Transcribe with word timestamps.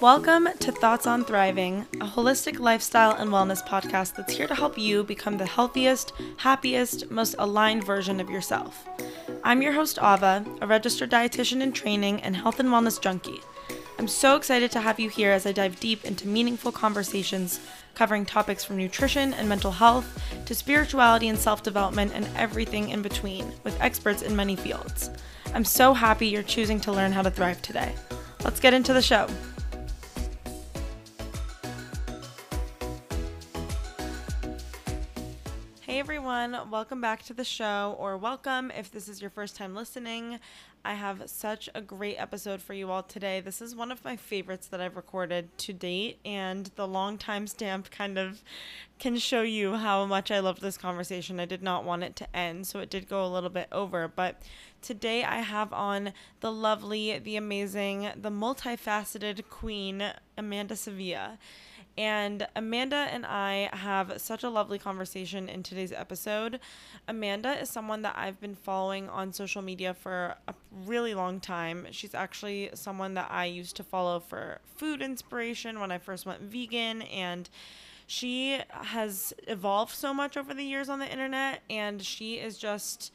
Welcome 0.00 0.48
to 0.60 0.70
Thoughts 0.70 1.08
on 1.08 1.24
Thriving, 1.24 1.84
a 1.94 2.06
holistic 2.06 2.60
lifestyle 2.60 3.16
and 3.16 3.32
wellness 3.32 3.66
podcast 3.66 4.14
that's 4.14 4.36
here 4.36 4.46
to 4.46 4.54
help 4.54 4.78
you 4.78 5.02
become 5.02 5.38
the 5.38 5.44
healthiest, 5.44 6.12
happiest, 6.36 7.10
most 7.10 7.34
aligned 7.36 7.82
version 7.82 8.20
of 8.20 8.30
yourself. 8.30 8.86
I'm 9.42 9.60
your 9.60 9.72
host, 9.72 9.98
Ava, 9.98 10.46
a 10.60 10.68
registered 10.68 11.10
dietitian 11.10 11.62
in 11.62 11.72
training 11.72 12.20
and 12.22 12.36
health 12.36 12.60
and 12.60 12.68
wellness 12.68 13.00
junkie. 13.00 13.40
I'm 13.98 14.06
so 14.06 14.36
excited 14.36 14.70
to 14.70 14.80
have 14.80 15.00
you 15.00 15.08
here 15.10 15.32
as 15.32 15.46
I 15.46 15.50
dive 15.50 15.80
deep 15.80 16.04
into 16.04 16.28
meaningful 16.28 16.70
conversations 16.70 17.58
covering 17.96 18.24
topics 18.24 18.62
from 18.62 18.76
nutrition 18.76 19.34
and 19.34 19.48
mental 19.48 19.72
health 19.72 20.22
to 20.46 20.54
spirituality 20.54 21.26
and 21.26 21.36
self 21.36 21.64
development 21.64 22.12
and 22.14 22.28
everything 22.36 22.90
in 22.90 23.02
between 23.02 23.52
with 23.64 23.80
experts 23.80 24.22
in 24.22 24.36
many 24.36 24.54
fields. 24.54 25.10
I'm 25.54 25.64
so 25.64 25.92
happy 25.92 26.28
you're 26.28 26.44
choosing 26.44 26.78
to 26.82 26.92
learn 26.92 27.10
how 27.10 27.22
to 27.22 27.32
thrive 27.32 27.60
today. 27.62 27.96
Let's 28.44 28.60
get 28.60 28.74
into 28.74 28.92
the 28.92 29.02
show. 29.02 29.26
Everyone, 36.38 36.70
welcome 36.70 37.00
back 37.00 37.20
to 37.24 37.34
the 37.34 37.42
show, 37.42 37.96
or 37.98 38.16
welcome 38.16 38.70
if 38.70 38.92
this 38.92 39.08
is 39.08 39.20
your 39.20 39.28
first 39.28 39.56
time 39.56 39.74
listening. 39.74 40.38
I 40.84 40.94
have 40.94 41.28
such 41.28 41.68
a 41.74 41.80
great 41.80 42.14
episode 42.14 42.62
for 42.62 42.74
you 42.74 42.92
all 42.92 43.02
today. 43.02 43.40
This 43.40 43.60
is 43.60 43.74
one 43.74 43.90
of 43.90 44.04
my 44.04 44.14
favorites 44.14 44.68
that 44.68 44.80
I've 44.80 44.94
recorded 44.94 45.58
to 45.58 45.72
date, 45.72 46.20
and 46.24 46.70
the 46.76 46.86
long 46.86 47.18
time 47.18 47.48
stamp 47.48 47.90
kind 47.90 48.18
of 48.18 48.44
can 49.00 49.16
show 49.16 49.42
you 49.42 49.74
how 49.74 50.06
much 50.06 50.30
I 50.30 50.38
loved 50.38 50.60
this 50.60 50.78
conversation. 50.78 51.40
I 51.40 51.44
did 51.44 51.62
not 51.62 51.82
want 51.84 52.04
it 52.04 52.14
to 52.16 52.36
end, 52.36 52.68
so 52.68 52.78
it 52.78 52.90
did 52.90 53.08
go 53.08 53.26
a 53.26 53.26
little 53.26 53.50
bit 53.50 53.66
over. 53.72 54.06
But 54.06 54.40
today 54.80 55.24
I 55.24 55.40
have 55.40 55.72
on 55.72 56.12
the 56.38 56.52
lovely, 56.52 57.18
the 57.18 57.34
amazing, 57.34 58.10
the 58.14 58.30
multifaceted 58.30 59.48
queen, 59.50 60.12
Amanda 60.36 60.76
Sevilla. 60.76 61.36
And 61.98 62.46
Amanda 62.54 63.08
and 63.10 63.26
I 63.26 63.70
have 63.72 64.20
such 64.20 64.44
a 64.44 64.48
lovely 64.48 64.78
conversation 64.78 65.48
in 65.48 65.64
today's 65.64 65.90
episode. 65.90 66.60
Amanda 67.08 67.60
is 67.60 67.68
someone 67.68 68.02
that 68.02 68.14
I've 68.16 68.40
been 68.40 68.54
following 68.54 69.08
on 69.08 69.32
social 69.32 69.62
media 69.62 69.94
for 69.94 70.36
a 70.46 70.54
really 70.86 71.12
long 71.12 71.40
time. 71.40 71.88
She's 71.90 72.14
actually 72.14 72.70
someone 72.74 73.14
that 73.14 73.28
I 73.32 73.46
used 73.46 73.74
to 73.78 73.82
follow 73.82 74.20
for 74.20 74.60
food 74.76 75.02
inspiration 75.02 75.80
when 75.80 75.90
I 75.90 75.98
first 75.98 76.24
went 76.24 76.40
vegan. 76.42 77.02
And 77.02 77.50
she 78.06 78.60
has 78.70 79.34
evolved 79.48 79.92
so 79.92 80.14
much 80.14 80.36
over 80.36 80.54
the 80.54 80.62
years 80.62 80.88
on 80.88 81.00
the 81.00 81.10
internet. 81.10 81.62
And 81.68 82.00
she 82.00 82.34
is 82.34 82.58
just 82.58 83.12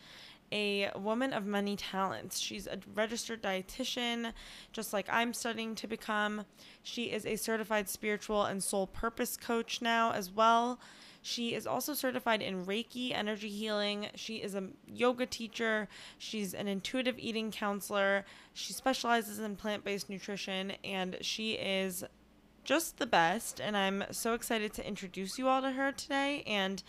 a 0.53 0.91
woman 0.95 1.33
of 1.33 1.45
many 1.45 1.75
talents. 1.75 2.39
She's 2.39 2.67
a 2.67 2.77
registered 2.93 3.41
dietitian, 3.41 4.33
just 4.71 4.93
like 4.93 5.07
I'm 5.09 5.33
studying 5.33 5.73
to 5.75 5.87
become. 5.87 6.45
She 6.83 7.05
is 7.05 7.25
a 7.25 7.35
certified 7.35 7.89
spiritual 7.89 8.43
and 8.43 8.63
soul 8.63 8.87
purpose 8.87 9.35
coach 9.35 9.81
now 9.81 10.11
as 10.11 10.31
well. 10.31 10.79
She 11.23 11.55
is 11.55 11.65
also 11.65 11.93
certified 11.93 12.41
in 12.41 12.65
Reiki 12.65 13.13
energy 13.13 13.49
healing. 13.49 14.07
She 14.13 14.35
is 14.35 14.55
a 14.55 14.67
yoga 14.85 15.25
teacher. 15.25 15.87
She's 16.17 16.53
an 16.53 16.67
intuitive 16.67 17.15
eating 17.17 17.49
counselor. 17.49 18.25
She 18.53 18.73
specializes 18.73 19.39
in 19.39 19.55
plant 19.55 19.83
based 19.83 20.09
nutrition 20.09 20.73
and 20.83 21.17
she 21.21 21.53
is 21.53 22.03
just 22.65 22.97
the 22.97 23.05
best. 23.05 23.61
And 23.61 23.77
I'm 23.77 24.03
so 24.11 24.33
excited 24.33 24.73
to 24.73 24.87
introduce 24.87 25.39
you 25.39 25.47
all 25.47 25.61
to 25.61 25.71
her 25.71 25.93
today. 25.93 26.43
And 26.45 26.83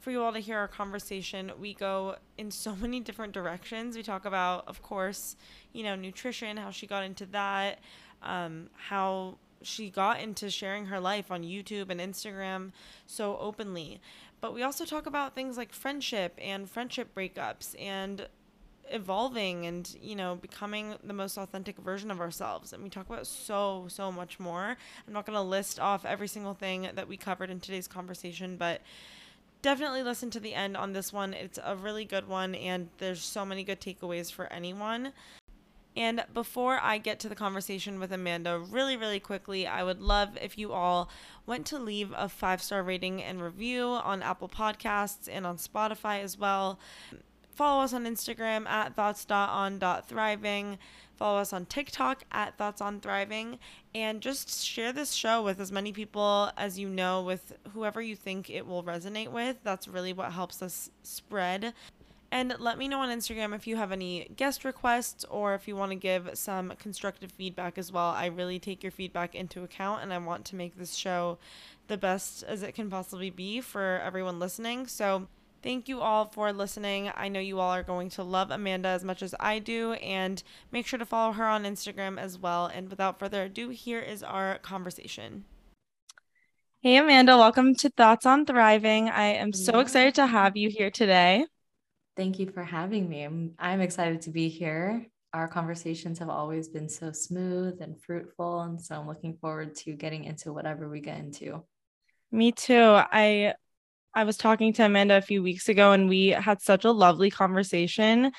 for 0.00 0.10
you 0.10 0.22
all 0.22 0.32
to 0.32 0.38
hear 0.38 0.58
our 0.58 0.68
conversation. 0.68 1.52
We 1.60 1.74
go 1.74 2.16
in 2.38 2.50
so 2.50 2.74
many 2.80 3.00
different 3.00 3.32
directions. 3.32 3.96
We 3.96 4.02
talk 4.02 4.24
about, 4.24 4.66
of 4.66 4.82
course, 4.82 5.36
you 5.72 5.84
know, 5.84 5.94
nutrition, 5.94 6.56
how 6.56 6.70
she 6.70 6.86
got 6.86 7.04
into 7.04 7.26
that, 7.26 7.78
um, 8.22 8.70
how 8.88 9.36
she 9.62 9.90
got 9.90 10.20
into 10.20 10.50
sharing 10.50 10.86
her 10.86 10.98
life 10.98 11.30
on 11.30 11.42
YouTube 11.42 11.90
and 11.90 12.00
Instagram 12.00 12.72
so 13.06 13.36
openly. 13.38 14.00
But 14.40 14.54
we 14.54 14.62
also 14.62 14.86
talk 14.86 15.06
about 15.06 15.34
things 15.34 15.58
like 15.58 15.72
friendship 15.72 16.34
and 16.40 16.68
friendship 16.68 17.14
breakups 17.14 17.78
and 17.78 18.26
evolving 18.92 19.66
and 19.66 19.96
you 20.02 20.16
know 20.16 20.34
becoming 20.34 20.96
the 21.04 21.12
most 21.12 21.38
authentic 21.38 21.78
version 21.78 22.10
of 22.10 22.20
ourselves 22.20 22.72
and 22.72 22.82
we 22.82 22.90
talk 22.90 23.08
about 23.08 23.24
so 23.24 23.86
so 23.88 24.10
much 24.10 24.40
more 24.40 24.76
i'm 25.06 25.12
not 25.12 25.24
going 25.24 25.36
to 25.36 25.40
list 25.40 25.78
off 25.78 26.04
every 26.04 26.26
single 26.26 26.54
thing 26.54 26.88
that 26.94 27.06
we 27.06 27.16
covered 27.16 27.50
in 27.50 27.60
today's 27.60 27.86
conversation 27.86 28.56
but 28.56 28.80
definitely 29.62 30.02
listen 30.02 30.30
to 30.30 30.40
the 30.40 30.54
end 30.54 30.76
on 30.76 30.92
this 30.92 31.12
one. 31.12 31.34
It's 31.34 31.58
a 31.62 31.76
really 31.76 32.04
good 32.04 32.28
one, 32.28 32.54
and 32.54 32.88
there's 32.98 33.22
so 33.22 33.44
many 33.44 33.64
good 33.64 33.80
takeaways 33.80 34.32
for 34.32 34.46
anyone. 34.52 35.12
And 35.96 36.24
before 36.32 36.78
I 36.80 36.98
get 36.98 37.18
to 37.20 37.28
the 37.28 37.34
conversation 37.34 37.98
with 37.98 38.12
Amanda, 38.12 38.58
really, 38.58 38.96
really 38.96 39.18
quickly, 39.18 39.66
I 39.66 39.82
would 39.82 40.00
love 40.00 40.38
if 40.40 40.56
you 40.56 40.72
all 40.72 41.10
went 41.46 41.66
to 41.66 41.78
leave 41.78 42.12
a 42.16 42.28
five 42.28 42.62
star 42.62 42.82
rating 42.82 43.22
and 43.22 43.42
review 43.42 43.86
on 43.86 44.22
Apple 44.22 44.48
Podcasts 44.48 45.28
and 45.30 45.44
on 45.46 45.56
Spotify 45.56 46.22
as 46.22 46.38
well. 46.38 46.78
Follow 47.54 47.82
us 47.82 47.92
on 47.92 48.04
Instagram 48.04 48.66
at 48.66 48.94
thoughts.on.thriving. 48.94 50.78
Follow 51.20 51.38
us 51.38 51.52
on 51.52 51.66
TikTok 51.66 52.24
at 52.32 52.56
Thoughts 52.56 52.80
on 52.80 52.98
Thriving 52.98 53.58
and 53.94 54.22
just 54.22 54.64
share 54.64 54.90
this 54.90 55.12
show 55.12 55.42
with 55.42 55.60
as 55.60 55.70
many 55.70 55.92
people 55.92 56.50
as 56.56 56.78
you 56.78 56.88
know, 56.88 57.20
with 57.20 57.52
whoever 57.74 58.00
you 58.00 58.16
think 58.16 58.48
it 58.48 58.66
will 58.66 58.82
resonate 58.82 59.28
with. 59.28 59.58
That's 59.62 59.86
really 59.86 60.14
what 60.14 60.32
helps 60.32 60.62
us 60.62 60.88
spread. 61.02 61.74
And 62.32 62.56
let 62.58 62.78
me 62.78 62.88
know 62.88 63.00
on 63.00 63.10
Instagram 63.10 63.54
if 63.54 63.66
you 63.66 63.76
have 63.76 63.92
any 63.92 64.30
guest 64.34 64.64
requests 64.64 65.26
or 65.26 65.54
if 65.54 65.68
you 65.68 65.76
want 65.76 65.92
to 65.92 65.96
give 65.96 66.30
some 66.32 66.72
constructive 66.78 67.30
feedback 67.30 67.76
as 67.76 67.92
well. 67.92 68.08
I 68.12 68.24
really 68.24 68.58
take 68.58 68.82
your 68.82 68.92
feedback 68.92 69.34
into 69.34 69.62
account 69.62 70.02
and 70.02 70.14
I 70.14 70.18
want 70.18 70.46
to 70.46 70.56
make 70.56 70.78
this 70.78 70.94
show 70.94 71.36
the 71.88 71.98
best 71.98 72.44
as 72.44 72.62
it 72.62 72.74
can 72.74 72.88
possibly 72.88 73.28
be 73.28 73.60
for 73.60 74.00
everyone 74.02 74.38
listening. 74.38 74.86
So, 74.86 75.26
Thank 75.62 75.90
you 75.90 76.00
all 76.00 76.24
for 76.24 76.54
listening. 76.54 77.10
I 77.14 77.28
know 77.28 77.38
you 77.38 77.60
all 77.60 77.70
are 77.70 77.82
going 77.82 78.08
to 78.10 78.22
love 78.22 78.50
Amanda 78.50 78.88
as 78.88 79.04
much 79.04 79.22
as 79.22 79.34
I 79.38 79.58
do, 79.58 79.92
and 79.92 80.42
make 80.72 80.86
sure 80.86 80.98
to 80.98 81.04
follow 81.04 81.32
her 81.32 81.44
on 81.44 81.64
Instagram 81.64 82.18
as 82.18 82.38
well. 82.38 82.66
And 82.66 82.88
without 82.88 83.18
further 83.18 83.42
ado, 83.42 83.68
here 83.68 84.00
is 84.00 84.22
our 84.22 84.56
conversation. 84.58 85.44
Hey, 86.80 86.96
Amanda, 86.96 87.36
welcome 87.36 87.74
to 87.74 87.90
Thoughts 87.90 88.24
on 88.24 88.46
Thriving. 88.46 89.10
I 89.10 89.34
am 89.34 89.52
so 89.52 89.80
excited 89.80 90.14
to 90.14 90.26
have 90.26 90.56
you 90.56 90.70
here 90.70 90.90
today. 90.90 91.44
Thank 92.16 92.38
you 92.38 92.50
for 92.50 92.64
having 92.64 93.06
me. 93.06 93.24
I'm, 93.24 93.52
I'm 93.58 93.82
excited 93.82 94.22
to 94.22 94.30
be 94.30 94.48
here. 94.48 95.04
Our 95.34 95.46
conversations 95.46 96.18
have 96.20 96.30
always 96.30 96.70
been 96.70 96.88
so 96.88 97.12
smooth 97.12 97.82
and 97.82 98.02
fruitful. 98.02 98.62
And 98.62 98.80
so 98.80 98.94
I'm 98.94 99.06
looking 99.06 99.36
forward 99.42 99.74
to 99.76 99.92
getting 99.92 100.24
into 100.24 100.54
whatever 100.54 100.88
we 100.88 101.00
get 101.00 101.18
into. 101.18 101.62
Me 102.32 102.50
too. 102.50 102.96
I 102.96 103.54
I 104.14 104.24
was 104.24 104.36
talking 104.36 104.72
to 104.74 104.84
Amanda 104.84 105.16
a 105.16 105.22
few 105.22 105.42
weeks 105.42 105.68
ago 105.68 105.92
and 105.92 106.08
we 106.08 106.28
had 106.28 106.60
such 106.60 106.84
a 106.84 106.90
lovely 106.90 107.30
conversation 107.30 108.32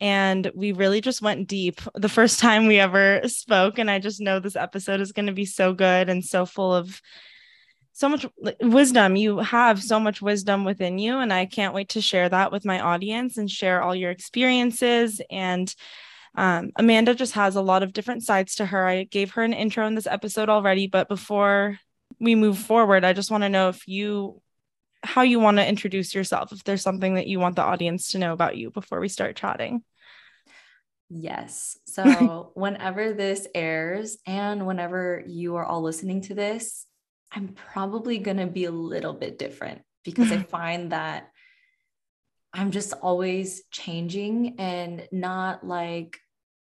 and 0.00 0.50
we 0.54 0.72
really 0.72 1.00
just 1.00 1.20
went 1.20 1.48
deep 1.48 1.80
the 1.94 2.08
first 2.08 2.38
time 2.40 2.66
we 2.66 2.78
ever 2.78 3.20
spoke. 3.26 3.78
And 3.78 3.90
I 3.90 3.98
just 3.98 4.20
know 4.20 4.40
this 4.40 4.56
episode 4.56 5.00
is 5.00 5.12
going 5.12 5.26
to 5.26 5.32
be 5.32 5.44
so 5.44 5.74
good 5.74 6.08
and 6.08 6.24
so 6.24 6.46
full 6.46 6.74
of 6.74 7.00
so 7.92 8.08
much 8.08 8.24
wisdom. 8.60 9.16
You 9.16 9.38
have 9.38 9.82
so 9.82 9.98
much 9.98 10.22
wisdom 10.22 10.64
within 10.64 10.98
you 10.98 11.18
and 11.18 11.32
I 11.32 11.46
can't 11.46 11.74
wait 11.74 11.90
to 11.90 12.00
share 12.00 12.28
that 12.28 12.52
with 12.52 12.64
my 12.64 12.80
audience 12.80 13.36
and 13.36 13.50
share 13.50 13.82
all 13.82 13.94
your 13.94 14.12
experiences. 14.12 15.20
And 15.30 15.74
um, 16.36 16.70
Amanda 16.76 17.14
just 17.14 17.34
has 17.34 17.56
a 17.56 17.62
lot 17.62 17.82
of 17.82 17.92
different 17.92 18.22
sides 18.22 18.54
to 18.56 18.66
her. 18.66 18.86
I 18.86 19.04
gave 19.04 19.32
her 19.32 19.42
an 19.42 19.52
intro 19.52 19.86
in 19.86 19.96
this 19.96 20.06
episode 20.06 20.48
already, 20.48 20.86
but 20.86 21.08
before 21.08 21.80
we 22.20 22.36
move 22.36 22.58
forward, 22.58 23.04
I 23.04 23.12
just 23.12 23.30
want 23.30 23.42
to 23.42 23.48
know 23.48 23.68
if 23.68 23.88
you 23.88 24.40
how 25.02 25.22
you 25.22 25.40
want 25.40 25.58
to 25.58 25.66
introduce 25.66 26.14
yourself 26.14 26.52
if 26.52 26.64
there's 26.64 26.82
something 26.82 27.14
that 27.14 27.26
you 27.26 27.38
want 27.40 27.56
the 27.56 27.62
audience 27.62 28.08
to 28.08 28.18
know 28.18 28.32
about 28.32 28.56
you 28.56 28.70
before 28.70 29.00
we 29.00 29.08
start 29.08 29.36
chatting. 29.36 29.82
Yes. 31.08 31.78
So, 31.86 32.50
whenever 32.54 33.12
this 33.12 33.46
airs 33.54 34.18
and 34.26 34.66
whenever 34.66 35.22
you 35.26 35.56
are 35.56 35.64
all 35.64 35.82
listening 35.82 36.22
to 36.22 36.34
this, 36.34 36.86
I'm 37.32 37.48
probably 37.48 38.18
going 38.18 38.38
to 38.38 38.46
be 38.46 38.64
a 38.64 38.70
little 38.70 39.14
bit 39.14 39.38
different 39.38 39.82
because 40.04 40.32
I 40.32 40.42
find 40.42 40.92
that 40.92 41.30
I'm 42.52 42.70
just 42.70 42.92
always 42.94 43.62
changing 43.70 44.56
and 44.58 45.06
not 45.12 45.66
like, 45.66 46.18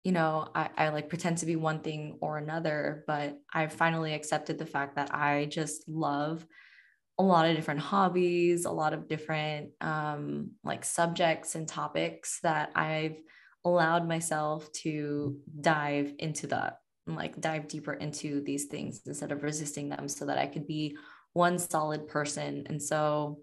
you 0.04 0.12
know, 0.12 0.48
I, 0.54 0.70
I 0.76 0.88
like 0.88 1.08
pretend 1.08 1.38
to 1.38 1.46
be 1.46 1.56
one 1.56 1.80
thing 1.80 2.18
or 2.20 2.38
another, 2.38 3.04
but 3.06 3.38
I 3.52 3.66
finally 3.66 4.14
accepted 4.14 4.58
the 4.58 4.66
fact 4.66 4.96
that 4.96 5.14
I 5.14 5.46
just 5.46 5.88
love 5.88 6.46
a 7.18 7.22
lot 7.22 7.48
of 7.48 7.56
different 7.56 7.80
hobbies, 7.80 8.64
a 8.64 8.70
lot 8.70 8.94
of 8.94 9.08
different 9.08 9.70
um, 9.80 10.52
like 10.64 10.84
subjects 10.84 11.54
and 11.54 11.68
topics 11.68 12.40
that 12.42 12.70
I've 12.74 13.16
allowed 13.64 14.08
myself 14.08 14.70
to 14.72 15.36
dive 15.60 16.12
into 16.18 16.46
that, 16.48 16.78
like 17.06 17.40
dive 17.40 17.68
deeper 17.68 17.92
into 17.92 18.42
these 18.42 18.66
things 18.66 19.02
instead 19.06 19.30
of 19.30 19.42
resisting 19.42 19.88
them 19.88 20.08
so 20.08 20.26
that 20.26 20.38
I 20.38 20.46
could 20.46 20.66
be 20.66 20.96
one 21.32 21.58
solid 21.58 22.08
person. 22.08 22.64
And 22.68 22.82
so 22.82 23.40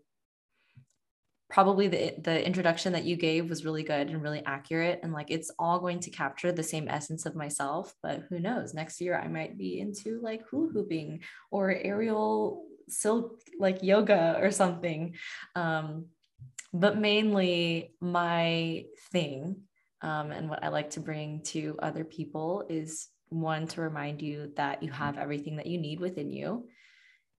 probably 1.50 1.88
the 1.88 2.14
the 2.22 2.46
introduction 2.46 2.94
that 2.94 3.06
you 3.06 3.16
gave 3.16 3.50
was 3.50 3.66
really 3.66 3.82
good 3.84 4.10
and 4.10 4.22
really 4.22 4.44
accurate 4.46 5.00
and 5.02 5.12
like 5.12 5.32
it's 5.32 5.52
all 5.58 5.80
going 5.80 6.00
to 6.00 6.12
capture 6.12 6.52
the 6.52 6.62
same 6.62 6.88
essence 6.88 7.26
of 7.26 7.36
myself 7.36 7.94
but 8.04 8.22
who 8.30 8.40
knows 8.40 8.76
next 8.76 9.02
year 9.02 9.20
i 9.20 9.28
might 9.28 9.58
be 9.58 9.80
into 9.80 10.22
like 10.22 10.44
hula 10.50 10.72
hooping 10.72 11.20
or 11.50 11.72
aerial 11.72 12.66
silk 12.92 13.40
like 13.60 13.84
yoga 13.84 14.38
or 14.42 14.52
something 14.52 15.16
um 15.56 16.06
but 16.74 16.98
mainly 16.98 17.94
my 18.00 18.86
thing 19.12 19.56
um, 20.02 20.32
and 20.32 20.50
what 20.50 20.64
i 20.64 20.70
like 20.70 20.92
to 20.92 21.00
bring 21.00 21.42
to 21.44 21.78
other 21.82 22.04
people 22.04 22.66
is 22.70 23.08
one 23.30 23.68
to 23.68 23.82
remind 23.82 24.22
you 24.22 24.52
that 24.56 24.82
you 24.82 24.92
have 24.92 25.18
everything 25.18 25.58
that 25.58 25.68
you 25.68 25.78
need 25.78 26.00
within 26.00 26.32
you 26.32 26.68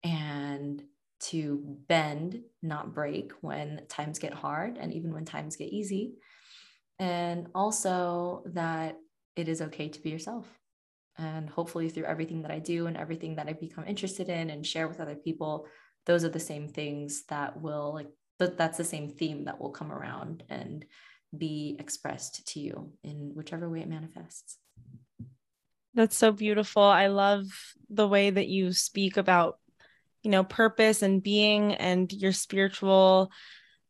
and 0.04 0.82
to 1.20 1.62
bend, 1.86 2.40
not 2.62 2.94
break 2.94 3.32
when 3.40 3.82
times 3.88 4.18
get 4.18 4.32
hard 4.32 4.78
and 4.78 4.92
even 4.92 5.12
when 5.12 5.24
times 5.24 5.56
get 5.56 5.68
easy. 5.68 6.14
And 6.98 7.48
also 7.54 8.42
that 8.46 8.96
it 9.36 9.48
is 9.48 9.60
okay 9.62 9.88
to 9.88 10.00
be 10.00 10.10
yourself. 10.10 10.46
And 11.20 11.50
hopefully, 11.50 11.90
through 11.90 12.04
everything 12.04 12.42
that 12.42 12.50
I 12.50 12.58
do 12.58 12.86
and 12.86 12.96
everything 12.96 13.36
that 13.36 13.46
I 13.46 13.52
become 13.52 13.84
interested 13.86 14.28
in 14.28 14.48
and 14.48 14.66
share 14.66 14.88
with 14.88 15.00
other 15.00 15.14
people, 15.14 15.66
those 16.06 16.24
are 16.24 16.30
the 16.30 16.40
same 16.40 16.66
things 16.66 17.24
that 17.28 17.60
will, 17.60 17.92
like, 17.92 18.08
that's 18.38 18.78
the 18.78 18.84
same 18.84 19.10
theme 19.10 19.44
that 19.44 19.60
will 19.60 19.70
come 19.70 19.92
around 19.92 20.44
and 20.48 20.86
be 21.36 21.76
expressed 21.78 22.46
to 22.48 22.60
you 22.60 22.92
in 23.04 23.32
whichever 23.34 23.68
way 23.68 23.80
it 23.80 23.88
manifests. 23.88 24.56
That's 25.92 26.16
so 26.16 26.32
beautiful. 26.32 26.82
I 26.82 27.08
love 27.08 27.44
the 27.90 28.08
way 28.08 28.30
that 28.30 28.48
you 28.48 28.72
speak 28.72 29.18
about 29.18 29.58
you 30.22 30.30
know 30.30 30.44
purpose 30.44 31.02
and 31.02 31.22
being 31.22 31.74
and 31.74 32.12
your 32.12 32.32
spiritual 32.32 33.30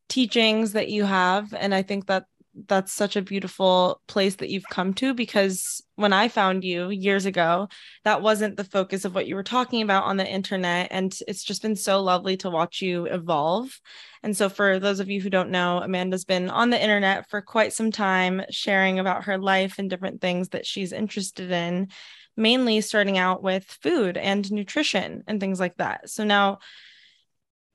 teachings 0.07 0.73
that 0.73 0.89
you 0.89 1.03
have 1.03 1.53
and 1.53 1.73
i 1.73 1.81
think 1.81 2.07
that 2.07 2.25
that's 2.67 2.91
such 2.91 3.15
a 3.15 3.21
beautiful 3.21 4.01
place 4.07 4.35
that 4.35 4.49
you've 4.49 4.67
come 4.69 4.93
to 4.95 5.13
because 5.13 5.81
when 5.95 6.11
I 6.11 6.27
found 6.27 6.63
you 6.63 6.89
years 6.89 7.25
ago, 7.25 7.69
that 8.03 8.21
wasn't 8.21 8.57
the 8.57 8.63
focus 8.63 9.05
of 9.05 9.15
what 9.15 9.27
you 9.27 9.35
were 9.35 9.43
talking 9.43 9.81
about 9.81 10.03
on 10.03 10.17
the 10.17 10.27
internet. 10.27 10.89
And 10.91 11.17
it's 11.27 11.43
just 11.43 11.61
been 11.61 11.75
so 11.75 12.01
lovely 12.01 12.37
to 12.37 12.49
watch 12.49 12.81
you 12.81 13.05
evolve. 13.05 13.79
And 14.23 14.35
so, 14.35 14.49
for 14.49 14.79
those 14.79 14.99
of 14.99 15.09
you 15.09 15.21
who 15.21 15.29
don't 15.29 15.49
know, 15.49 15.79
Amanda's 15.79 16.25
been 16.25 16.49
on 16.49 16.69
the 16.69 16.81
internet 16.81 17.29
for 17.29 17.41
quite 17.41 17.73
some 17.73 17.91
time, 17.91 18.41
sharing 18.49 18.99
about 18.99 19.25
her 19.25 19.37
life 19.37 19.79
and 19.79 19.89
different 19.89 20.21
things 20.21 20.49
that 20.49 20.65
she's 20.65 20.91
interested 20.91 21.51
in 21.51 21.89
mainly 22.37 22.81
starting 22.81 23.17
out 23.17 23.43
with 23.43 23.65
food 23.65 24.17
and 24.17 24.51
nutrition 24.51 25.23
and 25.27 25.39
things 25.39 25.59
like 25.59 25.77
that. 25.77 26.09
So 26.09 26.23
now 26.23 26.59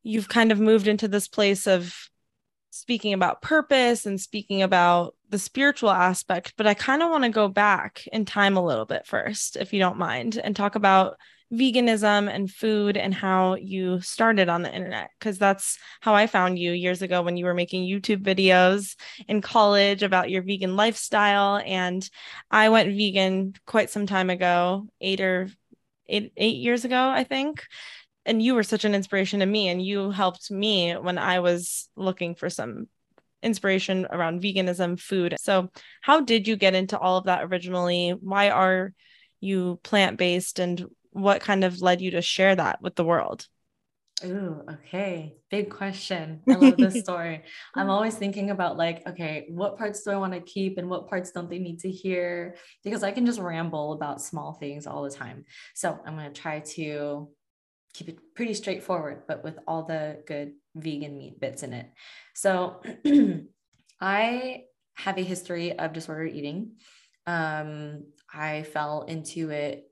you've 0.03 0.29
kind 0.29 0.53
of 0.53 0.61
moved 0.61 0.89
into 0.89 1.09
this 1.09 1.29
place 1.29 1.67
of 1.67 1.95
speaking 2.77 3.13
about 3.13 3.43
purpose 3.43 4.07
and 4.07 4.21
speaking 4.21 4.63
about 4.63 5.15
the 5.31 5.39
spiritual 5.39 5.91
aspect, 5.91 6.55
but 6.57 6.67
I 6.67 6.75
kind 6.75 7.03
of 7.03 7.11
want 7.11 7.25
to 7.25 7.31
go 7.31 7.49
back 7.49 8.07
in 8.13 8.25
time 8.25 8.57
a 8.57 8.65
little 8.65 8.87
bit 8.87 9.07
first, 9.07 9.57
if 9.57 9.73
you 9.73 9.79
don't 9.81 9.99
mind, 9.99 10.39
and 10.43 10.55
talk 10.55 10.75
about 10.75 11.17
veganism 11.53 12.29
and 12.29 12.51
food 12.51 12.97
and 12.97 13.15
how 13.15 13.55
you 13.55 14.01
started 14.01 14.49
on 14.49 14.63
the 14.63 14.75
internet 14.75 15.11
because 15.19 15.39
that's 15.39 15.79
how 16.01 16.15
I 16.15 16.27
found 16.27 16.59
you 16.59 16.73
years 16.73 17.03
ago 17.03 17.23
when 17.23 17.37
you 17.37 17.45
were 17.45 17.55
making 17.55 17.89
YouTube 17.89 18.23
videos 18.23 18.97
in 19.29 19.41
college 19.41 20.03
about 20.03 20.29
your 20.29 20.43
vegan 20.43 20.75
lifestyle. 20.75 21.63
And 21.65 22.09
I 22.51 22.69
went 22.69 22.97
vegan 22.97 23.55
quite 23.65 23.91
some 23.91 24.07
time 24.07 24.29
ago 24.29 24.89
8 25.01 25.21
or 25.21 25.49
8 26.09 26.33
8 26.37 26.57
years 26.57 26.85
ago 26.85 27.09
I 27.09 27.25
think 27.25 27.65
and 28.27 28.43
you 28.43 28.55
were 28.55 28.63
such 28.63 28.85
an 28.85 28.95
inspiration 28.95 29.41
to 29.41 29.47
me 29.47 29.69
and 29.69 29.81
you 29.81 30.11
helped 30.11 30.51
me 30.51 30.93
when 30.93 31.17
I 31.19 31.41
was 31.41 31.89
looking 31.97 32.35
for 32.35 32.51
some 32.51 32.89
inspiration 33.43 34.07
around 34.11 34.43
veganism 34.43 34.99
food 34.99 35.37
so 35.39 35.71
how 36.01 36.21
did 36.21 36.49
you 36.49 36.57
get 36.57 36.75
into 36.75 36.99
all 36.99 37.19
of 37.19 37.25
that 37.25 37.45
originally 37.45 38.11
why 38.11 38.51
are 38.51 38.93
you 39.41 39.79
plant 39.83 40.19
based 40.19 40.59
and 40.59 40.87
what 41.17 41.41
kind 41.41 41.65
of 41.65 41.81
led 41.81 42.01
you 42.01 42.13
to 42.13 42.23
share 42.23 42.55
that 42.55 42.83
with 42.83 42.95
the 42.95 43.05
world? 43.05 43.47
Ooh, 44.25 44.63
okay. 44.71 45.37
Big 45.51 45.71
question. 45.71 46.43
I 46.49 46.55
love 46.55 46.77
this 46.77 47.01
story. 47.03 47.43
I'm 47.75 47.91
always 47.91 48.15
thinking 48.15 48.51
about 48.51 48.77
like, 48.77 49.07
okay, 49.07 49.47
what 49.49 49.77
parts 49.77 50.03
do 50.03 50.11
I 50.11 50.17
want 50.17 50.33
to 50.33 50.41
keep 50.41 50.79
and 50.79 50.89
what 50.89 51.09
parts 51.09 51.33
don't 51.33 51.51
they 51.51 51.59
need 51.59 51.81
to 51.81 51.91
hear? 51.91 52.57
Because 52.83 53.03
I 53.03 53.13
can 53.13 53.27
just 53.27 53.39
ramble 53.39 53.93
about 53.93 54.23
small 54.23 54.55
things 54.55 54.87
all 54.87 55.03
the 55.03 55.11
time. 55.11 55.45
So 55.75 55.99
I'm 56.07 56.17
going 56.17 56.33
to 56.33 56.41
try 56.41 56.61
to 56.61 57.29
keep 57.97 58.09
it 58.11 58.19
pretty 58.35 58.53
straightforward, 58.53 59.23
but 59.27 59.43
with 59.43 59.59
all 59.67 59.83
the 59.85 60.23
good 60.27 60.53
vegan 60.75 61.17
meat 61.17 61.41
bits 61.41 61.63
in 61.63 61.73
it. 61.73 61.91
So 62.35 62.83
I 64.01 64.65
have 64.95 65.19
a 65.19 65.23
history 65.23 65.79
of 65.79 65.95
disordered 65.95 66.33
eating. 66.33 66.73
Um, 67.27 68.05
I 68.33 68.65
fell 68.65 69.03
into 69.03 69.51
it 69.51 69.91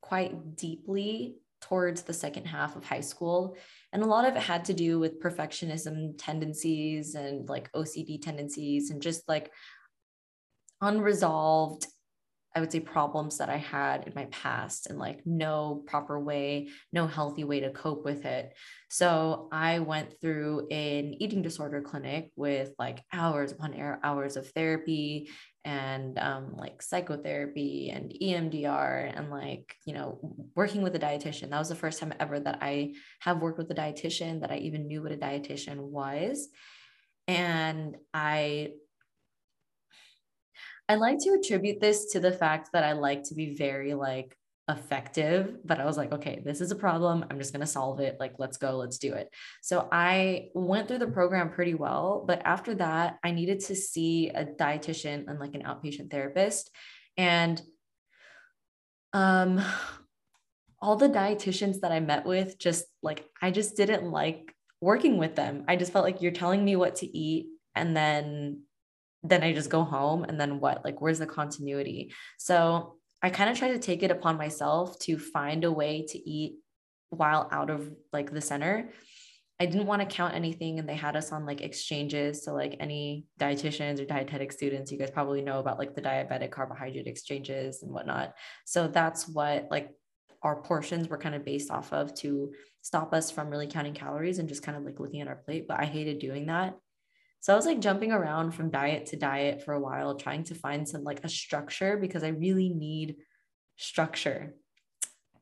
quite 0.00 0.56
deeply 0.56 1.36
towards 1.60 2.02
the 2.02 2.12
second 2.12 2.46
half 2.46 2.76
of 2.76 2.84
high 2.84 3.00
school. 3.00 3.56
And 3.92 4.02
a 4.02 4.06
lot 4.06 4.26
of 4.26 4.34
it 4.36 4.42
had 4.42 4.64
to 4.66 4.74
do 4.74 4.98
with 4.98 5.22
perfectionism 5.22 6.14
tendencies 6.18 7.14
and 7.14 7.48
like 7.48 7.72
OCD 7.72 8.20
tendencies 8.20 8.90
and 8.90 9.00
just 9.00 9.26
like 9.28 9.50
unresolved 10.80 11.86
I 12.54 12.60
would 12.60 12.70
say 12.70 12.80
problems 12.80 13.38
that 13.38 13.48
I 13.48 13.56
had 13.56 14.06
in 14.06 14.12
my 14.14 14.26
past 14.26 14.86
and 14.86 14.98
like 14.98 15.26
no 15.26 15.82
proper 15.86 16.20
way, 16.20 16.68
no 16.92 17.06
healthy 17.08 17.42
way 17.42 17.60
to 17.60 17.70
cope 17.70 18.04
with 18.04 18.24
it. 18.24 18.54
So 18.88 19.48
I 19.50 19.80
went 19.80 20.20
through 20.20 20.68
an 20.70 21.14
eating 21.20 21.42
disorder 21.42 21.82
clinic 21.82 22.30
with 22.36 22.72
like 22.78 23.02
hours 23.12 23.50
upon 23.50 23.74
hours 24.04 24.36
of 24.36 24.48
therapy 24.50 25.30
and 25.64 26.16
um, 26.18 26.54
like 26.56 26.80
psychotherapy 26.80 27.90
and 27.90 28.12
EMDR 28.22 29.12
and 29.16 29.30
like, 29.30 29.74
you 29.84 29.94
know, 29.94 30.18
working 30.54 30.82
with 30.82 30.94
a 30.94 30.98
dietitian. 30.98 31.50
That 31.50 31.58
was 31.58 31.70
the 31.70 31.74
first 31.74 31.98
time 31.98 32.14
ever 32.20 32.38
that 32.38 32.58
I 32.60 32.94
have 33.20 33.40
worked 33.40 33.58
with 33.58 33.70
a 33.70 33.74
dietitian, 33.74 34.42
that 34.42 34.52
I 34.52 34.58
even 34.58 34.86
knew 34.86 35.02
what 35.02 35.12
a 35.12 35.16
dietitian 35.16 35.78
was. 35.78 36.48
And 37.26 37.96
I 38.12 38.72
I 40.88 40.96
like 40.96 41.18
to 41.20 41.30
attribute 41.30 41.80
this 41.80 42.12
to 42.12 42.20
the 42.20 42.32
fact 42.32 42.70
that 42.72 42.84
I 42.84 42.92
like 42.92 43.24
to 43.24 43.34
be 43.34 43.54
very 43.54 43.94
like 43.94 44.36
effective, 44.68 45.58
but 45.64 45.80
I 45.80 45.84
was 45.84 45.96
like, 45.96 46.12
okay, 46.12 46.42
this 46.44 46.60
is 46.60 46.70
a 46.70 46.76
problem. 46.76 47.24
I'm 47.30 47.38
just 47.38 47.52
going 47.52 47.60
to 47.60 47.66
solve 47.66 48.00
it. 48.00 48.16
Like, 48.18 48.34
let's 48.38 48.56
go, 48.56 48.76
let's 48.76 48.98
do 48.98 49.12
it. 49.12 49.30
So 49.62 49.88
I 49.92 50.48
went 50.54 50.88
through 50.88 50.98
the 50.98 51.06
program 51.06 51.50
pretty 51.50 51.74
well. 51.74 52.24
But 52.26 52.42
after 52.44 52.74
that, 52.76 53.18
I 53.22 53.30
needed 53.30 53.60
to 53.60 53.74
see 53.74 54.28
a 54.28 54.44
dietitian 54.44 55.28
and 55.28 55.38
like 55.38 55.54
an 55.54 55.62
outpatient 55.62 56.10
therapist. 56.10 56.70
And 57.16 57.60
um, 59.12 59.62
all 60.80 60.96
the 60.96 61.08
dietitians 61.08 61.80
that 61.80 61.92
I 61.92 62.00
met 62.00 62.26
with, 62.26 62.58
just 62.58 62.84
like, 63.02 63.24
I 63.40 63.50
just 63.50 63.76
didn't 63.76 64.10
like 64.10 64.54
working 64.80 65.18
with 65.18 65.36
them. 65.36 65.64
I 65.68 65.76
just 65.76 65.92
felt 65.92 66.04
like 66.04 66.20
you're 66.20 66.32
telling 66.32 66.64
me 66.64 66.76
what 66.76 66.96
to 66.96 67.06
eat. 67.06 67.46
And 67.74 67.96
then 67.96 68.62
then 69.24 69.42
I 69.42 69.54
just 69.54 69.70
go 69.70 69.82
home 69.82 70.24
and 70.24 70.38
then 70.38 70.60
what? 70.60 70.84
Like, 70.84 71.00
where's 71.00 71.18
the 71.18 71.26
continuity? 71.26 72.12
So 72.38 72.96
I 73.22 73.30
kind 73.30 73.48
of 73.48 73.58
try 73.58 73.68
to 73.68 73.78
take 73.78 74.02
it 74.02 74.10
upon 74.10 74.36
myself 74.36 74.98
to 75.00 75.18
find 75.18 75.64
a 75.64 75.72
way 75.72 76.04
to 76.10 76.30
eat 76.30 76.56
while 77.08 77.48
out 77.50 77.70
of 77.70 77.90
like 78.12 78.30
the 78.30 78.42
center. 78.42 78.92
I 79.58 79.66
didn't 79.66 79.86
want 79.86 80.02
to 80.02 80.14
count 80.14 80.34
anything 80.34 80.78
and 80.78 80.88
they 80.88 80.96
had 80.96 81.16
us 81.16 81.32
on 81.32 81.46
like 81.46 81.62
exchanges. 81.62 82.44
So 82.44 82.52
like 82.52 82.76
any 82.80 83.26
dietitians 83.40 84.00
or 84.00 84.04
dietetic 84.04 84.52
students, 84.52 84.92
you 84.92 84.98
guys 84.98 85.10
probably 85.10 85.40
know 85.40 85.58
about 85.58 85.78
like 85.78 85.94
the 85.94 86.02
diabetic 86.02 86.50
carbohydrate 86.50 87.06
exchanges 87.06 87.82
and 87.82 87.92
whatnot. 87.92 88.34
So 88.66 88.88
that's 88.88 89.26
what 89.28 89.68
like 89.70 89.90
our 90.42 90.60
portions 90.60 91.08
were 91.08 91.16
kind 91.16 91.34
of 91.34 91.44
based 91.44 91.70
off 91.70 91.92
of 91.92 92.14
to 92.16 92.52
stop 92.82 93.14
us 93.14 93.30
from 93.30 93.48
really 93.48 93.68
counting 93.68 93.94
calories 93.94 94.38
and 94.38 94.48
just 94.48 94.62
kind 94.62 94.76
of 94.76 94.84
like 94.84 95.00
looking 95.00 95.22
at 95.22 95.28
our 95.28 95.36
plate. 95.36 95.66
But 95.66 95.80
I 95.80 95.86
hated 95.86 96.18
doing 96.18 96.46
that. 96.46 96.74
So 97.44 97.52
I 97.52 97.56
was 97.56 97.66
like 97.66 97.80
jumping 97.80 98.10
around 98.10 98.52
from 98.52 98.70
diet 98.70 99.04
to 99.08 99.16
diet 99.16 99.62
for 99.62 99.74
a 99.74 99.78
while, 99.78 100.14
trying 100.14 100.44
to 100.44 100.54
find 100.54 100.88
some 100.88 101.04
like 101.04 101.22
a 101.24 101.28
structure 101.28 101.98
because 101.98 102.24
I 102.24 102.28
really 102.28 102.70
need 102.70 103.16
structure. 103.76 104.54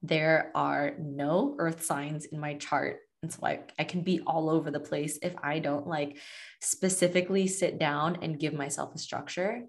There 0.03 0.51
are 0.57 0.95
no 0.99 1.55
earth 1.61 1.85
signs 1.85 2.25
in 2.25 2.41
my 2.41 2.55
chart. 2.55 2.97
And 3.23 3.33
so 3.33 3.47
I, 3.47 3.61
I 3.79 3.85
can 3.85 4.03
be 4.03 4.21
all 4.27 4.51
over 4.51 4.73
the 4.73 4.81
place 4.81 5.17
if 5.23 5.33
I 5.45 5.61
don't 5.61 5.87
like 5.87 6.19
specifically 6.61 7.47
sit 7.47 7.79
down 7.79 8.19
and 8.21 8.37
give 8.37 8.53
myself 8.53 8.97
a 8.97 8.99
structure. 8.99 9.63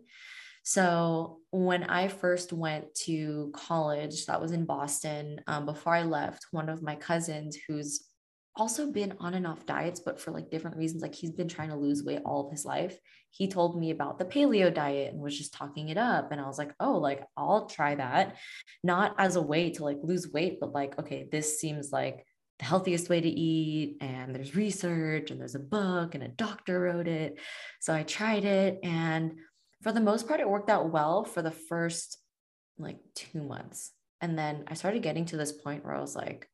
So 0.63 1.37
when 1.51 1.83
I 1.83 2.07
first 2.07 2.51
went 2.51 2.95
to 3.05 3.51
college, 3.53 4.25
that 4.25 4.41
was 4.41 4.53
in 4.53 4.65
Boston, 4.65 5.39
um, 5.45 5.67
before 5.67 5.93
I 5.93 6.01
left, 6.01 6.47
one 6.49 6.69
of 6.69 6.81
my 6.81 6.95
cousins 6.95 7.59
who's 7.67 8.07
also 8.55 8.91
been 8.91 9.15
on 9.19 9.33
and 9.33 9.47
off 9.47 9.65
diets, 9.65 9.99
but 9.99 10.19
for 10.19 10.31
like 10.31 10.51
different 10.51 10.77
reasons. 10.77 11.01
Like 11.01 11.15
he's 11.15 11.31
been 11.31 11.47
trying 11.47 11.69
to 11.69 11.75
lose 11.75 12.03
weight 12.03 12.21
all 12.25 12.45
of 12.45 12.51
his 12.51 12.65
life. 12.65 12.97
He 13.31 13.47
told 13.47 13.79
me 13.79 13.89
about 13.89 14.19
the 14.19 14.25
paleo 14.25 14.71
diet 14.71 15.11
and 15.11 15.21
was 15.21 15.37
just 15.37 15.53
talking 15.53 15.89
it 15.89 15.97
up. 15.97 16.31
And 16.31 16.39
I 16.39 16.45
was 16.45 16.59
like, 16.59 16.71
oh, 16.79 16.97
like 16.97 17.23
I'll 17.35 17.65
try 17.65 17.95
that. 17.95 18.37
Not 18.83 19.15
as 19.17 19.35
a 19.35 19.41
way 19.41 19.71
to 19.71 19.83
like 19.83 19.97
lose 20.03 20.31
weight, 20.31 20.59
but 20.59 20.73
like, 20.73 20.99
okay, 20.99 21.27
this 21.31 21.59
seems 21.59 21.91
like 21.91 22.25
the 22.59 22.65
healthiest 22.65 23.09
way 23.09 23.21
to 23.21 23.29
eat 23.29 23.97
and 24.01 24.35
there's 24.35 24.55
research 24.55 25.31
and 25.31 25.41
there's 25.41 25.55
a 25.55 25.59
book 25.59 26.13
and 26.13 26.23
a 26.23 26.27
doctor 26.27 26.79
wrote 26.79 27.07
it. 27.07 27.39
So 27.79 27.93
I 27.93 28.03
tried 28.03 28.45
it 28.45 28.79
and 28.83 29.33
for 29.81 29.91
the 29.91 29.99
most 29.99 30.27
part 30.27 30.39
it 30.39 30.49
worked 30.49 30.69
out 30.69 30.91
well 30.91 31.23
for 31.23 31.41
the 31.41 31.51
first 31.51 32.19
like 32.77 32.99
2 33.15 33.41
months. 33.41 33.91
And 34.21 34.37
then 34.37 34.65
I 34.67 34.75
started 34.75 35.01
getting 35.01 35.25
to 35.25 35.37
this 35.37 35.51
point 35.51 35.83
where 35.83 35.95
I 35.95 36.01
was 36.01 36.15
like 36.15 36.47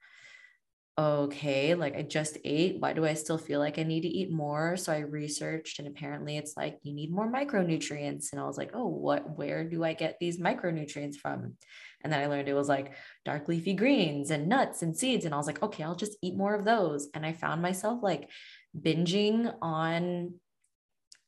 okay, 0.99 1.75
like 1.75 1.95
I 1.95 2.01
just 2.01 2.37
ate. 2.43 2.81
Why 2.81 2.91
do 2.91 3.05
I 3.05 3.13
still 3.13 3.37
feel 3.37 3.59
like 3.59 3.79
I 3.79 3.83
need 3.83 4.01
to 4.01 4.09
eat 4.09 4.31
more? 4.31 4.75
So 4.75 4.91
I 4.91 4.99
researched, 4.99 5.79
and 5.79 5.87
apparently 5.87 6.37
it's 6.37 6.57
like 6.57 6.77
you 6.83 6.93
need 6.93 7.11
more 7.11 7.31
micronutrients. 7.31 8.33
And 8.33 8.41
I 8.41 8.43
was 8.43 8.57
like, 8.57 8.71
oh, 8.73 8.87
what, 8.87 9.37
where 9.37 9.63
do 9.63 9.83
I 9.85 9.93
get 9.93 10.17
these 10.19 10.39
micronutrients 10.39 11.15
from? 11.15 11.55
And 12.03 12.11
then 12.11 12.19
I 12.19 12.25
learned 12.25 12.49
it 12.49 12.53
was 12.53 12.67
like 12.67 12.93
dark 13.23 13.47
leafy 13.47 13.73
greens 13.73 14.29
and 14.29 14.49
nuts 14.49 14.81
and 14.81 14.95
seeds. 14.95 15.23
And 15.23 15.33
I 15.33 15.37
was 15.37 15.47
like, 15.47 15.63
okay, 15.63 15.83
I'll 15.83 15.95
just 15.95 16.17
eat 16.21 16.35
more 16.35 16.53
of 16.53 16.65
those. 16.65 17.07
And 17.13 17.25
I 17.25 17.31
found 17.31 17.61
myself 17.61 18.03
like 18.03 18.29
binging 18.77 19.53
on 19.61 20.33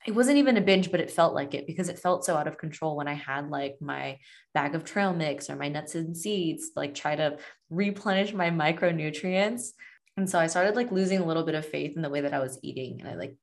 it 0.06 0.16
wasn't 0.16 0.38
even 0.38 0.58
a 0.58 0.62
binge, 0.62 0.90
but 0.90 1.00
it 1.00 1.12
felt 1.12 1.36
like 1.36 1.54
it 1.54 1.68
because 1.68 1.88
it 1.88 2.00
felt 2.00 2.26
so 2.26 2.36
out 2.36 2.48
of 2.48 2.58
control 2.58 2.96
when 2.96 3.08
I 3.08 3.14
had 3.14 3.50
like 3.50 3.76
my 3.80 4.18
bag 4.54 4.74
of 4.74 4.84
trail 4.84 5.14
mix 5.14 5.50
or 5.50 5.56
my 5.56 5.70
nuts 5.70 5.94
and 5.96 6.18
seeds, 6.18 6.72
like 6.76 6.96
try 6.96 7.16
to 7.16 7.38
replenish 7.70 8.34
my 8.34 8.50
micronutrients. 8.50 9.70
And 10.18 10.30
so 10.30 10.40
I 10.40 10.48
started 10.48 10.76
like 10.76 10.92
losing 10.92 11.20
a 11.20 11.26
little 11.26 11.44
bit 11.44 11.56
of 11.56 11.66
faith 11.66 11.96
in 11.96 12.02
the 12.02 12.10
way 12.10 12.22
that 12.22 12.34
I 12.34 12.40
was 12.40 12.60
eating. 12.64 13.00
And 13.00 13.10
I 13.10 13.16
like 13.16 13.36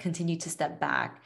continued 0.00 0.40
to 0.40 0.50
step 0.50 0.80
back. 0.80 1.22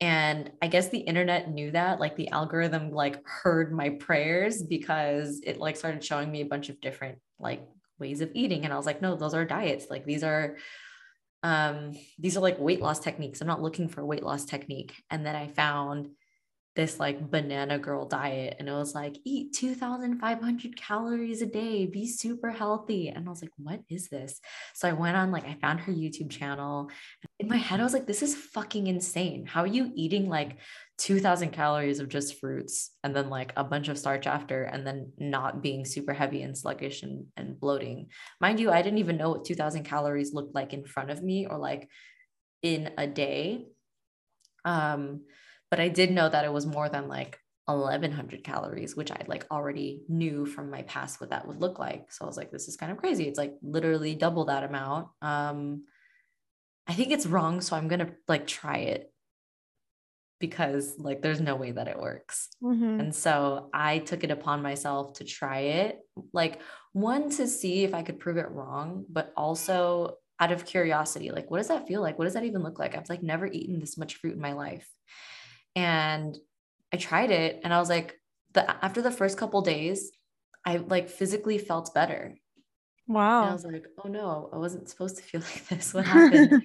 And 0.00 0.50
I 0.60 0.68
guess 0.68 0.88
the 0.88 0.98
internet 0.98 1.50
knew 1.50 1.70
that, 1.72 2.00
like 2.00 2.16
the 2.16 2.28
algorithm 2.30 2.90
like 2.90 3.24
heard 3.26 3.72
my 3.72 3.90
prayers 3.90 4.62
because 4.62 5.40
it 5.44 5.58
like 5.58 5.76
started 5.76 6.02
showing 6.02 6.30
me 6.32 6.40
a 6.40 6.46
bunch 6.46 6.70
of 6.70 6.80
different 6.80 7.18
like 7.38 7.62
ways 7.98 8.20
of 8.22 8.30
eating. 8.34 8.64
And 8.64 8.72
I 8.72 8.76
was 8.76 8.86
like, 8.86 9.02
no, 9.02 9.16
those 9.16 9.34
are 9.34 9.44
diets. 9.44 9.86
Like 9.90 10.04
these 10.04 10.24
are 10.24 10.56
um 11.42 11.92
these 12.18 12.36
are 12.36 12.40
like 12.40 12.58
weight 12.58 12.80
loss 12.80 12.98
techniques. 12.98 13.40
I'm 13.40 13.48
not 13.48 13.62
looking 13.62 13.88
for 13.88 14.00
a 14.00 14.06
weight 14.06 14.22
loss 14.22 14.44
technique. 14.44 14.94
And 15.10 15.24
then 15.26 15.36
I 15.36 15.48
found 15.48 16.08
this 16.74 16.98
like 16.98 17.30
banana 17.30 17.78
girl 17.78 18.06
diet 18.06 18.56
and 18.58 18.66
it 18.66 18.72
was 18.72 18.94
like 18.94 19.14
eat 19.24 19.52
2500 19.52 20.76
calories 20.76 21.42
a 21.42 21.46
day. 21.46 21.86
Be 21.86 22.06
super 22.06 22.50
healthy. 22.50 23.08
And 23.08 23.26
i 23.26 23.30
was 23.30 23.42
like 23.42 23.52
what 23.56 23.80
is 23.90 24.08
this? 24.08 24.40
So 24.74 24.88
i 24.88 24.92
went 24.92 25.16
on 25.16 25.30
like 25.30 25.46
i 25.46 25.54
found 25.60 25.80
her 25.80 25.92
youtube 25.92 26.30
channel. 26.30 26.90
In 27.38 27.48
my 27.48 27.56
head 27.56 27.80
i 27.80 27.84
was 27.84 27.92
like 27.92 28.06
this 28.06 28.22
is 28.22 28.34
fucking 28.34 28.86
insane. 28.86 29.46
How 29.46 29.62
are 29.62 29.66
you 29.66 29.92
eating 29.94 30.28
like 30.28 30.56
2000 31.02 31.50
calories 31.50 31.98
of 31.98 32.08
just 32.08 32.38
fruits 32.38 32.92
and 33.02 33.14
then 33.14 33.28
like 33.28 33.52
a 33.56 33.64
bunch 33.64 33.88
of 33.88 33.98
starch 33.98 34.26
after 34.26 34.64
and 34.64 34.86
then 34.86 35.12
not 35.18 35.62
being 35.62 35.84
super 35.84 36.12
heavy 36.12 36.42
and 36.42 36.56
sluggish 36.56 37.02
and, 37.02 37.26
and 37.36 37.58
bloating 37.58 38.08
mind 38.40 38.60
you 38.60 38.70
i 38.70 38.82
didn't 38.82 38.98
even 38.98 39.16
know 39.16 39.30
what 39.30 39.44
2000 39.44 39.82
calories 39.82 40.32
looked 40.32 40.54
like 40.54 40.72
in 40.72 40.84
front 40.84 41.10
of 41.10 41.22
me 41.22 41.46
or 41.46 41.58
like 41.58 41.88
in 42.62 42.90
a 42.98 43.06
day 43.06 43.66
um 44.64 45.22
but 45.72 45.80
I 45.80 45.88
did 45.88 46.10
know 46.10 46.28
that 46.28 46.44
it 46.44 46.52
was 46.52 46.66
more 46.66 46.90
than 46.90 47.08
like 47.08 47.38
1100 47.64 48.44
calories, 48.44 48.94
which 48.94 49.10
I 49.10 49.22
like 49.26 49.46
already 49.50 50.02
knew 50.06 50.44
from 50.44 50.70
my 50.70 50.82
past 50.82 51.18
what 51.18 51.30
that 51.30 51.48
would 51.48 51.62
look 51.62 51.78
like. 51.78 52.12
So 52.12 52.26
I 52.26 52.28
was 52.28 52.36
like, 52.36 52.50
this 52.50 52.68
is 52.68 52.76
kind 52.76 52.92
of 52.92 52.98
crazy. 52.98 53.26
It's 53.26 53.38
like 53.38 53.54
literally 53.62 54.14
double 54.14 54.44
that 54.44 54.64
amount. 54.64 55.08
Um, 55.22 55.84
I 56.86 56.92
think 56.92 57.10
it's 57.10 57.26
wrong. 57.26 57.62
So 57.62 57.74
I'm 57.74 57.88
to 57.88 58.10
like 58.28 58.46
try 58.46 58.78
it 58.78 59.11
because 60.42 60.98
like 60.98 61.22
there's 61.22 61.40
no 61.40 61.54
way 61.54 61.70
that 61.70 61.86
it 61.86 61.96
works. 61.96 62.48
Mm-hmm. 62.60 62.98
And 62.98 63.14
so 63.14 63.70
I 63.72 63.98
took 63.98 64.24
it 64.24 64.32
upon 64.32 64.60
myself 64.60 65.14
to 65.14 65.24
try 65.24 65.60
it. 65.60 66.00
Like 66.32 66.60
one 66.92 67.30
to 67.30 67.46
see 67.46 67.84
if 67.84 67.94
I 67.94 68.02
could 68.02 68.18
prove 68.18 68.38
it 68.38 68.50
wrong, 68.50 69.06
but 69.08 69.32
also 69.36 70.16
out 70.40 70.50
of 70.50 70.66
curiosity, 70.66 71.30
like 71.30 71.48
what 71.48 71.58
does 71.58 71.68
that 71.68 71.86
feel 71.86 72.02
like? 72.02 72.18
What 72.18 72.24
does 72.24 72.34
that 72.34 72.42
even 72.42 72.64
look 72.64 72.80
like? 72.80 72.96
I've 72.96 73.08
like 73.08 73.22
never 73.22 73.46
eaten 73.46 73.78
this 73.78 73.96
much 73.96 74.16
fruit 74.16 74.34
in 74.34 74.40
my 74.40 74.54
life. 74.54 74.88
And 75.76 76.36
I 76.92 76.96
tried 76.96 77.30
it 77.30 77.60
and 77.62 77.72
I 77.72 77.78
was 77.78 77.88
like, 77.88 78.18
the 78.52 78.84
after 78.84 79.00
the 79.00 79.12
first 79.12 79.38
couple 79.38 79.62
days, 79.62 80.10
I 80.66 80.78
like 80.78 81.08
physically 81.08 81.58
felt 81.58 81.94
better. 81.94 82.34
Wow. 83.06 83.42
And 83.42 83.50
I 83.50 83.52
was 83.52 83.64
like, 83.64 83.86
oh 84.04 84.08
no, 84.08 84.50
I 84.52 84.56
wasn't 84.56 84.88
supposed 84.88 85.18
to 85.18 85.22
feel 85.22 85.40
like 85.52 85.68
this. 85.68 85.94
What 85.94 86.04
happened? 86.16 86.64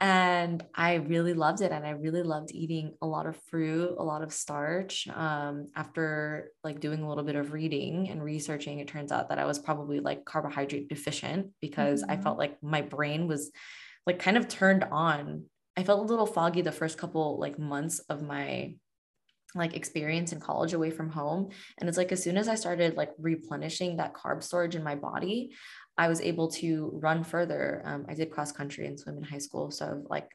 And 0.00 0.64
I 0.74 0.94
really 0.94 1.34
loved 1.34 1.60
it. 1.60 1.72
And 1.72 1.86
I 1.86 1.90
really 1.90 2.22
loved 2.22 2.50
eating 2.52 2.94
a 3.00 3.06
lot 3.06 3.26
of 3.26 3.36
fruit, 3.48 3.94
a 3.98 4.02
lot 4.02 4.22
of 4.22 4.32
starch. 4.32 5.08
Um, 5.08 5.68
after 5.76 6.50
like 6.62 6.80
doing 6.80 7.02
a 7.02 7.08
little 7.08 7.24
bit 7.24 7.36
of 7.36 7.52
reading 7.52 8.08
and 8.10 8.22
researching, 8.22 8.80
it 8.80 8.88
turns 8.88 9.12
out 9.12 9.28
that 9.28 9.38
I 9.38 9.44
was 9.44 9.58
probably 9.58 10.00
like 10.00 10.24
carbohydrate 10.24 10.88
deficient 10.88 11.48
because 11.60 12.02
mm-hmm. 12.02 12.10
I 12.10 12.16
felt 12.16 12.38
like 12.38 12.62
my 12.62 12.82
brain 12.82 13.28
was 13.28 13.52
like 14.06 14.18
kind 14.18 14.36
of 14.36 14.48
turned 14.48 14.84
on 14.84 15.44
I 15.76 15.82
felt 15.82 16.00
a 16.00 16.10
little 16.10 16.26
foggy 16.26 16.62
the 16.62 16.72
first 16.72 16.98
couple 16.98 17.38
like 17.38 17.58
months 17.58 17.98
of 18.08 18.22
my 18.22 18.74
like 19.56 19.76
experience 19.76 20.32
in 20.32 20.40
college 20.40 20.72
away 20.72 20.90
from 20.90 21.10
home 21.10 21.50
and 21.78 21.88
it's 21.88 21.98
like 21.98 22.10
as 22.10 22.20
soon 22.20 22.36
as 22.36 22.48
i 22.48 22.56
started 22.56 22.96
like 22.96 23.12
replenishing 23.18 23.96
that 23.96 24.12
carb 24.12 24.42
storage 24.42 24.74
in 24.74 24.82
my 24.82 24.96
body 24.96 25.52
i 25.96 26.08
was 26.08 26.20
able 26.20 26.48
to 26.48 26.90
run 27.02 27.24
further. 27.24 27.82
Um, 27.84 28.06
i 28.08 28.14
did 28.14 28.30
cross 28.30 28.52
country 28.52 28.86
and 28.86 28.98
swim 28.98 29.16
in 29.18 29.22
high 29.22 29.38
school 29.38 29.70
so 29.70 29.86
i've 29.86 30.10
like 30.10 30.30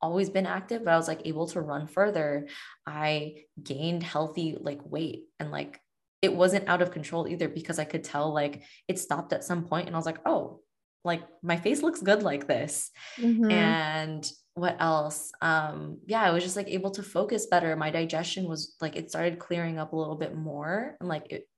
always 0.00 0.30
been 0.30 0.46
active 0.46 0.84
but 0.84 0.92
i 0.92 0.96
was 0.96 1.08
like 1.08 1.22
able 1.24 1.46
to 1.48 1.60
run 1.60 1.86
further. 1.86 2.48
I 2.86 3.34
gained 3.62 4.02
healthy 4.02 4.56
like 4.60 4.80
weight 4.84 5.24
and 5.38 5.50
like 5.50 5.80
it 6.22 6.34
wasn't 6.34 6.68
out 6.68 6.82
of 6.82 6.90
control 6.90 7.26
either 7.28 7.48
because 7.48 7.78
i 7.78 7.84
could 7.84 8.04
tell 8.04 8.32
like 8.32 8.62
it 8.88 8.98
stopped 8.98 9.32
at 9.32 9.44
some 9.44 9.64
point 9.64 9.86
and 9.86 9.96
i 9.96 9.98
was 9.98 10.06
like 10.06 10.20
oh 10.26 10.60
like 11.04 11.22
my 11.42 11.56
face 11.56 11.82
looks 11.82 12.02
good 12.02 12.22
like 12.22 12.46
this. 12.46 12.90
Mm-hmm. 13.18 13.50
and 13.50 14.30
what 14.54 14.76
else? 14.80 15.32
Um 15.40 15.98
yeah 16.06 16.22
i 16.22 16.30
was 16.30 16.42
just 16.42 16.56
like 16.56 16.68
able 16.68 16.90
to 16.92 17.02
focus 17.02 17.46
better. 17.46 17.74
My 17.76 17.90
digestion 17.90 18.46
was 18.46 18.76
like 18.80 18.96
it 18.96 19.08
started 19.08 19.38
clearing 19.38 19.78
up 19.78 19.92
a 19.92 19.96
little 19.96 20.16
bit 20.16 20.36
more 20.36 20.96
and 21.00 21.08
like 21.08 21.26
it 21.30 21.48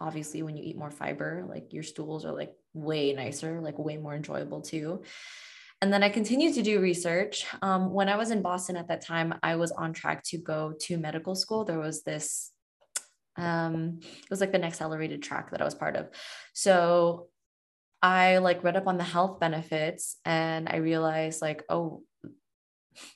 obviously 0.00 0.42
when 0.42 0.56
you 0.56 0.64
eat 0.64 0.76
more 0.76 0.90
fiber 0.90 1.44
like 1.48 1.72
your 1.72 1.82
stools 1.82 2.24
are 2.24 2.32
like 2.32 2.52
way 2.74 3.12
nicer 3.12 3.60
like 3.60 3.78
way 3.78 3.96
more 3.96 4.14
enjoyable 4.14 4.60
too. 4.60 5.02
And 5.80 5.92
then 5.92 6.02
i 6.02 6.08
continued 6.08 6.54
to 6.54 6.62
do 6.62 6.80
research. 6.80 7.46
Um, 7.60 7.92
when 7.92 8.08
i 8.08 8.16
was 8.16 8.30
in 8.30 8.42
boston 8.42 8.76
at 8.76 8.88
that 8.88 9.04
time 9.04 9.34
i 9.42 9.56
was 9.56 9.72
on 9.72 9.92
track 9.92 10.22
to 10.26 10.38
go 10.38 10.74
to 10.80 10.98
medical 10.98 11.34
school. 11.34 11.64
There 11.64 11.80
was 11.80 12.02
this 12.02 12.50
um 13.36 14.00
it 14.02 14.30
was 14.30 14.40
like 14.40 14.54
an 14.54 14.64
accelerated 14.64 15.22
track 15.22 15.50
that 15.50 15.62
i 15.62 15.64
was 15.64 15.74
part 15.74 15.96
of. 15.96 16.08
So 16.52 17.28
i 18.02 18.38
like 18.38 18.64
read 18.64 18.76
up 18.76 18.86
on 18.88 18.98
the 18.98 19.04
health 19.04 19.38
benefits 19.38 20.16
and 20.24 20.68
i 20.68 20.76
realized 20.76 21.40
like 21.40 21.62
oh 21.68 22.02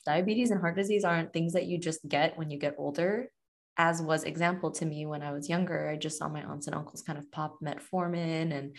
diabetes 0.04 0.50
and 0.50 0.60
heart 0.60 0.76
disease 0.76 1.04
aren't 1.04 1.32
things 1.32 1.52
that 1.52 1.66
you 1.66 1.78
just 1.78 2.06
get 2.08 2.38
when 2.38 2.50
you 2.50 2.58
get 2.58 2.76
older 2.78 3.30
as 3.76 4.00
was 4.00 4.24
example 4.24 4.70
to 4.72 4.86
me 4.86 5.06
when 5.06 5.22
I 5.22 5.32
was 5.32 5.48
younger. 5.48 5.88
I 5.88 5.96
just 5.96 6.18
saw 6.18 6.28
my 6.28 6.42
aunts 6.42 6.66
and 6.66 6.74
uncles 6.74 7.02
kind 7.02 7.18
of 7.18 7.30
pop 7.30 7.58
metformin 7.62 8.52
and 8.52 8.76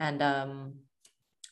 and 0.00 0.22
um 0.22 0.74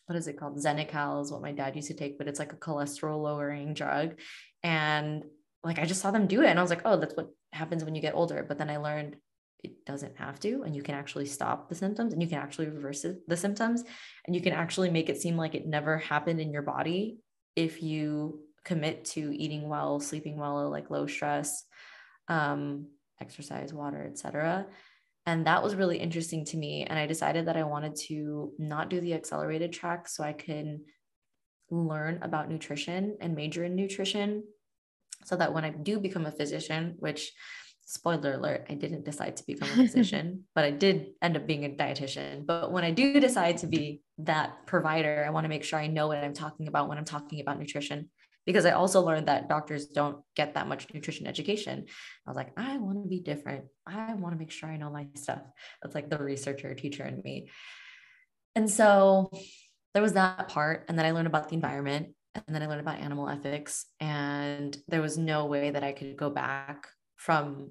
what 0.06 0.16
is 0.16 0.26
it 0.26 0.36
called? 0.36 0.58
Xenical 0.58 1.22
is 1.22 1.30
what 1.30 1.40
my 1.40 1.52
dad 1.52 1.76
used 1.76 1.86
to 1.86 1.94
take, 1.94 2.18
but 2.18 2.26
it's 2.26 2.40
like 2.40 2.52
a 2.52 2.56
cholesterol 2.56 3.22
lowering 3.22 3.74
drug. 3.74 4.18
And 4.64 5.22
like 5.62 5.78
I 5.78 5.84
just 5.84 6.00
saw 6.00 6.10
them 6.10 6.26
do 6.26 6.42
it. 6.42 6.48
And 6.48 6.58
I 6.58 6.62
was 6.62 6.70
like, 6.70 6.82
oh, 6.84 6.96
that's 6.96 7.14
what 7.14 7.28
happens 7.52 7.84
when 7.84 7.94
you 7.94 8.02
get 8.02 8.16
older. 8.16 8.44
But 8.46 8.58
then 8.58 8.70
I 8.70 8.78
learned 8.78 9.16
it 9.62 9.84
doesn't 9.84 10.18
have 10.18 10.40
to. 10.40 10.62
And 10.62 10.74
you 10.74 10.82
can 10.82 10.96
actually 10.96 11.26
stop 11.26 11.68
the 11.68 11.76
symptoms 11.76 12.12
and 12.12 12.20
you 12.20 12.28
can 12.28 12.38
actually 12.38 12.68
reverse 12.68 13.06
the 13.26 13.36
symptoms. 13.36 13.84
And 14.26 14.34
you 14.34 14.42
can 14.42 14.52
actually 14.52 14.90
make 14.90 15.08
it 15.08 15.20
seem 15.20 15.36
like 15.36 15.54
it 15.54 15.68
never 15.68 15.98
happened 15.98 16.40
in 16.40 16.52
your 16.52 16.62
body 16.62 17.18
if 17.54 17.80
you 17.80 18.40
commit 18.64 19.04
to 19.04 19.32
eating 19.36 19.68
well, 19.68 20.00
sleeping 20.00 20.38
well, 20.38 20.68
like 20.70 20.90
low 20.90 21.06
stress, 21.06 21.64
um, 22.30 22.86
exercise, 23.20 23.74
water, 23.74 24.06
etc. 24.10 24.66
And 25.26 25.46
that 25.46 25.62
was 25.62 25.74
really 25.74 25.98
interesting 25.98 26.46
to 26.46 26.56
me. 26.56 26.86
And 26.88 26.98
I 26.98 27.06
decided 27.06 27.46
that 27.46 27.56
I 27.56 27.64
wanted 27.64 27.96
to 28.06 28.52
not 28.58 28.88
do 28.88 29.00
the 29.00 29.12
accelerated 29.12 29.72
track 29.72 30.08
so 30.08 30.24
I 30.24 30.32
can 30.32 30.80
learn 31.70 32.20
about 32.22 32.48
nutrition 32.48 33.18
and 33.20 33.34
major 33.34 33.64
in 33.64 33.76
nutrition 33.76 34.44
so 35.24 35.36
that 35.36 35.52
when 35.52 35.64
I 35.64 35.70
do 35.70 36.00
become 36.00 36.24
a 36.24 36.32
physician, 36.32 36.94
which 36.98 37.32
spoiler 37.84 38.34
alert, 38.34 38.66
I 38.70 38.74
didn't 38.74 39.04
decide 39.04 39.36
to 39.36 39.46
become 39.46 39.68
a 39.68 39.76
physician, 39.86 40.44
but 40.54 40.64
I 40.64 40.70
did 40.70 41.10
end 41.20 41.36
up 41.36 41.46
being 41.46 41.64
a 41.64 41.68
dietitian. 41.68 42.46
But 42.46 42.72
when 42.72 42.84
I 42.84 42.92
do 42.92 43.20
decide 43.20 43.58
to 43.58 43.66
be 43.66 44.00
that 44.18 44.66
provider, 44.66 45.24
I 45.26 45.30
want 45.30 45.44
to 45.44 45.48
make 45.48 45.64
sure 45.64 45.78
I 45.78 45.88
know 45.88 46.06
what 46.06 46.18
I'm 46.18 46.32
talking 46.32 46.68
about 46.68 46.88
when 46.88 46.96
I'm 46.96 47.04
talking 47.04 47.40
about 47.40 47.58
nutrition 47.58 48.08
because 48.46 48.66
I 48.66 48.72
also 48.72 49.02
learned 49.02 49.28
that 49.28 49.48
doctors 49.48 49.86
don't 49.86 50.22
get 50.34 50.54
that 50.54 50.66
much 50.66 50.86
nutrition 50.92 51.26
education. 51.26 51.84
I 52.26 52.30
was 52.30 52.36
like, 52.36 52.52
I 52.56 52.78
want 52.78 53.02
to 53.02 53.08
be 53.08 53.20
different. 53.20 53.64
I 53.86 54.14
want 54.14 54.34
to 54.34 54.38
make 54.38 54.50
sure 54.50 54.68
I 54.68 54.76
know 54.76 54.90
my 54.90 55.08
stuff. 55.14 55.42
That's 55.82 55.94
like 55.94 56.10
the 56.10 56.18
researcher 56.18 56.74
teacher 56.74 57.04
in 57.04 57.20
me. 57.24 57.50
And 58.54 58.70
so 58.70 59.30
there 59.94 60.02
was 60.02 60.14
that 60.14 60.48
part. 60.48 60.86
And 60.88 60.98
then 60.98 61.06
I 61.06 61.12
learned 61.12 61.26
about 61.26 61.48
the 61.48 61.54
environment 61.54 62.14
and 62.34 62.54
then 62.54 62.62
I 62.62 62.66
learned 62.66 62.80
about 62.80 62.98
animal 62.98 63.28
ethics. 63.28 63.86
And 64.00 64.76
there 64.88 65.02
was 65.02 65.18
no 65.18 65.46
way 65.46 65.70
that 65.70 65.84
I 65.84 65.92
could 65.92 66.16
go 66.16 66.30
back 66.30 66.86
from 67.16 67.70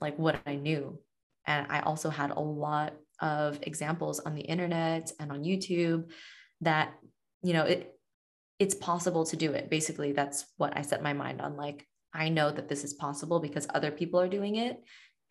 like 0.00 0.18
what 0.18 0.40
I 0.46 0.56
knew. 0.56 0.98
And 1.46 1.66
I 1.70 1.80
also 1.80 2.10
had 2.10 2.30
a 2.30 2.40
lot 2.40 2.94
of 3.20 3.58
examples 3.62 4.20
on 4.20 4.34
the 4.34 4.42
internet 4.42 5.12
and 5.20 5.30
on 5.30 5.44
YouTube 5.44 6.10
that, 6.62 6.94
you 7.42 7.52
know, 7.52 7.64
it 7.64 7.94
it's 8.60 8.74
possible 8.74 9.24
to 9.24 9.36
do 9.36 9.52
it. 9.52 9.70
Basically, 9.70 10.12
that's 10.12 10.44
what 10.58 10.76
I 10.76 10.82
set 10.82 11.02
my 11.02 11.14
mind 11.14 11.40
on. 11.40 11.56
Like, 11.56 11.88
I 12.12 12.28
know 12.28 12.52
that 12.52 12.68
this 12.68 12.84
is 12.84 12.92
possible 12.92 13.40
because 13.40 13.66
other 13.74 13.90
people 13.90 14.20
are 14.20 14.28
doing 14.28 14.56
it. 14.56 14.80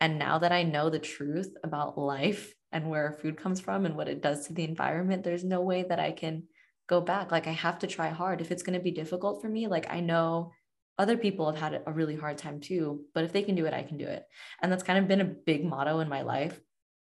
And 0.00 0.18
now 0.18 0.38
that 0.38 0.50
I 0.50 0.64
know 0.64 0.90
the 0.90 0.98
truth 0.98 1.54
about 1.62 1.96
life 1.96 2.52
and 2.72 2.90
where 2.90 3.18
food 3.22 3.36
comes 3.36 3.60
from 3.60 3.86
and 3.86 3.96
what 3.96 4.08
it 4.08 4.20
does 4.20 4.46
to 4.46 4.52
the 4.52 4.64
environment, 4.64 5.22
there's 5.22 5.44
no 5.44 5.60
way 5.60 5.84
that 5.88 6.00
I 6.00 6.10
can 6.10 6.44
go 6.88 7.00
back. 7.00 7.30
Like, 7.30 7.46
I 7.46 7.52
have 7.52 7.78
to 7.80 7.86
try 7.86 8.08
hard. 8.08 8.40
If 8.40 8.50
it's 8.50 8.64
going 8.64 8.78
to 8.78 8.82
be 8.82 8.90
difficult 8.90 9.40
for 9.40 9.48
me, 9.48 9.68
like, 9.68 9.92
I 9.92 10.00
know 10.00 10.52
other 10.98 11.16
people 11.16 11.50
have 11.50 11.60
had 11.60 11.82
a 11.86 11.92
really 11.92 12.16
hard 12.16 12.36
time 12.36 12.60
too, 12.60 13.04
but 13.14 13.24
if 13.24 13.32
they 13.32 13.42
can 13.42 13.54
do 13.54 13.66
it, 13.66 13.74
I 13.74 13.84
can 13.84 13.96
do 13.96 14.06
it. 14.06 14.24
And 14.60 14.72
that's 14.72 14.82
kind 14.82 14.98
of 14.98 15.06
been 15.06 15.20
a 15.20 15.24
big 15.24 15.64
motto 15.64 16.00
in 16.00 16.08
my 16.08 16.22
life. 16.22 16.60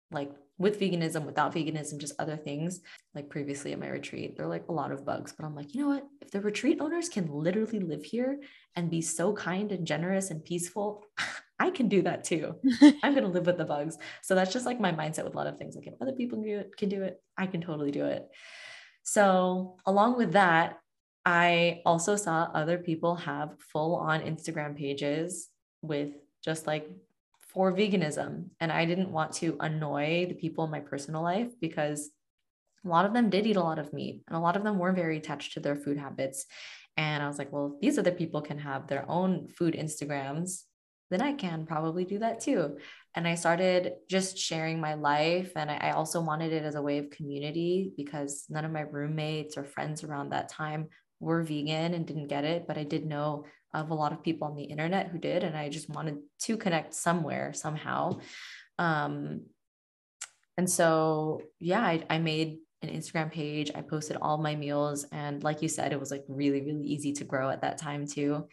Like, 0.10 0.32
with 0.58 0.80
veganism, 0.80 1.26
without 1.26 1.54
veganism, 1.54 1.98
just 1.98 2.20
other 2.20 2.38
things. 2.38 2.82
Like 3.14 3.30
previously 3.30 3.74
at 3.74 3.80
my 3.80 3.88
retreat, 3.88 4.36
there 4.36 4.46
are 4.46 4.50
like 4.50 4.68
a 4.70 4.74
lot 4.74 4.92
of 4.92 5.06
bugs, 5.06 5.34
but 5.34 5.46
I'm 5.46 5.56
like, 5.56 5.74
you 5.74 5.82
know 5.82 5.90
what? 5.90 6.08
If 6.22 6.32
the 6.32 6.42
retreat 6.42 6.80
owners 6.80 7.10
can 7.10 7.28
literally 7.30 7.80
live 7.80 8.04
here 8.04 8.40
and 8.76 8.90
be 8.90 9.02
so 9.02 9.34
kind 9.34 9.72
and 9.72 9.86
generous 9.86 10.32
and 10.32 10.44
peaceful, 10.44 11.04
I 11.60 11.70
can 11.70 11.88
do 11.88 12.02
that 12.04 12.24
too. 12.24 12.56
I'm 12.82 13.14
going 13.14 13.24
to 13.24 13.30
live 13.30 13.46
with 13.46 13.58
the 13.58 13.66
bugs. 13.66 13.98
So 14.22 14.36
that's 14.36 14.52
just 14.54 14.66
like 14.66 14.80
my 14.80 14.92
mindset 14.92 15.24
with 15.24 15.34
a 15.34 15.38
lot 15.38 15.48
of 15.48 15.58
things. 15.58 15.76
Like 15.76 15.88
if 15.88 15.94
other 16.02 16.12
people 16.14 16.38
can 16.40 16.48
do 16.48 16.60
it, 16.60 16.78
can 16.78 16.90
do 16.90 17.04
it, 17.04 17.22
I 17.38 17.48
can 17.48 17.62
totally 17.62 17.92
do 17.92 18.06
it. 18.06 18.28
So 19.04 19.78
along 19.86 20.18
with 20.18 20.34
that, 20.34 20.80
I 21.26 21.82
also 21.86 22.16
saw 22.16 22.50
other 22.54 22.78
people 22.78 23.16
have 23.16 23.56
full 23.60 23.96
on 23.96 24.22
Instagram 24.22 24.78
pages 24.78 25.50
with 25.82 26.10
just 26.44 26.68
like 26.68 26.90
for 27.56 27.72
veganism. 27.72 28.50
And 28.60 28.72
I 28.72 28.86
didn't 28.86 29.12
want 29.12 29.32
to 29.36 29.56
annoy 29.62 30.26
the 30.28 30.36
people 30.36 30.66
in 30.66 30.72
my 30.72 30.82
personal 30.82 31.24
life 31.24 31.52
because 31.62 32.12
a 32.86 32.90
lot 32.90 33.06
of 33.06 33.14
them 33.14 33.30
did 33.30 33.48
eat 33.48 33.56
a 33.56 33.64
lot 33.64 33.80
of 33.80 33.94
meat 33.94 34.22
and 34.28 34.36
a 34.38 34.42
lot 34.42 34.58
of 34.58 34.64
them 34.64 34.78
were 34.78 34.92
very 34.92 35.18
attached 35.18 35.54
to 35.54 35.62
their 35.62 35.78
food 35.78 35.98
habits. 35.98 36.46
And 36.98 37.24
I 37.24 37.28
was 37.28 37.40
like, 37.40 37.52
well, 37.52 37.74
if 37.74 37.82
these 37.82 37.98
other 37.98 38.12
people 38.12 38.42
can 38.42 38.60
have 38.60 38.88
their 38.88 39.10
own 39.10 39.48
food 39.48 39.74
Instagrams, 39.74 40.64
then 41.10 41.22
I 41.22 41.34
can 41.34 41.66
probably 41.66 42.04
do 42.04 42.20
that 42.20 42.42
too. 42.42 42.78
And 43.16 43.28
I 43.28 43.36
started 43.36 43.94
just 44.10 44.38
sharing 44.38 44.82
my 44.82 44.96
life. 44.96 45.52
And 45.56 45.72
I 45.72 45.92
also 45.92 46.20
wanted 46.20 46.52
it 46.52 46.64
as 46.64 46.76
a 46.76 46.82
way 46.82 46.98
of 46.98 47.10
community 47.10 47.94
because 47.96 48.46
none 48.50 48.66
of 48.66 48.72
my 48.72 48.82
roommates 48.82 49.58
or 49.58 49.64
friends 49.64 50.04
around 50.04 50.30
that 50.30 50.50
time 50.50 50.90
were 51.22 51.44
vegan 51.44 51.94
and 51.94 52.06
didn't 52.06 52.28
get 52.28 52.44
it. 52.44 52.68
But 52.68 52.78
I 52.78 52.84
did 52.84 53.06
know 53.06 53.46
of 53.82 53.89
a 53.89 53.94
lot 53.94 54.12
of 54.12 54.24
people 54.24 54.48
on 54.48 54.55
the 54.55 54.63
internet 54.63 55.08
who 55.08 55.17
did 55.17 55.44
and 55.44 55.58
i 55.58 55.70
just 55.70 55.89
wanted 55.89 56.17
to 56.39 56.58
connect 56.58 56.94
somewhere 56.94 57.53
somehow. 57.53 58.20
Um, 58.77 59.44
and 60.58 60.70
so 60.70 61.41
yeah 61.60 61.82
I, 61.82 62.03
I 62.10 62.17
made 62.20 62.58
an 62.82 62.89
instagram 62.89 63.32
page. 63.32 63.72
I 63.74 63.82
posted 63.82 64.17
all 64.22 64.38
my 64.38 64.55
meals 64.55 65.05
and 65.12 65.44
like 65.44 65.62
you 65.62 65.70
said 65.70 65.91
it 65.91 66.00
was 66.00 66.12
like 66.12 66.24
really 66.27 66.62
really 66.62 66.86
easy 66.86 67.13
to 67.13 67.24
grow 67.24 67.50
at 67.50 67.62
that 67.62 67.77
time 67.77 68.05
too 68.05 68.48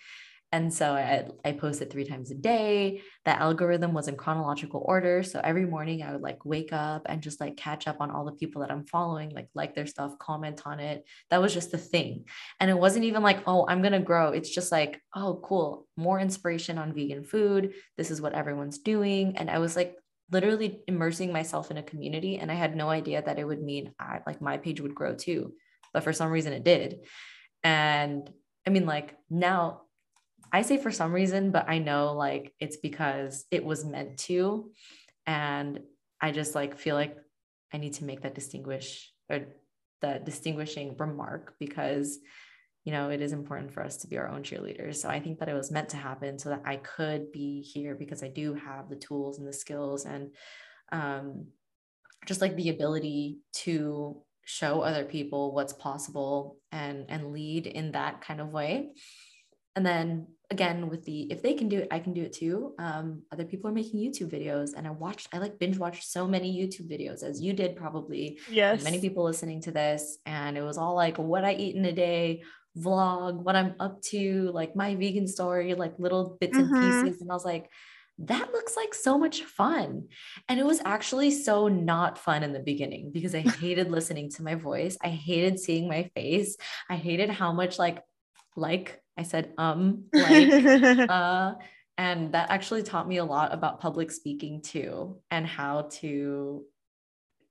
and 0.53 0.73
so 0.73 0.93
I, 0.93 1.27
I 1.47 1.53
posted 1.53 1.91
three 1.91 2.05
times 2.05 2.31
a 2.31 2.35
day. 2.35 3.01
The 3.25 3.31
algorithm 3.31 3.95
was 3.95 4.07
in 4.07 4.17
chronological 4.17 4.85
order. 4.85 5.23
So 5.23 5.41
every 5.43 5.65
morning 5.65 6.03
I 6.03 6.13
would 6.13 6.21
like 6.21 6.45
wake 6.45 6.75
up 6.75 7.07
and 7.07 7.23
just 7.23 7.41
like 7.41 7.57
catch 7.57 7.89
up 7.89 7.97
on 8.01 8.11
all 8.11 8.27
the 8.27 8.33
people 8.33 8.61
that 8.61 8.71
I'm 8.71 8.85
following, 8.85 9.31
like 9.31 9.49
like 9.55 9.75
their 9.75 9.87
stuff, 9.87 10.19
comment 10.19 10.61
on 10.67 10.79
it. 10.79 11.05
That 11.31 11.41
was 11.41 11.55
just 11.55 11.71
the 11.71 11.79
thing. 11.79 12.27
And 12.61 12.71
it 12.71 12.79
wasn't 12.79 13.07
even 13.07 13.23
like, 13.23 13.43
oh, 13.47 13.65
I'm 13.67 13.81
going 13.81 13.95
to 13.95 13.99
grow. 13.99 14.33
It's 14.33 14.51
just 14.51 14.71
like, 14.71 15.01
oh, 15.17 15.41
cool. 15.43 15.89
More 15.97 16.21
inspiration 16.21 16.77
on 16.77 16.93
vegan 16.93 17.25
food. 17.25 17.73
This 17.97 18.11
is 18.11 18.21
what 18.21 18.35
everyone's 18.35 18.79
doing. 18.79 19.39
And 19.39 19.51
I 19.51 19.59
was 19.59 19.75
like 19.75 19.97
literally 20.31 20.81
immersing 20.87 21.33
myself 21.33 21.71
in 21.71 21.79
a 21.79 21.83
community. 21.83 22.37
And 22.37 22.53
I 22.53 22.57
had 22.57 22.77
no 22.77 22.91
idea 22.91 23.23
that 23.23 23.39
it 23.39 23.47
would 23.47 23.63
mean 23.63 23.95
I 23.99 24.21
like 24.27 24.43
my 24.43 24.59
page 24.59 24.83
would 24.83 24.95
grow 24.95 25.15
too. 25.15 25.55
But 25.95 26.05
for 26.05 26.13
some 26.13 26.31
reason 26.31 26.53
it 26.53 26.63
did. 26.63 27.01
And 27.65 28.29
I 28.67 28.71
mean, 28.71 28.85
like 28.85 29.17
now 29.31 29.83
I 30.53 30.63
say 30.63 30.77
for 30.77 30.91
some 30.91 31.13
reason, 31.13 31.51
but 31.51 31.69
I 31.69 31.79
know 31.79 32.13
like 32.13 32.53
it's 32.61 32.77
because 32.77 33.47
it 33.51 33.65
was 33.65 33.85
meant 33.85 34.19
to. 34.21 34.71
And 35.27 35.81
I 36.21 36.31
just 36.31 36.55
like 36.55 36.79
feel 36.79 36.95
like 36.95 37.17
I 37.73 37.79
need 37.79 37.95
to 37.95 38.05
make 38.05 38.23
that 38.23 38.35
distinguish 38.35 39.11
or 39.31 39.47
the 40.03 40.21
distinguishing 40.23 40.97
remark 40.99 41.55
because 41.59 42.19
you 42.85 42.93
know 42.93 43.11
it 43.11 43.23
is 43.23 43.33
important 43.33 43.73
for 43.73 43.83
us 43.83 43.99
to 43.99 44.09
be 44.09 44.19
our 44.19 44.29
own 44.29 44.43
cheerleaders 44.43 44.97
so 44.97 45.09
i 45.09 45.21
think 45.21 45.39
that 45.39 45.49
it 45.49 45.55
was 45.55 45.71
meant 45.71 45.89
to 45.89 45.97
happen 45.97 46.39
so 46.39 46.49
that 46.49 46.63
i 46.67 46.75
could 46.77 47.31
be 47.31 47.63
here 47.63 47.95
because 47.95 48.23
i 48.23 48.29
do 48.29 48.53
have 48.53 48.91
the 48.91 48.97
tools 48.97 49.39
and 49.39 49.47
the 49.47 49.53
skills 49.53 50.05
and 50.05 50.31
um, 50.91 51.47
just 52.27 52.41
like 52.41 52.57
the 52.57 52.69
ability 52.69 53.39
to 53.53 54.21
show 54.45 54.81
other 54.81 55.05
people 55.05 55.55
what's 55.55 55.73
possible 55.73 56.59
and 56.73 57.07
and 57.09 57.33
lead 57.33 57.67
in 57.67 57.93
that 57.93 58.21
kind 58.21 58.41
of 58.41 58.49
way 58.49 58.91
and 59.77 59.87
then 59.87 60.27
again 60.53 60.89
with 60.89 61.03
the 61.05 61.23
if 61.33 61.43
they 61.43 61.55
can 61.55 61.69
do 61.69 61.79
it 61.79 61.89
i 61.91 61.99
can 61.99 62.13
do 62.13 62.23
it 62.23 62.33
too 62.33 62.75
um, 62.79 63.23
other 63.33 63.45
people 63.45 63.69
are 63.69 63.73
making 63.73 63.99
youtube 63.99 64.31
videos 64.31 64.71
and 64.77 64.87
i 64.87 64.91
watched 64.91 65.29
i 65.33 65.39
like 65.39 65.59
binge 65.59 65.79
watched 65.79 66.05
so 66.05 66.29
many 66.29 66.55
youtube 66.55 66.89
videos 66.89 67.23
as 67.23 67.41
you 67.41 67.53
did 67.53 67.75
probably 67.75 68.39
yes 68.51 68.85
many 68.85 69.01
people 69.01 69.25
listening 69.25 69.61
to 69.61 69.73
this 69.73 70.19
and 70.27 70.57
it 70.57 70.63
was 70.63 70.79
all 70.79 70.95
like 70.95 71.19
what 71.19 71.45
i 71.45 71.55
eat 71.55 71.75
in 71.75 71.85
a 71.87 71.93
day 71.93 72.43
vlog 72.79 73.35
what 73.43 73.57
i'm 73.57 73.75
up 73.81 74.01
to 74.03 74.51
like 74.53 74.77
my 74.77 74.95
vegan 74.95 75.27
story 75.27 75.75
like 75.75 75.95
little 75.99 76.37
bits 76.39 76.57
mm-hmm. 76.57 76.75
and 76.75 77.05
pieces 77.05 77.21
and 77.23 77.31
i 77.31 77.35
was 77.35 77.45
like 77.45 77.71
that 78.19 78.53
looks 78.53 78.77
like 78.77 78.95
so 78.95 79.19
much 79.19 79.43
fun. 79.43 80.09
And 80.49 80.61
it 80.61 80.67
was 80.67 80.83
actually 80.85 81.31
so 81.31 81.67
not 81.67 82.19
fun 82.19 82.43
in 82.43 82.53
the 82.53 82.61
beginning 82.61 83.11
because 83.11 83.35
I 83.35 83.41
hated 83.61 83.91
listening 83.91 84.31
to 84.33 84.43
my 84.43 84.55
voice. 84.55 84.97
I 85.03 85.09
hated 85.09 85.59
seeing 85.59 85.89
my 85.89 86.11
face. 86.15 86.57
I 86.89 86.97
hated 86.97 87.31
how 87.31 87.53
much 87.53 87.79
like 87.79 88.01
like 88.55 89.02
I 89.17 89.23
said, 89.23 89.53
um, 89.59 90.05
like, 90.13 90.49
uh, 91.11 91.55
and 91.99 92.33
that 92.33 92.51
actually 92.51 92.83
taught 92.83 93.09
me 93.09 93.19
a 93.19 93.25
lot 93.25 93.53
about 93.53 93.81
public 93.81 94.11
speaking 94.11 94.63
too, 94.63 95.21
and 95.31 95.47
how 95.47 95.89
to 96.01 96.65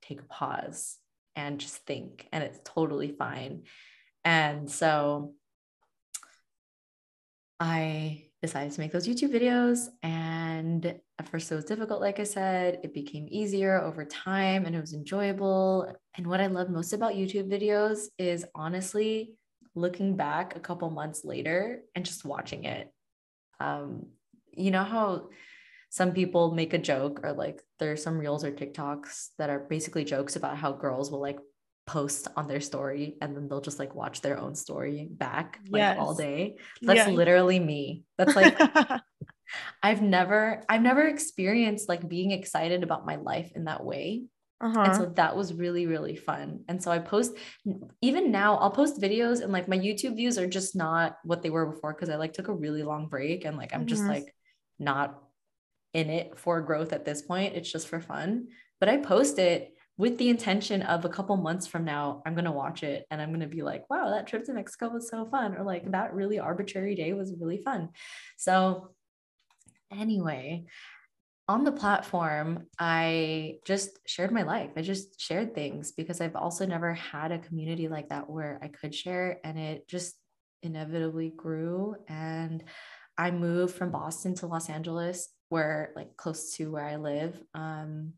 take 0.02 0.22
a 0.22 0.26
pause 0.26 0.98
and 1.36 1.60
just 1.60 1.78
think, 1.86 2.28
and 2.32 2.44
it's 2.44 2.60
totally 2.64 3.12
fine. 3.12 3.64
And 4.24 4.70
so 4.70 5.34
I 7.60 8.26
decided 8.42 8.74
to 8.74 8.80
make 8.80 8.92
those 8.92 9.08
YouTube 9.08 9.32
videos. 9.32 9.88
And 10.02 10.86
at 10.86 11.30
first, 11.30 11.52
it 11.52 11.56
was 11.56 11.66
difficult. 11.66 12.02
Like 12.02 12.20
I 12.20 12.24
said, 12.24 12.80
it 12.84 12.94
became 12.94 13.28
easier 13.30 13.80
over 13.80 14.04
time 14.04 14.66
and 14.66 14.76
it 14.76 14.82
was 14.82 14.94
enjoyable. 14.94 15.94
And 16.16 16.26
what 16.26 16.42
I 16.42 16.48
love 16.48 16.70
most 16.70 16.94
about 16.94 17.14
YouTube 17.14 17.50
videos 17.52 18.08
is 18.18 18.46
honestly 18.56 19.36
looking 19.76 20.16
back 20.16 20.56
a 20.56 20.60
couple 20.60 20.90
months 20.90 21.24
later 21.24 21.82
and 21.96 22.06
just 22.06 22.26
watching 22.26 22.66
it. 22.66 22.92
Um, 23.60 24.08
you 24.52 24.72
know 24.72 24.84
how 24.84 25.30
some 25.90 26.14
people 26.14 26.52
make 26.54 26.74
a 26.74 26.78
joke 26.78 27.22
or 27.24 27.34
like 27.34 27.62
there's 27.80 28.04
some 28.04 28.18
reels 28.18 28.44
or 28.44 28.52
TikToks 28.52 29.30
that 29.38 29.50
are 29.50 29.60
basically 29.60 30.04
jokes 30.04 30.36
about 30.36 30.58
how 30.58 30.72
girls 30.72 31.12
will 31.12 31.22
like 31.22 31.40
post 31.86 32.28
on 32.36 32.48
their 32.48 32.62
story 32.62 33.18
and 33.22 33.36
then 33.36 33.48
they'll 33.48 33.62
just 33.62 33.80
like 33.80 33.94
watch 33.96 34.22
their 34.22 34.40
own 34.40 34.56
story 34.56 35.08
back 35.12 35.60
like 35.70 35.80
yes. 35.80 35.98
all 36.00 36.16
day. 36.16 36.58
That's 36.82 36.98
yes. 36.98 37.10
literally 37.10 37.60
me. 37.60 38.04
That's 38.18 38.36
like 38.36 38.58
I've 39.84 40.02
never 40.02 40.64
I've 40.70 40.82
never 40.82 41.08
experienced 41.08 41.90
like 41.90 42.08
being 42.08 42.32
excited 42.32 42.84
about 42.84 43.06
my 43.06 43.18
life 43.18 43.52
in 43.56 43.66
that 43.66 43.84
way. 43.84 44.24
Uh-huh. 44.62 44.82
And 44.82 44.96
so 44.96 45.06
that 45.16 45.36
was 45.36 45.54
really, 45.54 45.88
really 45.88 46.16
fun. 46.16 46.64
And 46.68 46.82
so 46.82 46.92
I 46.92 47.00
post, 47.00 47.36
even 48.02 48.32
now, 48.32 48.58
I'll 48.58 48.72
post 48.72 49.02
videos 49.02 49.42
and 49.42 49.52
like 49.52 49.68
my 49.68 49.78
YouTube 49.78 50.16
views 50.16 50.38
are 50.38 50.48
just 50.48 50.76
not 50.76 51.18
what 51.24 51.42
they 51.42 51.50
were 51.50 51.66
before 51.66 51.94
because 51.94 52.10
I 52.10 52.16
like 52.16 52.34
took 52.34 52.48
a 52.48 52.54
really 52.54 52.84
long 52.84 53.08
break 53.08 53.44
and 53.44 53.58
like 53.58 53.74
I'm 53.74 53.82
mm-hmm. 53.82 53.88
just 53.88 54.04
like 54.04 54.36
not 54.78 55.20
in 55.94 56.10
it 56.10 56.38
for 56.38 56.62
growth 56.62 56.94
at 56.94 57.06
this 57.06 57.24
point. 57.24 57.56
It's 57.56 57.72
just 57.72 57.88
for 57.88 58.00
fun. 58.00 58.50
But 58.80 58.90
I 58.90 58.98
post 58.98 59.40
it 59.40 59.74
with 59.98 60.18
the 60.18 60.30
intention 60.30 60.82
of 60.82 61.06
a 61.06 61.10
couple 61.10 61.38
months 61.38 61.68
from 61.68 61.86
now, 61.86 62.24
I'm 62.26 62.34
going 62.34 62.46
to 62.46 62.52
watch 62.52 62.82
it 62.82 63.06
and 63.12 63.22
I'm 63.22 63.30
going 63.30 63.42
to 63.42 63.48
be 63.48 63.62
like, 63.62 63.88
wow, 63.90 64.10
that 64.10 64.26
trip 64.26 64.46
to 64.46 64.54
Mexico 64.54 64.90
was 64.90 65.10
so 65.10 65.26
fun. 65.26 65.56
Or 65.56 65.64
like 65.64 65.92
that 65.92 66.14
really 66.14 66.40
arbitrary 66.40 66.96
day 66.96 67.14
was 67.14 67.36
really 67.40 67.62
fun. 67.62 67.90
So, 68.38 68.94
anyway, 69.92 70.66
on 71.52 71.66
the 71.66 71.72
platform, 71.72 72.68
I 72.80 73.58
just 73.66 74.00
shared 74.08 74.32
my 74.32 74.44
life. 74.44 74.70
I 74.78 74.82
just 74.82 75.20
shared 75.20 75.54
things 75.54 75.92
because 75.92 76.22
I've 76.22 76.38
also 76.38 76.66
never 76.66 76.94
had 76.94 77.34
a 77.34 77.40
community 77.40 77.90
like 77.90 78.08
that 78.08 78.30
where 78.30 78.58
I 78.62 78.70
could 78.70 78.96
share 78.96 79.40
and 79.44 79.60
it 79.60 79.86
just 79.86 80.16
inevitably 80.64 81.34
grew. 81.36 81.96
And 82.08 82.64
I 83.18 83.32
moved 83.32 83.76
from 83.76 83.92
Boston 83.92 84.34
to 84.36 84.48
Los 84.48 84.70
Angeles, 84.70 85.28
where 85.50 85.92
like 85.94 86.16
close 86.16 86.56
to 86.56 86.72
where 86.72 86.86
I 86.86 86.96
live. 86.96 87.44
Um, 87.54 88.14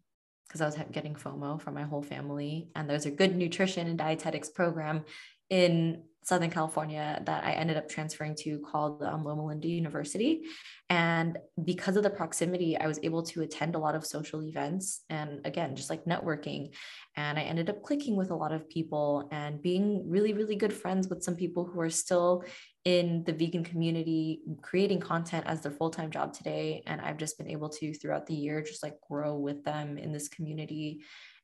because 0.47 0.61
I 0.61 0.65
was 0.67 0.77
getting 0.91 1.15
FOMO 1.15 1.59
from 1.59 1.73
my 1.73 1.81
whole 1.81 2.03
family. 2.03 2.69
And 2.75 2.87
there's 2.87 3.07
a 3.07 3.11
good 3.11 3.35
nutrition 3.35 3.87
and 3.87 3.97
dietetics 3.97 4.49
program 4.49 5.03
in 5.49 6.03
Southern 6.23 6.49
California 6.49 7.21
that 7.25 7.43
I 7.43 7.51
ended 7.51 7.75
up 7.75 7.89
transferring 7.89 8.35
to 8.35 8.59
called 8.59 9.03
um, 9.03 9.23
Loma 9.25 9.45
Linda 9.45 9.67
University. 9.67 10.43
And 10.89 11.37
because 11.63 11.97
of 11.97 12.03
the 12.03 12.09
proximity, 12.09 12.77
I 12.77 12.87
was 12.87 12.99
able 13.03 13.23
to 13.23 13.41
attend 13.41 13.75
a 13.75 13.79
lot 13.79 13.95
of 13.95 14.05
social 14.05 14.41
events 14.43 15.01
and 15.09 15.41
again, 15.45 15.75
just 15.75 15.89
like 15.89 16.05
networking. 16.05 16.73
And 17.17 17.37
I 17.37 17.41
ended 17.41 17.69
up 17.69 17.83
clicking 17.83 18.15
with 18.15 18.31
a 18.31 18.35
lot 18.35 18.53
of 18.53 18.69
people 18.69 19.27
and 19.31 19.61
being 19.61 20.09
really, 20.09 20.33
really 20.33 20.55
good 20.55 20.73
friends 20.73 21.09
with 21.09 21.23
some 21.23 21.35
people 21.35 21.65
who 21.65 21.79
are 21.81 21.89
still 21.89 22.43
in 22.85 23.23
the 23.25 23.33
vegan 23.33 23.63
community, 23.63 24.41
creating 24.61 24.99
content 24.99 25.45
as 25.47 25.61
their 25.61 25.71
full 25.71 25.89
time 25.89 26.09
job 26.09 26.33
today. 26.33 26.83
And 26.87 27.01
I've 27.01 27.17
just 27.17 27.37
been 27.37 27.49
able 27.49 27.69
to, 27.69 27.93
throughout 27.93 28.27
the 28.27 28.35
year, 28.35 28.61
just 28.61 28.83
like 28.83 28.95
grow 29.09 29.35
with 29.35 29.63
them 29.63 29.97
in 29.97 30.13
this 30.13 30.29
community 30.29 31.01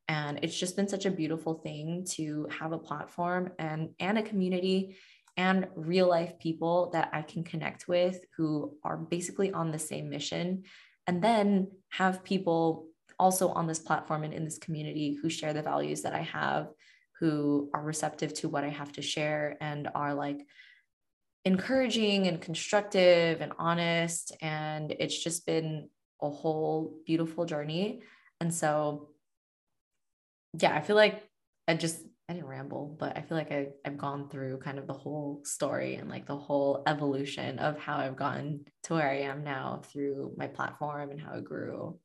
and 0.10 0.40
it's 0.42 0.58
just 0.58 0.76
been 0.76 0.88
such 0.88 1.06
a 1.06 1.12
beautiful 1.12 1.54
thing 1.54 2.04
to 2.16 2.48
have 2.50 2.72
a 2.72 2.80
platform 2.80 3.52
and 3.60 3.92
and 4.00 4.18
a 4.18 4.24
community 4.24 4.98
and 5.38 5.68
real 5.76 6.10
life 6.10 6.38
people 6.40 6.90
that 6.92 7.12
I 7.14 7.22
can 7.22 7.44
connect 7.44 7.88
with 7.88 8.20
who 8.36 8.76
are 8.84 8.98
basically 8.98 9.54
on 9.54 9.72
the 9.72 9.80
same 9.80 10.10
mission. 10.10 10.64
And 11.08 11.24
then 11.24 11.72
have 11.90 12.24
people 12.24 12.88
also 13.18 13.50
on 13.50 13.68
this 13.68 13.80
platform 13.80 14.24
and 14.24 14.34
in 14.34 14.44
this 14.44 14.58
community 14.58 15.18
who 15.22 15.30
share 15.30 15.54
the 15.54 15.62
values 15.62 16.02
that 16.02 16.14
I 16.14 16.24
have 16.24 16.68
who 17.20 17.70
are 17.74 17.84
receptive 17.84 18.34
to 18.34 18.50
what 18.50 18.64
I 18.64 18.70
have 18.70 18.92
to 18.94 19.02
share 19.02 19.58
and 19.62 19.90
are 19.94 20.14
like 20.14 20.46
encouraging 21.46 22.28
and 22.28 22.42
constructive 22.42 23.42
and 23.42 23.54
honest. 23.60 24.36
And 24.42 24.92
it's 25.00 25.24
just 25.24 25.46
been 25.46 25.90
a 26.22 26.30
whole 26.30 26.98
beautiful 27.06 27.46
journey. 27.46 28.02
And 28.42 28.54
so 28.54 29.10
yeah, 30.58 30.76
I 30.76 30.82
feel 30.82 30.96
like 30.96 31.24
I 31.68 31.76
just 31.76 32.02
I 32.30 32.34
didn't 32.34 32.48
ramble, 32.48 32.96
but 33.00 33.18
I 33.18 33.22
feel 33.22 33.38
like 33.38 33.52
I, 33.52 33.70
I've 33.84 33.98
gone 33.98 34.30
through 34.30 34.60
kind 34.60 34.78
of 34.78 34.86
the 34.86 34.94
whole 34.94 35.42
story 35.46 35.96
and 35.96 36.10
like 36.10 36.28
the 36.28 36.38
whole 36.38 36.84
evolution 36.86 37.58
of 37.58 37.80
how 37.80 37.98
I've 37.98 38.16
gotten 38.16 38.66
to 38.84 38.94
where 38.94 39.10
I 39.10 39.22
am 39.22 39.44
now 39.44 39.82
through 39.86 40.34
my 40.38 40.46
platform 40.46 41.10
and 41.10 41.20
how 41.20 41.34
it 41.34 41.44
grew. 41.44 41.98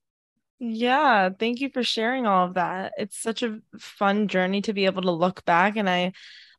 Yeah, 0.58 1.28
thank 1.28 1.60
you 1.60 1.68
for 1.68 1.82
sharing 1.82 2.26
all 2.26 2.46
of 2.46 2.54
that. 2.54 2.94
It's 2.96 3.20
such 3.20 3.42
a 3.42 3.60
fun 3.78 4.28
journey 4.28 4.62
to 4.62 4.72
be 4.72 4.86
able 4.86 5.02
to 5.02 5.10
look 5.10 5.44
back. 5.44 5.76
And 5.76 5.90
I 5.90 6.12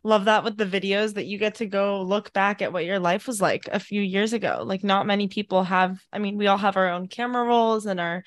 love 0.04 0.26
that 0.26 0.44
with 0.44 0.58
the 0.58 0.66
videos 0.66 1.16
that 1.16 1.26
you 1.26 1.40
get 1.40 1.56
to 1.56 1.66
go 1.66 2.04
look 2.04 2.34
back 2.34 2.62
at 2.62 2.72
what 2.72 2.86
your 2.86 3.00
life 3.00 3.26
was 3.26 3.42
like 3.42 3.68
a 3.72 3.80
few 3.80 4.02
years 4.02 4.34
ago. 4.34 4.62
Like, 4.64 4.84
not 4.84 5.08
many 5.08 5.28
people 5.28 5.64
have, 5.64 6.00
I 6.14 6.20
mean, 6.20 6.38
we 6.38 6.46
all 6.46 6.58
have 6.60 6.78
our 6.78 6.90
own 6.90 7.08
camera 7.08 7.44
rolls 7.46 7.88
and 7.88 8.00
our 8.00 8.24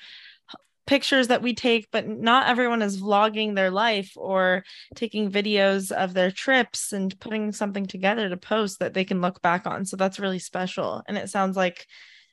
pictures 0.89 1.27
that 1.27 1.43
we 1.43 1.53
take, 1.53 1.87
but 1.91 2.07
not 2.07 2.47
everyone 2.47 2.81
is 2.81 2.99
vlogging 2.99 3.53
their 3.53 3.69
life 3.69 4.11
or 4.15 4.63
taking 4.95 5.29
videos 5.29 5.91
of 5.91 6.15
their 6.15 6.31
trips 6.31 6.93
and 6.93 7.17
putting 7.19 7.51
something 7.51 7.85
together 7.85 8.27
to 8.27 8.35
post 8.35 8.79
that 8.79 8.95
they 8.95 9.05
can 9.05 9.21
look 9.21 9.39
back 9.43 9.67
on. 9.67 9.85
So 9.85 9.97
that's 9.97 10.19
really 10.19 10.39
special. 10.39 11.03
And 11.07 11.15
it 11.15 11.29
sounds 11.29 11.55
like 11.55 11.85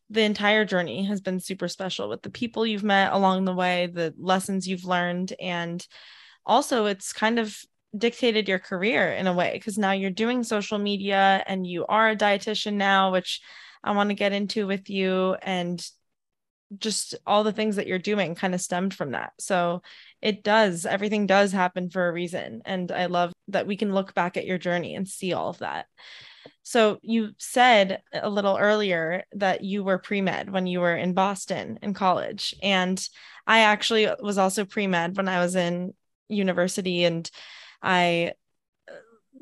the 0.08 0.22
entire 0.22 0.64
journey 0.64 1.04
has 1.04 1.20
been 1.20 1.38
super 1.38 1.68
special 1.68 2.08
with 2.08 2.22
the 2.22 2.30
people 2.30 2.66
you've 2.66 2.82
met 2.82 3.12
along 3.12 3.44
the 3.44 3.54
way, 3.54 3.88
the 3.92 4.14
lessons 4.16 4.66
you've 4.66 4.86
learned, 4.86 5.34
and 5.38 5.86
also 6.46 6.86
it's 6.86 7.12
kind 7.12 7.38
of 7.38 7.54
dictated 7.94 8.48
your 8.48 8.58
career 8.58 9.12
in 9.12 9.26
a 9.26 9.34
way 9.34 9.50
because 9.52 9.76
now 9.76 9.92
you're 9.92 10.08
doing 10.08 10.42
social 10.42 10.78
media 10.78 11.44
and 11.46 11.66
you 11.66 11.84
are 11.90 12.08
a 12.08 12.16
dietitian 12.16 12.74
now, 12.74 13.12
which 13.12 13.42
I 13.84 13.90
want 13.90 14.08
to 14.08 14.14
get 14.14 14.32
into 14.32 14.66
with 14.66 14.88
you 14.88 15.34
and 15.42 15.86
just 16.78 17.14
all 17.26 17.44
the 17.44 17.52
things 17.52 17.76
that 17.76 17.86
you're 17.86 17.98
doing 17.98 18.34
kind 18.34 18.54
of 18.54 18.60
stemmed 18.60 18.94
from 18.94 19.12
that. 19.12 19.32
So 19.38 19.82
it 20.20 20.42
does, 20.42 20.86
everything 20.86 21.26
does 21.26 21.52
happen 21.52 21.90
for 21.90 22.08
a 22.08 22.12
reason. 22.12 22.62
And 22.64 22.90
I 22.90 23.06
love 23.06 23.32
that 23.48 23.66
we 23.66 23.76
can 23.76 23.94
look 23.94 24.14
back 24.14 24.36
at 24.36 24.46
your 24.46 24.58
journey 24.58 24.94
and 24.94 25.08
see 25.08 25.32
all 25.32 25.50
of 25.50 25.58
that. 25.58 25.86
So 26.62 26.98
you 27.02 27.30
said 27.38 28.02
a 28.12 28.28
little 28.28 28.56
earlier 28.56 29.24
that 29.32 29.62
you 29.62 29.84
were 29.84 29.98
pre-med 29.98 30.50
when 30.50 30.66
you 30.66 30.80
were 30.80 30.96
in 30.96 31.14
Boston 31.14 31.78
in 31.82 31.94
college. 31.94 32.54
And 32.62 33.00
I 33.46 33.60
actually 33.60 34.08
was 34.20 34.38
also 34.38 34.64
pre-med 34.64 35.16
when 35.16 35.28
I 35.28 35.38
was 35.38 35.54
in 35.54 35.94
university 36.28 37.04
and 37.04 37.30
I 37.82 38.32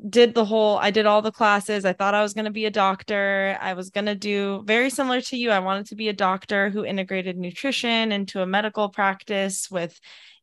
did 0.09 0.33
the 0.35 0.45
whole 0.45 0.77
I 0.77 0.91
did 0.91 1.05
all 1.05 1.21
the 1.21 1.31
classes. 1.31 1.85
I 1.85 1.93
thought 1.93 2.13
I 2.13 2.21
was 2.21 2.33
going 2.33 2.45
to 2.45 2.51
be 2.51 2.65
a 2.65 2.71
doctor. 2.71 3.57
I 3.61 3.73
was 3.73 3.89
going 3.89 4.05
to 4.05 4.15
do 4.15 4.63
very 4.65 4.89
similar 4.89 5.21
to 5.21 5.37
you. 5.37 5.51
I 5.51 5.59
wanted 5.59 5.87
to 5.87 5.95
be 5.95 6.09
a 6.09 6.13
doctor 6.13 6.69
who 6.69 6.85
integrated 6.85 7.37
nutrition 7.37 8.11
into 8.11 8.41
a 8.41 8.45
medical 8.45 8.89
practice 8.89 9.69
with 9.71 9.99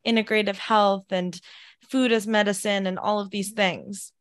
integrative 0.07 0.57
health 0.57 1.07
and 1.11 1.39
food 1.91 2.13
as 2.13 2.27
medicine 2.27 2.87
and 2.87 2.99
all 2.99 3.21
of 3.21 3.31
these 3.31 3.51
mm-hmm. 3.51 3.57
things. 3.57 4.13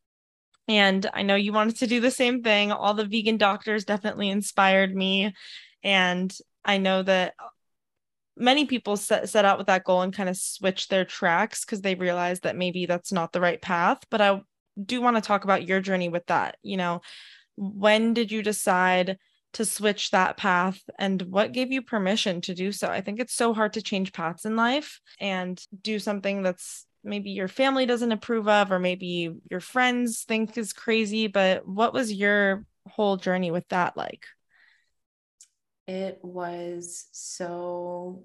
And 0.68 1.10
I 1.14 1.24
know 1.24 1.36
you 1.36 1.54
wanted 1.54 1.78
to 1.78 1.88
do 1.88 2.00
the 2.00 2.12
same 2.12 2.44
thing. 2.44 2.72
All 2.72 2.94
the 2.94 3.06
vegan 3.06 3.38
doctors 3.38 3.84
definitely 3.84 4.30
inspired 4.30 4.96
me. 4.96 5.34
And 5.84 6.36
I 6.64 6.78
know 6.78 7.04
that 7.04 7.34
many 8.38 8.66
people 8.66 8.96
set, 8.96 9.28
set 9.28 9.44
out 9.44 9.58
with 9.58 9.68
that 9.68 9.84
goal 9.84 10.02
and 10.02 10.14
kind 10.14 10.30
of 10.30 10.38
switch 10.38 10.88
their 10.88 11.04
tracks 11.04 11.66
because 11.66 11.82
they 11.82 11.96
realized 11.96 12.44
that 12.44 12.56
maybe 12.56 12.86
that's 12.86 13.12
not 13.12 13.34
the 13.34 13.42
right 13.42 13.62
path. 13.62 14.00
But 14.10 14.22
I 14.22 14.42
do 14.84 15.02
want 15.02 15.18
to 15.18 15.22
talk 15.22 15.44
about 15.44 15.68
your 15.68 15.82
journey 15.82 16.10
with 16.10 16.26
that. 16.28 16.58
You 16.64 16.78
know, 16.78 17.02
when 17.56 18.14
did 18.14 18.32
you 18.32 18.42
decide 18.44 19.18
to 19.54 19.66
switch 19.66 20.12
that 20.12 20.38
path 20.38 20.82
and 20.98 21.22
what 21.24 21.52
gave 21.52 21.72
you 21.72 21.82
permission 21.82 22.42
to 22.42 22.54
do 22.54 22.72
so? 22.72 22.88
I 22.88 23.02
think 23.02 23.20
it's 23.20 23.34
so 23.34 23.54
hard 23.54 23.74
to 23.74 23.82
change 23.82 24.14
paths 24.14 24.46
in 24.46 24.56
life 24.56 25.00
and 25.20 25.62
do 25.82 26.00
something 26.00 26.42
that's 26.42 26.86
maybe 27.04 27.32
your 27.32 27.48
family 27.48 27.86
doesn't 27.86 28.12
approve 28.12 28.48
of 28.48 28.72
or 28.72 28.80
maybe 28.80 29.34
your 29.50 29.60
friends 29.60 30.24
think 30.24 30.58
is 30.58 30.72
crazy, 30.72 31.28
but 31.28 31.68
what 31.68 31.94
was 31.94 32.14
your 32.14 32.66
whole 32.88 33.18
journey 33.18 33.52
with 33.52 33.68
that 33.70 33.98
like? 33.98 34.26
It 35.88 36.20
was 36.22 37.08
so 37.12 38.24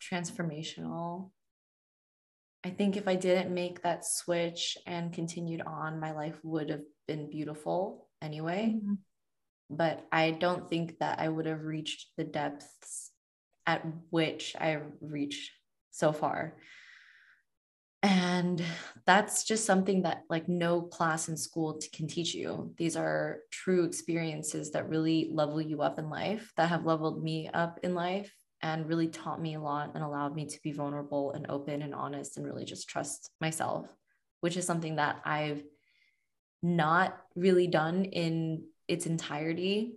transformational 0.00 1.30
I 2.62 2.70
think 2.70 2.96
if 2.96 3.08
I 3.08 3.14
didn't 3.14 3.54
make 3.54 3.82
that 3.82 4.04
switch 4.04 4.76
and 4.86 5.12
continued 5.12 5.62
on, 5.62 5.98
my 5.98 6.12
life 6.12 6.38
would 6.42 6.70
have 6.70 6.82
been 7.08 7.30
beautiful 7.30 8.08
anyway. 8.20 8.74
Mm-hmm. 8.76 8.94
But 9.70 10.06
I 10.12 10.32
don't 10.32 10.68
think 10.68 10.98
that 10.98 11.20
I 11.20 11.28
would 11.28 11.46
have 11.46 11.62
reached 11.62 12.08
the 12.16 12.24
depths 12.24 13.12
at 13.66 13.84
which 14.10 14.56
I 14.60 14.80
reached 15.00 15.52
so 15.90 16.12
far. 16.12 16.56
And 18.02 18.62
that's 19.06 19.44
just 19.44 19.66
something 19.66 20.02
that 20.02 20.22
like 20.30 20.48
no 20.48 20.82
class 20.82 21.28
in 21.28 21.36
school 21.36 21.78
can 21.94 22.08
teach 22.08 22.34
you. 22.34 22.74
These 22.78 22.96
are 22.96 23.40
true 23.50 23.84
experiences 23.84 24.70
that 24.72 24.88
really 24.88 25.30
level 25.32 25.60
you 25.60 25.82
up 25.82 25.98
in 25.98 26.08
life, 26.08 26.50
that 26.56 26.70
have 26.70 26.86
leveled 26.86 27.22
me 27.22 27.48
up 27.52 27.78
in 27.82 27.94
life 27.94 28.32
and 28.62 28.88
really 28.88 29.08
taught 29.08 29.40
me 29.40 29.54
a 29.54 29.60
lot 29.60 29.92
and 29.94 30.04
allowed 30.04 30.34
me 30.34 30.46
to 30.46 30.58
be 30.62 30.72
vulnerable 30.72 31.32
and 31.32 31.46
open 31.48 31.82
and 31.82 31.94
honest 31.94 32.36
and 32.36 32.46
really 32.46 32.64
just 32.64 32.88
trust 32.88 33.30
myself, 33.40 33.86
which 34.40 34.56
is 34.56 34.66
something 34.66 34.96
that 34.96 35.20
I've 35.24 35.62
not 36.62 37.18
really 37.34 37.66
done 37.66 38.04
in 38.04 38.64
its 38.86 39.06
entirety. 39.06 39.94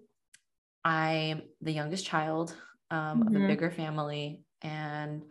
I'm 0.86 1.44
the 1.62 1.74
youngest 1.74 2.06
child 2.06 2.56
um, 2.90 2.98
mm-hmm. 2.98 3.22
of 3.22 3.28
a 3.28 3.38
mm-hmm. 3.38 3.48
bigger 3.48 3.72
family, 3.72 4.44
and 4.62 5.24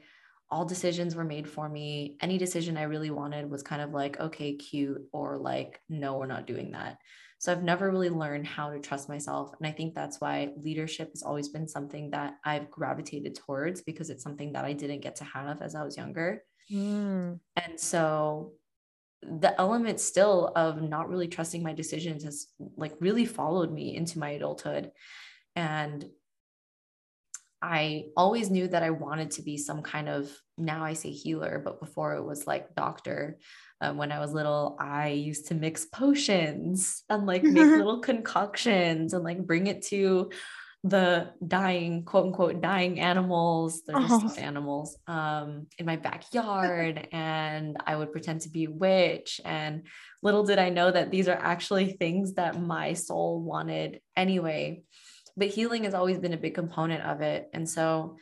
all 0.51 0.66
decisions 0.66 1.14
were 1.14 1.25
made 1.25 1.49
for 1.49 1.68
me. 1.68 2.18
Any 2.21 2.37
decision 2.37 2.77
I 2.77 2.83
really 2.83 3.11
wanted 3.11 3.51
was 3.51 3.62
kind 3.62 3.81
of 3.81 3.92
like, 3.92 4.21
okay, 4.21 4.57
cute, 4.57 5.03
or 5.12 5.38
like, 5.38 5.81
no, 5.88 6.18
we're 6.18 6.27
not 6.27 6.47
doing 6.47 6.73
that. 6.73 6.99
So 7.43 7.51
I've 7.51 7.65
never 7.65 7.91
really 7.91 8.09
learned 8.09 8.47
how 8.47 8.71
to 8.71 8.79
trust 8.79 9.09
myself. 9.09 9.53
And 9.59 9.67
I 9.67 9.73
think 9.73 9.97
that's 9.97 10.21
why 10.21 10.51
leadership 10.57 11.11
has 11.11 11.25
always 11.25 11.49
been 11.49 11.67
something 11.67 12.09
that 12.11 12.35
I've 12.45 12.71
gravitated 12.71 13.35
towards 13.35 13.81
because 13.81 14.11
it's 14.11 14.23
something 14.23 14.53
that 14.53 14.65
I 14.65 14.73
didn't 14.73 15.01
get 15.01 15.17
to 15.17 15.25
have 15.25 15.61
as 15.61 15.75
I 15.75 15.83
was 15.83 15.97
younger. 15.97 16.45
Mm. 16.73 17.41
And 17.57 17.81
so 17.81 18.53
the 19.23 19.61
element 19.61 19.99
still 19.99 20.53
of 20.55 20.83
not 20.83 21.09
really 21.09 21.27
trusting 21.27 21.65
my 21.65 21.73
decisions 21.73 22.23
has 22.23 22.47
like 22.77 22.95
really 23.01 23.27
followed 23.27 23.73
me 23.73 23.97
into 23.97 24.21
my 24.21 24.31
adulthood. 24.31 24.93
And 25.57 26.05
I 27.61 28.05
always 28.17 28.51
knew 28.51 28.69
that 28.69 28.85
I 28.85 28.91
wanted 28.91 29.33
to 29.33 29.43
be 29.43 29.57
some 29.57 29.83
kind 29.83 30.09
of 30.09 30.31
now 30.59 30.85
I 30.85 30.93
say 30.93 31.11
healer, 31.11 31.61
but 31.65 31.81
before 31.81 32.15
it 32.15 32.25
was 32.25 32.47
like 32.47 32.77
doctor 32.77 33.39
um, 33.83 33.97
when 33.97 34.12
I 34.12 34.21
was 34.21 34.33
little, 34.33 34.77
I 34.79 35.09
used 35.09 35.49
to 35.49 35.55
mix 35.55 35.85
potions 35.87 37.03
and 37.11 37.27
like 37.27 37.42
make 37.42 37.64
little 37.64 37.99
concoctions 37.99 39.12
and 39.12 39.25
like 39.25 39.45
bring 39.45 39.66
it 39.66 39.83
to 39.87 40.31
the 40.85 41.31
dying, 41.47 42.05
quote 42.05 42.27
unquote, 42.27 42.61
dying 42.61 43.01
animals. 43.01 43.83
They're 43.85 44.01
just 44.01 44.38
oh. 44.38 44.40
animals 44.40 44.97
um, 45.09 45.66
in 45.79 45.87
my 45.87 45.97
backyard. 46.09 47.09
and 47.11 47.77
I 47.85 47.97
would 47.97 48.12
pretend 48.12 48.42
to 48.42 48.51
be 48.51 48.64
a 48.64 48.71
witch. 48.71 49.40
And 49.45 49.83
little 50.23 50.45
did 50.45 50.61
I 50.61 50.68
know 50.68 50.90
that 50.90 51.11
these 51.11 51.27
are 51.27 51.38
actually 51.38 51.92
things 51.92 52.35
that 52.35 52.61
my 52.61 52.92
soul 52.92 53.40
wanted 53.40 54.01
anyway. 54.16 54.85
But 55.37 55.49
healing 55.49 55.85
has 55.85 55.95
always 55.95 56.18
been 56.18 56.35
a 56.35 56.38
big 56.38 56.55
component 56.55 57.03
of 57.03 57.21
it. 57.21 57.49
And 57.53 57.68
so, 57.68 58.16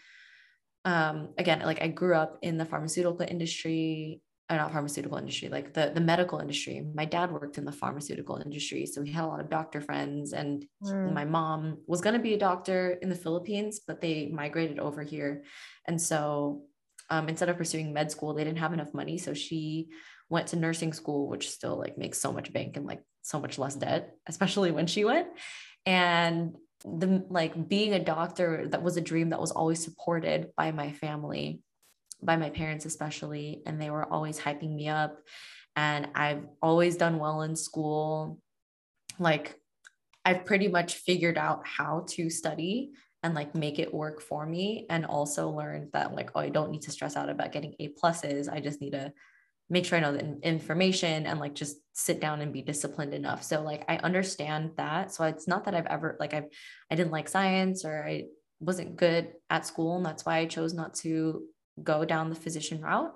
um, 0.87 1.35
again, 1.37 1.61
like 1.61 1.83
I 1.83 1.89
grew 1.89 2.15
up 2.15 2.39
in 2.41 2.57
the 2.57 2.65
pharmaceutical 2.65 3.27
industry 3.29 4.23
not 4.59 4.73
pharmaceutical 4.73 5.19
industry, 5.19 5.49
like 5.49 5.73
the 5.73 5.93
the 5.95 6.01
medical 6.01 6.39
industry. 6.39 6.85
My 6.95 7.05
dad 7.05 7.31
worked 7.31 7.59
in 7.59 7.65
the 7.65 7.73
pharmaceutical 7.73 8.37
industry, 8.37 8.87
so 8.87 9.03
he 9.03 9.13
had 9.13 9.25
a 9.25 9.27
lot 9.27 9.41
of 9.41 9.49
doctor 9.49 9.81
friends. 9.81 10.33
And 10.33 10.67
mm. 10.83 11.13
my 11.13 11.25
mom 11.25 11.79
was 11.87 12.01
going 12.01 12.15
to 12.15 12.21
be 12.21 12.35
a 12.35 12.39
doctor 12.39 12.99
in 13.03 13.09
the 13.09 13.15
Philippines, 13.15 13.81
but 13.87 14.01
they 14.01 14.29
migrated 14.33 14.79
over 14.79 15.03
here, 15.03 15.45
and 15.87 16.01
so 16.01 16.63
um, 17.11 17.29
instead 17.29 17.49
of 17.49 17.57
pursuing 17.57 17.93
med 17.93 18.11
school, 18.11 18.35
they 18.35 18.45
didn't 18.45 18.59
have 18.59 18.73
enough 18.73 18.95
money, 18.95 19.19
so 19.19 19.35
she 19.35 19.89
went 20.29 20.47
to 20.49 20.57
nursing 20.57 20.93
school, 20.93 21.29
which 21.29 21.51
still 21.51 21.77
like 21.77 21.99
makes 21.99 22.19
so 22.19 22.33
much 22.33 22.53
bank 22.53 22.77
and 22.77 22.87
like 22.87 23.03
so 23.23 23.41
much 23.41 23.59
less 23.59 23.75
debt, 23.75 24.15
especially 24.29 24.71
when 24.71 24.87
she 24.87 25.05
went. 25.05 25.29
And 25.87 26.57
the 26.85 27.25
like 27.29 27.69
being 27.69 27.93
a 27.93 28.03
doctor 28.03 28.67
that 28.69 28.83
was 28.83 28.97
a 28.97 29.03
dream 29.03 29.31
that 29.31 29.41
was 29.41 29.51
always 29.51 29.85
supported 29.85 30.51
by 30.57 30.73
my 30.73 30.93
family 30.93 31.61
by 32.23 32.37
my 32.37 32.51
parents 32.51 32.85
especially 32.85 33.63
and 33.67 33.81
they 33.81 33.91
were 33.91 34.11
always 34.13 34.39
hyping 34.39 34.75
me 34.75 34.89
up. 34.89 35.19
And 35.77 36.09
i've 36.15 36.45
always 36.63 36.97
done 36.97 37.19
well 37.19 37.43
in 37.43 37.57
school. 37.57 38.39
Like 39.19 39.57
i've 40.25 40.45
pretty 40.45 40.69
much 40.69 40.95
figured 40.97 41.39
out 41.39 41.67
how 41.67 42.05
to 42.09 42.29
study 42.29 42.91
and 43.23 43.35
like 43.35 43.55
make 43.55 43.79
it 43.79 43.93
work 43.93 44.21
for 44.21 44.47
me 44.47 44.87
and 44.89 45.05
also 45.05 45.51
learned 45.51 45.91
that 45.93 46.15
like 46.15 46.31
oh 46.35 46.41
i 46.41 46.49
don't 46.49 46.71
need 46.71 46.83
to 46.83 46.91
stress 46.91 47.17
out 47.17 47.29
about 47.29 47.53
getting 47.53 47.75
a 47.79 47.89
pluses. 47.89 48.53
I 48.53 48.61
just 48.61 48.81
need 48.81 48.93
to 48.93 49.13
make 49.69 49.85
sure 49.85 49.99
i 49.99 50.01
know 50.01 50.13
the 50.13 50.39
information 50.43 51.27
and 51.27 51.39
like 51.39 51.55
just 51.55 51.77
sit 51.93 52.21
down 52.21 52.41
and 52.41 52.53
be 52.53 52.63
disciplined 52.63 53.15
enough. 53.15 53.43
So 53.43 53.63
like 53.63 53.85
i 53.89 53.97
understand 53.99 54.73
that. 54.77 55.13
So 55.13 55.25
it's 55.25 55.49
not 55.49 55.65
that 55.65 55.75
i've 55.75 55.87
ever 55.87 56.17
like 56.21 56.35
i've 56.35 56.49
i 56.91 56.95
didn't 56.95 57.13
like 57.13 57.29
science 57.29 57.85
or 57.85 58.05
i 58.07 58.25
wasn't 58.61 58.97
good 58.97 59.33
at 59.49 59.67
school 59.67 59.97
and 59.97 60.05
that's 60.05 60.27
why 60.27 60.37
i 60.37 60.47
chose 60.47 60.75
not 60.75 60.95
to 60.95 61.43
go 61.83 62.05
down 62.05 62.29
the 62.31 62.37
physician 62.37 62.81
route. 62.81 63.15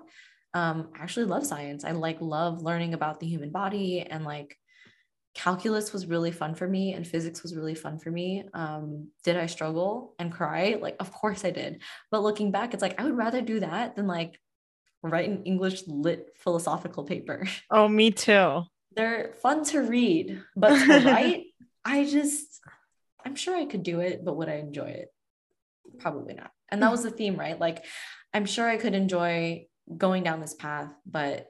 Um, 0.53 0.89
I 0.97 1.03
actually 1.03 1.25
love 1.25 1.45
science. 1.45 1.83
I 1.83 1.91
like 1.91 2.21
love 2.21 2.61
learning 2.61 2.93
about 2.93 3.19
the 3.19 3.27
human 3.27 3.51
body 3.51 4.01
and 4.01 4.23
like 4.23 4.57
calculus 5.35 5.91
was 5.91 6.07
really 6.07 6.31
fun 6.31 6.55
for 6.55 6.67
me 6.67 6.93
and 6.93 7.05
physics 7.05 7.43
was 7.43 7.55
really 7.55 7.75
fun 7.75 7.99
for 7.99 8.09
me. 8.09 8.45
Um, 8.53 9.09
did 9.23 9.35
I 9.35 9.47
struggle 9.47 10.15
and 10.17 10.31
cry? 10.31 10.77
Like, 10.81 10.95
of 10.99 11.11
course 11.11 11.43
I 11.43 11.51
did. 11.51 11.81
But 12.09 12.23
looking 12.23 12.51
back, 12.51 12.73
it's 12.73 12.81
like 12.81 12.99
I 12.99 13.03
would 13.03 13.17
rather 13.17 13.41
do 13.41 13.59
that 13.59 13.95
than 13.95 14.07
like 14.07 14.39
write 15.03 15.29
an 15.29 15.43
English 15.43 15.83
lit 15.87 16.29
philosophical 16.37 17.03
paper. 17.03 17.47
Oh, 17.69 17.87
me 17.87 18.11
too. 18.11 18.63
They're 18.95 19.33
fun 19.41 19.65
to 19.65 19.81
read, 19.81 20.41
but 20.55 20.69
to 20.69 21.05
write, 21.05 21.47
I 21.83 22.05
just, 22.05 22.61
I'm 23.23 23.35
sure 23.35 23.55
I 23.55 23.65
could 23.65 23.83
do 23.83 23.99
it, 23.99 24.23
but 24.23 24.37
would 24.37 24.47
I 24.47 24.55
enjoy 24.55 24.87
it? 24.87 25.09
Probably 25.99 26.33
not. 26.33 26.51
And 26.69 26.81
that 26.81 26.91
was 26.91 27.03
the 27.03 27.11
theme, 27.11 27.35
right? 27.35 27.59
Like, 27.59 27.83
I'm 28.35 28.45
sure 28.45 28.67
I 28.67 28.75
could 28.75 28.93
enjoy 28.93 29.67
going 29.97 30.23
down 30.23 30.41
this 30.41 30.53
path, 30.53 30.89
but 31.05 31.47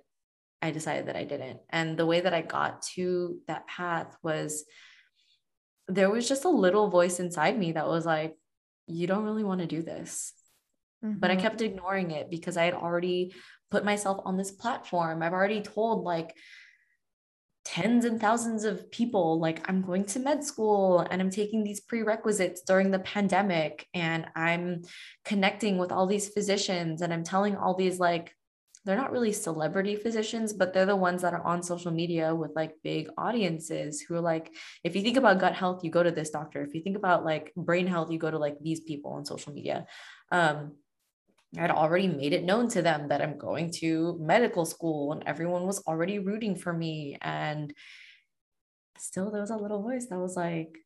I 0.62 0.70
decided 0.70 1.08
that 1.08 1.16
I 1.16 1.24
didn't. 1.24 1.62
And 1.72 1.98
the 1.98 2.06
way 2.06 2.22
that 2.22 2.34
I 2.36 2.44
got 2.44 2.84
to 2.94 3.40
that 3.48 3.66
path 3.66 4.16
was 4.22 4.66
there 5.88 6.12
was 6.12 6.30
just 6.30 6.46
a 6.46 6.50
little 6.50 6.92
voice 6.92 7.20
inside 7.20 7.58
me 7.58 7.72
that 7.72 7.88
was 7.88 8.06
like, 8.06 8.36
you 8.86 9.08
don't 9.08 9.24
really 9.24 9.44
want 9.44 9.62
to 9.62 9.68
do 9.68 9.82
this. 9.82 10.34
Mm-hmm. 11.04 11.18
But 11.18 11.32
I 11.32 11.34
mm-hmm. 11.34 11.42
kept 11.42 11.62
ignoring 11.62 12.12
it 12.12 12.30
because 12.30 12.56
I 12.56 12.66
had 12.66 12.76
already 12.76 13.34
put 13.72 13.84
myself 13.84 14.22
on 14.24 14.38
this 14.38 14.52
platform. 14.52 15.24
I've 15.24 15.34
already 15.34 15.62
told 15.62 16.04
like 16.04 16.36
tens 17.66 18.06
and 18.06 18.22
thousands 18.22 18.64
of 18.64 18.90
people 18.92 19.40
like 19.40 19.68
i'm 19.68 19.82
going 19.82 20.06
to 20.06 20.20
med 20.20 20.44
school 20.44 21.00
and 21.10 21.22
i'm 21.22 21.32
taking 21.32 21.64
these 21.64 21.82
prerequisites 21.82 22.62
during 22.62 22.92
the 22.92 23.00
pandemic 23.00 23.88
and 23.94 24.26
i'm 24.36 24.84
connecting 25.26 25.78
with 25.78 25.92
all 25.92 26.06
these 26.06 26.30
physicians 26.30 27.02
and 27.02 27.12
i'm 27.12 27.24
telling 27.24 27.58
all 27.58 27.76
these 27.76 28.00
like 28.00 28.34
they're 28.86 28.96
not 28.96 29.12
really 29.12 29.34
celebrity 29.34 29.96
physicians 29.96 30.54
but 30.54 30.74
they're 30.74 30.86
the 30.86 30.96
ones 30.96 31.24
that 31.24 31.34
are 31.34 31.44
on 31.44 31.64
social 31.64 31.92
media 31.92 32.34
with 32.34 32.52
like 32.56 32.76
big 32.84 33.10
audiences 33.18 34.00
who 34.00 34.16
are 34.16 34.22
like 34.22 34.54
if 34.84 34.96
you 34.96 35.02
think 35.02 35.18
about 35.18 35.40
gut 35.40 35.54
health 35.54 35.84
you 35.84 35.90
go 35.90 36.04
to 36.04 36.12
this 36.12 36.30
doctor. 36.30 36.62
If 36.62 36.74
you 36.76 36.82
think 36.82 36.96
about 36.96 37.26
like 37.26 37.52
brain 37.56 37.88
health 37.88 38.12
you 38.12 38.20
go 38.20 38.32
to 38.32 38.38
like 38.38 38.58
these 38.62 38.80
people 38.80 39.14
on 39.14 39.26
social 39.26 39.54
media. 39.54 39.88
Um 40.32 40.74
I'd 41.58 41.72
already 41.72 42.08
made 42.08 42.34
it 42.34 42.44
known 42.44 42.68
to 42.70 42.82
them 42.82 43.08
that 43.10 43.22
I'm 43.22 43.38
going 43.38 43.72
to 43.80 44.18
medical 44.20 44.66
school 44.66 45.14
and 45.14 45.24
everyone 45.26 45.66
was 45.66 45.82
already 45.88 46.20
rooting 46.20 46.56
for 46.56 46.74
me. 46.74 47.18
And 47.22 47.74
still, 48.98 49.32
there 49.32 49.42
was 49.42 49.52
a 49.52 49.58
little 49.58 49.82
voice 49.82 50.08
that 50.08 50.20
was 50.20 50.36
like, 50.36 50.78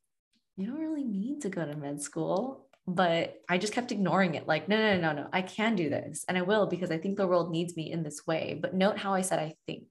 You 0.57 0.67
don't 0.67 0.79
really 0.79 1.03
need 1.03 1.41
to 1.41 1.49
go 1.49 1.65
to 1.65 1.75
med 1.75 2.01
school. 2.01 2.67
But 2.87 3.35
I 3.47 3.59
just 3.59 3.73
kept 3.73 3.91
ignoring 3.91 4.35
it 4.35 4.47
like, 4.47 4.67
No, 4.67 4.77
no, 4.77 4.99
no, 4.99 5.13
no, 5.13 5.29
I 5.33 5.41
can 5.41 5.75
do 5.75 5.89
this. 5.89 6.25
And 6.27 6.37
I 6.37 6.41
will 6.43 6.67
because 6.67 6.91
I 6.91 6.97
think 6.97 7.17
the 7.17 7.27
world 7.27 7.51
needs 7.51 7.75
me 7.75 7.91
in 7.91 8.03
this 8.03 8.27
way. 8.27 8.57
But 8.61 8.73
note 8.73 8.97
how 8.97 9.13
I 9.13 9.21
said 9.21 9.39
I 9.39 9.55
think 9.65 9.85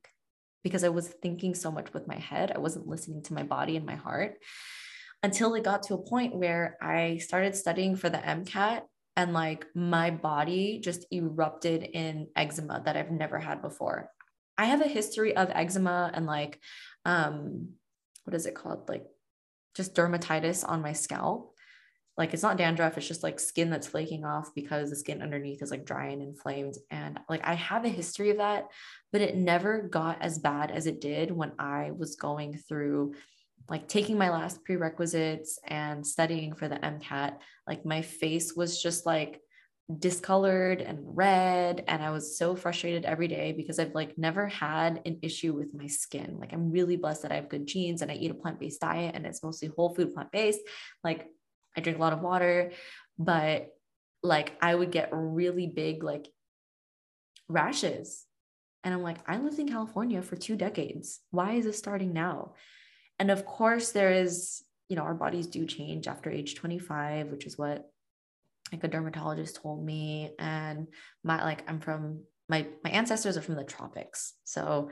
because 0.62 0.84
I 0.84 0.88
was 0.88 1.08
thinking 1.08 1.54
so 1.54 1.70
much 1.70 1.92
with 1.92 2.06
my 2.06 2.16
head. 2.16 2.52
I 2.54 2.58
wasn't 2.58 2.88
listening 2.88 3.22
to 3.24 3.34
my 3.34 3.42
body 3.42 3.76
and 3.76 3.86
my 3.86 3.94
heart 3.94 4.34
until 5.22 5.54
it 5.54 5.64
got 5.64 5.82
to 5.84 5.94
a 5.94 6.02
point 6.02 6.34
where 6.34 6.76
I 6.80 7.18
started 7.18 7.56
studying 7.56 7.96
for 7.96 8.08
the 8.08 8.18
MCAT 8.18 8.82
and 9.18 9.32
like 9.32 9.66
my 9.74 10.10
body 10.10 10.78
just 10.78 11.04
erupted 11.12 11.82
in 11.82 12.28
eczema 12.36 12.80
that 12.84 12.96
I've 12.96 13.10
never 13.10 13.38
had 13.38 13.60
before. 13.60 14.10
I 14.56 14.66
have 14.66 14.80
a 14.80 14.88
history 14.88 15.36
of 15.36 15.50
eczema 15.50 16.10
and 16.14 16.24
like 16.24 16.60
um 17.04 17.70
what 18.24 18.34
is 18.34 18.46
it 18.46 18.54
called 18.54 18.88
like 18.88 19.04
just 19.74 19.94
dermatitis 19.94 20.66
on 20.66 20.82
my 20.82 20.92
scalp. 20.92 21.52
Like 22.16 22.32
it's 22.32 22.42
not 22.44 22.56
dandruff, 22.58 22.96
it's 22.96 23.08
just 23.08 23.24
like 23.24 23.40
skin 23.40 23.70
that's 23.70 23.88
flaking 23.88 24.24
off 24.24 24.54
because 24.54 24.90
the 24.90 24.96
skin 24.96 25.20
underneath 25.20 25.62
is 25.62 25.72
like 25.72 25.84
dry 25.84 26.06
and 26.06 26.22
inflamed 26.22 26.76
and 26.90 27.18
like 27.28 27.44
I 27.44 27.54
have 27.54 27.84
a 27.84 27.88
history 27.88 28.30
of 28.30 28.36
that, 28.36 28.68
but 29.10 29.20
it 29.20 29.36
never 29.36 29.82
got 29.82 30.22
as 30.22 30.38
bad 30.38 30.70
as 30.70 30.86
it 30.86 31.00
did 31.00 31.32
when 31.32 31.52
I 31.58 31.90
was 31.90 32.14
going 32.14 32.56
through 32.56 33.14
like 33.68 33.86
taking 33.86 34.16
my 34.16 34.30
last 34.30 34.64
prerequisites 34.64 35.58
and 35.66 36.06
studying 36.06 36.54
for 36.54 36.68
the 36.68 36.76
MCAT, 36.76 37.36
like 37.66 37.84
my 37.84 38.02
face 38.02 38.54
was 38.56 38.82
just 38.82 39.04
like 39.04 39.40
discolored 39.98 40.82
and 40.82 40.98
red 41.02 41.82
and 41.88 42.02
I 42.02 42.10
was 42.10 42.36
so 42.36 42.54
frustrated 42.54 43.06
every 43.06 43.26
day 43.26 43.52
because 43.52 43.78
I've 43.78 43.94
like 43.94 44.18
never 44.18 44.46
had 44.46 45.00
an 45.06 45.18
issue 45.22 45.54
with 45.54 45.74
my 45.74 45.86
skin. 45.86 46.36
Like 46.38 46.52
I'm 46.52 46.70
really 46.70 46.96
blessed 46.96 47.22
that 47.22 47.32
I 47.32 47.36
have 47.36 47.48
good 47.48 47.66
genes 47.66 48.02
and 48.02 48.10
I 48.10 48.14
eat 48.14 48.30
a 48.30 48.34
plant-based 48.34 48.80
diet 48.80 49.14
and 49.14 49.24
it's 49.26 49.42
mostly 49.42 49.68
whole 49.68 49.94
food 49.94 50.12
plant-based. 50.12 50.60
Like 51.02 51.26
I 51.76 51.80
drink 51.80 51.98
a 51.98 52.02
lot 52.02 52.12
of 52.12 52.20
water, 52.20 52.72
but 53.18 53.68
like 54.22 54.56
I 54.60 54.74
would 54.74 54.90
get 54.90 55.10
really 55.12 55.66
big 55.66 56.02
like 56.02 56.28
rashes. 57.48 58.24
And 58.84 58.94
I'm 58.94 59.02
like, 59.02 59.18
I 59.26 59.38
lived 59.38 59.58
in 59.58 59.68
California 59.68 60.22
for 60.22 60.36
two 60.36 60.56
decades. 60.56 61.20
Why 61.30 61.54
is 61.54 61.64
this 61.64 61.78
starting 61.78 62.12
now? 62.12 62.54
And 63.18 63.30
of 63.30 63.44
course, 63.44 63.92
there 63.92 64.12
is, 64.12 64.62
you 64.88 64.96
know, 64.96 65.02
our 65.02 65.14
bodies 65.14 65.46
do 65.46 65.66
change 65.66 66.06
after 66.06 66.30
age 66.30 66.54
25, 66.54 67.28
which 67.28 67.46
is 67.46 67.58
what 67.58 67.90
like 68.72 68.84
a 68.84 68.88
dermatologist 68.88 69.56
told 69.56 69.84
me. 69.84 70.32
And 70.38 70.88
my 71.24 71.42
like 71.42 71.68
I'm 71.68 71.80
from 71.80 72.24
my 72.48 72.66
my 72.84 72.90
ancestors 72.90 73.36
are 73.36 73.42
from 73.42 73.56
the 73.56 73.64
tropics. 73.64 74.34
So 74.44 74.90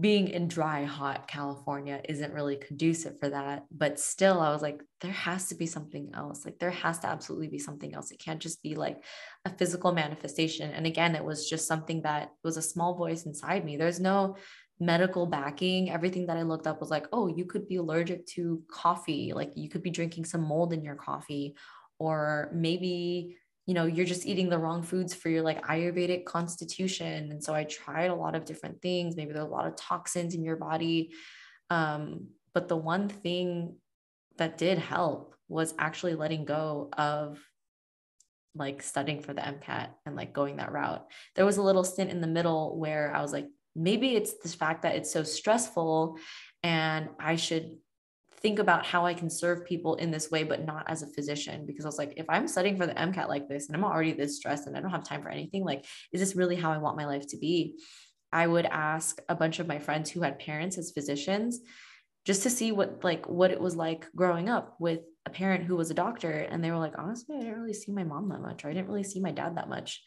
being 0.00 0.26
in 0.28 0.48
dry, 0.48 0.84
hot 0.84 1.28
California 1.28 2.00
isn't 2.08 2.32
really 2.32 2.56
conducive 2.56 3.18
for 3.20 3.28
that. 3.28 3.64
But 3.70 4.00
still, 4.00 4.40
I 4.40 4.50
was 4.50 4.60
like, 4.60 4.82
there 5.00 5.12
has 5.12 5.48
to 5.48 5.54
be 5.54 5.66
something 5.66 6.10
else. 6.14 6.44
Like, 6.44 6.58
there 6.58 6.72
has 6.72 6.98
to 7.00 7.06
absolutely 7.06 7.46
be 7.46 7.60
something 7.60 7.94
else. 7.94 8.10
It 8.10 8.18
can't 8.18 8.40
just 8.40 8.60
be 8.60 8.74
like 8.74 9.04
a 9.44 9.50
physical 9.50 9.92
manifestation. 9.92 10.72
And 10.72 10.84
again, 10.84 11.14
it 11.14 11.24
was 11.24 11.48
just 11.48 11.68
something 11.68 12.02
that 12.02 12.30
was 12.42 12.56
a 12.56 12.62
small 12.62 12.96
voice 12.96 13.24
inside 13.24 13.64
me. 13.64 13.76
There's 13.76 14.00
no 14.00 14.36
medical 14.80 15.26
backing, 15.26 15.90
everything 15.90 16.26
that 16.26 16.36
I 16.36 16.42
looked 16.42 16.66
up 16.66 16.80
was 16.80 16.90
like, 16.90 17.06
oh, 17.12 17.28
you 17.28 17.44
could 17.44 17.68
be 17.68 17.76
allergic 17.76 18.26
to 18.28 18.62
coffee. 18.68 19.32
Like 19.32 19.52
you 19.54 19.68
could 19.68 19.82
be 19.82 19.90
drinking 19.90 20.24
some 20.24 20.42
mold 20.42 20.72
in 20.72 20.84
your 20.84 20.96
coffee, 20.96 21.54
or 21.98 22.50
maybe, 22.52 23.36
you 23.66 23.74
know, 23.74 23.86
you're 23.86 24.04
just 24.04 24.26
eating 24.26 24.48
the 24.48 24.58
wrong 24.58 24.82
foods 24.82 25.14
for 25.14 25.28
your 25.28 25.42
like 25.42 25.64
Ayurvedic 25.66 26.24
constitution. 26.24 27.30
And 27.30 27.42
so 27.42 27.54
I 27.54 27.64
tried 27.64 28.10
a 28.10 28.14
lot 28.14 28.34
of 28.34 28.44
different 28.44 28.82
things. 28.82 29.16
Maybe 29.16 29.32
there's 29.32 29.46
a 29.46 29.48
lot 29.48 29.66
of 29.66 29.76
toxins 29.76 30.34
in 30.34 30.44
your 30.44 30.56
body. 30.56 31.12
Um, 31.70 32.28
but 32.52 32.68
the 32.68 32.76
one 32.76 33.08
thing 33.08 33.76
that 34.36 34.58
did 34.58 34.78
help 34.78 35.34
was 35.48 35.74
actually 35.78 36.14
letting 36.14 36.44
go 36.44 36.88
of 36.96 37.38
like 38.54 38.82
studying 38.82 39.20
for 39.20 39.32
the 39.32 39.40
MCAT 39.40 39.88
and 40.06 40.14
like 40.14 40.32
going 40.32 40.56
that 40.56 40.72
route. 40.72 41.04
There 41.34 41.44
was 41.44 41.56
a 41.56 41.62
little 41.62 41.84
stint 41.84 42.10
in 42.10 42.20
the 42.20 42.26
middle 42.26 42.78
where 42.78 43.14
I 43.14 43.20
was 43.20 43.32
like, 43.32 43.48
maybe 43.74 44.14
it's 44.14 44.34
the 44.34 44.48
fact 44.48 44.82
that 44.82 44.96
it's 44.96 45.12
so 45.12 45.22
stressful 45.22 46.18
and 46.62 47.08
I 47.18 47.36
should 47.36 47.78
think 48.40 48.58
about 48.58 48.84
how 48.84 49.06
I 49.06 49.14
can 49.14 49.30
serve 49.30 49.64
people 49.64 49.94
in 49.96 50.10
this 50.10 50.30
way, 50.30 50.44
but 50.44 50.66
not 50.66 50.84
as 50.86 51.02
a 51.02 51.06
physician. 51.06 51.64
Because 51.66 51.86
I 51.86 51.88
was 51.88 51.98
like, 51.98 52.12
if 52.16 52.26
I'm 52.28 52.46
studying 52.46 52.76
for 52.76 52.86
the 52.86 52.92
MCAT 52.92 53.28
like 53.28 53.48
this 53.48 53.68
and 53.68 53.76
I'm 53.76 53.84
already 53.84 54.12
this 54.12 54.36
stressed 54.36 54.66
and 54.66 54.76
I 54.76 54.80
don't 54.80 54.90
have 54.90 55.02
time 55.02 55.22
for 55.22 55.30
anything, 55.30 55.64
like, 55.64 55.86
is 56.12 56.20
this 56.20 56.36
really 56.36 56.56
how 56.56 56.70
I 56.70 56.78
want 56.78 56.96
my 56.96 57.06
life 57.06 57.26
to 57.28 57.38
be? 57.38 57.78
I 58.32 58.46
would 58.46 58.66
ask 58.66 59.22
a 59.28 59.34
bunch 59.34 59.60
of 59.60 59.66
my 59.66 59.78
friends 59.78 60.10
who 60.10 60.20
had 60.20 60.38
parents 60.38 60.76
as 60.76 60.90
physicians 60.90 61.60
just 62.24 62.42
to 62.42 62.50
see 62.50 62.72
what 62.72 63.04
like 63.04 63.26
what 63.28 63.50
it 63.50 63.60
was 63.60 63.76
like 63.76 64.06
growing 64.14 64.48
up 64.48 64.76
with 64.78 65.00
a 65.26 65.30
parent 65.30 65.64
who 65.64 65.76
was 65.76 65.90
a 65.90 65.94
doctor 65.94 66.30
and 66.30 66.62
they 66.62 66.70
were 66.70 66.78
like 66.78 66.98
honestly 66.98 67.36
i 67.36 67.40
didn't 67.40 67.60
really 67.60 67.74
see 67.74 67.92
my 67.92 68.04
mom 68.04 68.28
that 68.28 68.40
much 68.40 68.64
or 68.64 68.70
i 68.70 68.72
didn't 68.72 68.88
really 68.88 69.04
see 69.04 69.20
my 69.20 69.30
dad 69.30 69.56
that 69.56 69.68
much 69.68 70.02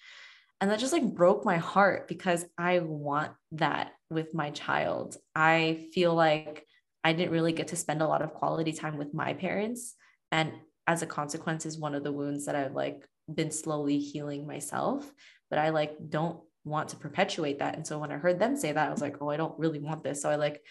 And 0.59 0.71
that 0.71 0.79
just 0.79 0.93
like 0.93 1.13
broke 1.13 1.45
my 1.45 1.57
heart 1.57 2.07
because 2.07 2.45
I 2.57 2.79
want 2.79 3.31
that 3.53 3.91
with 4.09 4.33
my 4.33 4.49
child. 4.51 5.17
I 5.35 5.87
feel 5.93 6.15
like 6.15 6.65
I 7.03 7.13
didn't 7.13 7.31
really 7.31 7.53
get 7.53 7.69
to 7.69 7.75
spend 7.75 8.01
a 8.01 8.07
lot 8.07 8.21
of 8.21 8.33
quality 8.33 8.73
time 8.73 8.97
with 8.97 9.13
my 9.13 9.33
parents. 9.33 9.95
And 10.31 10.51
as 10.87 11.01
a 11.01 11.07
consequence, 11.07 11.65
is 11.65 11.77
one 11.77 11.93
of 11.93 12.03
the 12.03 12.11
wounds 12.11 12.45
that 12.45 12.55
I've 12.55 12.73
like 12.73 13.07
been 13.33 13.51
slowly 13.51 13.99
healing 13.99 14.47
myself. 14.47 15.11
But 15.49 15.59
I 15.59 15.69
like 15.69 15.95
don't 16.09 16.39
want 16.65 16.89
to 16.89 16.97
perpetuate 16.97 17.59
that. 17.59 17.75
And 17.75 17.85
so 17.85 17.99
when 17.99 18.11
I 18.11 18.17
heard 18.17 18.39
them 18.39 18.57
say 18.57 18.71
that, 18.71 18.87
I 18.87 18.91
was 18.91 19.01
like, 19.01 19.17
oh, 19.21 19.29
I 19.29 19.37
don't 19.37 19.57
really 19.59 19.79
want 19.79 20.03
this. 20.03 20.21
So 20.21 20.29
I 20.29 20.35
like 20.35 20.61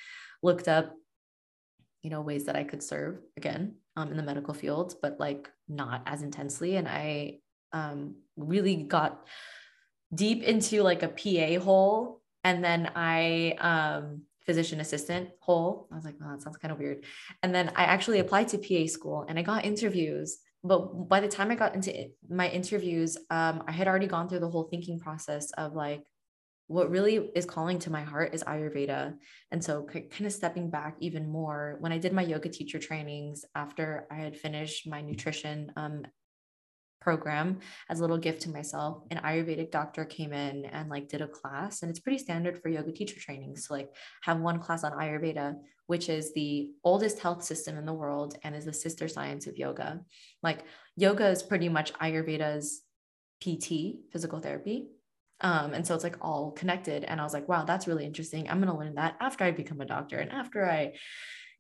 looked 0.42 0.68
up, 0.68 0.92
you 2.03 2.11
know, 2.11 2.20
ways 2.20 2.44
that 2.44 2.57
I 2.57 2.64
could 2.64 2.83
serve 2.83 3.20
again 3.37 3.77
um, 3.96 4.11
in 4.11 4.16
the 4.16 4.22
medical 4.22 4.53
field, 4.53 4.96
but 5.01 5.18
like 5.18 5.51
not 5.68 6.03
as 6.07 6.22
intensely. 6.22 6.77
And 6.77 6.88
I 6.88 7.38
um, 7.72 8.16
really 8.37 8.77
got 8.77 9.27
deep 10.14 10.42
into 10.42 10.83
like 10.83 11.03
a 11.03 11.09
PA 11.09 11.62
hole. 11.62 12.23
And 12.45 12.62
then 12.62 12.90
I, 12.95 13.57
um, 13.59 14.23
physician 14.47 14.81
assistant 14.81 15.31
hole. 15.40 15.88
I 15.92 15.97
was 15.97 16.05
like, 16.05 16.14
oh, 16.23 16.31
that 16.31 16.40
sounds 16.40 16.57
kind 16.57 16.73
of 16.73 16.79
weird. 16.79 17.05
And 17.42 17.55
then 17.55 17.73
I 17.75 17.85
actually 17.85 18.21
applied 18.21 18.49
to 18.49 18.59
PA 18.59 18.87
school 18.87 19.27
and 19.29 19.38
I 19.38 19.42
got 19.42 19.64
interviews. 19.64 20.38
But 20.62 21.09
by 21.09 21.21
the 21.21 21.29
time 21.29 21.51
I 21.51 21.57
got 21.57 21.75
into 21.75 22.11
my 22.31 22.49
interviews, 22.49 23.16
um, 23.31 23.64
I 23.66 23.73
had 23.73 23.88
already 23.88 24.07
gone 24.07 24.29
through 24.29 24.40
the 24.40 24.49
whole 24.49 24.64
thinking 24.64 24.99
process 24.99 25.51
of 25.53 25.75
like, 25.75 26.05
what 26.69 26.90
really 26.90 27.31
is 27.37 27.47
calling 27.47 27.79
to 27.81 27.92
my 27.92 28.03
heart 28.03 28.35
is 28.35 28.42
Ayurveda. 28.42 29.14
And 29.53 29.62
so, 29.62 29.85
kind 29.85 30.27
of 30.27 30.33
stepping 30.33 30.69
back 30.69 30.97
even 30.99 31.29
more, 31.29 31.77
when 31.79 31.92
I 31.92 31.99
did 31.99 32.12
my 32.12 32.23
yoga 32.23 32.49
teacher 32.49 32.81
trainings 32.81 33.45
after 33.55 34.09
I 34.11 34.16
had 34.16 34.37
finished 34.37 34.88
my 34.88 35.01
nutrition 35.01 35.71
um, 35.77 36.03
program 37.07 37.61
as 37.88 37.99
a 37.99 38.03
little 38.03 38.19
gift 38.19 38.42
to 38.42 38.51
myself, 38.51 39.05
an 39.12 39.19
Ayurvedic 39.19 39.71
doctor 39.71 40.05
came 40.05 40.33
in 40.33 40.64
and 40.64 40.90
like 40.90 41.09
did 41.09 41.21
a 41.21 41.29
class. 41.29 41.83
And 41.83 41.90
it's 41.90 42.01
pretty 42.01 42.19
standard 42.19 42.61
for 42.61 42.69
yoga 42.69 42.90
teacher 42.90 43.21
trainings 43.21 43.66
to 43.66 43.75
like 43.75 43.90
have 44.23 44.40
one 44.40 44.59
class 44.59 44.83
on 44.83 44.90
Ayurveda, 44.90 45.55
which 45.87 46.09
is 46.09 46.35
the 46.35 46.71
oldest 46.83 47.21
health 47.21 47.45
system 47.45 47.79
in 47.79 47.87
the 47.87 47.92
world 48.03 48.37
and 48.42 48.57
is 48.57 48.64
the 48.64 48.73
sister 48.73 49.07
science 49.07 49.47
of 49.47 49.57
yoga. 49.57 50.01
Like, 50.42 50.64
yoga 50.97 51.29
is 51.29 51.45
pretty 51.45 51.69
much 51.69 51.92
Ayurveda's 51.95 52.83
PT, 53.40 54.11
physical 54.12 54.40
therapy 54.40 54.88
um, 55.42 55.75
and 55.75 55.87
so 55.87 55.95
it's 55.95 56.05
like 56.05 56.16
all 56.23 56.53
connected. 56.53 57.05
And 57.05 57.21
I 57.21 57.25
was 57.25 57.35
like, 57.35 57.49
wow, 57.49 57.64
that's 57.64 57.87
really 57.87 58.07
interesting. 58.07 58.49
I'm 58.49 58.61
going 58.61 58.73
to 58.73 58.79
learn 58.79 58.95
that 58.95 59.16
after 59.21 59.45
I 59.45 59.51
become 59.51 59.81
a 59.81 59.87
doctor 59.87 60.19
and 60.19 60.33
after 60.33 60.69
I, 60.69 60.95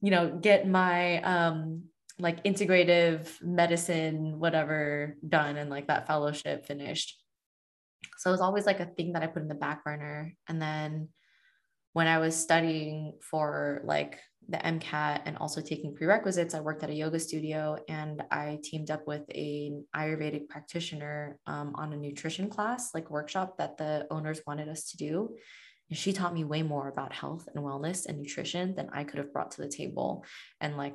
you 0.00 0.10
know, 0.10 0.38
get 0.40 0.66
my 0.66 1.20
um, 1.22 1.84
like 2.18 2.44
integrative 2.44 3.28
medicine, 3.42 4.38
whatever 4.38 5.16
done 5.26 5.56
and 5.56 5.70
like 5.70 5.88
that 5.88 6.06
fellowship 6.06 6.66
finished. 6.66 7.22
So 8.18 8.30
it 8.30 8.32
was 8.32 8.40
always 8.40 8.66
like 8.66 8.80
a 8.80 8.86
thing 8.86 9.12
that 9.12 9.22
I 9.22 9.26
put 9.26 9.42
in 9.42 9.48
the 9.48 9.54
back 9.54 9.84
burner. 9.84 10.32
And 10.48 10.60
then 10.60 11.08
when 11.92 12.06
I 12.06 12.18
was 12.18 12.34
studying 12.34 13.14
for 13.22 13.82
like 13.84 14.18
the 14.48 14.58
MCAT 14.58 15.22
and 15.24 15.36
also 15.38 15.60
taking 15.60 15.94
prerequisites, 15.94 16.54
I 16.54 16.60
worked 16.60 16.82
at 16.82 16.90
a 16.90 16.94
yoga 16.94 17.18
studio 17.18 17.78
and 17.88 18.22
I 18.30 18.58
teamed 18.62 18.90
up 18.90 19.06
with 19.06 19.22
an 19.34 19.84
Ayurvedic 19.94 20.48
practitioner 20.48 21.38
um, 21.46 21.72
on 21.74 21.92
a 21.92 21.96
nutrition 21.96 22.48
class, 22.48 22.94
like 22.94 23.10
workshop 23.10 23.58
that 23.58 23.76
the 23.76 24.06
owners 24.10 24.40
wanted 24.46 24.68
us 24.68 24.90
to 24.90 24.96
do. 24.96 25.36
And 25.90 25.98
she 25.98 26.12
taught 26.12 26.34
me 26.34 26.44
way 26.44 26.62
more 26.62 26.88
about 26.88 27.12
health 27.12 27.48
and 27.54 27.64
wellness 27.64 28.06
and 28.06 28.18
nutrition 28.18 28.74
than 28.74 28.88
I 28.92 29.04
could 29.04 29.18
have 29.18 29.32
brought 29.32 29.52
to 29.52 29.62
the 29.62 29.68
table. 29.68 30.24
And 30.60 30.76
like, 30.76 30.94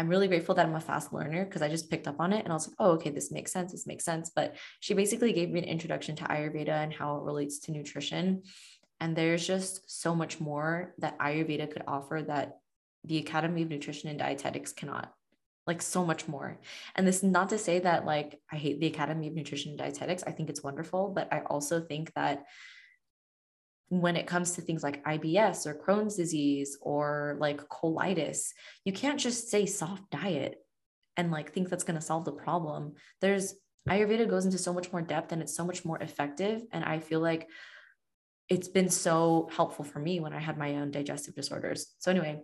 I'm 0.00 0.08
really 0.08 0.28
grateful 0.28 0.54
that 0.54 0.64
I'm 0.64 0.74
a 0.74 0.80
fast 0.80 1.12
learner 1.12 1.44
because 1.44 1.60
I 1.60 1.68
just 1.68 1.90
picked 1.90 2.08
up 2.08 2.20
on 2.20 2.32
it 2.32 2.42
and 2.42 2.48
I 2.48 2.54
was 2.54 2.68
like, 2.68 2.76
oh, 2.78 2.92
okay, 2.92 3.10
this 3.10 3.30
makes 3.30 3.52
sense. 3.52 3.70
This 3.70 3.86
makes 3.86 4.02
sense. 4.02 4.30
But 4.34 4.56
she 4.80 4.94
basically 4.94 5.34
gave 5.34 5.50
me 5.50 5.58
an 5.58 5.66
introduction 5.66 6.16
to 6.16 6.24
Ayurveda 6.24 6.70
and 6.70 6.90
how 6.90 7.18
it 7.18 7.22
relates 7.24 7.58
to 7.60 7.70
nutrition. 7.70 8.44
And 8.98 9.14
there's 9.14 9.46
just 9.46 9.90
so 9.90 10.14
much 10.14 10.40
more 10.40 10.94
that 11.00 11.18
Ayurveda 11.18 11.70
could 11.70 11.82
offer 11.86 12.24
that 12.26 12.60
the 13.04 13.18
Academy 13.18 13.60
of 13.60 13.68
Nutrition 13.68 14.08
and 14.08 14.18
Dietetics 14.18 14.72
cannot. 14.72 15.12
Like 15.66 15.82
so 15.82 16.02
much 16.02 16.26
more. 16.26 16.58
And 16.96 17.06
this 17.06 17.18
is 17.18 17.24
not 17.24 17.50
to 17.50 17.58
say 17.58 17.80
that 17.80 18.06
like 18.06 18.40
I 18.50 18.56
hate 18.56 18.80
the 18.80 18.86
Academy 18.86 19.28
of 19.28 19.34
Nutrition 19.34 19.72
and 19.72 19.78
Dietetics. 19.78 20.24
I 20.26 20.30
think 20.32 20.48
it's 20.48 20.62
wonderful, 20.62 21.12
but 21.14 21.30
I 21.30 21.40
also 21.40 21.78
think 21.78 22.14
that 22.14 22.46
when 23.90 24.16
it 24.16 24.26
comes 24.26 24.52
to 24.52 24.62
things 24.62 24.82
like 24.82 25.04
IBS 25.04 25.66
or 25.66 25.74
Crohn's 25.74 26.16
disease 26.16 26.78
or 26.80 27.36
like 27.40 27.68
colitis, 27.68 28.50
you 28.84 28.92
can't 28.92 29.20
just 29.20 29.50
say 29.50 29.66
soft 29.66 30.08
diet 30.10 30.56
and 31.16 31.30
like 31.30 31.52
think 31.52 31.68
that's 31.68 31.84
going 31.84 31.98
to 31.98 32.04
solve 32.04 32.24
the 32.24 32.32
problem. 32.32 32.94
There's 33.20 33.54
Ayurveda 33.88 34.28
goes 34.28 34.44
into 34.44 34.58
so 34.58 34.72
much 34.72 34.92
more 34.92 35.02
depth 35.02 35.32
and 35.32 35.42
it's 35.42 35.56
so 35.56 35.64
much 35.64 35.84
more 35.84 35.98
effective. 35.98 36.62
And 36.70 36.84
I 36.84 37.00
feel 37.00 37.20
like 37.20 37.48
it's 38.48 38.68
been 38.68 38.88
so 38.88 39.48
helpful 39.52 39.84
for 39.84 39.98
me 39.98 40.20
when 40.20 40.32
I 40.32 40.38
had 40.38 40.56
my 40.56 40.76
own 40.76 40.92
digestive 40.92 41.34
disorders. 41.34 41.94
So, 41.98 42.10
anyway, 42.10 42.40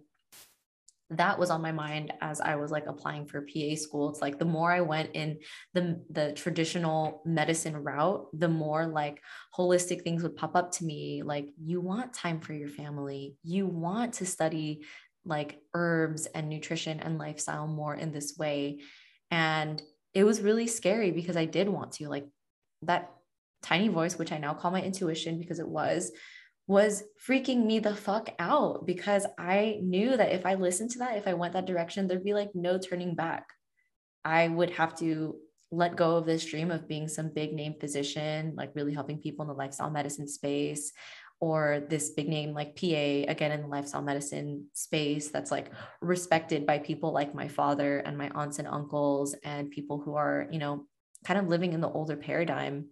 that 1.11 1.39
was 1.39 1.51
on 1.51 1.63
my 1.63 1.71
mind 1.71 2.13
as 2.21 2.41
I 2.41 2.57
was 2.57 2.73
like 2.73 2.87
applying 2.87 3.27
for 3.27 3.43
PA 3.43 3.77
school. 3.77 4.11
It's 4.11 4.21
like 4.21 4.39
the 4.39 4.45
more 4.45 4.73
I 4.73 4.81
went 4.81 5.11
in 5.15 5.39
the 5.73 6.03
the 6.11 6.33
traditional 6.33 7.23
medicine 7.25 7.77
route, 7.77 8.27
the 8.33 8.49
more 8.49 8.87
like 8.87 9.23
holistic 9.57 10.03
things 10.03 10.23
would 10.23 10.37
pop 10.37 10.57
up 10.57 10.73
to 10.73 10.85
me. 10.85 11.23
Like 11.25 11.49
you 11.63 11.81
want 11.81 12.13
time 12.13 12.41
for 12.41 12.55
your 12.55 12.69
family, 12.69 13.37
you 13.45 13.67
want 13.67 14.15
to 14.15 14.27
study 14.27 14.85
like 15.25 15.61
herbs 15.75 16.27
and 16.27 16.49
nutrition 16.49 17.01
and 17.01 17.19
lifestyle 17.19 17.67
more 17.67 17.95
in 17.95 18.13
this 18.13 18.37
way. 18.37 18.81
And 19.31 19.81
it 20.13 20.25
was 20.25 20.41
really 20.41 20.67
scary 20.67 21.11
because 21.13 21.37
I 21.37 21.45
did 21.45 21.69
want 21.69 21.93
to 21.93 22.09
like 22.09 22.27
that 22.83 23.13
tiny 23.63 23.89
voice, 23.89 24.19
which 24.19 24.33
I 24.33 24.39
now 24.39 24.55
call 24.55 24.71
my 24.71 24.83
intuition 24.83 25.39
because 25.39 25.59
it 25.59 25.69
was 25.69 26.13
was 26.67 27.05
freaking 27.27 27.65
me 27.65 27.79
the 27.79 27.95
fuck 27.95 28.31
out 28.39 28.87
because 28.87 29.25
I 29.39 29.79
knew 29.83 30.17
that 30.17 30.33
if 30.33 30.45
I 30.45 30.55
listened 30.55 30.91
to 30.93 30.99
that, 31.01 31.17
if 31.17 31.29
I 31.29 31.35
went 31.35 31.53
that 31.53 31.67
direction, 31.67 32.07
there'd 32.07 32.25
be 32.25 32.35
like 32.35 32.51
no 32.55 32.79
turning 32.79 33.15
back. 33.15 33.47
I 34.25 34.49
would 34.49 34.71
have 34.71 34.97
to 34.99 35.37
let 35.71 35.97
go 35.97 36.17
of 36.17 36.27
this 36.27 36.45
dream 36.45 36.71
of 36.71 36.89
being 36.89 37.09
some 37.09 37.33
big 37.33 37.53
name 37.53 37.75
physician, 37.79 38.55
like 38.57 38.73
really 38.75 38.95
helping 38.95 39.19
people 39.19 39.45
in 39.45 39.49
the 39.49 39.55
lifestyle 39.55 39.91
medicine 39.91 40.27
space, 40.27 40.93
or 41.39 41.85
this 41.89 42.11
big 42.11 42.29
name 42.29 42.53
like 42.53 42.77
PA, 42.77 42.87
again, 42.87 43.53
in 43.53 43.63
the 43.63 43.69
lifestyle 43.69 44.03
medicine 44.03 44.67
space 44.73 45.29
that's 45.29 45.51
like 45.51 45.71
respected 46.01 46.67
by 46.67 46.79
people 46.79 47.13
like 47.13 47.35
my 47.35 47.47
father 47.47 47.99
and 47.99 48.17
my 48.17 48.29
aunts 48.35 48.59
and 48.59 48.67
uncles 48.67 49.35
and 49.45 49.71
people 49.71 50.01
who 50.01 50.15
are, 50.15 50.49
you 50.51 50.59
know, 50.59 50.87
kind 51.25 51.39
of 51.39 51.49
living 51.49 51.73
in 51.73 51.81
the 51.81 51.91
older 51.91 52.17
paradigm. 52.17 52.87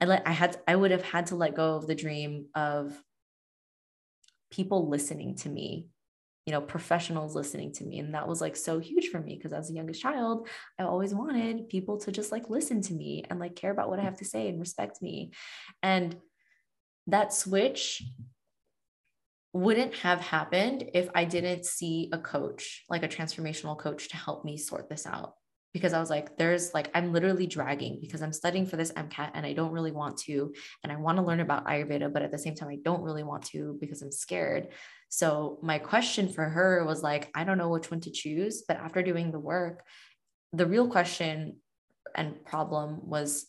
I 0.00 0.04
let 0.04 0.22
I 0.26 0.32
had 0.32 0.60
I 0.68 0.76
would 0.76 0.90
have 0.90 1.02
had 1.02 1.26
to 1.26 1.36
let 1.36 1.56
go 1.56 1.74
of 1.74 1.86
the 1.86 1.94
dream 1.94 2.46
of 2.54 3.00
people 4.50 4.88
listening 4.88 5.34
to 5.36 5.48
me 5.48 5.88
you 6.48 6.52
know 6.52 6.62
professionals 6.62 7.34
listening 7.34 7.74
to 7.74 7.84
me. 7.84 7.98
And 7.98 8.14
that 8.14 8.26
was 8.26 8.40
like 8.40 8.56
so 8.56 8.78
huge 8.78 9.08
for 9.08 9.20
me 9.20 9.36
because 9.36 9.52
as 9.52 9.68
a 9.68 9.74
youngest 9.74 10.00
child 10.00 10.48
i 10.78 10.82
always 10.82 11.12
wanted 11.14 11.68
people 11.68 11.98
to 11.98 12.10
just 12.10 12.32
like 12.32 12.48
listen 12.48 12.80
to 12.80 12.94
me 12.94 13.22
and 13.28 13.38
like 13.38 13.54
care 13.54 13.70
about 13.70 13.90
what 13.90 13.98
i 13.98 14.02
have 14.02 14.16
to 14.16 14.24
say 14.24 14.48
and 14.48 14.58
respect 14.58 15.02
me. 15.02 15.32
And 15.82 16.16
that 17.06 17.34
switch 17.34 18.02
wouldn't 19.52 19.94
have 19.96 20.22
happened 20.22 20.88
if 20.94 21.10
i 21.14 21.26
didn't 21.26 21.66
see 21.66 22.08
a 22.14 22.18
coach 22.18 22.82
like 22.88 23.02
a 23.02 23.08
transformational 23.08 23.76
coach 23.76 24.08
to 24.08 24.16
help 24.16 24.42
me 24.46 24.56
sort 24.56 24.88
this 24.88 25.06
out 25.06 25.34
because 25.78 25.92
I 25.92 26.00
was 26.00 26.10
like, 26.10 26.36
there's 26.36 26.74
like, 26.74 26.90
I'm 26.94 27.12
literally 27.12 27.46
dragging 27.46 27.98
because 28.00 28.20
I'm 28.20 28.32
studying 28.32 28.66
for 28.66 28.76
this 28.76 28.90
MCAT 28.92 29.30
and 29.34 29.46
I 29.46 29.52
don't 29.52 29.70
really 29.70 29.92
want 29.92 30.16
to. 30.26 30.52
And 30.82 30.92
I 30.92 30.96
want 30.96 31.18
to 31.18 31.22
learn 31.22 31.38
about 31.38 31.66
Ayurveda, 31.66 32.12
but 32.12 32.22
at 32.22 32.32
the 32.32 32.38
same 32.38 32.56
time, 32.56 32.68
I 32.68 32.78
don't 32.84 33.02
really 33.02 33.22
want 33.22 33.44
to 33.46 33.78
because 33.80 34.02
I'm 34.02 34.10
scared. 34.10 34.68
So 35.08 35.58
my 35.62 35.78
question 35.78 36.28
for 36.28 36.44
her 36.44 36.84
was 36.84 37.02
like, 37.02 37.30
I 37.34 37.44
don't 37.44 37.58
know 37.58 37.68
which 37.68 37.90
one 37.90 38.00
to 38.00 38.10
choose. 38.10 38.64
But 38.66 38.78
after 38.78 39.02
doing 39.02 39.30
the 39.30 39.38
work, 39.38 39.84
the 40.52 40.66
real 40.66 40.88
question 40.88 41.58
and 42.16 42.44
problem 42.44 43.08
was 43.08 43.46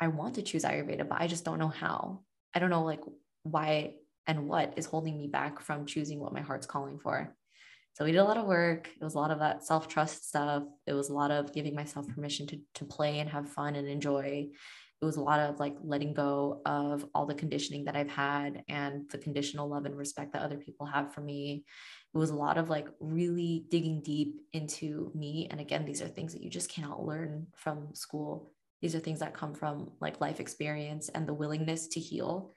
I 0.00 0.08
want 0.08 0.36
to 0.36 0.42
choose 0.42 0.64
Ayurveda, 0.64 1.06
but 1.08 1.20
I 1.20 1.26
just 1.26 1.44
don't 1.44 1.58
know 1.58 1.68
how. 1.68 2.22
I 2.54 2.58
don't 2.58 2.70
know 2.70 2.84
like 2.84 3.02
why 3.42 3.94
and 4.26 4.48
what 4.48 4.74
is 4.76 4.86
holding 4.86 5.18
me 5.18 5.26
back 5.28 5.60
from 5.60 5.86
choosing 5.86 6.18
what 6.18 6.32
my 6.32 6.40
heart's 6.40 6.66
calling 6.66 6.98
for. 6.98 7.34
So 7.96 8.04
we 8.04 8.12
did 8.12 8.18
a 8.18 8.24
lot 8.24 8.36
of 8.36 8.44
work. 8.44 8.90
It 9.00 9.02
was 9.02 9.14
a 9.14 9.18
lot 9.18 9.30
of 9.30 9.38
that 9.38 9.64
self 9.64 9.88
trust 9.88 10.28
stuff. 10.28 10.64
It 10.86 10.92
was 10.92 11.08
a 11.08 11.14
lot 11.14 11.30
of 11.30 11.54
giving 11.54 11.74
myself 11.74 12.06
permission 12.06 12.46
to, 12.48 12.60
to 12.74 12.84
play 12.84 13.20
and 13.20 13.30
have 13.30 13.48
fun 13.48 13.74
and 13.74 13.88
enjoy. 13.88 14.48
It 15.00 15.04
was 15.04 15.16
a 15.16 15.22
lot 15.22 15.40
of 15.40 15.58
like 15.58 15.76
letting 15.82 16.12
go 16.12 16.60
of 16.66 17.06
all 17.14 17.24
the 17.24 17.34
conditioning 17.34 17.86
that 17.86 17.96
I've 17.96 18.10
had 18.10 18.64
and 18.68 19.08
the 19.08 19.16
conditional 19.16 19.70
love 19.70 19.86
and 19.86 19.96
respect 19.96 20.34
that 20.34 20.42
other 20.42 20.58
people 20.58 20.84
have 20.84 21.14
for 21.14 21.22
me. 21.22 21.64
It 22.14 22.18
was 22.18 22.28
a 22.28 22.34
lot 22.34 22.58
of 22.58 22.68
like 22.68 22.86
really 23.00 23.64
digging 23.70 24.02
deep 24.02 24.42
into 24.52 25.10
me. 25.14 25.48
And 25.50 25.58
again, 25.58 25.86
these 25.86 26.02
are 26.02 26.08
things 26.08 26.34
that 26.34 26.42
you 26.42 26.50
just 26.50 26.70
cannot 26.70 27.02
learn 27.02 27.46
from 27.56 27.94
school. 27.94 28.52
These 28.82 28.94
are 28.94 29.00
things 29.00 29.20
that 29.20 29.32
come 29.32 29.54
from 29.54 29.92
like 30.02 30.20
life 30.20 30.38
experience 30.38 31.08
and 31.08 31.26
the 31.26 31.32
willingness 31.32 31.88
to 31.88 32.00
heal. 32.00 32.52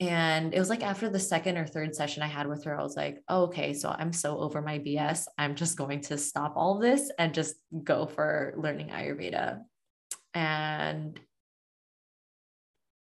And 0.00 0.54
it 0.54 0.58
was 0.58 0.70
like 0.70 0.82
after 0.82 1.10
the 1.10 1.20
second 1.20 1.58
or 1.58 1.66
third 1.66 1.94
session 1.94 2.22
I 2.22 2.26
had 2.26 2.46
with 2.46 2.64
her, 2.64 2.78
I 2.78 2.82
was 2.82 2.96
like, 2.96 3.22
oh, 3.28 3.42
okay, 3.44 3.74
so 3.74 3.94
I'm 3.96 4.14
so 4.14 4.38
over 4.38 4.62
my 4.62 4.78
BS. 4.78 5.26
I'm 5.36 5.54
just 5.54 5.76
going 5.76 6.00
to 6.02 6.16
stop 6.16 6.54
all 6.56 6.78
this 6.78 7.10
and 7.18 7.34
just 7.34 7.56
go 7.84 8.06
for 8.06 8.54
learning 8.56 8.88
Ayurveda. 8.88 9.60
And 10.32 11.20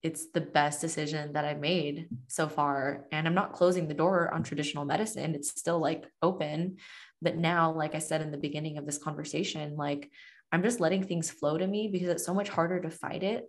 it's 0.03 0.30
the 0.32 0.41
best 0.41 0.80
decision 0.80 1.34
that 1.34 1.45
I've 1.45 1.61
made 1.61 2.09
so 2.28 2.49
far. 2.49 3.05
And 3.12 3.26
I'm 3.26 3.34
not 3.34 3.53
closing 3.53 3.86
the 3.86 3.95
door 3.95 4.32
on 4.32 4.43
traditional 4.43 4.86
medicine. 4.86 5.34
It's 5.34 5.51
still 5.51 5.80
like 5.80 6.07
open. 6.22 6.76
But 7.20 7.36
now, 7.36 7.72
like 7.72 7.95
I 7.95 7.99
said 7.99 8.22
in 8.22 8.30
the 8.30 8.39
beginning 8.39 8.78
of 8.78 8.86
this 8.86 8.97
conversation, 8.97 9.76
like 9.76 10.11
I'm 10.53 10.62
just 10.62 10.80
letting 10.80 11.05
things 11.05 11.30
flow 11.30 11.59
to 11.59 11.66
me 11.66 11.89
because 11.89 12.09
it's 12.09 12.24
so 12.24 12.32
much 12.32 12.49
harder 12.49 12.80
to 12.80 12.91
fight 12.91 13.22
it 13.22 13.45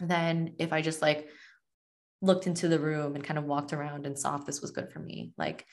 than 0.00 0.54
if 0.58 0.72
I 0.72 0.82
just 0.82 1.00
like 1.00 1.28
looked 2.22 2.46
into 2.46 2.68
the 2.68 2.78
room 2.78 3.14
and 3.14 3.24
kind 3.24 3.38
of 3.38 3.44
walked 3.44 3.72
around 3.72 4.06
and 4.06 4.18
saw 4.18 4.36
if 4.36 4.44
this 4.44 4.60
was 4.60 4.70
good 4.70 4.90
for 4.92 4.98
me. 4.98 5.32
Like 5.38 5.64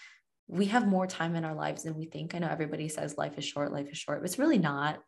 we 0.48 0.66
have 0.68 0.88
more 0.88 1.08
time 1.08 1.36
in 1.36 1.44
our 1.44 1.56
lives 1.56 1.84
than 1.84 1.96
we 1.96 2.06
think. 2.06 2.34
I 2.34 2.40
know 2.40 2.48
everybody 2.50 2.88
says 2.88 3.18
life 3.18 3.38
is 3.38 3.46
short, 3.46 3.74
life 3.74 3.90
is 3.90 3.98
short, 3.98 4.22
but 4.22 4.26
it's 4.26 4.40
really 4.40 4.58
not 4.58 5.00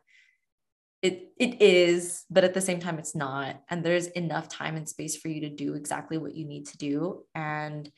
it 1.02 1.32
it 1.38 1.62
is 1.62 2.24
but 2.30 2.44
at 2.44 2.54
the 2.54 2.60
same 2.60 2.78
time 2.78 2.98
it's 2.98 3.14
not 3.14 3.62
and 3.70 3.82
there's 3.82 4.08
enough 4.08 4.48
time 4.48 4.76
and 4.76 4.88
space 4.88 5.16
for 5.16 5.28
you 5.28 5.40
to 5.42 5.48
do 5.48 5.74
exactly 5.74 6.18
what 6.18 6.34
you 6.34 6.46
need 6.46 6.66
to 6.66 6.76
do 6.76 7.24
and 7.34 7.90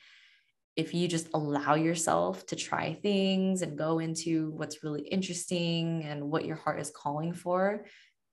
if 0.75 0.95
you 0.95 1.07
just 1.07 1.29
allow 1.35 1.75
yourself 1.75 2.47
to 2.47 2.57
try 2.57 2.95
things 2.95 3.61
and 3.61 3.77
go 3.77 3.99
into 3.99 4.53
what's 4.53 4.83
really 4.83 5.03
interesting 5.03 6.03
and 6.05 6.23
what 6.23 6.47
your 6.47 6.57
heart 6.57 6.81
is 6.81 6.93
calling 6.95 7.35
for 7.35 7.85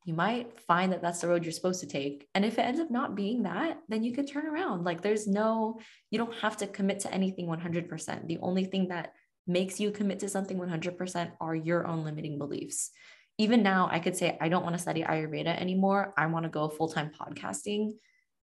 you 0.10 0.16
might 0.16 0.60
find 0.62 0.92
that 0.92 1.02
that's 1.02 1.22
the 1.22 1.28
road 1.28 1.44
you're 1.44 1.52
supposed 1.52 1.82
to 1.82 1.88
take 1.88 2.28
and 2.34 2.44
if 2.44 2.58
it 2.58 2.64
ends 2.64 2.80
up 2.80 2.92
not 2.92 3.16
being 3.16 3.44
that 3.44 3.78
then 3.88 4.04
you 4.04 4.12
could 4.12 4.28
turn 4.28 4.48
around 4.48 4.84
like 4.84 5.02
there's 5.02 5.28
no 5.28 5.80
you 6.12 6.18
don't 6.18 6.34
have 6.36 6.58
to 6.58 6.68
commit 6.68 7.00
to 7.00 7.14
anything 7.14 7.48
100% 7.48 8.28
the 8.28 8.40
only 8.40 8.66
thing 8.66 8.88
that 8.88 9.14
makes 9.48 9.80
you 9.80 9.92
commit 9.92 10.20
to 10.20 10.28
something 10.28 10.58
100% 10.58 11.32
are 11.40 11.56
your 11.56 11.88
own 11.88 12.04
limiting 12.04 12.38
beliefs 12.38 12.92
even 13.40 13.64
now 13.64 13.88
I 13.90 14.00
could 14.00 14.18
say, 14.18 14.38
I 14.42 14.50
don't 14.50 14.64
want 14.64 14.76
to 14.76 14.82
study 14.82 15.02
Ayurveda 15.02 15.60
anymore. 15.60 16.14
I 16.18 16.26
want 16.26 16.44
to 16.44 16.50
go 16.50 16.68
full 16.68 16.90
time 16.90 17.10
podcasting. 17.10 17.94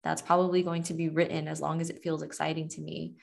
That's 0.03 0.21
probably 0.21 0.63
going 0.63 0.83
to 0.83 0.93
be 0.93 1.07
written 1.07 1.47
as 1.47 1.61
long 1.61 1.79
as 1.79 1.89
it 1.89 2.03
feels 2.03 2.23
exciting 2.23 2.67
to 2.69 2.81
me. 2.81 3.15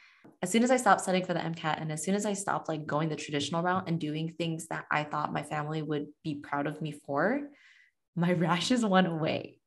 As 0.42 0.50
soon 0.50 0.64
as 0.64 0.70
I 0.70 0.78
stopped 0.78 1.02
studying 1.02 1.26
for 1.26 1.34
the 1.34 1.40
MCAT 1.40 1.80
and 1.80 1.92
as 1.92 2.02
soon 2.02 2.14
as 2.14 2.24
I 2.24 2.32
stopped 2.32 2.70
like 2.70 2.86
going 2.86 3.10
the 3.10 3.16
traditional 3.16 3.62
route 3.62 3.86
and 3.86 4.00
doing 4.00 4.32
things 4.32 4.68
that 4.68 4.86
I 4.90 5.04
thought 5.04 5.32
my 5.32 5.42
family 5.42 5.82
would 5.82 6.06
be 6.24 6.36
proud 6.36 6.66
of 6.66 6.80
me 6.80 6.92
for, 6.92 7.42
my 8.18 8.32
rashes 8.32 8.84
went 8.84 9.06
away. 9.06 9.58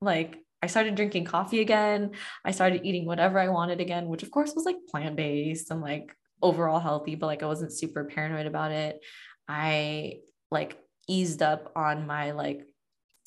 Like 0.00 0.38
I 0.62 0.66
started 0.66 0.94
drinking 0.94 1.26
coffee 1.26 1.60
again. 1.60 2.12
I 2.44 2.52
started 2.52 2.84
eating 2.84 3.04
whatever 3.04 3.38
I 3.38 3.48
wanted 3.48 3.80
again, 3.80 4.08
which 4.08 4.22
of 4.22 4.30
course 4.30 4.54
was 4.54 4.64
like 4.64 4.76
plant 4.90 5.14
based 5.14 5.70
and 5.70 5.82
like 5.82 6.16
overall 6.40 6.80
healthy, 6.80 7.14
but 7.16 7.26
like 7.26 7.42
I 7.42 7.46
wasn't 7.46 7.72
super 7.72 8.04
paranoid 8.04 8.46
about 8.46 8.72
it. 8.72 9.00
I 9.46 10.20
like 10.50 10.78
eased 11.06 11.42
up 11.42 11.70
on 11.76 12.06
my 12.06 12.30
like 12.30 12.66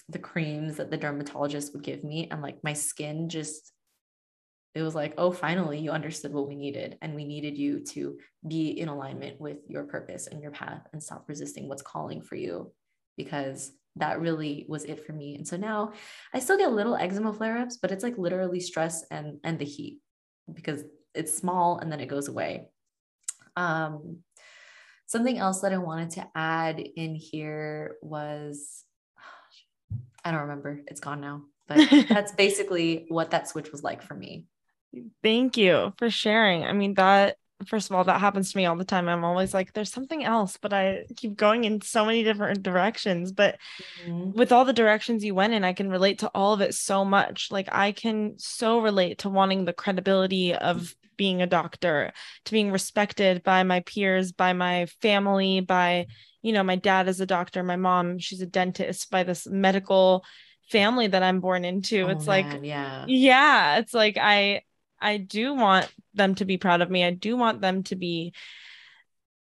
the 0.09 0.20
creams 0.20 0.78
that 0.78 0.89
the 0.89 0.97
dermatologist 0.97 1.74
would 1.74 1.84
give 1.84 2.03
me 2.03 2.28
and 2.32 2.41
like 2.41 2.63
my 2.63 2.74
skin 2.74 3.30
just 3.30 3.72
it 4.74 4.82
was 4.82 4.95
like 4.95 5.13
oh 5.18 5.32
finally 5.32 5.80
you 5.80 5.91
understood 5.91 6.32
what 6.34 6.47
we 6.47 6.55
needed 6.55 6.97
and 7.01 7.13
we 7.13 7.26
needed 7.26 7.57
you 7.57 7.84
to 7.84 8.18
be 8.47 8.70
in 8.70 8.88
alignment 8.88 9.39
with 9.39 9.57
your 9.68 9.84
purpose 9.84 10.28
and 10.28 10.41
your 10.41 10.51
path 10.51 10.88
and 10.93 11.03
stop 11.03 11.26
resisting 11.28 11.68
what's 11.68 11.82
calling 11.82 12.22
for 12.22 12.36
you 12.36 12.72
because 13.18 13.72
that 13.99 14.19
really 14.19 14.65
was 14.67 14.83
it 14.85 15.05
for 15.05 15.13
me 15.13 15.35
and 15.35 15.47
so 15.47 15.57
now 15.57 15.91
i 16.33 16.39
still 16.39 16.57
get 16.57 16.71
little 16.71 16.95
eczema 16.95 17.33
flare-ups 17.33 17.77
but 17.77 17.91
it's 17.91 18.03
like 18.03 18.17
literally 18.17 18.59
stress 18.59 19.03
and 19.11 19.39
and 19.43 19.59
the 19.59 19.65
heat 19.65 19.99
because 20.53 20.83
it's 21.13 21.35
small 21.35 21.79
and 21.79 21.91
then 21.91 21.99
it 21.99 22.07
goes 22.07 22.27
away 22.27 22.67
um 23.55 24.19
Something 25.07 25.37
else 25.37 25.61
that 25.61 25.71
I 25.71 25.77
wanted 25.77 26.09
to 26.11 26.27
add 26.35 26.79
in 26.79 27.15
here 27.15 27.95
was 28.01 28.83
I 30.25 30.31
don't 30.31 30.41
remember. 30.41 30.81
It's 30.87 30.99
gone 30.99 31.21
now. 31.21 31.43
But 31.67 31.89
that's 32.09 32.33
basically 32.33 33.05
what 33.07 33.31
that 33.31 33.47
switch 33.47 33.71
was 33.71 33.83
like 33.83 34.01
for 34.01 34.13
me. 34.13 34.45
Thank 35.23 35.57
you 35.57 35.93
for 35.97 36.09
sharing. 36.09 36.65
I 36.65 36.73
mean, 36.73 36.93
that 36.95 37.37
first 37.65 37.89
of 37.89 37.95
all, 37.95 38.03
that 38.03 38.19
happens 38.19 38.51
to 38.51 38.57
me 38.57 38.65
all 38.65 38.75
the 38.75 38.85
time. 38.85 39.09
I'm 39.09 39.23
always 39.23 39.53
like, 39.53 39.73
there's 39.73 39.91
something 39.91 40.23
else, 40.23 40.57
but 40.61 40.73
I 40.73 41.05
keep 41.15 41.35
going 41.35 41.63
in 41.63 41.81
so 41.81 42.05
many 42.05 42.23
different 42.23 42.61
directions. 42.61 43.31
But 43.31 43.57
mm-hmm. 44.05 44.31
with 44.33 44.51
all 44.51 44.65
the 44.65 44.73
directions 44.73 45.23
you 45.23 45.33
went 45.33 45.53
in, 45.53 45.63
I 45.63 45.73
can 45.73 45.89
relate 45.89 46.19
to 46.19 46.31
all 46.35 46.53
of 46.53 46.61
it 46.61 46.75
so 46.75 47.03
much. 47.03 47.49
Like, 47.51 47.67
I 47.71 47.91
can 47.91 48.35
so 48.37 48.79
relate 48.79 49.19
to 49.19 49.29
wanting 49.29 49.65
the 49.65 49.73
credibility 49.73 50.53
of 50.53 50.95
being 51.17 51.41
a 51.41 51.47
doctor, 51.47 52.13
to 52.45 52.51
being 52.51 52.71
respected 52.71 53.41
by 53.41 53.63
my 53.63 53.79
peers, 53.79 54.31
by 54.31 54.53
my 54.53 54.85
family, 55.01 55.61
by, 55.61 56.05
you 56.43 56.53
know, 56.53 56.61
my 56.61 56.75
dad 56.75 57.07
is 57.07 57.19
a 57.19 57.25
doctor, 57.25 57.63
my 57.63 57.75
mom, 57.75 58.19
she's 58.19 58.41
a 58.41 58.45
dentist, 58.45 59.09
by 59.09 59.23
this 59.23 59.47
medical 59.47 60.23
family 60.69 61.07
that 61.07 61.23
I'm 61.23 61.39
born 61.39 61.65
into. 61.65 62.03
Oh, 62.03 62.09
it's 62.09 62.27
man, 62.27 62.51
like, 62.51 62.63
yeah. 62.63 63.05
Yeah. 63.07 63.79
It's 63.79 63.95
like, 63.95 64.17
I, 64.21 64.61
I 64.99 65.17
do 65.17 65.53
want 65.53 65.91
them 66.13 66.35
to 66.35 66.45
be 66.45 66.57
proud 66.57 66.81
of 66.81 66.89
me. 66.89 67.03
I 67.03 67.11
do 67.11 67.37
want 67.37 67.61
them 67.61 67.83
to 67.83 67.95
be 67.95 68.33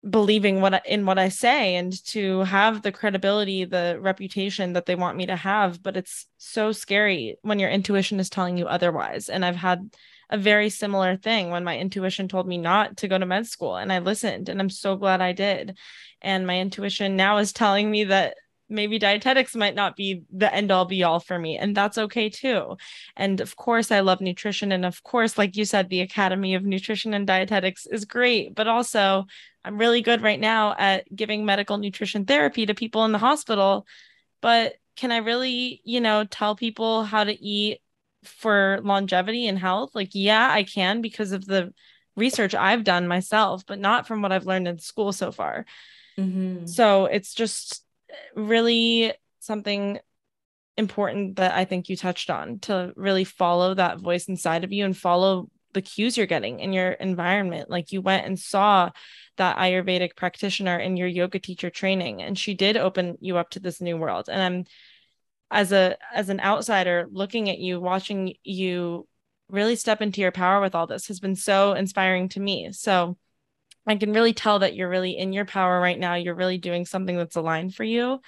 believing 0.09 0.61
what 0.61 0.86
in 0.86 1.05
what 1.05 1.18
I 1.18 1.28
say 1.30 1.76
and 1.76 1.92
to 2.07 2.40
have 2.40 2.82
the 2.82 2.92
credibility, 2.92 3.64
the 3.64 3.99
reputation 4.01 4.74
that 4.74 4.86
they 4.86 4.94
want 4.94 5.16
me 5.16 5.26
to 5.26 5.36
have. 5.36 5.82
But 5.82 5.97
it's 5.97 6.26
so 6.38 6.72
scary 6.72 7.36
when 7.42 7.59
your 7.59 7.70
intuition 7.70 8.20
is 8.20 8.30
telling 8.30 8.57
you 8.57 8.66
otherwise. 8.66 9.28
And 9.28 9.44
I've 9.44 9.57
had 9.57 9.90
a 10.30 10.38
very 10.38 10.70
similar 10.70 11.16
thing 11.16 11.51
when 11.51 11.64
my 11.64 11.78
intuition 11.78 12.28
told 12.28 12.49
me 12.49 12.59
not 12.59 12.99
to 12.99 13.09
go 13.09 13.16
to 13.16 13.26
med 13.26 13.47
school 13.47 13.76
and 13.76 13.92
I 13.92 14.01
listened 14.01 14.49
and 14.49 14.61
I'm 14.61 14.70
so 14.70 14.97
glad 14.97 15.20
I 15.20 15.32
did. 15.32 15.78
And 16.20 16.47
my 16.47 16.59
intuition 16.59 17.16
now 17.16 17.38
is 17.38 17.53
telling 17.53 17.90
me 17.90 18.05
that 18.05 18.36
maybe 18.69 18.99
dietetics 18.99 19.55
might 19.55 19.75
not 19.75 19.97
be 19.97 20.23
the 20.33 20.53
end 20.53 20.71
all 20.71 20.85
be 20.85 21.03
all 21.05 21.21
for 21.21 21.39
me 21.39 21.57
and 21.57 21.77
that's 21.77 21.99
okay 21.99 22.29
too. 22.29 22.77
And 23.17 23.41
of 23.41 23.57
course 23.57 23.91
i 23.91 24.01
love 24.01 24.21
nutrition 24.21 24.73
and 24.73 24.85
of 24.85 25.03
course 25.03 25.39
like 25.39 25.57
you 25.57 25.64
said 25.64 25.89
the 25.89 26.01
academy 26.01 26.55
of 26.55 26.64
nutrition 26.64 27.14
and 27.14 27.27
dietetics 27.27 27.87
is 27.87 28.05
great 28.05 28.55
but 28.55 28.67
also 28.67 29.27
i'm 29.64 29.79
really 29.79 30.03
good 30.03 30.23
right 30.23 30.41
now 30.41 30.75
at 30.79 31.05
giving 31.14 31.45
medical 31.45 31.79
nutrition 31.79 32.25
therapy 32.25 32.67
to 32.67 32.75
people 32.75 33.05
in 33.05 33.12
the 33.12 33.19
hospital. 33.19 33.87
But 34.41 34.75
can 34.97 35.12
i 35.12 35.19
really 35.19 35.81
you 35.85 36.01
know 36.01 36.25
tell 36.25 36.57
people 36.57 37.05
how 37.05 37.25
to 37.25 37.43
eat 37.43 37.81
for 38.25 38.81
longevity 38.83 39.47
and 39.47 39.59
health? 39.59 39.95
Like 39.95 40.11
yeah 40.12 40.51
i 40.51 40.64
can 40.64 41.01
because 41.01 41.33
of 41.33 41.47
the 41.47 41.73
research 42.17 42.55
i've 42.55 42.83
done 42.83 43.07
myself 43.07 43.64
but 43.67 43.79
not 43.79 44.07
from 44.09 44.23
what 44.23 44.33
i've 44.33 44.47
learned 44.47 44.67
in 44.67 44.79
school 44.79 45.12
so 45.12 45.31
far. 45.31 45.67
Mm-hmm. 46.19 46.64
so 46.64 47.05
it's 47.05 47.35
just 47.35 47.86
really 48.35 49.12
something 49.41 49.99
important 50.77 51.37
that 51.37 51.55
i 51.55 51.64
think 51.64 51.89
you 51.89 51.97
touched 51.97 52.29
on 52.29 52.59
to 52.59 52.93
really 52.97 53.25
follow 53.25 53.73
that 53.75 53.99
voice 53.99 54.29
inside 54.29 54.62
of 54.62 54.73
you 54.73 54.85
and 54.85 54.97
follow 54.97 55.49
the 55.77 55.83
cues 55.83 56.17
you're 56.17 56.27
getting 56.27 56.59
in 56.59 56.73
your 56.73 56.93
environment. 56.93 57.69
Like 57.69 57.93
you 57.93 58.01
went 58.01 58.25
and 58.27 58.39
saw 58.39 58.91
that 59.37 59.59
ayurvedic 59.59 60.17
practitioner 60.17 60.79
in 60.79 60.97
your 60.97 61.07
yoga 61.07 61.39
teacher 61.39 61.69
training 61.69 62.23
and 62.23 62.37
she 62.37 62.55
did 62.55 62.79
open 62.79 63.19
you 63.21 63.37
up 63.37 63.51
to 63.51 63.61
this 63.61 63.81
new 63.81 63.97
world. 63.99 64.29
And 64.29 64.43
i'm 64.43 64.64
as 65.51 65.71
a 65.73 65.97
as 66.12 66.29
an 66.29 66.41
outsider 66.41 67.07
looking 67.12 67.49
at 67.51 67.59
you 67.59 67.79
watching 67.79 68.35
you 68.43 69.07
really 69.49 69.77
step 69.77 70.03
into 70.03 70.21
your 70.21 70.33
power 70.33 70.61
with 70.61 70.75
all 70.75 70.89
this 70.89 71.07
has 71.07 71.21
been 71.21 71.37
so 71.37 71.75
inspiring 71.75 72.31
to 72.31 72.41
me. 72.41 72.73
So 72.73 73.19
i 73.87 73.97
can 73.97 74.12
really 74.12 74.32
tell 74.32 74.59
that 74.61 74.74
you're 74.74 74.89
really 74.89 75.16
in 75.16 75.32
your 75.32 75.45
power 75.45 75.80
right 75.80 75.99
now. 75.99 76.14
You're 76.14 76.34
really 76.34 76.59
doing 76.59 76.87
something 76.87 77.16
that's 77.16 77.37
aligned 77.37 77.74
for 77.74 77.84
you. 77.84 78.20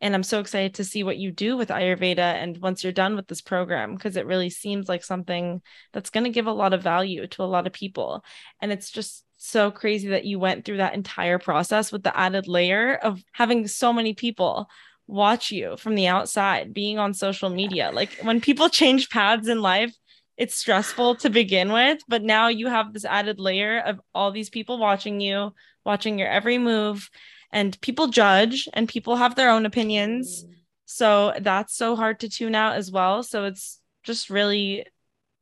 And 0.00 0.14
i'm 0.14 0.22
so 0.22 0.40
excited 0.40 0.74
to 0.74 0.84
see 0.84 1.04
what 1.04 1.16
you 1.16 1.30
do 1.30 1.56
with 1.56 1.70
ayurveda 1.70 2.18
and 2.18 2.58
once 2.58 2.84
you're 2.84 2.92
done 2.92 3.16
with 3.16 3.26
this 3.28 3.40
program 3.40 3.94
because 3.94 4.16
it 4.16 4.26
really 4.26 4.50
seems 4.50 4.88
like 4.88 5.02
something 5.02 5.62
that's 5.92 6.10
going 6.10 6.24
to 6.24 6.30
give 6.30 6.46
a 6.46 6.52
lot 6.52 6.74
of 6.74 6.82
value 6.82 7.26
to 7.28 7.42
a 7.42 7.44
lot 7.44 7.66
of 7.66 7.72
people. 7.72 8.22
And 8.60 8.70
it's 8.72 8.90
just 8.90 9.24
so 9.38 9.70
crazy 9.70 10.08
that 10.08 10.24
you 10.24 10.38
went 10.38 10.64
through 10.64 10.78
that 10.78 10.94
entire 10.94 11.38
process 11.38 11.92
with 11.92 12.02
the 12.02 12.16
added 12.16 12.48
layer 12.48 12.96
of 12.96 13.22
having 13.32 13.66
so 13.68 13.92
many 13.92 14.14
people 14.14 14.68
watch 15.06 15.50
you 15.50 15.76
from 15.76 15.94
the 15.94 16.08
outside 16.08 16.74
being 16.74 16.98
on 16.98 17.14
social 17.14 17.48
media. 17.48 17.90
Like 17.92 18.10
when 18.22 18.40
people 18.40 18.68
change 18.80 19.08
paths 19.08 19.48
in 19.48 19.60
life 19.62 19.94
it's 20.36 20.54
stressful 20.54 21.14
to 21.16 21.30
begin 21.30 21.72
with 21.72 21.98
but 22.08 22.22
now 22.22 22.48
you 22.48 22.66
have 22.66 22.92
this 22.92 23.04
added 23.04 23.40
layer 23.40 23.80
of 23.80 24.00
all 24.14 24.30
these 24.30 24.50
people 24.50 24.78
watching 24.78 25.20
you 25.20 25.52
watching 25.86 26.18
your 26.18 26.28
every 26.28 26.58
move 26.58 27.08
and 27.52 27.80
people 27.80 28.08
judge 28.08 28.68
and 28.74 28.88
people 28.88 29.16
have 29.16 29.34
their 29.34 29.50
own 29.50 29.64
opinions. 29.64 30.44
So 30.84 31.32
that's 31.40 31.74
so 31.74 31.96
hard 31.96 32.20
to 32.20 32.28
tune 32.28 32.54
out 32.54 32.76
as 32.76 32.90
well. 32.90 33.22
So 33.22 33.44
it's 33.44 33.80
just 34.02 34.28
really 34.28 34.84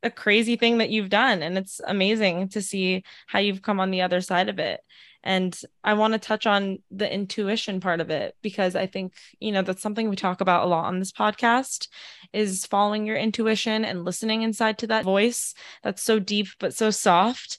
a 0.03 0.09
crazy 0.09 0.55
thing 0.55 0.77
that 0.77 0.91
you've 0.91 1.09
done 1.09 1.41
and 1.41 1.57
it's 1.57 1.81
amazing 1.85 2.49
to 2.49 2.61
see 2.61 3.03
how 3.27 3.39
you've 3.39 3.63
come 3.63 3.79
on 3.79 3.89
the 3.89 4.03
other 4.03 4.21
side 4.21 4.49
of 4.49 4.59
it 4.59 4.79
and 5.25 5.59
I 5.83 5.95
want 5.95 6.13
to 6.13 6.19
touch 6.19 6.45
on 6.45 6.77
the 6.91 7.11
intuition 7.11 7.79
part 7.79 7.99
of 7.99 8.11
it 8.11 8.35
because 8.43 8.75
I 8.75 8.85
think, 8.85 9.13
you 9.39 9.51
know, 9.51 9.63
that's 9.63 9.81
something 9.81 10.07
we 10.07 10.15
talk 10.15 10.39
about 10.39 10.63
a 10.63 10.69
lot 10.69 10.85
on 10.85 10.99
this 10.99 11.11
podcast 11.11 11.87
is 12.31 12.67
following 12.67 13.07
your 13.07 13.17
intuition 13.17 13.83
and 13.83 14.05
listening 14.05 14.43
inside 14.43 14.77
to 14.77 14.87
that 14.87 15.03
voice 15.03 15.55
that's 15.81 16.03
so 16.03 16.19
deep 16.19 16.47
but 16.59 16.75
so 16.75 16.91
soft. 16.91 17.57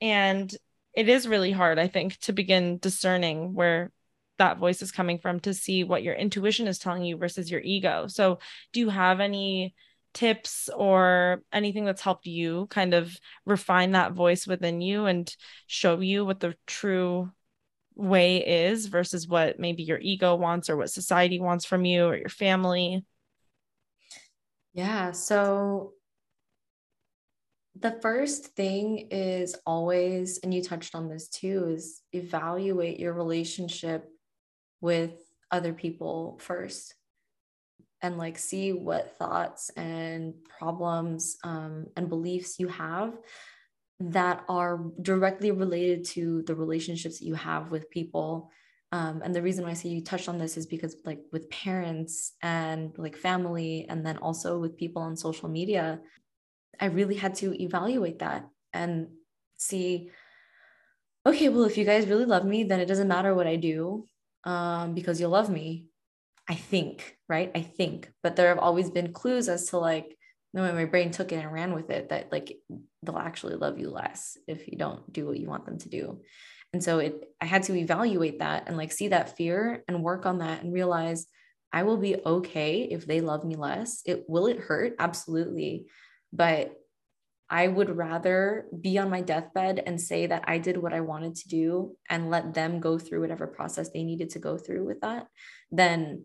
And 0.00 0.54
it 0.94 1.08
is 1.08 1.26
really 1.26 1.50
hard, 1.50 1.80
I 1.80 1.88
think, 1.88 2.18
to 2.20 2.32
begin 2.32 2.78
discerning 2.78 3.52
where 3.52 3.90
that 4.38 4.58
voice 4.58 4.80
is 4.80 4.92
coming 4.92 5.18
from 5.18 5.40
to 5.40 5.52
see 5.52 5.82
what 5.82 6.04
your 6.04 6.14
intuition 6.14 6.68
is 6.68 6.78
telling 6.78 7.02
you 7.02 7.16
versus 7.16 7.50
your 7.50 7.60
ego. 7.60 8.06
So, 8.06 8.38
do 8.72 8.78
you 8.78 8.90
have 8.90 9.18
any 9.18 9.74
tips 10.14 10.68
or 10.74 11.42
anything 11.52 11.84
that's 11.84 12.02
helped 12.02 12.26
you 12.26 12.66
kind 12.70 12.94
of 12.94 13.16
refine 13.44 13.92
that 13.92 14.12
voice 14.12 14.46
within 14.46 14.80
you 14.80 15.06
and 15.06 15.34
show 15.66 16.00
you 16.00 16.24
what 16.24 16.40
the 16.40 16.54
true 16.66 17.30
way 17.94 18.68
is 18.68 18.86
versus 18.86 19.26
what 19.26 19.58
maybe 19.58 19.82
your 19.82 19.98
ego 19.98 20.34
wants 20.36 20.70
or 20.70 20.76
what 20.76 20.90
society 20.90 21.40
wants 21.40 21.64
from 21.64 21.84
you 21.84 22.06
or 22.06 22.16
your 22.16 22.28
family? 22.28 23.04
Yeah. 24.72 25.12
So 25.12 25.92
the 27.80 27.98
first 28.00 28.54
thing 28.56 29.08
is 29.10 29.56
always, 29.66 30.38
and 30.38 30.52
you 30.52 30.62
touched 30.62 30.94
on 30.94 31.08
this 31.08 31.28
too, 31.28 31.68
is 31.68 32.02
evaluate 32.12 32.98
your 32.98 33.12
relationship 33.12 34.08
with 34.80 35.12
other 35.50 35.72
people 35.72 36.38
first 36.40 36.94
and 38.02 38.18
like 38.18 38.38
see 38.38 38.72
what 38.72 39.16
thoughts 39.18 39.70
and 39.70 40.34
problems 40.58 41.36
um, 41.44 41.86
and 41.96 42.08
beliefs 42.08 42.58
you 42.58 42.68
have 42.68 43.16
that 44.00 44.44
are 44.48 44.80
directly 45.02 45.50
related 45.50 46.04
to 46.04 46.42
the 46.42 46.54
relationships 46.54 47.18
that 47.18 47.26
you 47.26 47.34
have 47.34 47.70
with 47.70 47.90
people. 47.90 48.50
Um, 48.92 49.22
and 49.24 49.34
the 49.34 49.42
reason 49.42 49.64
why 49.64 49.70
I 49.70 49.74
say 49.74 49.88
you 49.88 50.02
touched 50.02 50.28
on 50.28 50.38
this 50.38 50.56
is 50.56 50.66
because 50.66 50.96
like 51.04 51.20
with 51.32 51.50
parents 51.50 52.32
and 52.40 52.96
like 52.96 53.16
family 53.16 53.86
and 53.88 54.06
then 54.06 54.18
also 54.18 54.58
with 54.58 54.76
people 54.76 55.02
on 55.02 55.16
social 55.16 55.48
media 55.48 56.00
I 56.80 56.86
really 56.86 57.16
had 57.16 57.34
to 57.36 57.60
evaluate 57.62 58.20
that 58.20 58.48
and 58.72 59.08
see 59.56 60.10
okay 61.26 61.48
well 61.48 61.64
if 61.64 61.76
you 61.76 61.84
guys 61.84 62.06
really 62.06 62.24
love 62.24 62.44
me 62.44 62.64
then 62.64 62.80
it 62.80 62.86
doesn't 62.86 63.08
matter 63.08 63.34
what 63.34 63.46
I 63.46 63.56
do 63.56 64.06
um, 64.44 64.94
because 64.94 65.20
you'll 65.20 65.30
love 65.30 65.50
me 65.50 65.87
I 66.48 66.54
think 66.54 67.16
right? 67.28 67.50
I 67.54 67.62
think 67.62 68.10
but 68.22 68.36
there 68.36 68.48
have 68.48 68.58
always 68.58 68.90
been 68.90 69.12
clues 69.12 69.48
as 69.48 69.70
to 69.70 69.78
like 69.78 70.16
no 70.54 70.72
my 70.72 70.86
brain 70.86 71.10
took 71.10 71.30
it 71.32 71.36
and 71.36 71.52
ran 71.52 71.74
with 71.74 71.90
it 71.90 72.08
that 72.08 72.32
like 72.32 72.56
they'll 73.02 73.18
actually 73.18 73.56
love 73.56 73.78
you 73.78 73.90
less 73.90 74.38
if 74.46 74.66
you 74.66 74.78
don't 74.78 75.12
do 75.12 75.26
what 75.26 75.38
you 75.38 75.46
want 75.46 75.66
them 75.66 75.78
to 75.78 75.88
do. 75.88 76.20
And 76.72 76.82
so 76.82 76.98
it 76.98 77.24
i 77.40 77.44
had 77.44 77.64
to 77.64 77.74
evaluate 77.74 78.38
that 78.40 78.64
and 78.66 78.76
like 78.76 78.92
see 78.92 79.08
that 79.08 79.36
fear 79.36 79.84
and 79.88 80.02
work 80.02 80.26
on 80.26 80.38
that 80.38 80.62
and 80.62 80.72
realize 80.72 81.26
i 81.72 81.82
will 81.82 81.98
be 81.98 82.16
okay 82.24 82.82
if 82.82 83.06
they 83.06 83.20
love 83.20 83.44
me 83.44 83.56
less. 83.56 84.02
It 84.06 84.24
will 84.28 84.46
it 84.46 84.58
hurt? 84.58 84.94
Absolutely. 84.98 85.86
But 86.32 86.74
I 87.50 87.66
would 87.66 87.96
rather 87.96 88.66
be 88.78 88.98
on 88.98 89.08
my 89.08 89.22
deathbed 89.22 89.82
and 89.86 90.00
say 90.00 90.26
that 90.26 90.44
I 90.46 90.58
did 90.58 90.76
what 90.76 90.92
I 90.92 91.00
wanted 91.00 91.34
to 91.36 91.48
do 91.48 91.96
and 92.10 92.30
let 92.30 92.52
them 92.52 92.80
go 92.80 92.98
through 92.98 93.20
whatever 93.22 93.46
process 93.46 93.88
they 93.90 94.04
needed 94.04 94.30
to 94.30 94.38
go 94.38 94.58
through 94.58 94.84
with 94.84 95.00
that 95.00 95.28
than 95.72 96.24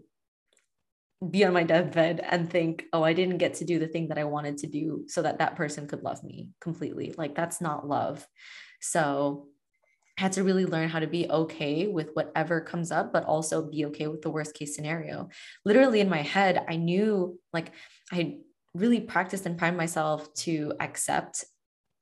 be 1.30 1.46
on 1.46 1.54
my 1.54 1.64
deathbed 1.64 2.20
and 2.24 2.50
think, 2.50 2.86
oh, 2.94 3.04
I 3.04 3.14
didn't 3.14 3.38
get 3.38 3.56
to 3.56 3.66
do 3.66 3.80
the 3.80 3.88
thing 3.88 4.10
that 4.10 4.18
I 4.18 4.24
wanted 4.24 4.58
to 4.60 4.68
do 4.68 5.06
so 5.08 5.22
that 5.22 5.40
that 5.40 5.56
person 5.56 5.88
could 5.88 6.04
love 6.04 6.24
me 6.24 6.50
completely. 6.60 7.14
Like 7.18 7.36
that's 7.36 7.62
not 7.62 7.88
love. 7.88 8.26
So 8.82 9.48
I 10.18 10.22
had 10.22 10.34
to 10.34 10.44
really 10.44 10.66
learn 10.66 10.90
how 10.90 11.00
to 11.00 11.08
be 11.08 11.30
okay 11.30 11.88
with 11.88 12.12
whatever 12.14 12.62
comes 12.62 12.92
up, 12.92 13.12
but 13.12 13.26
also 13.26 13.70
be 13.70 13.86
okay 13.86 14.08
with 14.08 14.22
the 14.22 14.30
worst 14.30 14.54
case 14.54 14.76
scenario. 14.76 15.30
Literally 15.66 16.02
in 16.02 16.10
my 16.10 16.22
head, 16.22 16.64
I 16.68 16.76
knew 16.76 17.40
like 17.52 17.72
I 18.12 18.38
really 18.76 19.00
practiced 19.00 19.46
and 19.46 19.58
primed 19.58 19.78
myself 19.78 20.34
to 20.34 20.74
accept 20.80 21.46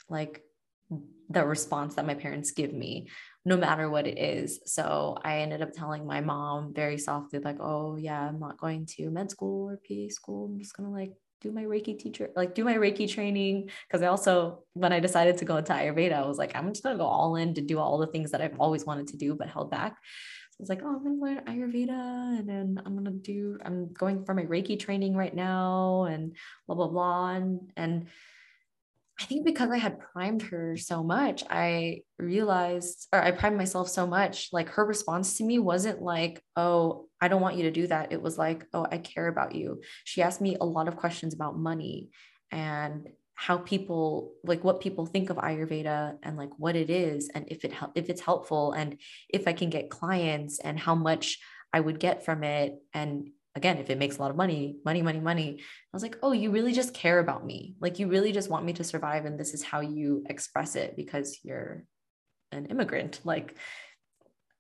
like 0.10 0.42
the 1.30 1.46
response 1.46 1.96
that 1.96 2.06
my 2.06 2.16
parents 2.16 2.52
give 2.52 2.74
me 2.74 3.08
no 3.44 3.58
matter 3.58 3.90
what 3.90 4.08
it 4.08 4.20
is. 4.20 4.60
So 4.66 5.18
I 5.24 5.40
ended 5.40 5.62
up 5.62 5.74
telling 5.74 6.06
my 6.06 6.22
mom 6.22 6.74
very 6.74 6.98
softly, 6.98 7.40
like, 7.40 7.60
oh, 7.60 7.96
yeah, 7.96 8.28
I'm 8.28 8.40
not 8.40 8.60
going 8.60 8.86
to 8.98 9.10
med 9.10 9.32
school 9.32 9.70
or 9.70 9.78
PA 9.78 10.14
school. 10.14 10.46
I'm 10.46 10.60
just 10.60 10.76
going 10.76 10.88
to 10.88 10.94
like 10.94 11.14
do 11.42 11.52
my 11.52 11.64
Reiki 11.64 11.98
teacher, 11.98 12.30
like 12.36 12.54
do 12.54 12.64
my 12.64 12.76
Reiki 12.76 13.10
training. 13.10 13.72
Cause 13.92 14.04
I 14.04 14.08
also, 14.08 14.60
when 14.74 14.94
I 14.94 15.00
decided 15.00 15.38
to 15.40 15.46
go 15.46 15.58
into 15.58 15.74
Ayurveda, 15.74 16.14
I 16.14 16.28
was 16.28 16.38
like, 16.38 16.56
I'm 16.56 16.70
just 16.70 16.84
going 16.84 16.96
to 16.96 17.02
go 17.02 17.08
all 17.08 17.36
in 17.36 17.56
to 17.56 17.62
do 17.62 17.80
all 17.80 17.98
the 17.98 18.08
things 18.08 18.30
that 18.32 18.42
I've 18.42 18.60
always 18.60 18.86
wanted 18.86 19.08
to 19.08 19.18
do, 19.18 19.34
but 19.34 19.50
held 19.50 19.72
back. 19.72 19.98
So 20.52 20.58
I 20.60 20.62
was 20.62 20.70
like, 20.70 20.82
oh, 20.84 20.96
I'm 20.96 21.04
going 21.04 21.18
to 21.18 21.26
learn 21.26 21.46
Ayurveda 21.46 22.40
and 22.40 22.48
then 22.48 22.82
I'm 22.86 22.94
going 22.94 23.06
to 23.06 23.12
do, 23.12 23.58
I'm 23.66 23.92
going 23.94 24.24
for 24.24 24.36
my 24.36 24.44
Reiki 24.44 24.80
training 24.80 25.16
right 25.16 25.34
now 25.34 26.04
and 26.04 26.36
blah, 26.68 26.76
blah, 26.76 26.90
blah. 26.90 27.32
And, 27.32 27.72
and 27.76 28.08
I 29.22 29.26
think 29.26 29.46
because 29.46 29.70
I 29.70 29.78
had 29.78 30.00
primed 30.00 30.42
her 30.44 30.76
so 30.78 31.04
much, 31.04 31.44
I 31.48 32.02
realized, 32.18 33.08
or 33.14 33.22
I 33.22 33.30
primed 33.30 33.56
myself 33.56 33.88
so 33.88 34.08
much, 34.08 34.50
like 34.52 34.70
her 34.70 34.84
response 34.84 35.38
to 35.38 35.44
me 35.44 35.60
wasn't 35.60 36.02
like, 36.02 36.42
oh, 36.56 37.06
I 37.22 37.28
don't 37.28 37.42
want 37.42 37.56
you 37.56 37.64
to 37.64 37.72
do 37.72 37.86
that. 37.88 38.12
It 38.12 38.20
was 38.20 38.40
like, 38.40 38.66
oh, 38.74 38.88
I 38.92 38.98
care 38.98 39.28
about 39.28 39.54
you. 39.54 39.82
She 40.06 40.24
asked 40.24 40.42
me 40.42 40.58
a 40.60 40.66
lot 40.66 40.88
of 40.88 40.96
questions 40.96 41.36
about 41.36 41.56
money 41.56 42.10
and 42.50 43.10
how 43.36 43.58
people 43.58 44.34
like 44.44 44.64
what 44.64 44.82
people 44.82 45.06
think 45.06 45.30
of 45.30 45.38
ayurveda 45.38 46.18
and 46.24 46.36
like 46.36 46.52
what 46.58 46.76
it 46.76 46.90
is 46.90 47.30
and 47.34 47.46
if 47.48 47.64
it 47.64 47.74
help 47.74 47.92
if 47.96 48.08
it's 48.08 48.22
helpful 48.22 48.72
and 48.74 48.98
if 49.30 49.48
i 49.48 49.54
can 49.54 49.72
get 49.72 49.90
clients 49.90 50.60
and 50.60 50.78
how 50.78 50.94
much 50.94 51.40
i 51.74 51.80
would 51.80 52.00
get 52.00 52.24
from 52.24 52.44
it 52.44 52.76
and 52.94 53.30
again, 53.56 53.78
if 53.78 53.90
it 53.90 53.98
makes 53.98 54.18
a 54.18 54.22
lot 54.22 54.32
of 54.32 54.38
money, 54.38 54.78
money, 54.86 55.02
money, 55.02 55.20
money. 55.20 55.58
I 55.60 55.64
was 55.94 56.04
like, 56.04 56.18
oh, 56.24 56.32
you 56.32 56.52
really 56.52 56.72
just 56.72 56.94
care 56.94 57.20
about 57.20 57.46
me. 57.46 57.76
Like 57.82 58.00
you 58.00 58.08
really 58.08 58.32
just 58.32 58.50
want 58.50 58.66
me 58.66 58.74
to 58.74 58.84
survive. 58.84 59.26
And 59.26 59.40
this 59.40 59.54
is 59.54 59.64
how 59.64 59.82
you 59.82 60.24
express 60.30 60.76
it 60.76 60.96
because 60.96 61.40
you're 61.44 61.84
an 62.52 62.68
immigrant. 62.68 63.20
Like 63.24 63.56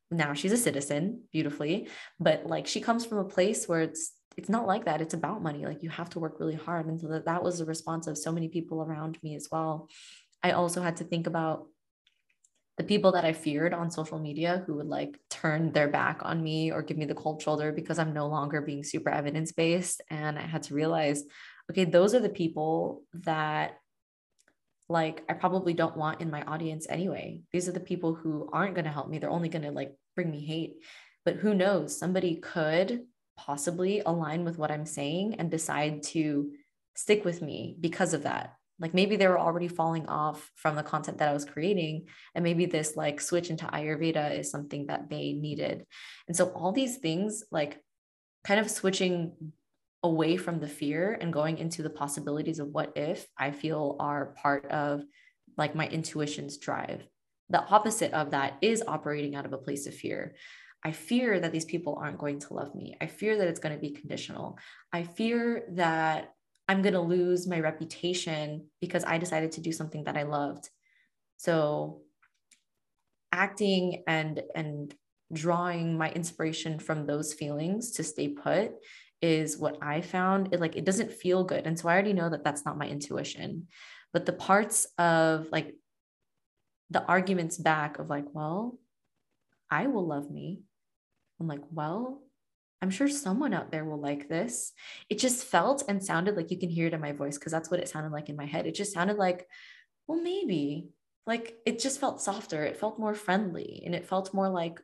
now 0.09 0.33
she's 0.33 0.51
a 0.51 0.57
citizen 0.57 1.23
beautifully, 1.31 1.87
but 2.19 2.45
like 2.45 2.67
she 2.67 2.81
comes 2.81 3.05
from 3.05 3.19
a 3.19 3.25
place 3.25 3.67
where 3.67 3.81
it's 3.81 4.11
it's 4.37 4.49
not 4.49 4.67
like 4.67 4.85
that. 4.85 5.01
It's 5.01 5.13
about 5.13 5.43
money. 5.43 5.65
Like 5.65 5.83
you 5.83 5.89
have 5.89 6.09
to 6.11 6.19
work 6.19 6.39
really 6.39 6.55
hard. 6.55 6.85
And 6.85 6.99
so 6.99 7.07
that, 7.09 7.25
that 7.25 7.43
was 7.43 7.59
the 7.59 7.65
response 7.65 8.07
of 8.07 8.17
so 8.17 8.31
many 8.31 8.47
people 8.47 8.81
around 8.81 9.17
me 9.21 9.35
as 9.35 9.49
well. 9.51 9.89
I 10.41 10.51
also 10.51 10.81
had 10.81 10.97
to 10.97 11.03
think 11.03 11.27
about 11.27 11.67
the 12.77 12.83
people 12.83 13.11
that 13.11 13.25
I 13.25 13.33
feared 13.33 13.73
on 13.73 13.91
social 13.91 14.17
media 14.17 14.63
who 14.65 14.75
would 14.75 14.87
like 14.87 15.19
turn 15.29 15.71
their 15.71 15.87
back 15.87 16.19
on 16.23 16.41
me 16.41 16.71
or 16.71 16.81
give 16.81 16.97
me 16.97 17.05
the 17.05 17.13
cold 17.13 17.41
shoulder 17.41 17.71
because 17.71 17.99
I'm 17.99 18.13
no 18.13 18.27
longer 18.27 18.61
being 18.61 18.83
super 18.83 19.09
evidence 19.09 19.51
based. 19.51 20.01
And 20.09 20.39
I 20.39 20.43
had 20.43 20.63
to 20.63 20.73
realize, 20.73 21.23
okay, 21.69 21.85
those 21.85 22.15
are 22.15 22.19
the 22.19 22.29
people 22.29 23.03
that 23.13 23.77
like 24.89 25.23
I 25.29 25.33
probably 25.33 25.73
don't 25.73 25.97
want 25.97 26.21
in 26.21 26.31
my 26.31 26.43
audience 26.43 26.85
anyway. 26.89 27.41
These 27.51 27.67
are 27.69 27.73
the 27.73 27.79
people 27.79 28.13
who 28.13 28.49
aren't 28.51 28.75
going 28.75 28.85
to 28.85 28.91
help 28.91 29.09
me. 29.09 29.19
They're 29.19 29.29
only 29.29 29.49
going 29.49 29.63
to 29.63 29.71
like 29.71 29.93
bring 30.15 30.31
me 30.31 30.43
hate. 30.43 30.75
But 31.23 31.35
who 31.35 31.53
knows? 31.53 31.97
Somebody 31.97 32.37
could 32.37 33.03
possibly 33.37 34.01
align 34.05 34.43
with 34.43 34.57
what 34.57 34.71
I'm 34.71 34.85
saying 34.85 35.35
and 35.35 35.49
decide 35.49 36.03
to 36.03 36.51
stick 36.95 37.23
with 37.25 37.41
me 37.41 37.77
because 37.79 38.13
of 38.13 38.23
that 38.23 38.55
like 38.81 38.95
maybe 38.95 39.15
they 39.15 39.27
were 39.27 39.39
already 39.39 39.67
falling 39.67 40.07
off 40.07 40.51
from 40.55 40.75
the 40.75 40.83
content 40.83 41.19
that 41.19 41.29
I 41.29 41.33
was 41.33 41.45
creating. 41.45 42.07
And 42.33 42.43
maybe 42.43 42.65
this 42.65 42.97
like 42.97 43.21
switch 43.21 43.51
into 43.51 43.65
Ayurveda 43.65 44.39
is 44.39 44.49
something 44.49 44.87
that 44.87 45.09
they 45.09 45.33
needed. 45.33 45.85
And 46.27 46.35
so 46.35 46.47
all 46.47 46.71
these 46.71 46.97
things, 46.97 47.43
like 47.51 47.79
kind 48.43 48.59
of 48.59 48.71
switching 48.71 49.33
away 50.03 50.35
from 50.35 50.59
the 50.59 50.67
fear 50.67 51.15
and 51.21 51.31
going 51.31 51.59
into 51.59 51.83
the 51.83 51.91
possibilities 51.91 52.57
of 52.57 52.69
what 52.69 52.93
if 52.95 53.27
I 53.37 53.51
feel 53.51 53.97
are 53.99 54.33
part 54.41 54.65
of 54.71 55.03
like 55.57 55.75
my 55.75 55.87
intuition's 55.87 56.57
drive. 56.57 57.03
The 57.49 57.63
opposite 57.63 58.13
of 58.13 58.31
that 58.31 58.57
is 58.61 58.83
operating 58.87 59.35
out 59.35 59.45
of 59.45 59.53
a 59.53 59.59
place 59.59 59.85
of 59.85 59.93
fear. 59.93 60.33
I 60.83 60.91
fear 60.91 61.39
that 61.39 61.51
these 61.51 61.65
people 61.65 61.99
aren't 62.01 62.17
going 62.17 62.39
to 62.39 62.53
love 62.55 62.73
me. 62.73 62.95
I 62.99 63.05
fear 63.05 63.37
that 63.37 63.47
it's 63.47 63.59
going 63.59 63.75
to 63.75 63.81
be 63.81 63.91
conditional. 63.91 64.57
I 64.91 65.03
fear 65.03 65.65
that 65.73 66.33
I'm 66.71 66.81
going 66.81 66.93
to 66.93 67.01
lose 67.01 67.47
my 67.47 67.59
reputation 67.59 68.67
because 68.79 69.03
I 69.03 69.17
decided 69.17 69.51
to 69.53 69.61
do 69.61 69.73
something 69.73 70.05
that 70.05 70.15
I 70.15 70.23
loved. 70.23 70.69
So 71.35 72.03
acting 73.33 74.03
and 74.07 74.41
and 74.55 74.95
drawing 75.33 75.97
my 75.97 76.11
inspiration 76.11 76.79
from 76.79 77.05
those 77.05 77.33
feelings 77.33 77.91
to 77.91 78.03
stay 78.05 78.29
put 78.29 78.71
is 79.21 79.57
what 79.57 79.79
I 79.81 79.99
found. 79.99 80.53
It 80.53 80.61
like 80.61 80.77
it 80.77 80.85
doesn't 80.85 81.11
feel 81.11 81.43
good. 81.43 81.67
And 81.67 81.77
so 81.77 81.89
I 81.89 81.91
already 81.91 82.13
know 82.13 82.29
that 82.29 82.45
that's 82.45 82.63
not 82.63 82.77
my 82.77 82.87
intuition. 82.87 83.67
But 84.13 84.25
the 84.25 84.39
parts 84.49 84.87
of 84.97 85.49
like 85.51 85.75
the 86.89 87.03
arguments 87.03 87.57
back 87.57 87.99
of 87.99 88.09
like, 88.09 88.27
well, 88.31 88.79
I 89.69 89.87
will 89.87 90.07
love 90.07 90.31
me. 90.31 90.61
I'm 91.37 91.47
like, 91.47 91.63
well, 91.69 92.21
I'm 92.81 92.89
sure 92.89 93.07
someone 93.07 93.53
out 93.53 93.71
there 93.71 93.85
will 93.85 93.99
like 93.99 94.27
this. 94.27 94.73
It 95.09 95.19
just 95.19 95.45
felt 95.45 95.83
and 95.87 96.03
sounded 96.03 96.35
like 96.35 96.49
you 96.49 96.57
can 96.57 96.69
hear 96.69 96.87
it 96.87 96.93
in 96.93 97.01
my 97.01 97.11
voice 97.11 97.37
because 97.37 97.51
that's 97.51 97.69
what 97.69 97.79
it 97.79 97.89
sounded 97.89 98.11
like 98.11 98.29
in 98.29 98.35
my 98.35 98.45
head. 98.45 98.65
It 98.65 98.75
just 98.75 98.93
sounded 98.93 99.17
like, 99.17 99.47
well, 100.07 100.21
maybe. 100.21 100.89
Like 101.27 101.55
it 101.65 101.79
just 101.79 101.99
felt 101.99 102.21
softer. 102.21 102.63
It 102.63 102.77
felt 102.77 102.99
more 102.99 103.13
friendly 103.13 103.83
and 103.85 103.93
it 103.93 104.07
felt 104.07 104.33
more 104.33 104.49
like, 104.49 104.81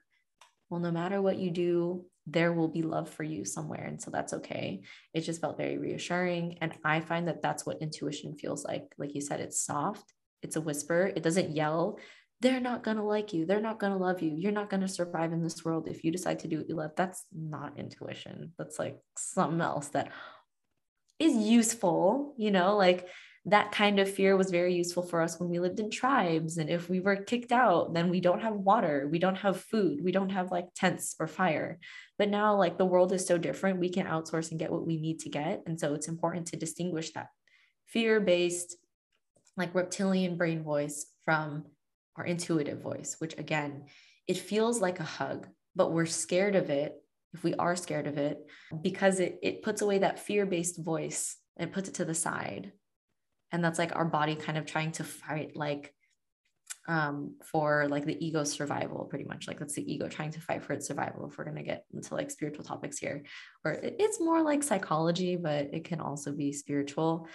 well, 0.70 0.80
no 0.80 0.92
matter 0.92 1.22
what 1.22 1.38
you 1.38 1.50
do, 1.50 2.06
there 2.28 2.54
will 2.54 2.68
be 2.68 2.84
love 2.84 3.10
for 3.10 3.24
you 3.24 3.46
somewhere. 3.46 3.86
And 3.86 4.02
so 4.02 4.12
that's 4.12 4.34
okay. 4.34 4.84
It 5.14 5.22
just 5.22 5.42
felt 5.42 5.58
very 5.58 5.78
reassuring. 5.78 6.58
And 6.62 6.74
I 6.84 7.00
find 7.00 7.28
that 7.28 7.42
that's 7.42 7.66
what 7.66 7.82
intuition 7.82 8.36
feels 8.36 8.66
like. 8.66 8.94
Like 8.98 9.16
you 9.16 9.22
said, 9.22 9.40
it's 9.40 9.62
soft, 9.62 10.14
it's 10.44 10.58
a 10.58 10.62
whisper, 10.62 11.12
it 11.16 11.24
doesn't 11.24 11.56
yell, 11.56 12.00
they're 12.42 12.60
not 12.60 12.84
going 12.84 12.98
to 12.98 13.04
like 13.04 13.34
you. 13.34 13.46
They're 13.46 13.62
not 13.62 13.80
going 13.80 13.94
to 13.94 13.98
love 13.98 14.22
you. 14.22 14.32
You're 14.36 14.52
not 14.52 14.70
going 14.70 14.82
to 14.82 14.88
survive 14.88 15.34
in 15.34 15.44
this 15.44 15.66
world 15.66 15.88
if 15.88 16.04
you 16.04 16.12
decide 16.12 16.40
to 16.40 16.48
do 16.48 16.58
what 16.58 16.70
you 16.70 16.76
love. 16.76 16.92
That's 16.96 17.24
not 17.36 17.80
intuition. 17.80 18.54
That's 18.58 18.78
like 18.78 19.00
something 19.18 19.62
else 19.62 19.88
that 19.90 20.12
is 21.20 21.36
useful, 21.36 22.36
you 22.38 22.52
know, 22.52 22.78
like 22.78 23.08
that 23.46 23.72
kind 23.72 23.98
of 23.98 24.14
fear 24.14 24.36
was 24.36 24.52
very 24.52 24.76
useful 24.76 25.02
for 25.02 25.22
us 25.22 25.40
when 25.40 25.50
we 25.50 25.60
lived 25.60 25.80
in 25.80 25.90
tribes. 25.90 26.58
And 26.58 26.70
if 26.70 26.90
we 26.90 27.00
were 27.00 27.16
kicked 27.16 27.54
out, 27.54 27.94
then 27.94 28.10
we 28.10 28.20
don't 28.20 28.42
have 28.42 28.54
water, 28.54 29.08
we 29.10 29.20
don't 29.20 29.38
have 29.38 29.62
food, 29.62 30.04
we 30.04 30.12
don't 30.12 30.30
have 30.30 30.52
like 30.52 30.68
tents 30.76 31.16
or 31.18 31.28
fire. 31.28 31.80
But 32.20 32.30
now, 32.30 32.58
like 32.58 32.78
the 32.78 32.86
world 32.86 33.14
is 33.14 33.26
so 33.26 33.38
different, 33.38 33.80
we 33.80 33.90
can 33.90 34.06
outsource 34.06 34.52
and 34.52 34.60
get 34.60 34.72
what 34.72 34.86
we 34.86 34.98
need 34.98 35.20
to 35.20 35.30
get. 35.30 35.64
And 35.66 35.80
so 35.80 35.94
it's 35.94 36.10
important 36.10 36.48
to 36.48 36.58
distinguish 36.58 37.12
that 37.12 37.30
fear 37.86 38.20
based, 38.20 38.76
like 39.56 39.74
reptilian 39.74 40.36
brain 40.36 40.62
voice 40.62 41.06
from 41.24 41.66
our 42.18 42.26
intuitive 42.26 42.82
voice, 42.82 43.16
which 43.20 43.38
again, 43.38 43.86
it 44.28 44.38
feels 44.38 44.82
like 44.82 45.00
a 45.00 45.04
hug, 45.04 45.48
but 45.76 45.92
we're 45.92 46.06
scared 46.06 46.56
of 46.56 46.70
it 46.70 46.96
if 47.34 47.44
we 47.44 47.54
are 47.56 47.76
scared 47.76 48.08
of 48.08 48.18
it 48.18 48.46
because 48.82 49.20
it, 49.20 49.38
it 49.44 49.62
puts 49.62 49.82
away 49.82 50.00
that 50.00 50.20
fear 50.20 50.46
based 50.46 50.84
voice 50.84 51.38
and 51.58 51.72
puts 51.72 51.90
it 51.90 51.96
to 51.96 52.06
the 52.06 52.16
side. 52.16 52.72
And 53.52 53.64
that's 53.64 53.80
like 53.80 53.96
our 53.96 54.06
body 54.06 54.36
kind 54.36 54.58
of 54.58 54.66
trying 54.66 54.92
to 54.94 55.04
fight 55.04 55.56
like 55.56 55.94
um 56.90 57.36
for 57.44 57.88
like 57.90 58.06
the 58.06 58.26
ego 58.26 58.44
survival 58.44 59.06
pretty 59.06 59.26
much. 59.26 59.48
Like 59.48 59.60
that's 59.60 59.76
the 59.76 59.94
ego 59.94 60.08
trying 60.08 60.32
to 60.32 60.42
fight 60.42 60.64
for 60.64 60.74
its 60.74 60.88
survival 60.88 61.28
if 61.28 61.38
we're 61.38 61.44
going 61.44 61.58
to 61.58 61.64
get 61.64 61.86
into 61.94 62.16
like 62.16 62.32
spiritual 62.32 62.64
topics 62.64 62.98
here. 62.98 63.24
Or 63.64 63.78
it's 63.82 64.20
more 64.20 64.42
like 64.42 64.64
psychology 64.64 65.36
but 65.36 65.74
it 65.74 65.84
can 65.84 66.00
also 66.00 66.32
be 66.32 66.52
spiritual 66.52 67.28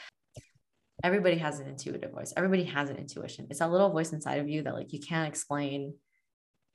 everybody 1.03 1.37
has 1.37 1.61
an 1.61 1.67
intuitive 1.67 2.13
voice. 2.13 2.33
Everybody 2.37 2.65
has 2.65 2.91
an 2.91 2.97
intuition. 2.97 3.47
It's 3.51 3.59
that 3.59 3.71
little 3.71 3.91
voice 3.91 4.13
inside 4.13 4.39
of 4.39 4.49
you 4.49 4.63
that 4.63 4.75
like 4.75 4.93
you 4.93 5.01
can't 5.01 5.29
explain 5.29 5.95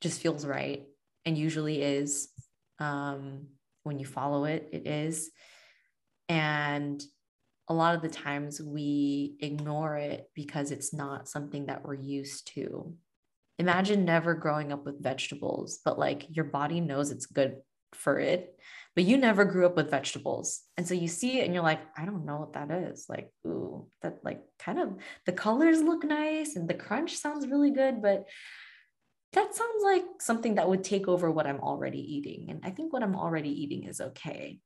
just 0.01 0.21
feels 0.21 0.45
right 0.45 0.84
and 1.25 1.38
usually 1.38 1.82
is 1.82 2.30
um 2.80 3.47
when 3.84 3.99
you 3.99 4.05
follow 4.05 4.45
it 4.45 4.69
it 4.71 4.88
is. 4.88 5.32
And 6.30 7.01
a 7.69 7.73
lot 7.73 7.95
of 7.95 8.01
the 8.01 8.09
times 8.09 8.61
we 8.61 9.36
ignore 9.39 9.97
it 9.97 10.30
because 10.36 10.71
it's 10.71 10.93
not 10.93 11.28
something 11.28 11.65
that 11.65 11.84
we're 11.84 11.95
used 11.95 12.53
to. 12.53 12.93
Imagine 13.59 14.05
never 14.05 14.36
growing 14.36 14.71
up 14.71 14.86
with 14.86 15.01
vegetables, 15.01 15.80
but 15.84 15.99
like 15.99 16.25
your 16.30 16.45
body 16.45 16.80
knows 16.80 17.11
it's 17.11 17.25
good 17.25 17.57
for 17.93 18.19
it, 18.19 18.57
but 18.97 19.05
you 19.05 19.15
never 19.15 19.45
grew 19.45 19.67
up 19.67 19.75
with 19.75 19.91
vegetables. 19.91 20.63
And 20.75 20.87
so 20.87 20.95
you 20.95 21.07
see 21.07 21.39
it 21.39 21.45
and 21.45 21.53
you're 21.53 21.61
like, 21.61 21.81
I 21.95 22.03
don't 22.03 22.25
know 22.25 22.37
what 22.37 22.53
that 22.53 22.71
is. 22.71 23.05
Like, 23.07 23.31
ooh, 23.45 23.85
that 24.01 24.17
like 24.23 24.41
kind 24.57 24.79
of 24.79 24.95
the 25.27 25.33
colors 25.33 25.83
look 25.83 26.03
nice 26.03 26.55
and 26.55 26.67
the 26.67 26.73
crunch 26.73 27.15
sounds 27.15 27.45
really 27.45 27.69
good, 27.69 28.01
but 28.01 28.25
that 29.33 29.53
sounds 29.53 29.83
like 29.83 30.03
something 30.19 30.55
that 30.55 30.67
would 30.67 30.83
take 30.83 31.07
over 31.07 31.29
what 31.29 31.45
I'm 31.45 31.59
already 31.59 31.99
eating. 31.99 32.47
And 32.49 32.61
I 32.63 32.71
think 32.71 32.91
what 32.91 33.03
I'm 33.03 33.15
already 33.15 33.51
eating 33.51 33.83
is 33.83 34.01
okay. 34.01 34.61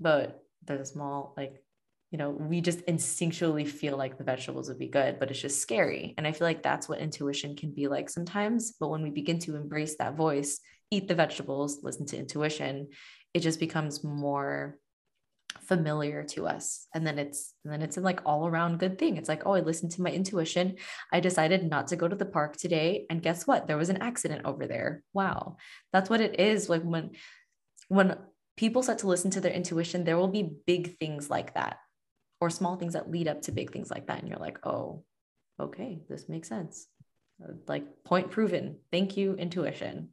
But 0.00 0.42
there's 0.64 0.88
a 0.88 0.92
small 0.92 1.34
like 1.36 1.62
you 2.10 2.16
know, 2.16 2.30
we 2.30 2.62
just 2.62 2.86
instinctually 2.86 3.68
feel 3.68 3.98
like 3.98 4.16
the 4.16 4.24
vegetables 4.24 4.70
would 4.70 4.78
be 4.78 4.88
good, 4.88 5.18
but 5.18 5.30
it's 5.30 5.42
just 5.42 5.60
scary. 5.60 6.14
And 6.16 6.26
I 6.26 6.32
feel 6.32 6.46
like 6.46 6.62
that's 6.62 6.88
what 6.88 7.00
intuition 7.00 7.54
can 7.54 7.72
be 7.72 7.86
like 7.86 8.08
sometimes. 8.08 8.72
But 8.80 8.88
when 8.88 9.02
we 9.02 9.10
begin 9.10 9.38
to 9.40 9.56
embrace 9.56 9.96
that 9.98 10.16
voice, 10.16 10.58
eat 10.90 11.08
the 11.08 11.14
vegetables, 11.14 11.80
listen 11.82 12.06
to 12.06 12.18
intuition, 12.18 12.88
it 13.34 13.40
just 13.40 13.60
becomes 13.60 14.02
more 14.04 14.78
familiar 15.60 16.22
to 16.22 16.46
us 16.46 16.86
and 16.94 17.06
then 17.06 17.18
it's 17.18 17.54
and 17.64 17.72
then 17.72 17.82
it's 17.82 17.96
a 17.96 18.00
like 18.00 18.20
all 18.24 18.46
around 18.46 18.78
good 18.78 18.98
thing 18.98 19.16
it's 19.16 19.28
like 19.28 19.42
oh 19.46 19.54
i 19.54 19.60
listened 19.60 19.90
to 19.90 20.02
my 20.02 20.10
intuition 20.10 20.76
i 21.12 21.20
decided 21.20 21.68
not 21.68 21.88
to 21.88 21.96
go 21.96 22.06
to 22.06 22.16
the 22.16 22.24
park 22.24 22.56
today 22.56 23.06
and 23.10 23.22
guess 23.22 23.46
what 23.46 23.66
there 23.66 23.76
was 23.76 23.88
an 23.88 24.02
accident 24.02 24.42
over 24.44 24.66
there 24.66 25.02
wow 25.14 25.56
that's 25.92 26.10
what 26.10 26.20
it 26.20 26.38
is 26.38 26.68
like 26.68 26.82
when 26.82 27.10
when 27.88 28.16
people 28.56 28.82
start 28.82 28.98
to 28.98 29.08
listen 29.08 29.30
to 29.30 29.40
their 29.40 29.52
intuition 29.52 30.04
there 30.04 30.18
will 30.18 30.28
be 30.28 30.50
big 30.66 30.98
things 30.98 31.28
like 31.28 31.54
that 31.54 31.78
or 32.40 32.50
small 32.50 32.76
things 32.76 32.92
that 32.92 33.10
lead 33.10 33.28
up 33.28 33.42
to 33.42 33.52
big 33.52 33.72
things 33.72 33.90
like 33.90 34.06
that. 34.06 34.20
And 34.20 34.28
you're 34.28 34.38
like, 34.38 34.64
oh, 34.66 35.02
okay, 35.60 36.00
this 36.08 36.28
makes 36.28 36.48
sense. 36.48 36.86
Like 37.66 38.04
point 38.04 38.30
proven. 38.30 38.78
Thank 38.90 39.16
you, 39.16 39.34
intuition. 39.34 40.10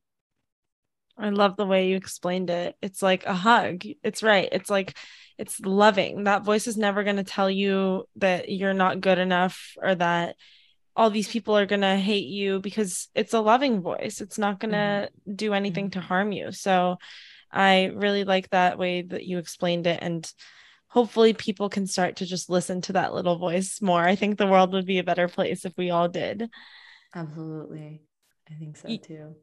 I 1.17 1.29
love 1.29 1.55
the 1.55 1.65
way 1.65 1.89
you 1.89 1.95
explained 1.95 2.49
it. 2.49 2.75
It's 2.81 3.01
like 3.01 3.25
a 3.25 3.33
hug. 3.33 3.83
It's 4.03 4.21
right. 4.21 4.49
It's 4.51 4.69
like 4.69 4.97
it's 5.37 5.59
loving. 5.59 6.25
That 6.25 6.43
voice 6.43 6.67
is 6.67 6.77
never 6.77 7.03
going 7.03 7.15
to 7.17 7.23
tell 7.23 7.49
you 7.49 8.05
that 8.17 8.49
you're 8.49 8.73
not 8.73 9.01
good 9.01 9.17
enough 9.17 9.75
or 9.81 9.95
that 9.95 10.35
all 10.95 11.09
these 11.09 11.27
people 11.27 11.57
are 11.57 11.65
going 11.65 11.81
to 11.81 11.97
hate 11.97 12.27
you 12.27 12.59
because 12.59 13.09
it's 13.13 13.33
a 13.33 13.39
loving 13.39 13.81
voice. 13.81 14.21
It's 14.21 14.37
not 14.37 14.59
going 14.59 14.71
to 14.71 15.09
mm-hmm. 15.09 15.35
do 15.35 15.53
anything 15.53 15.85
mm-hmm. 15.85 15.99
to 15.99 16.05
harm 16.05 16.31
you. 16.31 16.51
So 16.51 16.97
I 17.51 17.85
really 17.93 18.23
like 18.23 18.49
that 18.49 18.77
way 18.77 19.01
that 19.01 19.25
you 19.25 19.37
explained 19.37 19.87
it 19.87 19.99
and 20.01 20.29
hopefully 20.87 21.33
people 21.33 21.69
can 21.69 21.87
start 21.87 22.17
to 22.17 22.25
just 22.25 22.49
listen 22.49 22.79
to 22.81 22.93
that 22.93 23.13
little 23.13 23.37
voice 23.37 23.81
more. 23.81 24.01
I 24.01 24.15
think 24.15 24.37
the 24.37 24.47
world 24.47 24.71
would 24.73 24.85
be 24.85 24.99
a 24.99 25.03
better 25.03 25.27
place 25.27 25.65
if 25.65 25.73
we 25.77 25.89
all 25.89 26.07
did. 26.07 26.49
Absolutely. 27.13 28.01
I 28.49 28.53
think 28.53 28.77
so 28.77 28.87
too. 28.97 29.35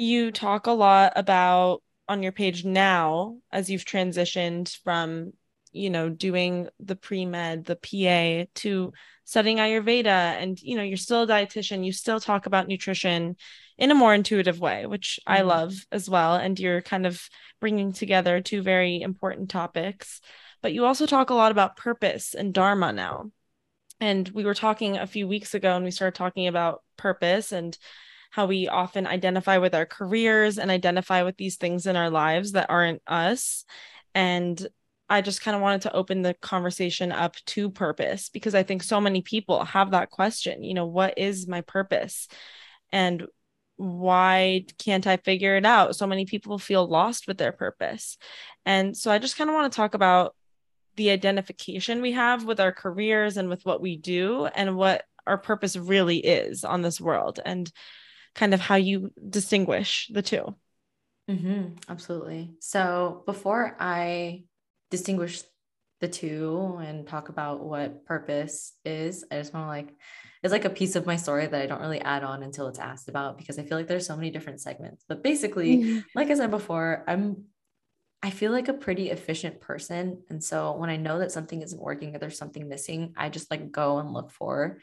You 0.00 0.32
talk 0.32 0.66
a 0.66 0.72
lot 0.72 1.12
about 1.16 1.82
on 2.08 2.22
your 2.22 2.32
page 2.32 2.64
now 2.64 3.36
as 3.52 3.68
you've 3.68 3.84
transitioned 3.84 4.74
from, 4.82 5.32
you 5.72 5.90
know, 5.90 6.08
doing 6.08 6.68
the 6.78 6.96
pre-med, 6.96 7.66
the 7.66 7.76
PA 7.76 8.50
to 8.60 8.92
studying 9.24 9.58
Ayurveda 9.58 10.06
and 10.06 10.60
you 10.60 10.76
know, 10.76 10.82
you're 10.82 10.96
still 10.96 11.24
a 11.24 11.26
dietitian, 11.26 11.84
you 11.84 11.92
still 11.92 12.18
talk 12.18 12.46
about 12.46 12.66
nutrition 12.66 13.36
in 13.78 13.90
a 13.90 13.94
more 13.94 14.14
intuitive 14.14 14.58
way, 14.58 14.86
which 14.86 15.20
mm-hmm. 15.20 15.38
I 15.38 15.42
love 15.42 15.74
as 15.92 16.08
well 16.08 16.34
and 16.34 16.58
you're 16.58 16.82
kind 16.82 17.06
of 17.06 17.20
bringing 17.60 17.92
together 17.92 18.40
two 18.40 18.62
very 18.62 19.02
important 19.02 19.50
topics 19.50 20.20
but 20.62 20.72
you 20.72 20.84
also 20.84 21.06
talk 21.06 21.30
a 21.30 21.34
lot 21.34 21.52
about 21.52 21.76
purpose 21.76 22.34
and 22.34 22.52
dharma 22.52 22.92
now. 22.92 23.30
And 24.00 24.28
we 24.30 24.44
were 24.44 24.54
talking 24.54 24.96
a 24.96 25.06
few 25.06 25.26
weeks 25.28 25.54
ago 25.54 25.74
and 25.74 25.84
we 25.84 25.90
started 25.90 26.16
talking 26.16 26.46
about 26.46 26.82
purpose 26.96 27.52
and 27.52 27.76
how 28.30 28.46
we 28.46 28.68
often 28.68 29.06
identify 29.06 29.58
with 29.58 29.74
our 29.74 29.86
careers 29.86 30.58
and 30.58 30.70
identify 30.70 31.22
with 31.22 31.36
these 31.36 31.56
things 31.56 31.86
in 31.86 31.96
our 31.96 32.10
lives 32.10 32.52
that 32.52 32.70
aren't 32.70 33.02
us. 33.06 33.64
And 34.14 34.66
I 35.08 35.20
just 35.20 35.42
kind 35.42 35.56
of 35.56 35.60
wanted 35.60 35.82
to 35.82 35.92
open 35.92 36.22
the 36.22 36.34
conversation 36.34 37.10
up 37.10 37.34
to 37.46 37.68
purpose 37.68 38.28
because 38.28 38.54
I 38.54 38.62
think 38.62 38.84
so 38.84 39.00
many 39.00 39.22
people 39.22 39.64
have 39.64 39.90
that 39.90 40.10
question, 40.10 40.62
you 40.62 40.74
know, 40.74 40.86
what 40.86 41.18
is 41.18 41.48
my 41.48 41.62
purpose? 41.62 42.28
And 42.92 43.26
why 43.76 44.66
can't 44.78 45.06
I 45.06 45.16
figure 45.16 45.56
it 45.56 45.66
out? 45.66 45.96
So 45.96 46.06
many 46.06 46.26
people 46.26 46.58
feel 46.58 46.86
lost 46.86 47.26
with 47.26 47.38
their 47.38 47.50
purpose. 47.50 48.18
And 48.64 48.96
so 48.96 49.10
I 49.10 49.18
just 49.18 49.36
kind 49.36 49.50
of 49.50 49.54
want 49.54 49.72
to 49.72 49.76
talk 49.76 49.94
about 49.94 50.36
the 50.94 51.10
identification 51.10 52.02
we 52.02 52.12
have 52.12 52.44
with 52.44 52.60
our 52.60 52.72
careers 52.72 53.36
and 53.36 53.48
with 53.48 53.64
what 53.64 53.80
we 53.80 53.96
do 53.96 54.46
and 54.46 54.76
what 54.76 55.04
our 55.26 55.38
purpose 55.38 55.76
really 55.76 56.18
is 56.18 56.62
on 56.62 56.82
this 56.82 57.00
world 57.00 57.40
and 57.44 57.72
kind 58.34 58.54
of 58.54 58.60
how 58.60 58.76
you 58.76 59.12
distinguish 59.28 60.08
the 60.12 60.22
2 60.22 60.54
mm-hmm, 61.28 61.74
absolutely. 61.88 62.52
So 62.60 63.22
before 63.26 63.76
I 63.78 64.44
distinguish 64.90 65.42
the 66.00 66.08
two 66.08 66.78
and 66.82 67.06
talk 67.06 67.28
about 67.28 67.60
what 67.60 68.04
purpose 68.06 68.72
is, 68.84 69.24
I 69.30 69.36
just 69.36 69.52
want 69.52 69.64
to 69.64 69.68
like, 69.68 69.94
it's 70.42 70.52
like 70.52 70.64
a 70.64 70.70
piece 70.70 70.96
of 70.96 71.06
my 71.06 71.16
story 71.16 71.46
that 71.46 71.60
I 71.60 71.66
don't 71.66 71.82
really 71.82 72.00
add 72.00 72.24
on 72.24 72.42
until 72.42 72.68
it's 72.68 72.78
asked 72.78 73.08
about 73.08 73.36
because 73.36 73.58
I 73.58 73.62
feel 73.62 73.76
like 73.76 73.86
there's 73.86 74.06
so 74.06 74.16
many 74.16 74.30
different 74.30 74.60
segments. 74.60 75.04
But 75.06 75.22
basically, 75.22 75.78
mm-hmm. 75.78 75.98
like 76.14 76.30
I 76.30 76.34
said 76.34 76.50
before, 76.50 77.04
I'm 77.06 77.44
I 78.22 78.30
feel 78.30 78.52
like 78.52 78.68
a 78.68 78.74
pretty 78.74 79.10
efficient 79.10 79.60
person. 79.60 80.22
And 80.28 80.44
so 80.44 80.76
when 80.76 80.90
I 80.90 80.96
know 80.96 81.20
that 81.20 81.32
something 81.32 81.62
isn't 81.62 81.80
working 81.80 82.14
or 82.14 82.18
there's 82.18 82.36
something 82.36 82.68
missing, 82.68 83.14
I 83.16 83.30
just 83.30 83.50
like 83.50 83.72
go 83.72 83.98
and 83.98 84.12
look 84.12 84.30
for 84.30 84.78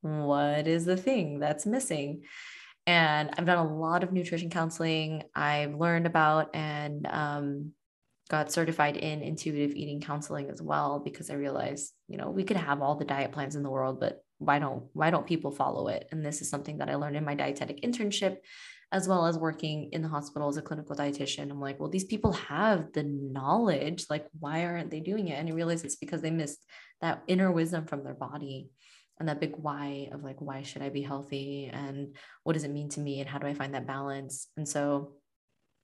what 0.00 0.66
is 0.66 0.84
the 0.84 0.96
thing 0.96 1.38
that's 1.38 1.64
missing. 1.64 2.22
And 2.86 3.30
I've 3.36 3.46
done 3.46 3.58
a 3.58 3.74
lot 3.74 4.04
of 4.04 4.12
nutrition 4.12 4.50
counseling. 4.50 5.24
I've 5.34 5.74
learned 5.74 6.06
about 6.06 6.54
and 6.54 7.06
um, 7.06 7.72
got 8.28 8.52
certified 8.52 8.96
in 8.96 9.22
intuitive 9.22 9.74
eating 9.74 10.00
counseling 10.00 10.50
as 10.50 10.62
well 10.62 11.00
because 11.04 11.30
I 11.30 11.34
realized, 11.34 11.92
you 12.08 12.16
know, 12.16 12.30
we 12.30 12.44
could 12.44 12.56
have 12.56 12.82
all 12.82 12.96
the 12.96 13.04
diet 13.04 13.32
plans 13.32 13.56
in 13.56 13.62
the 13.62 13.70
world, 13.70 13.98
but 14.00 14.22
why 14.38 14.58
don't 14.58 14.84
why 14.92 15.10
don't 15.10 15.26
people 15.26 15.50
follow 15.50 15.88
it? 15.88 16.06
And 16.12 16.24
this 16.24 16.42
is 16.42 16.50
something 16.50 16.78
that 16.78 16.88
I 16.88 16.96
learned 16.96 17.16
in 17.16 17.24
my 17.24 17.34
dietetic 17.34 17.82
internship 17.82 18.36
as 18.92 19.08
well 19.08 19.26
as 19.26 19.36
working 19.36 19.90
in 19.92 20.02
the 20.02 20.08
hospital 20.08 20.48
as 20.48 20.56
a 20.56 20.62
clinical 20.62 20.94
dietitian. 20.94 21.50
I'm 21.50 21.60
like, 21.60 21.80
well, 21.80 21.90
these 21.90 22.04
people 22.04 22.32
have 22.32 22.92
the 22.92 23.02
knowledge. 23.02 24.06
Like, 24.08 24.26
why 24.38 24.64
aren't 24.64 24.90
they 24.90 25.00
doing 25.00 25.28
it? 25.28 25.38
And 25.38 25.48
I 25.48 25.52
realize 25.52 25.82
it's 25.82 25.96
because 25.96 26.22
they 26.22 26.30
missed 26.30 26.64
that 27.00 27.22
inner 27.26 27.50
wisdom 27.50 27.86
from 27.86 28.04
their 28.04 28.14
body 28.14 28.68
and 29.18 29.28
that 29.28 29.40
big 29.40 29.54
why 29.56 30.08
of 30.12 30.22
like, 30.22 30.40
why 30.40 30.62
should 30.62 30.82
I 30.82 30.90
be 30.90 31.02
healthy? 31.02 31.70
And 31.72 32.16
what 32.42 32.52
does 32.52 32.64
it 32.64 32.70
mean 32.70 32.88
to 32.90 33.00
me? 33.00 33.20
And 33.20 33.28
how 33.28 33.38
do 33.38 33.46
I 33.46 33.54
find 33.54 33.74
that 33.74 33.86
balance? 33.86 34.48
And 34.56 34.68
so 34.68 35.12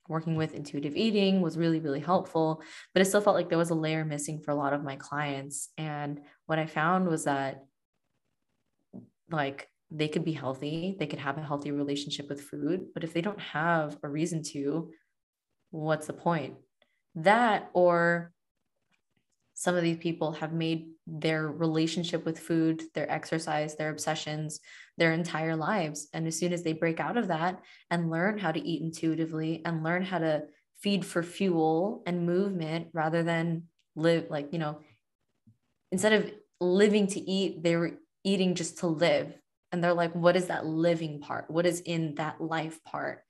working 0.07 0.35
with 0.35 0.53
intuitive 0.53 0.95
eating 0.95 1.41
was 1.41 1.57
really, 1.57 1.79
really 1.79 1.99
helpful, 1.99 2.61
but 2.93 3.01
it 3.01 3.05
still 3.05 3.21
felt 3.21 3.35
like 3.35 3.49
there 3.49 3.57
was 3.57 3.69
a 3.69 3.75
layer 3.75 4.03
missing 4.03 4.39
for 4.39 4.51
a 4.51 4.55
lot 4.55 4.73
of 4.73 4.83
my 4.83 4.95
clients. 4.97 5.69
And 5.77 6.21
what 6.45 6.59
I 6.59 6.65
found 6.65 7.07
was 7.07 7.23
that 7.23 7.63
like 9.31 9.69
they 9.89 10.07
could 10.07 10.25
be 10.25 10.33
healthy, 10.33 10.95
they 10.99 11.07
could 11.07 11.19
have 11.19 11.37
a 11.37 11.43
healthy 11.43 11.71
relationship 11.71 12.27
with 12.29 12.41
food, 12.41 12.87
but 12.93 13.03
if 13.03 13.13
they 13.13 13.21
don't 13.21 13.39
have 13.39 13.97
a 14.03 14.09
reason 14.09 14.43
to, 14.43 14.91
what's 15.71 16.07
the 16.07 16.13
point? 16.13 16.55
That 17.15 17.69
or 17.73 18.31
some 19.53 19.75
of 19.75 19.83
these 19.83 19.97
people 19.97 20.31
have 20.33 20.53
made 20.53 20.87
their 21.05 21.47
relationship 21.47 22.25
with 22.25 22.39
food, 22.39 22.83
their 22.93 23.09
exercise, 23.11 23.75
their 23.75 23.91
obsessions, 23.91 24.59
their 24.97 25.13
entire 25.13 25.55
lives. 25.55 26.07
And 26.13 26.27
as 26.27 26.37
soon 26.37 26.53
as 26.53 26.63
they 26.63 26.73
break 26.73 26.99
out 26.99 27.17
of 27.17 27.27
that 27.27 27.61
and 27.91 28.09
learn 28.09 28.37
how 28.37 28.51
to 28.51 28.59
eat 28.59 28.81
intuitively 28.81 29.61
and 29.65 29.83
learn 29.83 30.03
how 30.03 30.19
to 30.19 30.43
feed 30.81 31.05
for 31.05 31.23
fuel 31.23 32.03
and 32.05 32.25
movement 32.25 32.87
rather 32.93 33.23
than 33.23 33.63
live, 33.95 34.27
like, 34.29 34.51
you 34.53 34.59
know, 34.59 34.79
instead 35.91 36.13
of 36.13 36.31
living 36.59 37.07
to 37.07 37.19
eat, 37.19 37.61
they 37.61 37.75
were 37.75 37.99
eating 38.23 38.55
just 38.55 38.79
to 38.79 38.87
live. 38.87 39.33
And 39.71 39.83
they're 39.83 39.93
like, 39.93 40.13
what 40.13 40.35
is 40.35 40.47
that 40.47 40.65
living 40.65 41.19
part? 41.19 41.49
What 41.49 41.65
is 41.65 41.79
in 41.81 42.15
that 42.15 42.41
life 42.41 42.83
part? 42.83 43.23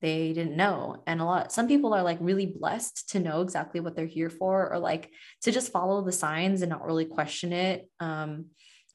They 0.00 0.32
didn't 0.32 0.56
know 0.56 1.02
and 1.06 1.20
a 1.20 1.24
lot 1.24 1.52
some 1.52 1.68
people 1.68 1.92
are 1.92 2.02
like 2.02 2.18
really 2.20 2.46
blessed 2.46 3.08
to 3.10 3.20
know 3.20 3.40
exactly 3.40 3.80
what 3.80 3.96
they're 3.96 4.06
here 4.06 4.30
for 4.30 4.72
or 4.72 4.78
like 4.78 5.10
to 5.42 5.50
just 5.50 5.72
follow 5.72 6.02
the 6.02 6.12
signs 6.12 6.62
and 6.62 6.70
not 6.70 6.86
really 6.86 7.04
question 7.04 7.52
it 7.52 7.88
um, 8.00 8.46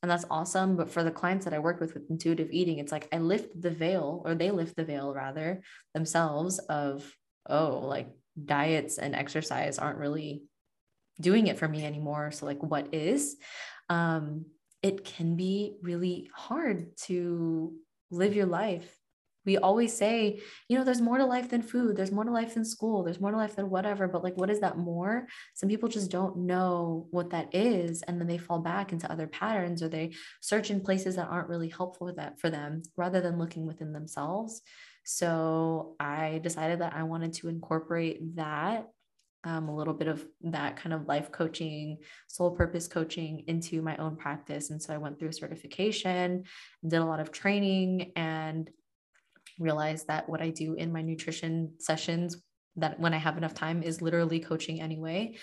and 0.01 0.11
that's 0.11 0.25
awesome 0.29 0.75
but 0.75 0.89
for 0.89 1.03
the 1.03 1.11
clients 1.11 1.45
that 1.45 1.53
i 1.53 1.59
work 1.59 1.79
with 1.79 1.93
with 1.93 2.09
intuitive 2.09 2.49
eating 2.51 2.79
it's 2.79 2.91
like 2.91 3.07
i 3.11 3.17
lift 3.17 3.49
the 3.59 3.71
veil 3.71 4.21
or 4.25 4.35
they 4.35 4.51
lift 4.51 4.75
the 4.75 4.85
veil 4.85 5.13
rather 5.13 5.61
themselves 5.93 6.59
of 6.59 7.15
oh 7.49 7.79
like 7.79 8.09
diets 8.45 8.97
and 8.97 9.15
exercise 9.15 9.77
aren't 9.77 9.99
really 9.99 10.43
doing 11.19 11.47
it 11.47 11.57
for 11.57 11.67
me 11.67 11.85
anymore 11.85 12.31
so 12.31 12.45
like 12.45 12.61
what 12.61 12.93
is? 12.93 13.37
Um, 13.89 14.45
it 14.81 15.05
can 15.05 15.35
be 15.35 15.77
really 15.81 16.29
hard 16.35 16.97
to 16.97 17.73
live 18.11 18.35
your 18.35 18.45
life 18.45 18.97
we 19.45 19.57
always 19.57 19.95
say, 19.95 20.41
you 20.69 20.77
know, 20.77 20.83
there's 20.83 21.01
more 21.01 21.17
to 21.17 21.25
life 21.25 21.49
than 21.49 21.61
food, 21.61 21.95
there's 21.95 22.11
more 22.11 22.23
to 22.23 22.31
life 22.31 22.53
than 22.53 22.65
school, 22.65 23.03
there's 23.03 23.19
more 23.19 23.31
to 23.31 23.37
life 23.37 23.55
than 23.55 23.69
whatever. 23.69 24.07
But 24.07 24.23
like, 24.23 24.37
what 24.37 24.49
is 24.49 24.59
that 24.61 24.77
more? 24.77 25.27
Some 25.53 25.69
people 25.69 25.89
just 25.89 26.11
don't 26.11 26.37
know 26.37 27.07
what 27.11 27.29
that 27.31 27.53
is. 27.53 28.01
And 28.03 28.19
then 28.19 28.27
they 28.27 28.37
fall 28.37 28.59
back 28.59 28.91
into 28.91 29.11
other 29.11 29.27
patterns 29.27 29.81
or 29.83 29.89
they 29.89 30.13
search 30.41 30.71
in 30.71 30.81
places 30.81 31.15
that 31.15 31.27
aren't 31.27 31.49
really 31.49 31.69
helpful 31.69 32.07
for 32.07 32.13
that 32.13 32.39
for 32.39 32.49
them 32.49 32.81
rather 32.97 33.21
than 33.21 33.37
looking 33.37 33.65
within 33.65 33.93
themselves. 33.93 34.61
So 35.03 35.95
I 35.99 36.39
decided 36.43 36.79
that 36.79 36.93
I 36.95 37.03
wanted 37.03 37.33
to 37.33 37.49
incorporate 37.49 38.35
that 38.35 38.87
um, 39.43 39.67
a 39.67 39.75
little 39.75 39.93
bit 39.93 40.07
of 40.07 40.25
that 40.41 40.77
kind 40.77 40.93
of 40.93 41.07
life 41.07 41.31
coaching, 41.31 41.97
soul 42.27 42.51
purpose 42.51 42.87
coaching 42.87 43.43
into 43.47 43.81
my 43.81 43.97
own 43.97 44.15
practice. 44.15 44.69
And 44.69 44.81
so 44.81 44.93
I 44.93 44.97
went 44.97 45.19
through 45.19 45.33
certification, 45.33 46.43
did 46.87 47.01
a 47.01 47.05
lot 47.05 47.19
of 47.19 47.31
training, 47.31 48.13
and 48.15 48.69
realize 49.59 50.05
that 50.05 50.27
what 50.29 50.41
I 50.41 50.49
do 50.49 50.75
in 50.75 50.91
my 50.91 51.01
nutrition 51.01 51.73
sessions, 51.79 52.41
that 52.75 52.99
when 52.99 53.13
I 53.13 53.17
have 53.17 53.37
enough 53.37 53.53
time, 53.53 53.83
is 53.83 54.01
literally 54.01 54.39
coaching 54.39 54.81
anyway. 54.81 55.35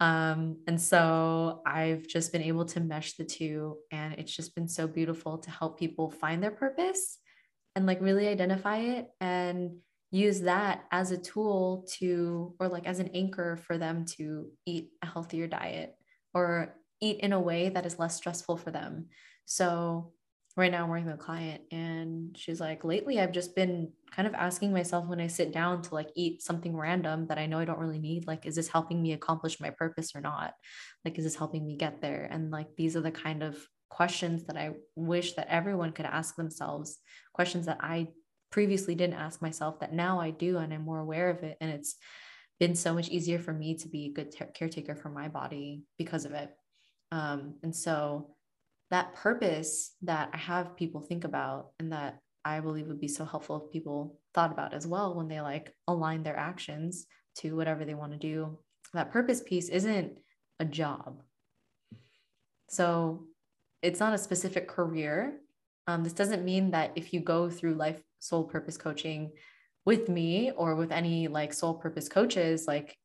Um, 0.00 0.58
and 0.66 0.80
so 0.80 1.62
I've 1.64 2.08
just 2.08 2.32
been 2.32 2.42
able 2.42 2.64
to 2.66 2.80
mesh 2.80 3.14
the 3.14 3.24
two, 3.24 3.76
and 3.92 4.14
it's 4.14 4.34
just 4.34 4.54
been 4.54 4.68
so 4.68 4.86
beautiful 4.88 5.38
to 5.38 5.50
help 5.50 5.78
people 5.78 6.10
find 6.10 6.42
their 6.42 6.50
purpose 6.50 7.18
and 7.76 7.86
like 7.86 8.00
really 8.00 8.26
identify 8.26 8.78
it 8.78 9.08
and 9.20 9.76
use 10.10 10.40
that 10.42 10.84
as 10.90 11.10
a 11.10 11.18
tool 11.18 11.86
to, 11.98 12.54
or 12.58 12.68
like 12.68 12.86
as 12.86 12.98
an 12.98 13.10
anchor 13.14 13.56
for 13.56 13.78
them 13.78 14.04
to 14.04 14.50
eat 14.66 14.90
a 15.02 15.06
healthier 15.06 15.46
diet 15.46 15.94
or 16.34 16.74
eat 17.00 17.20
in 17.20 17.32
a 17.32 17.40
way 17.40 17.68
that 17.68 17.86
is 17.86 17.98
less 17.98 18.16
stressful 18.16 18.56
for 18.56 18.70
them. 18.70 19.06
So 19.44 20.12
right 20.56 20.70
now 20.70 20.84
I'm 20.84 20.90
working 20.90 21.06
with 21.06 21.14
a 21.14 21.18
client 21.18 21.62
and 21.70 22.36
she's 22.36 22.60
like, 22.60 22.84
lately 22.84 23.18
I've 23.18 23.32
just 23.32 23.56
been 23.56 23.92
kind 24.14 24.28
of 24.28 24.34
asking 24.34 24.72
myself 24.72 25.06
when 25.06 25.20
I 25.20 25.26
sit 25.26 25.52
down 25.52 25.82
to 25.82 25.94
like 25.94 26.10
eat 26.14 26.42
something 26.42 26.76
random 26.76 27.26
that 27.28 27.38
I 27.38 27.46
know 27.46 27.58
I 27.58 27.64
don't 27.64 27.78
really 27.78 27.98
need, 27.98 28.26
like, 28.26 28.44
is 28.44 28.56
this 28.56 28.68
helping 28.68 29.00
me 29.00 29.12
accomplish 29.12 29.60
my 29.60 29.70
purpose 29.70 30.14
or 30.14 30.20
not? 30.20 30.52
Like, 31.04 31.16
is 31.18 31.24
this 31.24 31.36
helping 31.36 31.66
me 31.66 31.76
get 31.76 32.02
there? 32.02 32.28
And 32.30 32.50
like, 32.50 32.68
these 32.76 32.96
are 32.96 33.00
the 33.00 33.10
kind 33.10 33.42
of 33.42 33.56
questions 33.88 34.44
that 34.44 34.56
I 34.56 34.72
wish 34.94 35.34
that 35.34 35.48
everyone 35.48 35.92
could 35.92 36.06
ask 36.06 36.36
themselves, 36.36 36.98
questions 37.32 37.66
that 37.66 37.78
I 37.80 38.08
previously 38.50 38.94
didn't 38.94 39.16
ask 39.16 39.40
myself 39.40 39.80
that 39.80 39.94
now 39.94 40.20
I 40.20 40.30
do 40.30 40.58
and 40.58 40.72
I'm 40.72 40.84
more 40.84 41.00
aware 41.00 41.30
of 41.30 41.42
it. 41.42 41.56
And 41.60 41.70
it's 41.70 41.96
been 42.60 42.74
so 42.74 42.92
much 42.92 43.08
easier 43.08 43.38
for 43.38 43.52
me 43.52 43.76
to 43.78 43.88
be 43.88 44.06
a 44.06 44.12
good 44.12 44.32
t- 44.32 44.44
caretaker 44.54 44.94
for 44.94 45.08
my 45.08 45.28
body 45.28 45.84
because 45.96 46.26
of 46.26 46.32
it. 46.32 46.50
Um, 47.10 47.56
and 47.62 47.74
so 47.74 48.36
that 48.92 49.14
purpose 49.14 49.96
that 50.02 50.28
I 50.34 50.36
have 50.36 50.76
people 50.76 51.00
think 51.00 51.24
about 51.24 51.70
and 51.80 51.92
that 51.92 52.18
I 52.44 52.60
believe 52.60 52.88
would 52.88 53.00
be 53.00 53.08
so 53.08 53.24
helpful 53.24 53.64
if 53.64 53.72
people 53.72 54.18
thought 54.34 54.52
about 54.52 54.74
as 54.74 54.86
well 54.86 55.14
when 55.14 55.28
they 55.28 55.40
like 55.40 55.72
align 55.88 56.22
their 56.22 56.36
actions 56.36 57.06
to 57.38 57.56
whatever 57.56 57.86
they 57.86 57.94
want 57.94 58.12
to 58.12 58.18
do. 58.18 58.58
That 58.92 59.10
purpose 59.10 59.40
piece 59.40 59.70
isn't 59.70 60.18
a 60.60 60.66
job. 60.66 61.22
So 62.68 63.24
it's 63.80 63.98
not 63.98 64.12
a 64.12 64.18
specific 64.18 64.68
career. 64.68 65.38
Um, 65.86 66.04
this 66.04 66.12
doesn't 66.12 66.44
mean 66.44 66.72
that 66.72 66.92
if 66.94 67.14
you 67.14 67.20
go 67.20 67.48
through 67.48 67.74
life 67.74 68.02
soul 68.18 68.44
purpose 68.44 68.76
coaching 68.76 69.32
with 69.86 70.10
me 70.10 70.52
or 70.52 70.74
with 70.74 70.92
any 70.92 71.28
like 71.28 71.54
soul 71.54 71.74
purpose 71.74 72.10
coaches, 72.10 72.66
like 72.68 72.98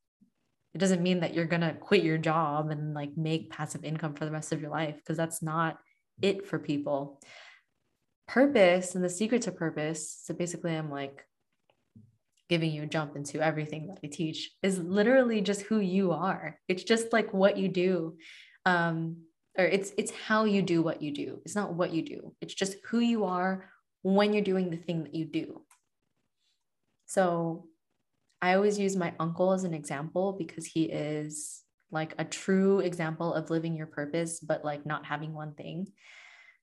it 0.78 0.80
doesn't 0.80 1.02
mean 1.02 1.22
that 1.22 1.34
you're 1.34 1.46
going 1.46 1.62
to 1.62 1.74
quit 1.74 2.04
your 2.04 2.20
job 2.20 2.70
and 2.70 2.94
like 2.94 3.18
make 3.18 3.50
passive 3.50 3.84
income 3.84 4.14
for 4.14 4.26
the 4.26 4.32
rest 4.32 4.54
of 4.54 4.62
your 4.62 4.70
life 4.70 4.96
because 4.98 5.18
that's 5.18 5.42
not 5.42 5.80
it 6.22 6.46
for 6.46 6.60
people. 6.60 7.20
Purpose 8.28 8.94
and 8.94 9.04
the 9.04 9.10
secret 9.10 9.42
to 9.44 9.52
purpose. 9.52 10.22
So 10.24 10.36
basically, 10.36 10.76
I'm 10.76 10.92
like 10.92 11.26
giving 12.48 12.70
you 12.72 12.84
a 12.84 12.86
jump 12.86 13.16
into 13.16 13.42
everything 13.42 13.88
that 13.88 13.98
I 14.04 14.08
teach 14.08 14.52
is 14.62 14.78
literally 14.78 15.42
just 15.42 15.62
who 15.62 15.80
you 15.80 16.12
are. 16.12 16.60
It's 16.68 16.84
just 16.84 17.12
like 17.12 17.34
what 17.34 17.58
you 17.58 17.70
do. 17.70 18.18
Um, 18.68 19.24
or 19.58 19.66
it's 19.66 19.94
it's 19.98 20.12
how 20.12 20.46
you 20.46 20.62
do 20.62 20.84
what 20.84 21.02
you 21.02 21.12
do. 21.12 21.42
It's 21.44 21.56
not 21.56 21.74
what 21.74 21.92
you 21.92 22.04
do. 22.04 22.36
It's 22.40 22.54
just 22.54 22.76
who 22.86 23.00
you 23.00 23.26
are 23.26 23.68
when 24.04 24.32
you're 24.32 24.44
doing 24.44 24.70
the 24.70 24.78
thing 24.78 25.06
that 25.06 25.16
you 25.16 25.26
do. 25.26 25.64
So 27.08 27.66
I 28.42 28.54
always 28.54 28.78
use 28.78 28.96
my 28.96 29.14
uncle 29.20 29.54
as 29.54 29.64
an 29.64 29.74
example 29.74 30.34
because 30.38 30.66
he 30.66 30.86
is 30.86 31.64
like 31.92 32.14
a 32.20 32.26
true 32.26 32.80
example 32.80 33.34
of 33.34 33.50
living 33.50 33.76
your 33.76 33.88
purpose, 33.88 34.40
but 34.40 34.64
like 34.64 34.86
not 34.86 35.06
having 35.06 35.34
one 35.34 35.54
thing. 35.54 35.88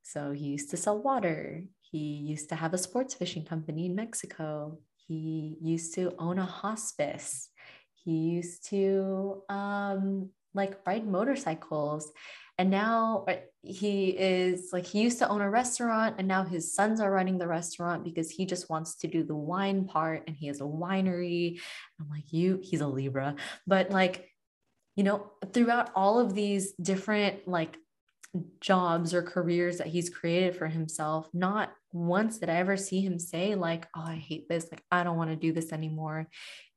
So 0.02 0.32
he 0.32 0.44
used 0.46 0.70
to 0.70 0.76
sell 0.76 1.02
water. 1.02 1.62
He 1.80 1.98
used 1.98 2.50
to 2.50 2.54
have 2.54 2.74
a 2.74 2.78
sports 2.78 3.14
fishing 3.14 3.44
company 3.44 3.86
in 3.86 3.94
Mexico. 3.94 4.78
He 5.08 5.56
used 5.60 5.94
to 5.94 6.14
own 6.18 6.38
a 6.38 6.44
hospice. 6.44 7.48
He 7.94 8.12
used 8.12 8.68
to 8.68 9.42
um, 9.48 10.30
like 10.54 10.78
ride 10.86 11.06
motorcycles. 11.06 12.12
And 12.56 12.70
now 12.70 13.24
uh, 13.26 13.34
he 13.62 14.10
is 14.10 14.70
like, 14.72 14.86
he 14.86 15.02
used 15.02 15.18
to 15.18 15.28
own 15.28 15.40
a 15.40 15.50
restaurant, 15.50 16.16
and 16.18 16.28
now 16.28 16.44
his 16.44 16.72
sons 16.72 17.00
are 17.00 17.10
running 17.10 17.36
the 17.36 17.48
restaurant 17.48 18.04
because 18.04 18.30
he 18.30 18.46
just 18.46 18.70
wants 18.70 18.94
to 18.96 19.08
do 19.08 19.24
the 19.24 19.34
wine 19.34 19.86
part 19.86 20.22
and 20.28 20.36
he 20.36 20.46
has 20.46 20.60
a 20.60 20.64
winery. 20.64 21.60
I'm 22.00 22.08
like, 22.08 22.32
you, 22.32 22.60
he's 22.62 22.80
a 22.80 22.86
Libra, 22.86 23.34
but 23.66 23.90
like, 23.90 24.28
you 24.94 25.02
know, 25.02 25.32
throughout 25.52 25.90
all 25.96 26.20
of 26.20 26.34
these 26.34 26.72
different 26.74 27.48
like 27.48 27.76
jobs 28.60 29.14
or 29.14 29.22
careers 29.22 29.78
that 29.78 29.88
he's 29.88 30.08
created 30.08 30.54
for 30.54 30.68
himself, 30.68 31.28
not 31.34 31.72
once 31.92 32.38
did 32.38 32.48
I 32.48 32.56
ever 32.56 32.76
see 32.76 33.00
him 33.00 33.18
say, 33.18 33.56
like, 33.56 33.86
oh, 33.96 34.04
I 34.04 34.14
hate 34.14 34.48
this. 34.48 34.68
Like, 34.70 34.82
I 34.92 35.02
don't 35.02 35.16
want 35.16 35.30
to 35.30 35.36
do 35.36 35.52
this 35.52 35.72
anymore. 35.72 36.28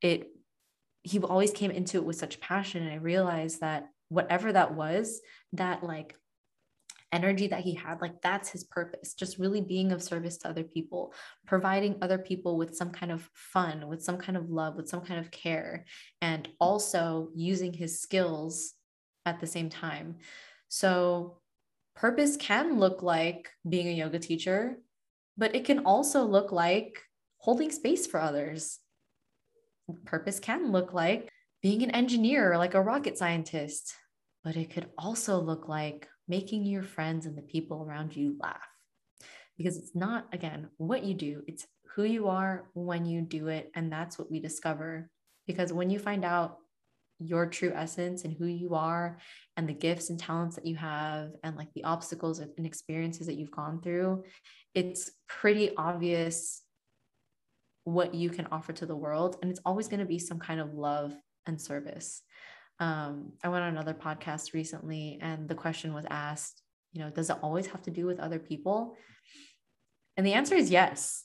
It, 0.01 0.29
he 1.07 1.19
always 1.19 1.51
came 1.51 1.71
into 1.71 1.97
it 1.97 2.05
with 2.05 2.17
such 2.17 2.39
passion. 2.39 2.83
And 2.83 2.91
I 2.91 2.97
realized 2.97 3.61
that 3.61 3.89
whatever 4.09 4.51
that 4.51 4.73
was, 4.73 5.21
that 5.53 5.83
like 5.83 6.15
energy 7.13 7.47
that 7.47 7.61
he 7.61 7.73
had 7.73 8.01
like 8.01 8.21
that's 8.21 8.49
his 8.49 8.65
purpose 8.65 9.13
just 9.13 9.37
really 9.37 9.61
being 9.61 9.93
of 9.93 10.03
service 10.03 10.37
to 10.37 10.49
other 10.49 10.63
people 10.63 11.13
providing 11.45 11.95
other 12.01 12.17
people 12.17 12.57
with 12.57 12.75
some 12.75 12.89
kind 12.89 13.13
of 13.13 13.29
fun 13.33 13.87
with 13.87 14.03
some 14.03 14.17
kind 14.17 14.37
of 14.37 14.49
love 14.49 14.75
with 14.75 14.89
some 14.89 14.99
kind 14.99 15.17
of 15.17 15.31
care 15.31 15.85
and 16.21 16.49
also 16.59 17.29
using 17.33 17.71
his 17.71 18.01
skills 18.01 18.73
at 19.25 19.39
the 19.39 19.47
same 19.47 19.69
time 19.69 20.17
so 20.67 21.37
purpose 21.95 22.35
can 22.35 22.77
look 22.77 23.01
like 23.01 23.49
being 23.69 23.87
a 23.87 23.91
yoga 23.91 24.19
teacher 24.19 24.77
but 25.37 25.55
it 25.55 25.63
can 25.63 25.79
also 25.85 26.25
look 26.25 26.51
like 26.51 27.01
holding 27.37 27.71
space 27.71 28.05
for 28.05 28.19
others 28.19 28.79
purpose 30.05 30.39
can 30.39 30.71
look 30.71 30.93
like 30.93 31.29
being 31.61 31.81
an 31.83 31.91
engineer 31.91 32.57
like 32.57 32.73
a 32.73 32.81
rocket 32.81 33.17
scientist 33.17 33.93
but 34.47 34.55
it 34.55 34.69
could 34.69 34.87
also 34.97 35.41
look 35.41 35.67
like 35.67 36.07
making 36.27 36.65
your 36.65 36.83
friends 36.83 37.25
and 37.25 37.37
the 37.37 37.41
people 37.41 37.83
around 37.83 38.15
you 38.15 38.37
laugh. 38.39 38.65
Because 39.57 39.77
it's 39.77 39.93
not, 39.93 40.27
again, 40.31 40.69
what 40.77 41.03
you 41.03 41.13
do, 41.13 41.41
it's 41.47 41.65
who 41.95 42.03
you 42.03 42.29
are 42.29 42.69
when 42.73 43.05
you 43.05 43.21
do 43.21 43.47
it. 43.47 43.71
And 43.75 43.91
that's 43.91 44.17
what 44.17 44.31
we 44.31 44.39
discover. 44.39 45.09
Because 45.47 45.73
when 45.73 45.89
you 45.89 45.99
find 45.99 46.23
out 46.23 46.59
your 47.19 47.47
true 47.47 47.73
essence 47.75 48.23
and 48.23 48.33
who 48.33 48.45
you 48.45 48.75
are 48.75 49.17
and 49.55 49.67
the 49.67 49.73
gifts 49.73 50.11
and 50.11 50.17
talents 50.17 50.55
that 50.55 50.65
you 50.65 50.77
have 50.77 51.31
and 51.43 51.57
like 51.57 51.73
the 51.73 51.83
obstacles 51.83 52.39
and 52.39 52.65
experiences 52.65 53.27
that 53.27 53.35
you've 53.35 53.51
gone 53.51 53.81
through, 53.81 54.23
it's 54.75 55.11
pretty 55.27 55.75
obvious 55.75 56.61
what 57.87 58.13
you 58.13 58.29
can 58.29 58.45
offer 58.51 58.73
to 58.73 58.85
the 58.85 58.95
world. 58.95 59.37
And 59.41 59.49
it's 59.49 59.61
always 59.63 59.87
going 59.87 60.01
to 60.01 60.05
be 60.05 60.19
some 60.19 60.39
kind 60.39 60.59
of 60.59 60.73
love 60.73 61.15
and 61.45 61.59
service. 61.59 62.21
Um, 62.81 63.31
I 63.41 63.47
went 63.47 63.63
on 63.63 63.69
another 63.69 63.93
podcast 63.93 64.53
recently 64.53 65.19
and 65.21 65.47
the 65.47 65.55
question 65.55 65.93
was 65.93 66.05
asked, 66.09 66.61
you 66.91 67.01
know, 67.01 67.09
does 67.09 67.29
it 67.29 67.37
always 67.41 67.67
have 67.67 67.81
to 67.83 67.91
do 67.91 68.05
with 68.05 68.19
other 68.19 68.39
people? 68.39 68.97
And 70.17 70.27
the 70.27 70.33
answer 70.33 70.53
is 70.53 70.69
yes. 70.69 71.23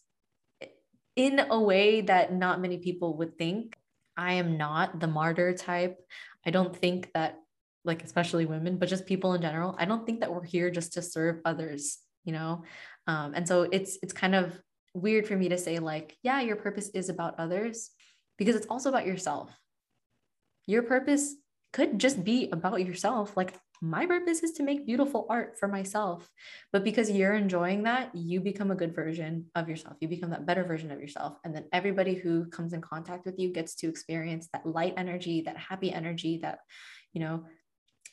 In 1.17 1.41
a 1.41 1.61
way 1.61 2.03
that 2.03 2.33
not 2.33 2.61
many 2.61 2.79
people 2.79 3.17
would 3.17 3.37
think. 3.37 3.77
I 4.17 4.35
am 4.35 4.57
not 4.57 5.01
the 5.01 5.09
martyr 5.09 5.55
type. 5.55 5.99
I 6.47 6.51
don't 6.51 6.77
think 6.77 7.11
that 7.15 7.41
like 7.85 8.05
especially 8.05 8.47
women, 8.47 8.77
but 8.79 8.89
just 8.89 9.07
people 9.07 9.35
in 9.35 9.43
general, 9.43 9.75
I 9.81 9.85
don't 9.85 10.07
think 10.07 10.21
that 10.21 10.33
we're 10.33 10.45
here 10.45 10.71
just 10.71 10.93
to 10.93 11.03
serve 11.03 11.41
others, 11.45 11.99
you 12.25 12.33
know? 12.33 12.63
Um, 13.09 13.33
and 13.35 13.49
so 13.49 13.63
it's 13.63 13.99
it's 14.01 14.13
kind 14.13 14.37
of 14.37 14.61
weird 14.95 15.26
for 15.26 15.36
me 15.36 15.49
to 15.49 15.59
say 15.59 15.78
like, 15.78 16.16
yeah, 16.22 16.40
your 16.40 16.57
purpose 16.57 16.90
is 16.90 17.09
about 17.09 17.38
others 17.38 17.90
because 18.38 18.57
it's 18.57 18.66
also 18.66 18.88
about 18.88 19.07
yourself. 19.07 19.51
Your 20.66 20.82
purpose 20.82 21.34
could 21.72 21.99
just 21.99 22.22
be 22.22 22.49
about 22.53 22.84
yourself. 22.84 23.36
Like 23.36 23.55
my 23.80 24.07
purpose 24.07 24.45
is 24.45 24.53
to 24.53 24.62
make 24.62 24.86
beautiful 24.86 25.26
art 25.28 25.59
for 25.59 25.66
myself. 25.66 26.28
But 26.72 26.84
because 26.84 27.11
you're 27.11 27.34
enjoying 27.34 27.82
that, 27.82 28.14
you 28.14 28.40
become 28.40 28.70
a 28.70 28.76
good 28.76 28.95
version 28.95 29.47
of 29.57 29.68
yourself. 29.68 29.97
You 30.01 30.07
become 30.07 30.30
that 30.30 30.47
better 30.47 30.62
version 30.62 30.93
of 30.93 31.01
yourself. 31.01 31.36
And 31.45 31.55
then 31.55 31.64
everybody 31.72 32.14
who 32.14 32.47
comes 32.47 32.74
in 32.74 32.80
contact 32.80 33.26
with 33.26 33.38
you 33.38 33.53
gets 33.53 33.74
to 33.76 33.88
experience 33.88 34.49
that 34.53 34.66
light 34.66 34.95
energy, 34.97 35.43
that 35.43 35.57
happy 35.57 35.93
energy, 35.93 36.38
that, 36.43 36.61
you 37.12 37.20
know, 37.20 37.45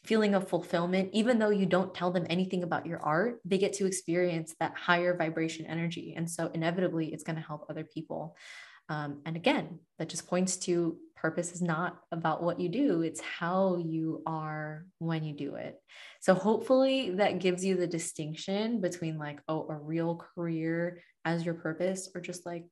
feeling 0.03 0.33
of 0.33 0.47
fulfillment, 0.47 1.09
even 1.13 1.39
though 1.39 1.49
you 1.49 1.65
don't 1.65 1.93
tell 1.93 2.11
them 2.11 2.25
anything 2.29 2.63
about 2.63 2.85
your 2.85 3.01
art, 3.01 3.39
they 3.45 3.57
get 3.57 3.73
to 3.73 3.85
experience 3.85 4.55
that 4.59 4.73
higher 4.75 5.15
vibration 5.15 5.65
energy. 5.65 6.13
And 6.15 6.29
so 6.29 6.49
inevitably, 6.53 7.13
it's 7.13 7.23
going 7.23 7.35
to 7.35 7.41
help 7.41 7.65
other 7.69 7.83
people. 7.83 8.35
Um, 8.87 9.21
and 9.25 9.35
again, 9.35 9.79
that 9.99 10.09
just 10.09 10.27
points 10.27 10.57
to 10.57 10.97
purpose 11.15 11.51
is 11.51 11.61
not 11.61 11.99
about 12.11 12.41
what 12.41 12.59
you 12.59 12.69
do, 12.69 13.01
it's 13.01 13.19
how 13.19 13.77
you 13.77 14.23
are 14.25 14.85
when 14.99 15.23
you 15.23 15.35
do 15.35 15.55
it. 15.55 15.75
So 16.21 16.33
hopefully 16.33 17.11
that 17.11 17.39
gives 17.39 17.63
you 17.63 17.75
the 17.75 17.87
distinction 17.87 18.81
between 18.81 19.19
like, 19.19 19.41
oh, 19.47 19.67
a 19.69 19.75
real 19.75 20.15
career 20.15 21.03
as 21.25 21.45
your 21.45 21.55
purpose 21.55 22.09
or 22.15 22.21
just 22.21 22.45
like 22.45 22.65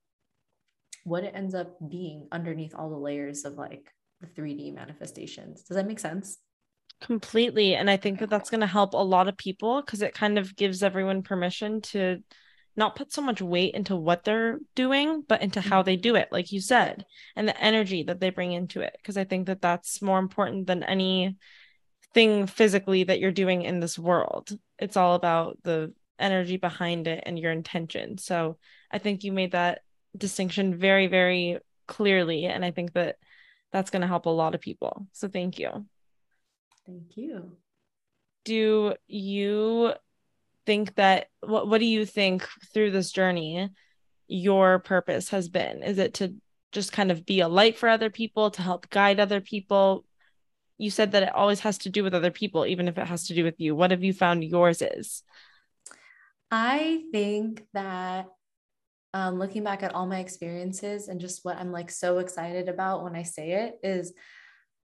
what 1.03 1.23
it 1.23 1.33
ends 1.35 1.53
up 1.53 1.77
being 1.87 2.27
underneath 2.31 2.73
all 2.73 2.89
the 2.89 2.97
layers 2.97 3.45
of 3.45 3.53
like 3.53 3.91
the 4.21 4.27
3D 4.27 4.73
manifestations. 4.73 5.63
Does 5.63 5.75
that 5.75 5.87
make 5.87 5.99
sense? 5.99 6.37
Completely. 7.01 7.75
And 7.75 7.89
I 7.89 7.97
think 7.97 8.19
that 8.19 8.29
that's 8.29 8.49
going 8.49 8.61
to 8.61 8.67
help 8.67 8.93
a 8.93 8.97
lot 8.97 9.27
of 9.27 9.37
people 9.37 9.81
because 9.81 10.01
it 10.01 10.13
kind 10.13 10.39
of 10.39 10.55
gives 10.55 10.81
everyone 10.81 11.21
permission 11.21 11.81
to 11.81 12.23
not 12.75 12.95
put 12.95 13.11
so 13.11 13.21
much 13.21 13.41
weight 13.41 13.73
into 13.73 13.95
what 13.95 14.23
they're 14.23 14.59
doing, 14.75 15.23
but 15.27 15.41
into 15.41 15.61
how 15.61 15.81
they 15.81 15.95
do 15.95 16.15
it, 16.15 16.29
like 16.31 16.51
you 16.51 16.61
said, 16.61 17.05
and 17.35 17.47
the 17.47 17.59
energy 17.61 18.03
that 18.03 18.19
they 18.19 18.29
bring 18.29 18.51
into 18.51 18.81
it. 18.81 18.95
Because 18.97 19.17
I 19.17 19.23
think 19.23 19.47
that 19.47 19.61
that's 19.61 20.01
more 20.01 20.19
important 20.19 20.67
than 20.67 20.83
any 20.83 21.37
thing 22.13 22.47
physically 22.47 23.03
that 23.03 23.19
you're 23.19 23.31
doing 23.31 23.63
in 23.63 23.79
this 23.79 23.97
world. 23.97 24.49
It's 24.79 24.97
all 24.97 25.15
about 25.15 25.57
the 25.63 25.93
energy 26.19 26.57
behind 26.57 27.07
it 27.07 27.23
and 27.25 27.37
your 27.37 27.51
intention. 27.51 28.17
So 28.17 28.57
I 28.91 28.97
think 28.97 29.23
you 29.23 29.31
made 29.31 29.51
that 29.51 29.81
distinction 30.15 30.77
very, 30.77 31.07
very 31.07 31.59
clearly. 31.87 32.45
And 32.45 32.65
I 32.65 32.71
think 32.71 32.93
that 32.93 33.17
that's 33.71 33.89
going 33.89 34.01
to 34.01 34.07
help 34.07 34.25
a 34.25 34.29
lot 34.29 34.55
of 34.55 34.61
people. 34.61 35.07
So 35.13 35.27
thank 35.27 35.59
you. 35.59 35.85
Thank 36.87 37.17
you. 37.17 37.51
Do 38.45 38.95
you 39.07 39.93
think 40.65 40.95
that 40.95 41.27
what 41.41 41.67
what 41.67 41.79
do 41.79 41.85
you 41.85 42.05
think 42.05 42.47
through 42.73 42.91
this 42.91 43.11
journey 43.11 43.69
your 44.27 44.79
purpose 44.79 45.29
has 45.29 45.49
been? 45.49 45.83
Is 45.83 45.97
it 45.97 46.15
to 46.15 46.35
just 46.71 46.91
kind 46.91 47.11
of 47.11 47.25
be 47.25 47.41
a 47.41 47.47
light 47.47 47.77
for 47.77 47.89
other 47.89 48.09
people, 48.09 48.51
to 48.51 48.61
help 48.61 48.89
guide 48.89 49.19
other 49.19 49.41
people? 49.41 50.05
You 50.77 50.89
said 50.89 51.11
that 51.11 51.23
it 51.23 51.35
always 51.35 51.61
has 51.61 51.77
to 51.79 51.89
do 51.89 52.03
with 52.03 52.13
other 52.13 52.31
people, 52.31 52.65
even 52.65 52.87
if 52.87 52.97
it 52.97 53.07
has 53.07 53.27
to 53.27 53.35
do 53.35 53.43
with 53.43 53.59
you. 53.59 53.75
What 53.75 53.91
have 53.91 54.03
you 54.03 54.13
found 54.13 54.43
yours 54.43 54.81
is? 54.81 55.23
I 56.51 57.03
think 57.11 57.65
that 57.73 58.27
um, 59.13 59.39
looking 59.39 59.63
back 59.63 59.83
at 59.83 59.95
all 59.95 60.05
my 60.05 60.19
experiences 60.19 61.07
and 61.07 61.19
just 61.19 61.43
what 61.43 61.57
I'm 61.57 61.71
like 61.71 61.89
so 61.89 62.19
excited 62.19 62.69
about 62.69 63.03
when 63.03 63.15
I 63.15 63.23
say 63.23 63.51
it 63.51 63.79
is 63.83 64.13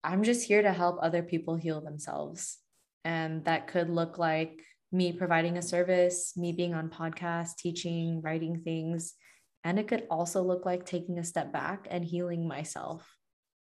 I'm 0.03 0.23
just 0.23 0.47
here 0.47 0.61
to 0.61 0.73
help 0.73 0.97
other 1.01 1.23
people 1.23 1.55
heal 1.55 1.81
themselves. 1.81 2.57
And 3.05 3.45
that 3.45 3.67
could 3.67 3.89
look 3.89 4.17
like 4.17 4.61
me 4.91 5.11
providing 5.11 5.57
a 5.57 5.61
service, 5.61 6.33
me 6.37 6.51
being 6.51 6.73
on 6.73 6.89
podcasts, 6.89 7.57
teaching, 7.57 8.21
writing 8.21 8.61
things. 8.63 9.13
And 9.63 9.79
it 9.79 9.87
could 9.87 10.05
also 10.09 10.43
look 10.43 10.65
like 10.65 10.85
taking 10.85 11.19
a 11.19 11.23
step 11.23 11.51
back 11.51 11.87
and 11.89 12.03
healing 12.03 12.47
myself 12.47 13.09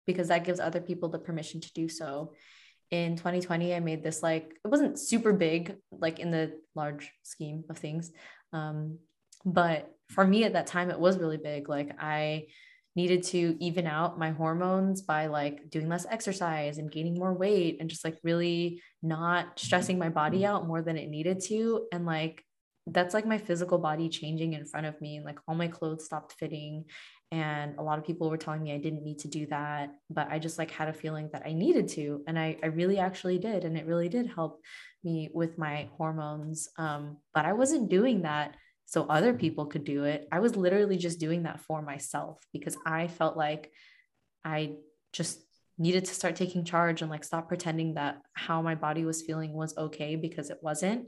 because 0.08 0.28
that 0.30 0.44
gives 0.44 0.60
other 0.60 0.82
people 0.82 1.10
the 1.10 1.20
permission 1.20 1.62
to 1.62 1.74
do 1.74 1.88
so. 1.88 2.34
In 2.90 3.16
2020, 3.16 3.74
I 3.74 3.80
made 3.80 4.04
this 4.04 4.22
like, 4.22 4.54
it 4.66 4.68
wasn't 4.68 5.00
super 5.00 5.32
big, 5.32 5.78
like 5.92 6.20
in 6.20 6.32
the 6.32 6.60
large 6.76 7.12
scheme 7.24 7.64
of 7.70 7.78
things. 7.78 8.12
Um, 8.52 8.98
but 9.46 9.90
for 10.10 10.26
me 10.26 10.44
at 10.44 10.54
that 10.54 10.68
time, 10.68 10.90
it 10.90 11.00
was 11.00 11.18
really 11.18 11.38
big. 11.38 11.70
Like, 11.70 11.96
I 12.00 12.48
needed 12.96 13.24
to 13.24 13.56
even 13.60 13.88
out 13.88 14.20
my 14.20 14.32
hormones 14.32 15.02
by 15.02 15.28
like 15.28 15.70
doing 15.70 15.88
less 15.88 16.06
exercise 16.10 16.78
and 16.78 16.92
gaining 16.92 17.16
more 17.16 17.34
weight 17.34 17.78
and 17.80 17.90
just 17.90 18.04
like 18.04 18.18
really 18.24 18.82
not 19.02 19.60
stressing 19.60 19.98
my 19.98 20.10
body 20.10 20.46
out 20.46 20.68
more 20.68 20.82
than 20.82 20.98
it 20.98 21.10
needed 21.10 21.40
to. 21.42 21.88
And 21.94 22.06
like 22.06 22.44
that's 22.88 23.14
like 23.14 23.26
my 23.26 23.38
physical 23.38 23.78
body 23.78 24.10
changing 24.10 24.54
in 24.54 24.66
front 24.66 24.88
of 24.88 25.00
me 25.00 25.18
and 25.18 25.26
like 25.26 25.38
all 25.48 25.56
my 25.56 25.68
clothes 25.68 26.06
stopped 26.06 26.34
fitting. 26.34 26.86
And 27.32 27.78
a 27.78 27.84
lot 27.84 27.98
of 27.98 28.06
people 28.06 28.30
were 28.30 28.38
telling 28.38 28.62
me 28.62 28.74
I 28.74 28.78
didn't 28.78 29.04
need 29.04 29.20
to 29.20 29.30
do 29.30 29.46
that 29.48 29.92
but 30.10 30.28
I 30.30 30.40
just 30.40 30.58
like 30.58 30.72
had 30.72 30.90
a 30.90 30.94
feeling 30.94 31.30
that 31.32 31.44
I 31.46 31.54
needed 31.54 31.88
to. 31.90 32.24
And 32.28 32.38
I 32.38 32.58
I 32.62 32.68
really 32.68 33.00
actually 33.00 33.38
did. 33.38 33.64
And 33.64 33.78
it 33.78 33.86
really 33.86 34.10
did 34.10 34.28
help 34.28 34.60
me 35.02 35.30
with 35.34 35.58
my 35.58 35.88
hormones. 35.98 36.68
Um 36.78 37.18
but 37.34 37.46
I 37.46 37.54
wasn't 37.54 37.90
doing 37.90 38.24
that 38.24 38.56
so 38.92 39.06
other 39.06 39.34
people 39.34 39.68
could 39.68 39.86
do 39.86 40.04
it. 40.04 40.28
I 40.34 40.42
was 40.42 40.58
literally 40.58 40.98
just 40.98 41.18
doing 41.18 41.44
that 41.44 41.62
for 41.62 41.82
myself 41.82 42.40
because 42.52 42.76
I 42.86 43.08
felt 43.08 43.38
like 43.38 43.72
I 44.44 44.74
just 45.14 45.40
needed 45.78 46.04
to 46.04 46.14
start 46.14 46.36
taking 46.36 46.66
charge 46.66 47.02
and 47.02 47.10
like 47.10 47.24
stop 47.24 47.48
pretending 47.48 47.94
that 47.94 48.22
how 48.34 48.62
my 48.62 48.76
body 48.76 49.06
was 49.06 49.22
feeling 49.22 49.54
was 49.54 49.78
okay 49.78 50.18
because 50.18 50.50
it 50.50 50.58
wasn't. 50.62 51.06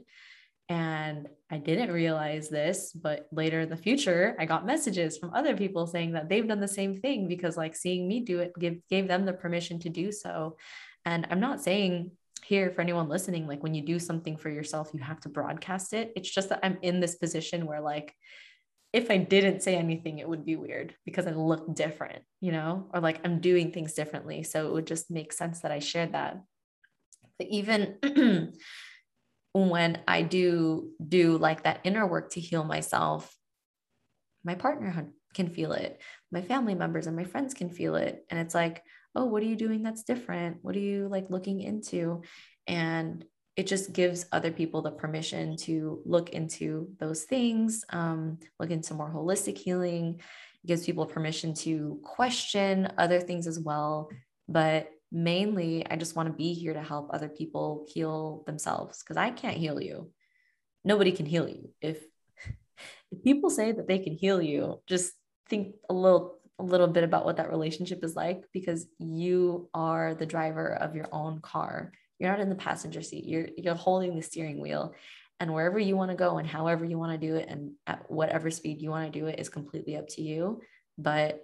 And 0.70 1.28
I 1.50 1.58
didn't 1.58 1.92
realize 1.92 2.48
this, 2.48 2.90
but 2.90 3.28
later 3.30 3.60
in 3.60 3.68
the 3.68 3.76
future, 3.76 4.34
I 4.38 4.46
got 4.46 4.64
messages 4.64 5.18
from 5.18 5.34
other 5.34 5.54
people 5.54 5.86
saying 5.86 6.12
that 6.12 6.30
they've 6.30 6.48
done 6.48 6.60
the 6.60 6.66
same 6.66 6.96
thing 6.96 7.28
because 7.28 7.58
like 7.58 7.76
seeing 7.76 8.08
me 8.08 8.20
do 8.20 8.38
it 8.38 8.54
give, 8.58 8.76
gave 8.88 9.08
them 9.08 9.26
the 9.26 9.34
permission 9.34 9.78
to 9.80 9.90
do 9.90 10.10
so. 10.10 10.56
And 11.04 11.26
I'm 11.30 11.40
not 11.40 11.60
saying 11.60 12.12
here 12.44 12.70
for 12.70 12.80
anyone 12.80 13.08
listening 13.08 13.46
like 13.46 13.62
when 13.62 13.74
you 13.74 13.82
do 13.82 13.98
something 13.98 14.36
for 14.36 14.50
yourself 14.50 14.90
you 14.92 15.00
have 15.00 15.20
to 15.20 15.28
broadcast 15.28 15.92
it. 15.92 16.12
It's 16.16 16.30
just 16.30 16.48
that 16.50 16.60
i'm 16.62 16.78
in 16.82 17.00
this 17.00 17.16
position 17.16 17.66
where 17.66 17.80
like 17.80 18.14
if 18.92 19.10
i 19.10 19.16
didn't 19.16 19.62
say 19.62 19.76
anything 19.76 20.18
it 20.18 20.28
would 20.28 20.44
be 20.44 20.56
weird 20.56 20.94
because 21.04 21.26
i 21.26 21.32
look 21.32 21.74
different 21.74 22.22
you 22.40 22.52
know 22.52 22.88
or 22.94 23.00
like 23.00 23.20
i'm 23.24 23.40
doing 23.40 23.72
things 23.72 23.94
differently. 23.94 24.42
So 24.42 24.66
it 24.66 24.72
would 24.72 24.86
just 24.86 25.10
make 25.10 25.32
sense 25.32 25.60
that 25.60 25.72
i 25.72 25.78
shared 25.78 26.12
that. 26.12 26.40
But 27.38 27.48
even 27.48 27.96
when 29.52 29.98
i 30.06 30.22
do 30.22 30.90
do 31.06 31.38
like 31.38 31.64
that 31.64 31.80
inner 31.84 32.06
work 32.06 32.30
to 32.30 32.40
heal 32.40 32.64
myself 32.64 33.36
my 34.44 34.54
partner 34.54 35.08
can 35.34 35.48
feel 35.48 35.72
it. 35.72 36.00
My 36.30 36.42
family 36.42 36.74
members 36.74 37.06
and 37.06 37.16
my 37.16 37.24
friends 37.24 37.54
can 37.54 37.68
feel 37.68 37.96
it. 37.96 38.24
And 38.30 38.38
it's 38.38 38.54
like 38.54 38.82
oh 39.14 39.24
what 39.26 39.42
are 39.42 39.46
you 39.46 39.56
doing 39.56 39.82
that's 39.82 40.04
different? 40.04 40.58
What 40.62 40.76
are 40.76 40.80
you 40.80 41.08
like 41.08 41.30
looking 41.30 41.60
into? 41.60 42.22
And 42.66 43.24
it 43.56 43.66
just 43.66 43.92
gives 43.92 44.26
other 44.32 44.50
people 44.50 44.82
the 44.82 44.90
permission 44.90 45.56
to 45.56 46.02
look 46.04 46.30
into 46.30 46.88
those 46.98 47.22
things 47.22 47.84
um, 47.90 48.38
look 48.58 48.70
into 48.70 48.94
more 48.94 49.12
holistic 49.12 49.56
healing. 49.56 50.20
It 50.64 50.66
gives 50.66 50.84
people 50.84 51.06
permission 51.06 51.54
to 51.54 52.00
question 52.02 52.92
other 52.98 53.20
things 53.20 53.46
as 53.46 53.60
well. 53.60 54.10
But 54.48 54.90
mainly 55.14 55.86
i 55.88 55.94
just 55.94 56.16
want 56.16 56.26
to 56.26 56.34
be 56.34 56.52
here 56.52 56.74
to 56.74 56.82
help 56.82 57.08
other 57.12 57.28
people 57.28 57.86
heal 57.88 58.42
themselves 58.46 59.00
because 59.00 59.16
i 59.16 59.30
can't 59.30 59.56
heal 59.56 59.80
you. 59.80 60.10
Nobody 60.84 61.12
can 61.12 61.24
heal 61.24 61.48
you. 61.48 61.70
If 61.80 62.02
if 63.12 63.22
people 63.22 63.48
say 63.48 63.70
that 63.72 63.86
they 63.86 64.00
can 64.00 64.14
heal 64.14 64.42
you 64.42 64.82
just 64.88 65.12
think 65.48 65.76
a 65.88 65.94
little 65.94 66.38
a 66.58 66.62
little 66.62 66.86
bit 66.86 67.04
about 67.04 67.24
what 67.24 67.36
that 67.36 67.50
relationship 67.50 68.04
is 68.04 68.14
like 68.14 68.44
because 68.52 68.86
you 68.98 69.68
are 69.74 70.14
the 70.14 70.26
driver 70.26 70.74
of 70.74 70.94
your 70.94 71.08
own 71.12 71.40
car. 71.40 71.92
You're 72.18 72.30
not 72.30 72.40
in 72.40 72.48
the 72.48 72.54
passenger 72.54 73.02
seat. 73.02 73.24
You're 73.24 73.48
you're 73.56 73.74
holding 73.74 74.14
the 74.14 74.22
steering 74.22 74.60
wheel 74.60 74.94
and 75.40 75.52
wherever 75.52 75.78
you 75.78 75.96
want 75.96 76.10
to 76.10 76.16
go 76.16 76.38
and 76.38 76.46
however 76.46 76.84
you 76.84 76.98
want 76.98 77.12
to 77.12 77.26
do 77.26 77.34
it 77.36 77.48
and 77.48 77.72
at 77.86 78.08
whatever 78.10 78.50
speed 78.50 78.80
you 78.80 78.90
want 78.90 79.12
to 79.12 79.18
do 79.18 79.26
it 79.26 79.40
is 79.40 79.48
completely 79.48 79.96
up 79.96 80.08
to 80.08 80.22
you. 80.22 80.60
But 80.96 81.40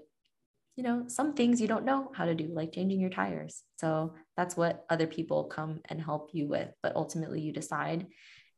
you 0.76 0.84
know, 0.84 1.04
some 1.08 1.34
things 1.34 1.60
you 1.60 1.66
don't 1.66 1.84
know 1.84 2.10
how 2.14 2.24
to 2.24 2.34
do 2.34 2.46
like 2.54 2.72
changing 2.72 3.00
your 3.00 3.10
tires. 3.10 3.62
So 3.78 4.14
that's 4.36 4.56
what 4.56 4.84
other 4.88 5.06
people 5.06 5.44
come 5.44 5.80
and 5.86 6.00
help 6.00 6.30
you 6.32 6.46
with, 6.46 6.68
but 6.82 6.96
ultimately 6.96 7.40
you 7.40 7.52
decide 7.52 8.06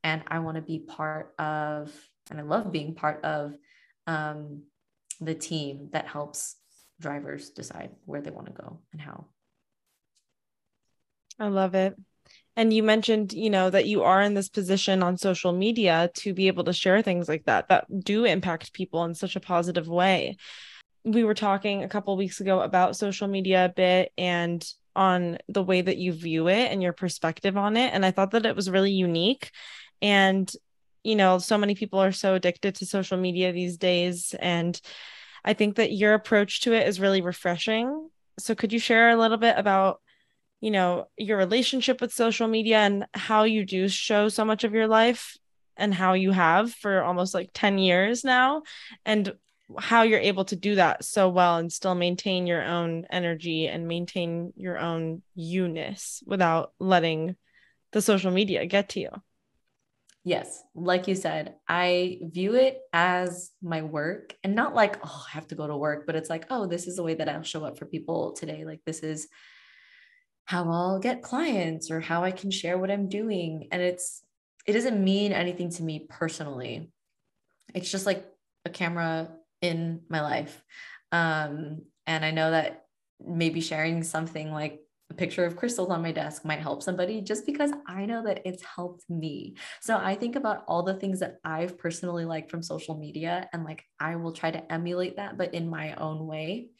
and 0.04 0.22
I 0.28 0.40
want 0.40 0.56
to 0.56 0.62
be 0.62 0.80
part 0.80 1.32
of 1.38 1.90
and 2.30 2.38
I 2.38 2.42
love 2.42 2.70
being 2.70 2.94
part 2.94 3.24
of 3.24 3.54
um 4.06 4.62
the 5.24 5.34
team 5.34 5.88
that 5.92 6.06
helps 6.06 6.56
drivers 7.00 7.50
decide 7.50 7.90
where 8.04 8.20
they 8.20 8.30
want 8.30 8.46
to 8.46 8.52
go 8.52 8.80
and 8.92 9.00
how. 9.00 9.26
I 11.38 11.48
love 11.48 11.74
it. 11.74 11.96
And 12.54 12.72
you 12.72 12.82
mentioned, 12.82 13.32
you 13.32 13.50
know, 13.50 13.70
that 13.70 13.86
you 13.86 14.02
are 14.02 14.20
in 14.20 14.34
this 14.34 14.48
position 14.48 15.02
on 15.02 15.16
social 15.16 15.52
media 15.52 16.10
to 16.16 16.34
be 16.34 16.48
able 16.48 16.64
to 16.64 16.72
share 16.72 17.00
things 17.00 17.28
like 17.28 17.44
that 17.46 17.68
that 17.68 17.86
do 18.04 18.24
impact 18.24 18.74
people 18.74 19.04
in 19.04 19.14
such 19.14 19.36
a 19.36 19.40
positive 19.40 19.88
way. 19.88 20.36
We 21.04 21.24
were 21.24 21.34
talking 21.34 21.82
a 21.82 21.88
couple 21.88 22.16
weeks 22.16 22.40
ago 22.40 22.60
about 22.60 22.96
social 22.96 23.26
media 23.26 23.64
a 23.64 23.68
bit 23.70 24.12
and 24.18 24.64
on 24.94 25.38
the 25.48 25.62
way 25.62 25.80
that 25.80 25.96
you 25.96 26.12
view 26.12 26.48
it 26.48 26.70
and 26.70 26.82
your 26.82 26.92
perspective 26.92 27.56
on 27.56 27.76
it. 27.76 27.92
And 27.94 28.04
I 28.04 28.10
thought 28.10 28.32
that 28.32 28.46
it 28.46 28.54
was 28.54 28.70
really 28.70 28.92
unique. 28.92 29.50
And, 30.02 30.52
you 31.04 31.16
know, 31.16 31.38
so 31.38 31.58
many 31.58 31.74
people 31.74 32.00
are 32.00 32.12
so 32.12 32.34
addicted 32.34 32.76
to 32.76 32.86
social 32.86 33.18
media 33.18 33.52
these 33.52 33.76
days. 33.76 34.34
And 34.38 34.80
I 35.44 35.54
think 35.54 35.76
that 35.76 35.92
your 35.92 36.14
approach 36.14 36.62
to 36.62 36.72
it 36.72 36.86
is 36.86 37.00
really 37.00 37.20
refreshing. 37.20 38.08
So 38.38 38.54
could 38.54 38.72
you 38.72 38.78
share 38.78 39.10
a 39.10 39.16
little 39.16 39.36
bit 39.36 39.56
about 39.58 40.00
you 40.60 40.70
know 40.70 41.08
your 41.18 41.36
relationship 41.36 42.00
with 42.00 42.14
social 42.14 42.46
media 42.46 42.78
and 42.78 43.04
how 43.14 43.42
you 43.42 43.66
do 43.66 43.88
show 43.88 44.28
so 44.28 44.44
much 44.44 44.62
of 44.62 44.72
your 44.72 44.86
life 44.86 45.36
and 45.76 45.92
how 45.92 46.12
you 46.12 46.30
have 46.30 46.72
for 46.72 47.02
almost 47.02 47.34
like 47.34 47.50
10 47.52 47.78
years 47.78 48.22
now 48.24 48.62
and 49.04 49.34
how 49.78 50.02
you're 50.02 50.20
able 50.20 50.44
to 50.44 50.56
do 50.56 50.76
that 50.76 51.04
so 51.04 51.28
well 51.28 51.56
and 51.56 51.72
still 51.72 51.94
maintain 51.94 52.46
your 52.46 52.62
own 52.62 53.06
energy 53.10 53.66
and 53.66 53.88
maintain 53.88 54.52
your 54.56 54.78
own 54.78 55.22
you-ness 55.34 56.22
without 56.26 56.72
letting 56.78 57.36
the 57.92 58.02
social 58.02 58.30
media 58.30 58.66
get 58.66 58.90
to 58.90 59.00
you. 59.00 59.08
Yes, 60.24 60.62
like 60.74 61.08
you 61.08 61.16
said, 61.16 61.56
I 61.68 62.20
view 62.22 62.54
it 62.54 62.78
as 62.92 63.50
my 63.60 63.82
work 63.82 64.36
and 64.44 64.54
not 64.54 64.74
like, 64.74 64.98
oh, 65.04 65.24
I 65.28 65.32
have 65.32 65.48
to 65.48 65.56
go 65.56 65.66
to 65.66 65.76
work, 65.76 66.06
but 66.06 66.14
it's 66.14 66.30
like, 66.30 66.46
oh, 66.48 66.66
this 66.66 66.86
is 66.86 66.94
the 66.94 67.02
way 67.02 67.14
that 67.14 67.28
I'll 67.28 67.42
show 67.42 67.64
up 67.64 67.76
for 67.76 67.86
people 67.86 68.32
today. 68.32 68.64
Like, 68.64 68.80
this 68.86 69.00
is 69.00 69.26
how 70.44 70.70
I'll 70.70 71.00
get 71.00 71.22
clients 71.22 71.90
or 71.90 72.00
how 72.00 72.22
I 72.22 72.30
can 72.30 72.52
share 72.52 72.78
what 72.78 72.90
I'm 72.90 73.08
doing. 73.08 73.66
And 73.72 73.82
it's, 73.82 74.22
it 74.64 74.74
doesn't 74.74 75.02
mean 75.02 75.32
anything 75.32 75.70
to 75.70 75.82
me 75.82 76.06
personally. 76.08 76.92
It's 77.74 77.90
just 77.90 78.06
like 78.06 78.24
a 78.64 78.70
camera 78.70 79.28
in 79.60 80.02
my 80.08 80.20
life. 80.20 80.62
Um, 81.10 81.82
and 82.06 82.24
I 82.24 82.30
know 82.30 82.52
that 82.52 82.84
maybe 83.24 83.60
sharing 83.60 84.04
something 84.04 84.52
like 84.52 84.80
a 85.12 85.14
picture 85.14 85.44
of 85.44 85.56
crystals 85.56 85.90
on 85.90 86.02
my 86.02 86.10
desk 86.10 86.44
might 86.44 86.58
help 86.58 86.82
somebody 86.82 87.20
just 87.20 87.44
because 87.44 87.70
I 87.86 88.06
know 88.06 88.24
that 88.24 88.40
it's 88.46 88.64
helped 88.64 89.04
me. 89.10 89.56
So 89.80 89.98
I 89.98 90.14
think 90.14 90.36
about 90.36 90.64
all 90.66 90.82
the 90.82 90.94
things 90.94 91.20
that 91.20 91.36
I've 91.44 91.76
personally 91.78 92.24
liked 92.24 92.50
from 92.50 92.62
social 92.62 92.96
media 92.96 93.48
and 93.52 93.62
like 93.62 93.84
I 94.00 94.16
will 94.16 94.32
try 94.32 94.50
to 94.50 94.72
emulate 94.72 95.16
that, 95.16 95.36
but 95.36 95.52
in 95.52 95.68
my 95.68 95.94
own 95.96 96.26
way 96.26 96.70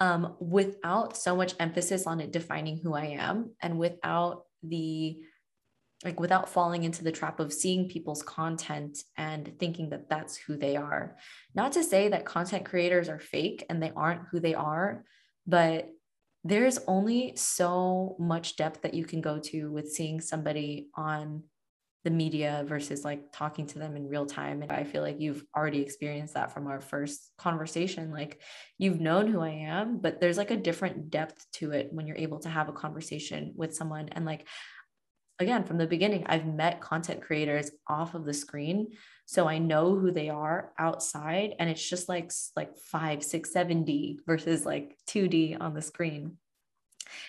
um, 0.00 0.34
without 0.40 1.16
so 1.16 1.36
much 1.36 1.54
emphasis 1.60 2.06
on 2.06 2.20
it 2.20 2.32
defining 2.32 2.78
who 2.78 2.94
I 2.94 3.16
am 3.18 3.50
and 3.60 3.78
without 3.78 4.44
the 4.62 5.18
like 6.04 6.20
without 6.20 6.50
falling 6.50 6.84
into 6.84 7.02
the 7.02 7.12
trap 7.12 7.40
of 7.40 7.52
seeing 7.52 7.88
people's 7.88 8.22
content 8.22 8.98
and 9.16 9.58
thinking 9.58 9.88
that 9.90 10.10
that's 10.10 10.36
who 10.36 10.56
they 10.56 10.76
are. 10.76 11.16
Not 11.54 11.72
to 11.72 11.84
say 11.84 12.08
that 12.08 12.26
content 12.26 12.66
creators 12.66 13.08
are 13.08 13.20
fake 13.20 13.64
and 13.70 13.82
they 13.82 13.92
aren't 13.96 14.28
who 14.30 14.38
they 14.38 14.54
are, 14.54 15.04
but 15.46 15.88
there's 16.44 16.78
only 16.86 17.32
so 17.36 18.16
much 18.18 18.56
depth 18.56 18.82
that 18.82 18.94
you 18.94 19.04
can 19.04 19.22
go 19.22 19.38
to 19.38 19.72
with 19.72 19.90
seeing 19.90 20.20
somebody 20.20 20.88
on 20.94 21.42
the 22.04 22.10
media 22.10 22.64
versus 22.66 23.02
like 23.02 23.32
talking 23.32 23.66
to 23.66 23.78
them 23.78 23.96
in 23.96 24.06
real 24.06 24.26
time. 24.26 24.60
And 24.60 24.70
I 24.70 24.84
feel 24.84 25.00
like 25.02 25.18
you've 25.18 25.42
already 25.56 25.80
experienced 25.80 26.34
that 26.34 26.52
from 26.52 26.66
our 26.66 26.82
first 26.82 27.32
conversation. 27.38 28.12
Like 28.12 28.42
you've 28.76 29.00
known 29.00 29.26
who 29.26 29.40
I 29.40 29.48
am, 29.48 29.98
but 29.98 30.20
there's 30.20 30.36
like 30.36 30.50
a 30.50 30.56
different 30.56 31.10
depth 31.10 31.46
to 31.54 31.72
it 31.72 31.88
when 31.92 32.06
you're 32.06 32.16
able 32.18 32.40
to 32.40 32.50
have 32.50 32.68
a 32.68 32.74
conversation 32.74 33.54
with 33.56 33.74
someone. 33.74 34.10
And 34.10 34.26
like, 34.26 34.46
again, 35.38 35.64
from 35.64 35.78
the 35.78 35.86
beginning, 35.86 36.24
I've 36.26 36.46
met 36.46 36.82
content 36.82 37.22
creators 37.22 37.70
off 37.88 38.14
of 38.14 38.26
the 38.26 38.34
screen. 38.34 38.88
So 39.26 39.48
I 39.48 39.58
know 39.58 39.96
who 39.98 40.10
they 40.10 40.28
are 40.28 40.72
outside. 40.78 41.54
And 41.58 41.70
it's 41.70 41.88
just 41.88 42.08
like, 42.08 42.30
like 42.56 42.76
five, 42.76 43.22
six, 43.22 43.52
seven 43.52 43.84
D 43.84 44.20
versus 44.26 44.66
like 44.66 44.96
2D 45.08 45.60
on 45.60 45.74
the 45.74 45.82
screen. 45.82 46.36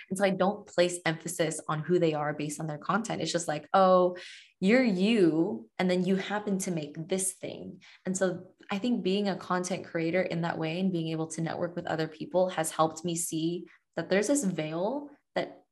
And 0.09 0.17
so 0.17 0.25
I 0.25 0.31
don't 0.31 0.65
place 0.65 0.99
emphasis 1.05 1.59
on 1.67 1.79
who 1.79 1.99
they 1.99 2.13
are 2.13 2.33
based 2.33 2.59
on 2.59 2.67
their 2.67 2.77
content. 2.77 3.21
It's 3.21 3.31
just 3.31 3.47
like, 3.47 3.67
oh, 3.73 4.17
you're 4.59 4.83
you, 4.83 5.67
and 5.77 5.89
then 5.89 6.05
you 6.05 6.15
happen 6.15 6.57
to 6.59 6.71
make 6.71 6.95
this 7.07 7.33
thing. 7.33 7.81
And 8.05 8.17
so 8.17 8.43
I 8.71 8.77
think 8.77 9.03
being 9.03 9.29
a 9.29 9.35
content 9.35 9.85
creator 9.85 10.21
in 10.21 10.41
that 10.41 10.57
way 10.57 10.79
and 10.79 10.91
being 10.91 11.09
able 11.09 11.27
to 11.27 11.41
network 11.41 11.75
with 11.75 11.87
other 11.87 12.07
people 12.07 12.49
has 12.49 12.71
helped 12.71 13.05
me 13.05 13.15
see 13.15 13.65
that 13.95 14.09
there's 14.09 14.27
this 14.27 14.43
veil 14.43 15.09
that 15.35 15.63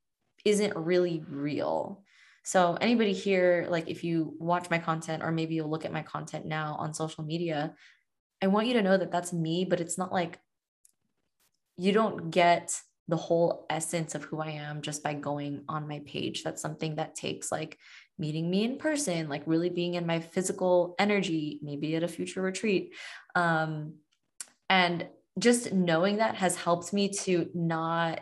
isn't 0.45 0.75
really 0.75 1.23
real. 1.27 2.02
So, 2.43 2.77
anybody 2.79 3.13
here, 3.13 3.67
like 3.69 3.89
if 3.89 4.03
you 4.03 4.35
watch 4.37 4.69
my 4.69 4.77
content 4.77 5.23
or 5.23 5.31
maybe 5.31 5.55
you'll 5.55 5.69
look 5.69 5.85
at 5.85 5.93
my 5.93 6.03
content 6.03 6.45
now 6.45 6.75
on 6.77 6.93
social 6.93 7.23
media, 7.23 7.73
I 8.41 8.47
want 8.47 8.67
you 8.67 8.73
to 8.73 8.81
know 8.81 8.97
that 8.97 9.11
that's 9.11 9.31
me, 9.31 9.65
but 9.65 9.79
it's 9.79 9.97
not 9.97 10.11
like 10.11 10.39
you 11.77 11.93
don't 11.93 12.29
get 12.29 12.77
the 13.07 13.17
whole 13.17 13.65
essence 13.69 14.15
of 14.15 14.23
who 14.23 14.39
I 14.41 14.51
am 14.51 14.81
just 14.81 15.03
by 15.03 15.13
going 15.13 15.63
on 15.67 15.87
my 15.87 16.01
page. 16.05 16.43
That's 16.43 16.61
something 16.61 16.95
that 16.95 17.15
takes 17.15 17.51
like 17.51 17.77
meeting 18.17 18.49
me 18.49 18.63
in 18.63 18.77
person, 18.77 19.29
like 19.29 19.43
really 19.45 19.69
being 19.69 19.95
in 19.95 20.05
my 20.05 20.19
physical 20.19 20.95
energy, 20.99 21.59
maybe 21.61 21.95
at 21.95 22.03
a 22.03 22.07
future 22.07 22.41
retreat. 22.41 22.93
Um, 23.35 23.95
and 24.69 25.07
just 25.39 25.73
knowing 25.73 26.17
that 26.17 26.35
has 26.35 26.55
helped 26.55 26.93
me 26.93 27.09
to 27.09 27.49
not 27.53 28.21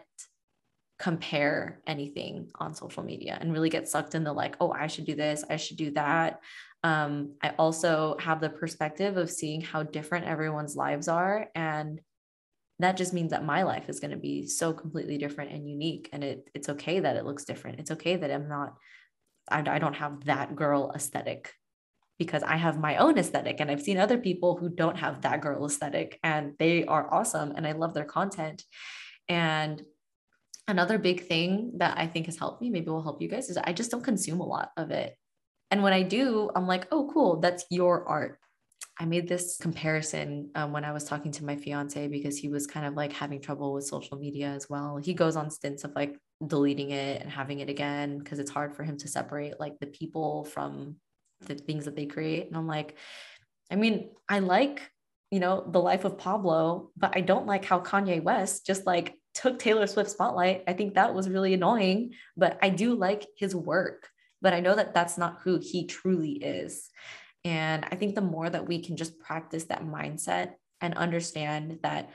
compare 1.02 1.82
anything 1.88 2.48
on 2.60 2.76
social 2.76 3.02
media 3.02 3.36
and 3.42 3.52
really 3.52 3.70
get 3.70 3.88
sucked 3.88 4.14
in 4.14 4.24
the 4.24 4.32
like, 4.32 4.56
oh, 4.60 4.72
I 4.72 4.86
should 4.86 5.06
do 5.06 5.16
this, 5.16 5.44
I 5.50 5.58
should 5.58 5.78
do 5.78 5.90
that. 5.92 6.40
Um, 6.84 7.34
I 7.42 7.50
also 7.58 8.18
have 8.20 8.40
the 8.40 8.52
perspective 8.52 9.18
of 9.18 9.32
seeing 9.32 9.62
how 9.62 9.82
different 9.82 10.28
everyone's 10.28 10.76
lives 10.76 11.08
are 11.08 11.50
and 11.56 12.00
that 12.80 12.98
just 12.98 13.14
means 13.14 13.32
that 13.32 13.46
my 13.46 13.64
life 13.64 13.90
is 13.90 14.00
going 14.00 14.12
to 14.12 14.18
be 14.18 14.48
so 14.48 14.74
completely 14.74 15.18
different 15.18 15.52
and 15.52 15.70
unique 15.70 16.10
and 16.14 16.24
it 16.24 16.50
it's 16.56 16.70
okay 16.70 17.00
that 17.00 17.16
it 17.16 17.26
looks 17.26 17.46
different 17.46 17.80
it's 17.80 17.92
okay 17.92 18.16
that 18.16 18.32
i'm 18.32 18.50
not 18.50 18.74
I, 19.50 19.60
I 19.60 19.78
don't 19.78 19.94
have 19.94 20.26
that 20.26 20.56
girl 20.56 20.92
aesthetic 20.96 21.54
because 22.18 22.42
i 22.42 22.56
have 22.56 22.80
my 22.80 22.98
own 22.98 23.20
aesthetic 23.20 23.60
and 23.60 23.70
i've 23.70 23.84
seen 23.84 24.00
other 24.00 24.18
people 24.18 24.58
who 24.58 24.68
don't 24.68 24.98
have 24.98 25.22
that 25.22 25.42
girl 25.42 25.64
aesthetic 25.66 26.20
and 26.24 26.54
they 26.58 26.84
are 26.86 27.14
awesome 27.14 27.54
and 27.56 27.68
i 27.68 27.74
love 27.74 27.94
their 27.94 28.06
content 28.06 28.64
and 29.30 29.84
another 30.68 30.98
big 30.98 31.28
thing 31.28 31.72
that 31.78 31.98
i 31.98 32.08
think 32.08 32.26
has 32.26 32.38
helped 32.38 32.62
me 32.62 32.70
maybe 32.70 32.90
will 32.90 33.04
help 33.04 33.22
you 33.22 33.28
guys 33.28 33.50
is 33.50 33.58
i 33.58 33.74
just 33.74 33.92
don't 33.92 34.04
consume 34.04 34.40
a 34.40 34.46
lot 34.46 34.72
of 34.78 34.92
it 34.92 35.16
and 35.70 35.84
when 35.84 35.94
i 35.94 36.02
do 36.04 36.50
i'm 36.56 36.68
like 36.68 36.88
oh 36.92 37.10
cool 37.14 37.40
that's 37.40 37.66
your 37.70 38.08
art 38.08 38.38
I 39.00 39.06
made 39.06 39.28
this 39.28 39.58
comparison 39.60 40.52
um, 40.54 40.74
when 40.74 40.86
I 40.86 40.92
was 40.92 41.06
talking 41.06 41.32
to 41.32 41.44
my 41.44 41.56
fiance 41.56 42.08
because 42.08 42.38
he 42.38 42.50
was 42.50 42.68
kind 42.68 42.86
of 42.86 42.94
like 42.94 43.12
having 43.12 43.42
trouble 43.42 43.74
with 43.74 43.86
social 43.86 44.16
media 44.18 44.50
as 44.50 44.70
well. 44.70 44.98
He 44.98 45.16
goes 45.16 45.36
on 45.36 45.50
stints 45.50 45.84
of 45.84 45.96
like 45.96 46.18
deleting 46.46 46.92
it 46.92 47.22
and 47.22 47.32
having 47.32 47.62
it 47.62 47.70
again 47.70 48.20
because 48.20 48.38
it's 48.38 48.52
hard 48.52 48.76
for 48.76 48.84
him 48.84 48.98
to 48.98 49.08
separate 49.08 49.60
like 49.60 49.80
the 49.80 49.88
people 49.88 50.46
from 50.46 50.98
the 51.48 51.56
things 51.56 51.86
that 51.86 51.96
they 51.96 52.06
create. 52.06 52.48
And 52.48 52.56
I'm 52.56 52.68
like, 52.68 52.96
I 53.72 53.76
mean, 53.76 54.12
I 54.30 54.38
like, 54.38 54.92
you 55.32 55.40
know, 55.40 55.66
the 55.68 55.82
life 55.82 56.06
of 56.06 56.20
Pablo, 56.20 56.92
but 56.96 57.14
I 57.16 57.22
don't 57.22 57.48
like 57.48 57.66
how 57.66 57.80
Kanye 57.80 58.22
West 58.22 58.68
just 58.68 58.86
like 58.86 59.16
took 59.34 59.60
Taylor 59.60 59.88
Swift 59.88 60.10
spotlight. 60.10 60.64
I 60.68 60.74
think 60.74 60.96
that 60.96 61.14
was 61.14 61.30
really 61.30 61.54
annoying, 61.54 62.14
but 62.36 62.60
I 62.62 62.70
do 62.70 62.96
like 62.96 63.28
his 63.38 63.56
work. 63.56 64.10
But 64.42 64.54
I 64.54 64.60
know 64.60 64.76
that 64.76 64.94
that's 64.94 65.18
not 65.18 65.40
who 65.44 65.60
he 65.62 65.86
truly 65.86 66.32
is. 66.32 66.90
And 67.46 67.86
I 67.92 67.96
think 67.96 68.16
the 68.16 68.22
more 68.22 68.50
that 68.50 68.68
we 68.68 68.84
can 68.84 68.98
just 68.98 69.20
practice 69.20 69.66
that 69.66 69.86
mindset 69.86 70.54
and 70.80 70.96
understand 70.96 71.80
that 71.84 72.10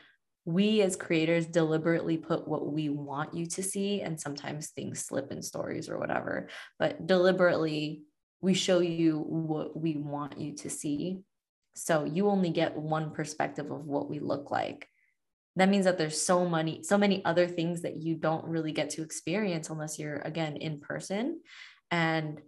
we 0.45 0.81
as 0.83 0.95
creators 0.95 1.47
deliberately 1.47 2.17
put 2.17 2.47
what 2.47 2.73
we 2.73 2.89
want 2.89 3.35
you 3.35 3.47
to 3.47 3.63
see, 3.63 4.03
and 4.03 4.21
sometimes 4.21 4.69
things 4.69 5.05
slip 5.05 5.33
in 5.33 5.43
stories 5.43 5.89
or 5.89 5.99
whatever, 5.99 6.49
but 6.79 7.07
deliberately 7.07 8.03
we 8.41 8.55
show 8.55 8.79
you 8.79 9.19
what 9.19 9.77
we 9.77 9.97
want 9.97 10.39
you 10.39 10.55
to 10.55 10.71
see. 10.71 11.19
So 11.75 12.05
you 12.05 12.29
only 12.29 12.51
get 12.51 12.77
one 12.77 13.11
perspective 13.11 13.71
of 13.73 13.87
what 13.87 14.09
we 14.09 14.21
look 14.21 14.53
like. 14.53 14.89
That 15.57 15.69
means 15.69 15.87
that 15.87 15.99
there's 15.99 16.21
so 16.21 16.49
many, 16.49 16.83
so 16.83 16.99
many 16.99 17.25
other 17.25 17.47
things 17.47 17.83
that 17.83 17.97
you 17.97 18.15
don't 18.15 18.45
really 18.45 18.73
get 18.73 18.91
to 18.91 19.03
experience 19.03 19.71
unless 19.71 19.99
you're 19.99 20.19
again 20.19 20.57
in 20.57 20.81
person. 20.81 21.41
And 21.91 22.41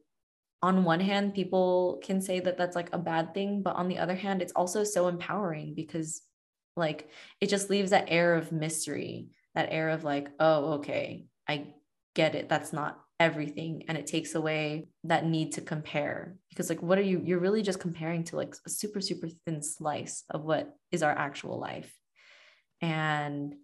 on 0.62 0.84
one 0.84 1.00
hand, 1.00 1.34
people 1.34 2.00
can 2.04 2.20
say 2.20 2.40
that 2.40 2.58
that's 2.58 2.76
like 2.76 2.90
a 2.92 2.98
bad 2.98 3.32
thing, 3.32 3.62
but 3.62 3.76
on 3.76 3.88
the 3.88 3.98
other 3.98 4.14
hand, 4.14 4.42
it's 4.42 4.52
also 4.52 4.84
so 4.84 5.08
empowering 5.08 5.74
because 5.74 6.22
like 6.76 7.08
it 7.40 7.48
just 7.48 7.70
leaves 7.70 7.90
that 7.90 8.06
air 8.08 8.34
of 8.34 8.52
mystery, 8.52 9.28
that 9.54 9.68
air 9.70 9.90
of 9.90 10.04
like, 10.04 10.28
oh, 10.38 10.74
okay, 10.74 11.26
I 11.48 11.74
get 12.14 12.34
it. 12.34 12.48
That's 12.48 12.72
not 12.72 13.00
everything. 13.20 13.84
And 13.88 13.96
it 13.96 14.06
takes 14.06 14.34
away 14.34 14.88
that 15.04 15.26
need 15.26 15.52
to 15.52 15.60
compare 15.60 16.36
because, 16.50 16.68
like, 16.68 16.82
what 16.82 16.98
are 16.98 17.02
you? 17.02 17.20
You're 17.24 17.40
really 17.40 17.62
just 17.62 17.80
comparing 17.80 18.24
to 18.24 18.36
like 18.36 18.54
a 18.66 18.70
super, 18.70 19.00
super 19.00 19.28
thin 19.44 19.62
slice 19.62 20.24
of 20.30 20.44
what 20.44 20.74
is 20.92 21.02
our 21.02 21.12
actual 21.12 21.58
life. 21.58 21.92
And 22.80 23.54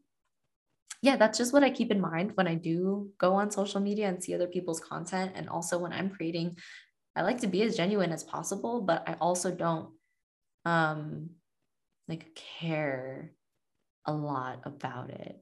yeah, 1.03 1.17
that's 1.17 1.37
just 1.37 1.53
what 1.53 1.63
I 1.63 1.71
keep 1.71 1.91
in 1.91 2.01
mind 2.01 2.33
when 2.35 2.49
I 2.49 2.55
do 2.55 3.11
go 3.19 3.35
on 3.35 3.51
social 3.51 3.81
media 3.81 4.09
and 4.09 4.23
see 4.23 4.35
other 4.35 4.47
people's 4.47 4.81
content. 4.81 5.33
And 5.35 5.49
also 5.49 5.79
when 5.79 5.93
I'm 5.93 6.11
creating, 6.11 6.57
I 7.15 7.23
like 7.23 7.41
to 7.43 7.47
be 7.47 7.63
as 7.63 7.77
genuine 7.77 8.11
as 8.11 8.25
possible, 8.25 8.81
but 8.81 9.07
I 9.07 9.17
also 9.21 9.51
don't 9.51 9.91
um 10.65 11.31
like 12.09 12.35
care 12.59 13.33
a 14.07 14.13
lot 14.13 14.61
about 14.65 15.11
it. 15.11 15.39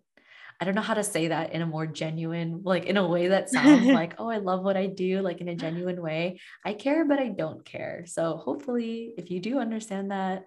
I 0.60 0.64
don't 0.64 0.74
know 0.74 0.80
how 0.80 0.94
to 0.94 1.04
say 1.04 1.28
that 1.28 1.52
in 1.52 1.62
a 1.62 1.66
more 1.66 1.86
genuine, 1.86 2.62
like 2.64 2.84
in 2.86 2.96
a 2.96 3.08
way 3.08 3.28
that 3.28 3.50
sounds 3.50 3.86
like, 4.00 4.14
oh, 4.18 4.28
I 4.28 4.38
love 4.38 4.62
what 4.62 4.76
I 4.76 4.86
do, 4.86 5.20
like 5.20 5.40
in 5.40 5.48
a 5.48 5.56
genuine 5.56 6.00
way. 6.00 6.40
I 6.64 6.74
care, 6.74 7.04
but 7.04 7.18
I 7.18 7.28
don't 7.28 7.64
care. 7.64 8.04
So 8.06 8.36
hopefully, 8.36 9.14
if 9.16 9.30
you 9.30 9.40
do 9.40 9.58
understand 9.58 10.10
that, 10.10 10.46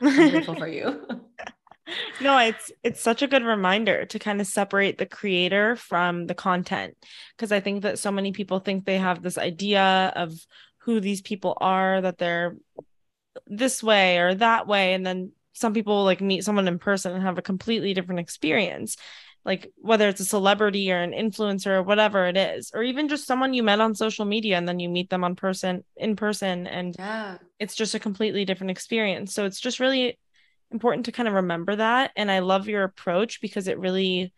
I'm 0.00 0.30
grateful 0.30 0.54
for 0.54 0.68
you. 0.68 1.06
no, 2.20 2.38
it's 2.38 2.70
it's 2.82 3.00
such 3.00 3.22
a 3.22 3.26
good 3.26 3.44
reminder 3.44 4.06
to 4.06 4.18
kind 4.18 4.40
of 4.40 4.46
separate 4.46 4.98
the 4.98 5.06
creator 5.06 5.76
from 5.76 6.26
the 6.26 6.34
content. 6.34 6.96
Because 7.36 7.52
I 7.52 7.60
think 7.60 7.82
that 7.82 7.98
so 7.98 8.12
many 8.12 8.32
people 8.32 8.60
think 8.60 8.84
they 8.84 8.98
have 8.98 9.22
this 9.22 9.38
idea 9.38 10.12
of 10.14 10.32
who 10.78 11.00
these 11.00 11.22
people 11.22 11.56
are 11.60 12.00
that 12.00 12.18
they're 12.18 12.56
this 13.46 13.82
way 13.82 14.18
or 14.18 14.34
that 14.34 14.66
way 14.66 14.94
and 14.94 15.06
then 15.06 15.32
some 15.52 15.74
people 15.74 16.04
like 16.04 16.20
meet 16.20 16.44
someone 16.44 16.68
in 16.68 16.78
person 16.78 17.12
and 17.12 17.22
have 17.22 17.38
a 17.38 17.42
completely 17.42 17.94
different 17.94 18.20
experience. 18.20 18.96
Like 19.44 19.72
whether 19.76 20.08
it's 20.08 20.20
a 20.20 20.24
celebrity 20.24 20.92
or 20.92 20.98
an 20.98 21.12
influencer 21.12 21.78
or 21.78 21.82
whatever 21.82 22.26
it 22.26 22.36
is 22.36 22.70
or 22.74 22.82
even 22.82 23.08
just 23.08 23.26
someone 23.26 23.54
you 23.54 23.62
met 23.62 23.80
on 23.80 23.94
social 23.94 24.24
media 24.24 24.56
and 24.56 24.68
then 24.68 24.78
you 24.78 24.88
meet 24.88 25.10
them 25.10 25.24
on 25.24 25.34
person 25.34 25.82
in 25.96 26.14
person 26.14 26.66
and 26.66 26.94
yeah. 26.96 27.38
it's 27.58 27.74
just 27.74 27.94
a 27.94 27.98
completely 27.98 28.44
different 28.44 28.70
experience. 28.70 29.34
So 29.34 29.44
it's 29.44 29.60
just 29.60 29.80
really 29.80 30.18
important 30.72 31.06
to 31.06 31.12
kind 31.12 31.28
of 31.28 31.34
remember 31.34 31.76
that. 31.76 32.12
And 32.16 32.30
I 32.30 32.40
love 32.40 32.68
your 32.68 32.84
approach 32.84 33.40
because 33.40 33.68
it 33.68 33.78
really 33.78 34.32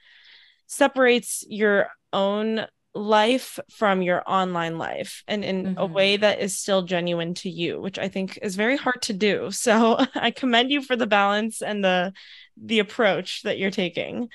separates 0.66 1.44
your 1.48 1.88
own 2.12 2.66
life 2.94 3.58
from 3.70 4.02
your 4.02 4.22
online 4.26 4.78
life 4.78 5.24
and 5.26 5.44
in 5.44 5.64
mm-hmm. 5.64 5.78
a 5.78 5.86
way 5.86 6.16
that 6.16 6.40
is 6.40 6.56
still 6.56 6.82
genuine 6.82 7.34
to 7.34 7.50
you 7.50 7.80
which 7.80 7.98
i 7.98 8.06
think 8.06 8.38
is 8.40 8.54
very 8.54 8.76
hard 8.76 9.02
to 9.02 9.12
do 9.12 9.50
so 9.50 9.98
i 10.14 10.30
commend 10.30 10.70
you 10.70 10.80
for 10.80 10.94
the 10.94 11.06
balance 11.06 11.60
and 11.60 11.82
the 11.82 12.12
the 12.56 12.78
approach 12.78 13.42
that 13.42 13.58
you're 13.58 13.70
taking 13.72 14.28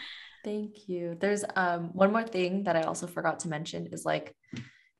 thank 0.43 0.89
you 0.89 1.15
there's 1.21 1.45
um 1.55 1.91
one 1.93 2.11
more 2.11 2.27
thing 2.27 2.63
that 2.63 2.75
i 2.75 2.81
also 2.81 3.07
forgot 3.07 3.39
to 3.39 3.47
mention 3.47 3.87
is 3.93 4.03
like 4.03 4.35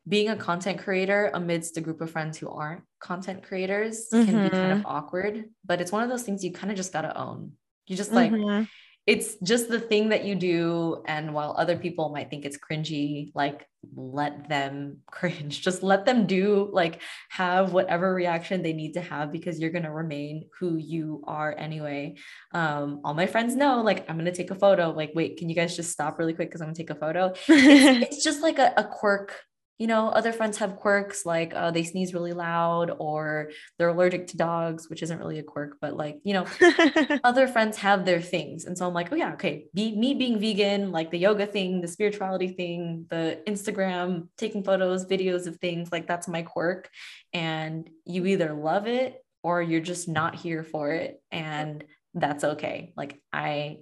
being 0.10 0.30
a 0.30 0.36
content 0.36 0.80
creator 0.80 1.30
amidst 1.36 1.78
a 1.78 1.82
group 1.82 2.02
of 2.02 2.10
friends 2.10 2.38
who 2.38 2.50
aren't 2.50 2.82
content 3.00 3.44
creators 3.44 4.08
mm-hmm. 4.12 4.26
can 4.26 4.44
be 4.44 4.50
kind 4.50 4.72
of 4.72 4.78
mm-hmm. 4.80 4.88
awkward, 4.88 5.46
but 5.64 5.80
it's 5.80 5.92
one 5.92 6.04
of 6.04 6.10
those 6.10 6.24
things 6.24 6.44
you 6.44 6.52
kind 6.52 6.72
of 6.72 6.78
just 6.78 6.92
got 6.92 7.04
to 7.04 7.16
own. 7.16 7.52
You 7.86 7.96
just 7.96 8.12
like, 8.12 8.32
mm-hmm. 8.32 8.64
it's 9.06 9.36
just 9.44 9.70
the 9.70 9.80
thing 9.80 10.10
that 10.10 10.26
you 10.26 10.34
do. 10.34 11.04
And 11.06 11.34
while 11.34 11.56
other 11.58 11.78
people 11.78 12.10
might 12.10 12.30
think 12.32 12.44
it's 12.44 12.58
cringy, 12.58 13.32
like 13.36 13.68
let 13.96 14.50
them 14.50 14.98
cringe, 15.12 15.62
just 15.62 15.84
let 15.84 16.06
them 16.06 16.26
do, 16.26 16.70
like 16.74 17.02
have 17.30 17.72
whatever 17.72 18.12
reaction 18.12 18.64
they 18.64 18.74
need 18.74 18.94
to 18.94 19.02
have 19.02 19.32
because 19.32 19.60
you're 19.60 19.70
going 19.70 19.86
to 19.86 19.92
remain 19.92 20.50
who 20.60 20.78
you 20.78 21.24
are 21.28 21.56
anyway. 21.56 22.16
Um, 22.52 23.02
all 23.04 23.14
my 23.14 23.28
friends 23.28 23.56
know, 23.56 23.82
like, 23.82 24.10
I'm 24.10 24.16
going 24.16 24.26
to 24.26 24.32
take 24.32 24.52
a 24.52 24.56
photo. 24.56 24.90
Like, 24.90 25.12
wait, 25.14 25.38
can 25.38 25.50
you 25.50 25.56
guys 25.56 25.76
just 25.76 25.92
stop 25.92 26.18
really 26.18 26.34
quick? 26.34 26.52
Cause 26.52 26.62
I'm 26.62 26.68
gonna 26.68 26.76
take 26.76 26.90
a 26.90 26.96
photo. 26.96 27.34
it's, 27.48 27.48
it's 28.16 28.24
just 28.24 28.42
like 28.42 28.58
a, 28.58 28.74
a 28.76 28.84
quirk 28.84 29.36
you 29.80 29.88
know, 29.88 30.10
other 30.10 30.34
friends 30.34 30.58
have 30.58 30.76
quirks 30.76 31.26
like 31.26 31.54
uh, 31.56 31.72
they 31.72 31.84
sneeze 31.84 32.14
really 32.14 32.34
loud 32.34 32.92
or 33.00 33.50
they're 33.78 33.88
allergic 33.88 34.28
to 34.28 34.38
dogs, 34.38 34.90
which 34.90 35.02
isn't 35.02 35.18
really 35.18 35.40
a 35.40 35.44
quirk, 35.44 35.78
but 35.80 35.96
like, 35.96 36.20
you 36.26 36.34
know, 36.34 36.46
other 37.24 37.48
friends 37.48 37.78
have 37.78 38.04
their 38.04 38.22
things. 38.22 38.66
And 38.66 38.78
so 38.78 38.86
I'm 38.86 38.94
like, 38.94 39.08
oh, 39.14 39.16
yeah, 39.16 39.34
okay. 39.34 39.68
Be, 39.74 39.96
me 39.96 40.16
being 40.16 40.38
vegan, 40.38 40.92
like 40.92 41.12
the 41.12 41.18
yoga 41.18 41.48
thing, 41.48 41.80
the 41.80 41.88
spirituality 41.88 42.50
thing, 42.50 43.06
the 43.10 43.42
Instagram, 43.48 44.28
taking 44.38 44.66
photos, 44.66 45.06
videos 45.06 45.48
of 45.48 45.56
things, 45.58 45.94
like 45.94 46.08
that's 46.08 46.28
my 46.28 46.42
quirk. 46.42 46.90
And 47.32 47.90
you 48.04 48.26
either 48.26 48.54
love 48.54 48.86
it 48.86 49.24
or 49.44 49.62
you're 49.62 49.80
just 49.80 50.10
not 50.10 50.36
here 50.36 50.66
for 50.66 50.92
it. 50.92 51.24
And 51.32 51.86
that's 52.14 52.44
okay. 52.44 52.92
Like, 52.98 53.22
I 53.32 53.78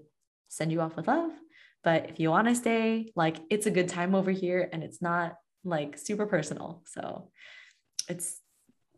send 0.47 0.71
you 0.71 0.81
off 0.81 0.95
with 0.95 1.07
love. 1.07 1.31
But 1.83 2.09
if 2.09 2.19
you 2.19 2.29
want 2.29 2.49
to 2.49 2.55
stay, 2.55 3.11
like 3.15 3.37
it's 3.49 3.65
a 3.65 3.71
good 3.71 3.87
time 3.87 4.13
over 4.13 4.29
here 4.29 4.69
and 4.71 4.83
it's 4.83 5.01
not 5.01 5.35
like 5.67 5.97
super 5.97 6.25
personal. 6.25 6.81
So 6.85 7.29
it's 8.07 8.39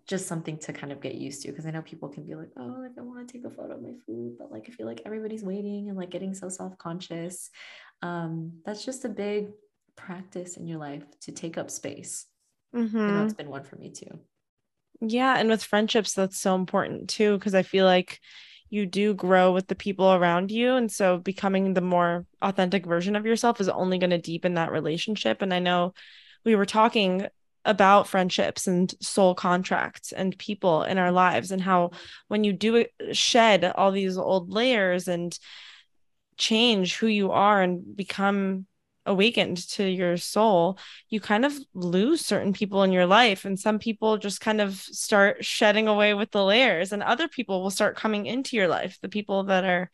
just 0.08 0.28
something 0.28 0.58
to 0.58 0.74
kind 0.74 0.92
of 0.92 1.02
get 1.02 1.16
used 1.16 1.44
to 1.44 1.50
because 1.50 1.68
I 1.68 1.72
know 1.72 1.84
people 1.84 2.10
can 2.10 2.26
be 2.26 2.34
like, 2.34 2.50
oh, 2.58 2.78
like 2.82 2.92
I 2.98 3.02
want 3.02 3.28
to 3.28 3.32
take 3.32 3.46
a 3.46 3.50
photo 3.50 3.76
of 3.76 3.82
my 3.82 3.94
food, 4.08 4.38
but 4.40 4.52
like 4.52 4.66
I 4.68 4.72
feel 4.72 4.88
like 4.88 5.04
everybody's 5.06 5.44
waiting 5.44 5.90
and 5.90 5.98
like 5.98 6.10
getting 6.10 6.34
so 6.34 6.50
self-conscious. 6.50 7.50
Um, 8.02 8.54
that's 8.66 8.84
just 8.84 9.06
a 9.06 9.10
big 9.10 9.50
practice 9.96 10.58
in 10.58 10.66
your 10.66 10.80
life 10.80 11.04
to 11.22 11.32
take 11.32 11.58
up 11.58 11.70
space. 11.70 12.26
Mm-hmm. 12.76 12.98
You 12.98 13.08
know, 13.08 13.24
it's 13.24 13.34
been 13.34 13.50
one 13.50 13.64
for 13.64 13.76
me 13.76 13.92
too. 13.92 14.20
Yeah, 15.02 15.38
and 15.38 15.50
with 15.50 15.64
friendships, 15.64 16.14
that's 16.14 16.40
so 16.40 16.56
important 16.56 17.10
too 17.10 17.38
because 17.38 17.56
I 17.56 17.64
feel 17.64 17.86
like 17.86 18.20
you 18.70 18.86
do 18.86 19.14
grow 19.14 19.52
with 19.52 19.68
the 19.68 19.76
people 19.76 20.14
around 20.14 20.52
you, 20.52 20.76
and 20.76 20.92
so 20.92 21.18
becoming 21.18 21.74
the 21.74 21.82
more 21.82 22.26
authentic 22.42 22.86
version 22.86 23.16
of 23.16 23.26
yourself 23.26 23.62
is 23.62 23.70
only 23.70 23.98
going 23.98 24.10
to 24.10 24.18
deepen 24.18 24.56
that 24.56 24.72
relationship. 24.72 25.42
And 25.42 25.54
I 25.54 25.60
know 25.60 25.94
we 26.44 26.56
were 26.56 26.66
talking 26.66 27.28
about 27.66 28.08
friendships 28.08 28.68
and 28.68 28.94
soul 29.02 29.36
contracts 29.36 30.12
and 30.12 30.38
people 30.38 30.84
in 30.84 30.98
our 30.98 31.12
lives 31.12 31.52
and 31.52 31.62
how 31.62 31.92
when 32.28 32.44
you 32.44 32.54
do 32.54 32.86
shed 33.12 33.64
all 33.76 33.92
these 33.92 34.18
old 34.18 34.50
layers 34.52 35.08
and 35.08 35.38
change 36.38 36.96
who 36.96 37.08
you 37.08 37.32
are 37.32 37.62
and 37.62 37.96
become 37.96 38.66
awakened 39.06 39.58
to 39.70 39.84
your 39.84 40.18
soul, 40.18 40.78
you 41.10 41.20
kind 41.20 41.44
of 41.44 41.54
lose 41.74 42.26
certain 42.26 42.54
people 42.54 42.84
in 42.84 42.92
your 42.92 43.06
life. 43.06 43.44
And 43.44 43.60
some 43.60 43.80
people 43.80 44.18
just 44.18 44.40
kind 44.40 44.62
of 44.62 44.76
start 44.76 45.44
shedding 45.44 45.88
away 45.88 46.14
with 46.14 46.32
the 46.32 46.44
layers, 46.44 46.92
and 46.92 47.04
other 47.04 47.28
people 47.28 47.62
will 47.62 47.72
start 47.72 47.98
coming 47.98 48.26
into 48.26 48.56
your 48.56 48.68
life, 48.68 48.98
the 49.02 49.10
people 49.10 49.44
that 49.46 49.66
are 49.66 49.90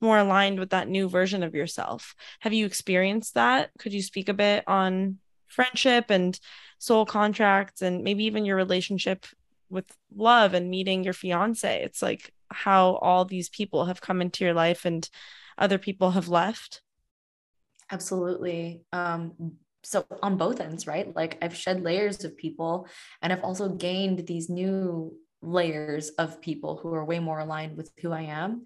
more 0.00 0.18
aligned 0.18 0.58
with 0.58 0.70
that 0.70 0.88
new 0.88 1.08
version 1.08 1.42
of 1.42 1.54
yourself. 1.54 2.14
Have 2.40 2.54
you 2.54 2.64
experienced 2.64 3.34
that? 3.34 3.70
Could 3.78 3.92
you 3.92 4.02
speak 4.02 4.28
a 4.28 4.34
bit 4.34 4.64
on 4.66 5.18
friendship 5.50 6.06
and 6.08 6.38
soul 6.78 7.04
contracts 7.04 7.82
and 7.82 8.02
maybe 8.02 8.24
even 8.24 8.46
your 8.46 8.56
relationship 8.56 9.26
with 9.68 9.84
love 10.14 10.54
and 10.54 10.70
meeting 10.70 11.04
your 11.04 11.12
fiance. 11.12 11.82
It's 11.82 12.02
like 12.02 12.32
how 12.50 12.96
all 12.96 13.24
these 13.24 13.48
people 13.48 13.84
have 13.84 14.00
come 14.00 14.20
into 14.20 14.44
your 14.44 14.54
life 14.54 14.84
and 14.84 15.08
other 15.56 15.78
people 15.78 16.12
have 16.12 16.28
left. 16.28 16.82
Absolutely. 17.90 18.82
Um 18.92 19.32
so 19.82 20.04
on 20.22 20.36
both 20.36 20.60
ends 20.60 20.86
right? 20.86 21.14
Like 21.14 21.38
i've 21.42 21.56
shed 21.56 21.82
layers 21.82 22.24
of 22.24 22.36
people 22.36 22.86
and 23.22 23.32
i've 23.32 23.44
also 23.44 23.68
gained 23.68 24.26
these 24.26 24.48
new 24.50 25.16
layers 25.42 26.10
of 26.10 26.40
people 26.40 26.76
who 26.76 26.92
are 26.92 27.04
way 27.04 27.18
more 27.18 27.38
aligned 27.38 27.76
with 27.76 27.90
who 28.00 28.12
i 28.12 28.22
am. 28.22 28.64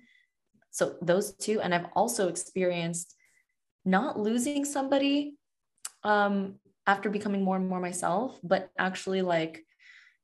So 0.71 0.97
those 1.03 1.35
two 1.35 1.61
and 1.61 1.75
i've 1.75 1.87
also 1.95 2.29
experienced 2.29 3.15
not 3.85 4.19
losing 4.19 4.65
somebody 4.65 5.35
um 6.03 6.57
after 6.87 7.11
becoming 7.11 7.43
more 7.43 7.57
and 7.57 7.69
more 7.69 7.81
myself, 7.81 8.39
but 8.43 8.71
actually 8.79 9.23
like 9.23 9.65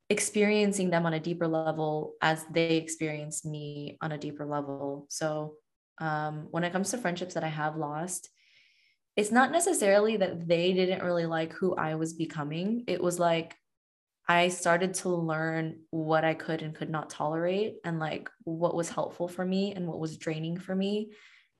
experiencing 0.08 0.90
them 0.90 1.06
on 1.06 1.14
a 1.14 1.20
deeper 1.20 1.46
level 1.46 2.14
as 2.20 2.44
they 2.50 2.76
experience 2.76 3.44
me 3.44 3.96
on 4.02 4.12
a 4.12 4.18
deeper 4.18 4.44
level. 4.44 5.06
So 5.08 5.54
um, 5.98 6.48
when 6.50 6.64
it 6.64 6.72
comes 6.72 6.90
to 6.90 6.98
friendships 6.98 7.34
that 7.34 7.44
I 7.44 7.48
have 7.48 7.76
lost, 7.76 8.28
it's 9.16 9.30
not 9.30 9.52
necessarily 9.52 10.16
that 10.16 10.48
they 10.48 10.72
didn't 10.72 11.04
really 11.04 11.26
like 11.26 11.52
who 11.52 11.74
I 11.74 11.94
was 11.94 12.12
becoming. 12.14 12.84
It 12.86 13.02
was 13.02 13.18
like 13.18 13.54
I 14.28 14.48
started 14.48 14.94
to 14.94 15.08
learn 15.08 15.80
what 15.90 16.24
I 16.24 16.34
could 16.34 16.62
and 16.62 16.74
could 16.74 16.90
not 16.90 17.10
tolerate 17.10 17.76
and 17.84 17.98
like 17.98 18.30
what 18.44 18.74
was 18.74 18.88
helpful 18.88 19.28
for 19.28 19.44
me 19.44 19.74
and 19.74 19.86
what 19.86 19.98
was 19.98 20.16
draining 20.16 20.58
for 20.58 20.74
me. 20.74 21.12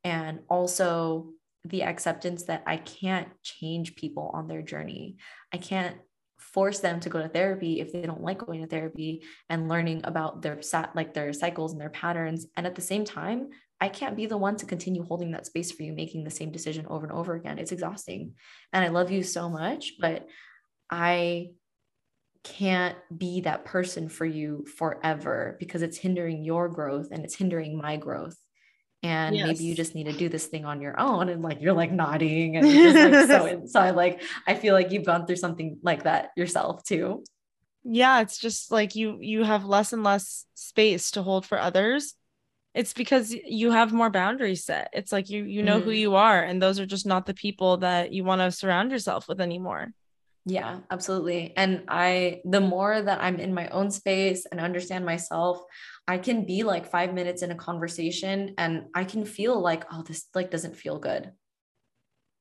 And 0.05 0.41
also 0.49 1.33
the 1.65 1.83
acceptance 1.83 2.45
that 2.45 2.63
I 2.67 2.79
can't 2.79 3.29
change 3.43 3.97
people 3.97 4.31
on 4.33 4.49
their 4.49 4.63
journey. 4.63 5.17
I 5.53 5.59
can't 5.59 5.97
force 6.39 6.81
them 6.81 7.01
to 7.01 7.11
go 7.11 7.21
to 7.21 7.29
therapy 7.29 7.81
if 7.81 7.93
they 7.93 8.03
don't 8.03 8.23
like 8.23 8.39
going 8.39 8.63
to 8.63 8.67
therapy 8.67 9.23
and 9.51 9.69
learning 9.69 10.01
about 10.05 10.41
their 10.41 10.63
sat 10.63 10.97
like 10.97 11.13
their 11.13 11.33
cycles 11.33 11.73
and 11.73 11.81
their 11.81 11.91
patterns. 11.91 12.47
And 12.57 12.67
at 12.67 12.75
the 12.75 12.81
same 12.81 13.05
time 13.05 13.51
I 13.83 13.89
can't 13.89 14.17
be 14.17 14.27
the 14.27 14.37
one 14.37 14.57
to 14.57 14.67
continue 14.67 15.05
holding 15.05 15.31
that 15.33 15.47
space 15.47 15.71
for 15.71 15.83
you 15.83 15.93
making 15.93 16.25
the 16.25 16.31
same 16.31 16.51
decision 16.51 16.87
over 16.87 17.07
and 17.07 17.15
over 17.15 17.35
again. 17.35 17.59
It's 17.59 17.73
exhausting. 17.73 18.35
And 18.73 18.85
I 18.85 18.89
love 18.89 19.11
you 19.11 19.23
so 19.23 19.49
much 19.51 19.93
but 20.01 20.27
I 20.91 21.51
can't 22.43 22.97
be 23.17 23.43
that 23.43 23.67
person 23.67 24.09
for 24.09 24.25
you 24.25 24.65
forever 24.79 25.57
because 25.61 25.83
it's 25.83 25.99
hindering 25.99 26.43
your 26.43 26.69
growth 26.69 27.09
and 27.11 27.23
it's 27.23 27.37
hindering 27.37 27.77
my 27.77 27.97
growth 27.99 28.37
and 29.03 29.35
yes. 29.35 29.47
maybe 29.47 29.65
you 29.65 29.75
just 29.75 29.95
need 29.95 30.05
to 30.05 30.13
do 30.13 30.29
this 30.29 30.47
thing 30.47 30.65
on 30.65 30.81
your 30.81 30.99
own 31.01 31.29
and 31.29 31.43
like 31.43 31.61
you're 31.61 31.73
like 31.73 31.93
nodding 31.93 32.57
and 32.57 32.67
just 32.67 32.97
like 32.97 33.27
so 33.27 33.47
inside 33.59 33.97
like 33.97 34.23
i 34.47 34.55
feel 34.55 34.75
like 34.75 34.91
you've 34.91 35.07
gone 35.07 35.27
through 35.27 35.37
something 35.37 35.79
like 35.83 36.03
that 36.05 36.31
yourself 36.37 36.85
too 36.85 37.23
yeah 37.85 38.21
it's 38.21 38.39
just 38.39 38.71
like 38.71 38.95
you 38.95 39.19
you 39.21 39.43
have 39.43 39.65
less 39.65 39.93
and 39.93 40.05
less 40.05 40.45
space 40.55 41.13
to 41.13 41.23
hold 41.23 41.47
for 41.47 41.59
others 41.59 42.15
it's 42.75 42.93
because 42.93 43.33
you 43.33 43.71
have 43.71 43.93
more 43.93 44.11
boundaries 44.11 44.65
set 44.65 44.91
it's 44.93 45.13
like 45.13 45.31
you 45.31 45.45
you 45.45 45.63
know 45.63 45.77
mm-hmm. 45.77 45.87
who 45.87 45.91
you 45.93 46.15
are 46.15 46.43
and 46.43 46.63
those 46.63 46.79
are 46.79 46.87
just 46.87 47.07
not 47.07 47.27
the 47.27 47.35
people 47.35 47.79
that 47.79 48.13
you 48.13 48.23
want 48.23 48.41
to 48.41 48.51
surround 48.51 48.91
yourself 48.91 49.27
with 49.29 49.41
anymore 49.41 49.93
yeah 50.47 50.79
absolutely 50.91 51.53
and 51.57 51.83
i 51.89 52.41
the 52.45 52.61
more 52.61 53.01
that 53.03 53.21
i'm 53.23 53.39
in 53.39 53.53
my 53.53 53.69
own 53.69 53.91
space 53.91 54.47
and 54.47 54.61
understand 54.61 55.05
myself 55.05 55.63
i 56.11 56.19
can 56.19 56.45
be 56.45 56.63
like 56.63 56.91
5 56.91 57.15
minutes 57.15 57.43
in 57.43 57.51
a 57.51 57.63
conversation 57.69 58.55
and 58.59 58.85
i 58.95 59.05
can 59.05 59.25
feel 59.25 59.61
like 59.61 59.85
oh 59.93 60.03
this 60.03 60.27
like 60.35 60.51
doesn't 60.51 60.77
feel 60.77 60.99
good 60.99 61.31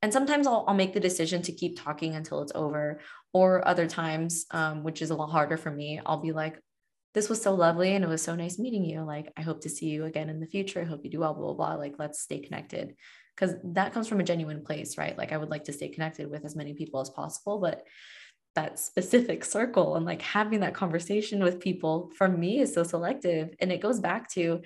and 0.02 0.14
sometimes 0.14 0.48
I'll, 0.48 0.64
I'll 0.66 0.82
make 0.82 0.94
the 0.94 1.02
decision 1.02 1.42
to 1.42 1.52
keep 1.52 1.78
talking 1.78 2.16
until 2.16 2.42
it's 2.42 2.54
over 2.56 3.02
or 3.34 3.68
other 3.68 3.86
times 3.86 4.46
um, 4.52 4.84
which 4.84 5.02
is 5.02 5.10
a 5.10 5.16
lot 5.16 5.32
harder 5.38 5.58
for 5.58 5.72
me 5.72 6.00
i'll 6.06 6.22
be 6.22 6.32
like 6.32 6.60
this 7.14 7.30
was 7.30 7.42
so 7.42 7.54
lovely 7.54 7.96
and 7.96 8.06
it 8.06 8.08
was 8.08 8.22
so 8.22 8.36
nice 8.36 8.60
meeting 8.60 8.86
you. 8.86 9.02
Like, 9.02 9.32
I 9.36 9.42
hope 9.42 9.62
to 9.62 9.70
see 9.70 9.88
you 9.88 10.06
again 10.06 10.30
in 10.30 10.40
the 10.40 10.48
future. 10.48 10.82
I 10.82 10.86
hope 10.86 11.02
you 11.04 11.10
do 11.10 11.20
well, 11.20 11.34
blah, 11.34 11.54
blah, 11.54 11.54
blah. 11.54 11.76
Like, 11.76 11.96
let's 11.98 12.22
stay 12.22 12.40
connected. 12.40 12.96
Because 13.36 13.56
that 13.64 13.94
comes 13.94 14.08
from 14.08 14.20
a 14.20 14.24
genuine 14.24 14.64
place, 14.64 14.98
right? 14.98 15.18
Like, 15.18 15.32
I 15.32 15.38
would 15.38 15.50
like 15.50 15.64
to 15.66 15.74
stay 15.74 15.90
connected 15.90 16.30
with 16.30 16.46
as 16.46 16.56
many 16.56 16.74
people 16.74 17.00
as 17.00 17.10
possible, 17.10 17.60
but 17.60 17.84
that 18.56 18.80
specific 18.80 19.46
circle 19.46 19.96
and 19.96 20.06
like 20.06 20.22
having 20.22 20.62
that 20.62 20.74
conversation 20.74 21.44
with 21.44 21.60
people 21.60 22.12
for 22.18 22.28
me 22.28 22.60
is 22.60 22.74
so 22.74 22.84
selective. 22.84 23.54
And 23.60 23.72
it 23.72 23.82
goes 23.82 24.00
back 24.00 24.30
to 24.32 24.62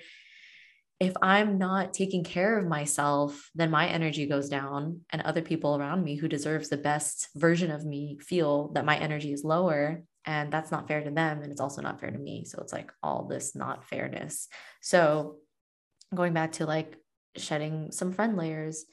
if 1.00 1.12
I'm 1.20 1.58
not 1.58 1.92
taking 1.92 2.24
care 2.24 2.58
of 2.58 2.66
myself, 2.66 3.50
then 3.54 3.70
my 3.70 3.88
energy 3.88 4.26
goes 4.26 4.48
down, 4.48 5.00
and 5.10 5.20
other 5.22 5.42
people 5.42 5.76
around 5.76 6.04
me 6.04 6.16
who 6.16 6.28
deserves 6.28 6.68
the 6.68 6.76
best 6.76 7.28
version 7.34 7.70
of 7.70 7.84
me 7.84 8.18
feel 8.20 8.68
that 8.74 8.84
my 8.84 8.96
energy 8.96 9.32
is 9.32 9.44
lower 9.44 10.04
and 10.26 10.52
that's 10.52 10.70
not 10.70 10.88
fair 10.88 11.02
to 11.02 11.10
them 11.10 11.42
and 11.42 11.52
it's 11.52 11.60
also 11.60 11.82
not 11.82 12.00
fair 12.00 12.10
to 12.10 12.18
me 12.18 12.44
so 12.44 12.58
it's 12.60 12.72
like 12.72 12.90
all 13.02 13.26
this 13.26 13.54
not 13.54 13.84
fairness 13.84 14.48
so 14.80 15.36
going 16.14 16.32
back 16.32 16.52
to 16.52 16.66
like 16.66 16.96
shedding 17.36 17.90
some 17.92 18.12
friend 18.12 18.36
layers 18.36 18.84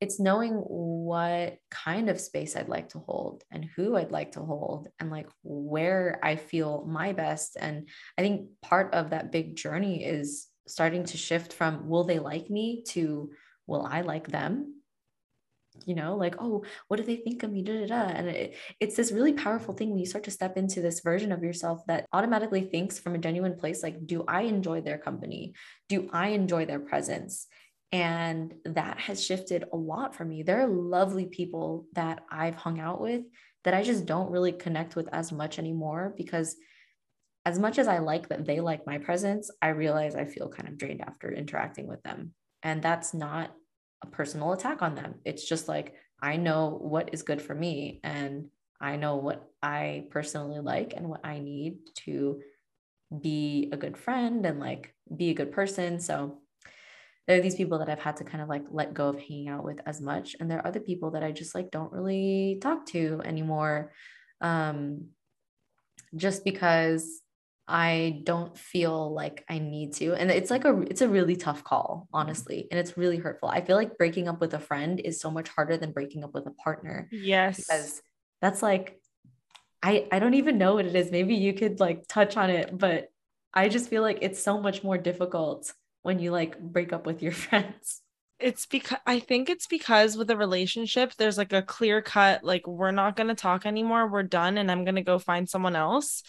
it's 0.00 0.20
knowing 0.20 0.52
what 0.52 1.58
kind 1.70 2.10
of 2.10 2.20
space 2.20 2.54
I'd 2.54 2.68
like 2.68 2.90
to 2.90 2.98
hold 2.98 3.44
and 3.50 3.64
who 3.64 3.96
I'd 3.96 4.10
like 4.10 4.32
to 4.32 4.40
hold 4.40 4.88
and 5.00 5.10
like 5.10 5.28
where 5.42 6.20
I 6.22 6.36
feel 6.36 6.84
my 6.86 7.12
best. 7.12 7.56
And 7.58 7.88
I 8.18 8.22
think 8.22 8.48
part 8.60 8.92
of 8.92 9.10
that 9.10 9.32
big 9.32 9.56
journey 9.56 10.04
is 10.04 10.48
starting 10.66 11.04
to 11.04 11.16
shift 11.16 11.52
from 11.52 11.88
will 11.88 12.04
they 12.04 12.18
like 12.18 12.50
me 12.50 12.82
to 12.88 13.30
will 13.66 13.86
I 13.86 14.02
like 14.02 14.28
them? 14.28 14.76
you 15.84 15.94
know 15.94 16.16
like 16.16 16.36
oh 16.38 16.64
what 16.88 16.96
do 16.96 17.02
they 17.02 17.16
think 17.16 17.42
of 17.42 17.52
me 17.52 17.62
da, 17.62 17.80
da, 17.80 17.86
da. 17.86 18.02
and 18.14 18.28
it, 18.28 18.56
it's 18.80 18.96
this 18.96 19.12
really 19.12 19.32
powerful 19.32 19.74
thing 19.74 19.90
when 19.90 19.98
you 19.98 20.06
start 20.06 20.24
to 20.24 20.30
step 20.30 20.56
into 20.56 20.80
this 20.80 21.00
version 21.00 21.32
of 21.32 21.42
yourself 21.42 21.82
that 21.86 22.06
automatically 22.12 22.62
thinks 22.62 22.98
from 22.98 23.14
a 23.14 23.18
genuine 23.18 23.56
place 23.56 23.82
like 23.82 24.06
do 24.06 24.24
i 24.26 24.42
enjoy 24.42 24.80
their 24.80 24.98
company 24.98 25.54
do 25.88 26.08
i 26.12 26.28
enjoy 26.28 26.64
their 26.64 26.80
presence 26.80 27.46
and 27.92 28.54
that 28.64 28.98
has 28.98 29.24
shifted 29.24 29.64
a 29.72 29.76
lot 29.76 30.14
for 30.14 30.24
me 30.24 30.42
there 30.42 30.60
are 30.60 30.68
lovely 30.68 31.26
people 31.26 31.86
that 31.92 32.24
i've 32.30 32.56
hung 32.56 32.80
out 32.80 33.00
with 33.00 33.22
that 33.64 33.74
i 33.74 33.82
just 33.82 34.06
don't 34.06 34.30
really 34.30 34.52
connect 34.52 34.96
with 34.96 35.08
as 35.12 35.32
much 35.32 35.58
anymore 35.58 36.12
because 36.16 36.56
as 37.44 37.58
much 37.58 37.78
as 37.78 37.86
i 37.86 37.98
like 37.98 38.28
that 38.28 38.44
they 38.44 38.60
like 38.60 38.86
my 38.86 38.98
presence 38.98 39.50
i 39.62 39.68
realize 39.68 40.16
i 40.16 40.24
feel 40.24 40.48
kind 40.48 40.68
of 40.68 40.76
drained 40.76 41.00
after 41.00 41.32
interacting 41.32 41.86
with 41.86 42.02
them 42.02 42.32
and 42.62 42.82
that's 42.82 43.14
not 43.14 43.54
a 44.02 44.06
personal 44.06 44.52
attack 44.52 44.82
on 44.82 44.94
them. 44.94 45.16
It's 45.24 45.48
just 45.48 45.68
like, 45.68 45.94
I 46.20 46.36
know 46.36 46.78
what 46.80 47.10
is 47.12 47.22
good 47.22 47.42
for 47.42 47.54
me 47.54 48.00
and 48.02 48.46
I 48.80 48.96
know 48.96 49.16
what 49.16 49.48
I 49.62 50.06
personally 50.10 50.60
like 50.60 50.94
and 50.96 51.08
what 51.08 51.24
I 51.24 51.38
need 51.38 51.78
to 52.04 52.40
be 53.20 53.70
a 53.72 53.76
good 53.76 53.96
friend 53.96 54.44
and 54.44 54.58
like 54.60 54.94
be 55.14 55.30
a 55.30 55.34
good 55.34 55.52
person. 55.52 56.00
So 56.00 56.40
there 57.26 57.38
are 57.38 57.42
these 57.42 57.56
people 57.56 57.78
that 57.78 57.88
I've 57.88 58.00
had 58.00 58.16
to 58.18 58.24
kind 58.24 58.42
of 58.42 58.48
like 58.48 58.64
let 58.70 58.94
go 58.94 59.08
of 59.08 59.18
hanging 59.18 59.48
out 59.48 59.64
with 59.64 59.80
as 59.84 60.00
much. 60.00 60.36
And 60.38 60.50
there 60.50 60.58
are 60.58 60.66
other 60.66 60.80
people 60.80 61.12
that 61.12 61.24
I 61.24 61.32
just 61.32 61.54
like 61.54 61.70
don't 61.70 61.92
really 61.92 62.58
talk 62.60 62.86
to 62.86 63.20
anymore. 63.24 63.92
Um, 64.40 65.08
just 66.14 66.44
because 66.44 67.20
I 67.68 68.20
don't 68.22 68.56
feel 68.56 69.12
like 69.12 69.44
I 69.48 69.58
need 69.58 69.94
to. 69.94 70.14
And 70.14 70.30
it's 70.30 70.52
like 70.52 70.64
a 70.64 70.80
it's 70.82 71.00
a 71.00 71.08
really 71.08 71.34
tough 71.34 71.64
call, 71.64 72.06
honestly. 72.12 72.68
And 72.70 72.78
it's 72.78 72.96
really 72.96 73.16
hurtful. 73.16 73.48
I 73.48 73.60
feel 73.60 73.76
like 73.76 73.98
breaking 73.98 74.28
up 74.28 74.40
with 74.40 74.54
a 74.54 74.60
friend 74.60 75.00
is 75.00 75.20
so 75.20 75.30
much 75.30 75.48
harder 75.48 75.76
than 75.76 75.92
breaking 75.92 76.22
up 76.22 76.32
with 76.32 76.46
a 76.46 76.52
partner. 76.52 77.08
Yes. 77.10 77.56
Because 77.56 78.00
that's 78.40 78.62
like 78.62 79.00
I 79.82 80.06
I 80.12 80.20
don't 80.20 80.34
even 80.34 80.58
know 80.58 80.74
what 80.74 80.86
it 80.86 80.94
is. 80.94 81.10
Maybe 81.10 81.34
you 81.34 81.54
could 81.54 81.80
like 81.80 82.06
touch 82.08 82.36
on 82.36 82.50
it, 82.50 82.76
but 82.76 83.08
I 83.52 83.68
just 83.68 83.90
feel 83.90 84.02
like 84.02 84.18
it's 84.22 84.40
so 84.40 84.60
much 84.60 84.84
more 84.84 84.98
difficult 84.98 85.72
when 86.06 86.20
you 86.20 86.30
like 86.30 86.58
break 86.58 86.92
up 86.92 87.04
with 87.04 87.20
your 87.20 87.32
friends. 87.46 88.00
It's 88.38 88.66
because 88.66 88.98
I 89.06 89.18
think 89.18 89.50
it's 89.50 89.66
because 89.66 90.16
with 90.16 90.30
a 90.30 90.36
relationship, 90.36 91.14
there's 91.14 91.38
like 91.38 91.52
a 91.52 91.62
clear 91.62 92.02
cut, 92.02 92.44
like, 92.44 92.66
we're 92.66 92.90
not 92.90 93.16
going 93.16 93.28
to 93.28 93.34
talk 93.34 93.66
anymore. 93.66 94.06
We're 94.06 94.22
done, 94.22 94.58
and 94.58 94.70
I'm 94.70 94.84
going 94.84 94.96
to 94.96 95.02
go 95.02 95.18
find 95.18 95.48
someone 95.48 95.74
else 95.74 96.22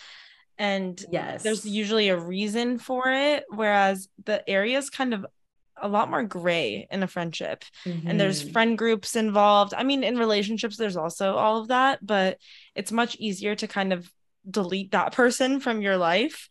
and 0.60 1.06
yes 1.12 1.44
there's 1.44 1.66
usually 1.66 2.10
a 2.10 2.18
reason 2.18 2.80
for 2.80 3.04
it 3.08 3.44
whereas 3.50 4.10
the 4.26 4.48
area 4.50 4.78
is 4.78 4.90
kind 4.90 5.14
of 5.14 5.24
a 5.80 5.88
lot 5.88 6.10
more 6.10 6.24
gray 6.24 6.88
in 6.90 7.04
a 7.04 7.08
friendship 7.08 7.64
mm-hmm. 7.86 8.08
and 8.08 8.20
there's 8.20 8.42
mm-hmm. 8.42 8.54
friend 8.54 8.78
groups 8.78 9.16
involved 9.16 9.76
i 9.76 9.84
mean 9.84 10.04
in 10.04 10.18
relationships 10.18 10.76
there's 10.76 10.98
also 10.98 11.36
all 11.36 11.62
of 11.62 11.68
that 11.68 12.04
but 12.04 12.40
it's 12.74 12.92
much 12.92 13.16
easier 13.18 13.54
to 13.54 13.68
kind 13.68 13.94
of 13.94 14.12
delete 14.50 14.92
that 14.92 15.14
person 15.14 15.60
from 15.60 15.82
your 15.82 15.98
life 15.98 16.50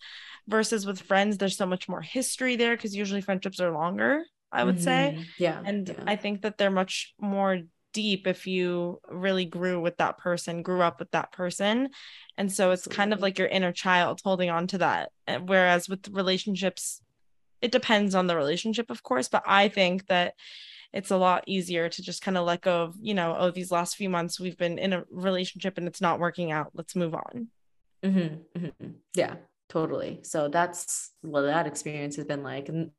versus 0.49 0.87
with 0.87 1.01
friends 1.01 1.39
there's 1.39 1.57
so 1.57 1.67
much 1.67 1.89
more 1.89 2.01
history 2.01 2.57
there 2.57 2.77
because 2.77 2.95
usually 2.95 3.21
friendships 3.21 3.61
are 3.61 3.73
longer 3.73 4.25
i 4.53 4.63
would 4.63 4.77
mm-hmm. 4.77 4.85
say 4.85 5.25
yeah 5.39 5.61
and 5.65 5.89
yeah. 5.89 6.05
i 6.07 6.17
think 6.17 6.43
that 6.43 6.57
they're 6.57 6.71
much 6.71 7.15
more 7.21 7.61
deep 7.97 8.27
if 8.27 8.47
you 8.47 9.01
really 9.09 9.47
grew 9.47 9.81
with 9.81 9.97
that 9.97 10.19
person, 10.19 10.63
grew 10.63 10.83
up 10.83 10.99
with 10.99 11.11
that 11.13 11.33
person. 11.33 11.89
And 12.37 12.53
so 12.53 12.71
it's 12.71 12.83
Absolutely. 12.83 12.97
kind 12.97 13.13
of 13.15 13.23
like 13.23 13.39
your 13.39 13.49
inner 13.49 13.73
child 13.73 14.21
holding 14.23 14.51
on 14.51 14.67
to 14.67 14.79
that. 14.79 15.13
Whereas 15.47 15.89
with 15.89 16.07
relationships, 16.09 17.01
it 17.63 17.73
depends 17.73 18.15
on 18.15 18.27
the 18.27 18.37
relationship, 18.37 18.91
of 18.91 19.03
course, 19.03 19.29
but 19.29 19.45
I 19.47 19.69
think 19.69 20.09
that 20.09 20.35
it's 20.93 21.11
a 21.11 21.17
lot 21.17 21.45
easier 21.47 21.89
to 21.89 22.03
just 22.03 22.21
kind 22.21 22.37
of 22.37 22.45
let 22.45 22.61
go 22.61 22.83
of, 22.83 22.97
you 23.01 23.15
know, 23.15 23.35
oh, 23.39 23.51
these 23.51 23.71
last 23.71 23.97
few 23.97 24.11
months 24.11 24.39
we've 24.39 24.59
been 24.59 24.79
in 24.79 24.93
a 24.93 25.05
relationship 25.11 25.79
and 25.79 25.89
it's 25.89 26.03
not 26.03 26.21
working 26.21 26.53
out. 26.53 26.73
Let's 26.75 26.95
move 26.97 27.15
on. 27.15 27.49
Mm-hmm, 28.05 28.59
mm-hmm. 28.59 28.91
Yeah, 29.15 29.37
totally. 29.69 30.21
So 30.23 30.49
that's 30.49 31.13
what 31.23 31.43
that 31.43 31.67
experience 31.67 32.17
has 32.17 32.25
been 32.25 32.43
like. 32.43 32.69
And 32.69 32.91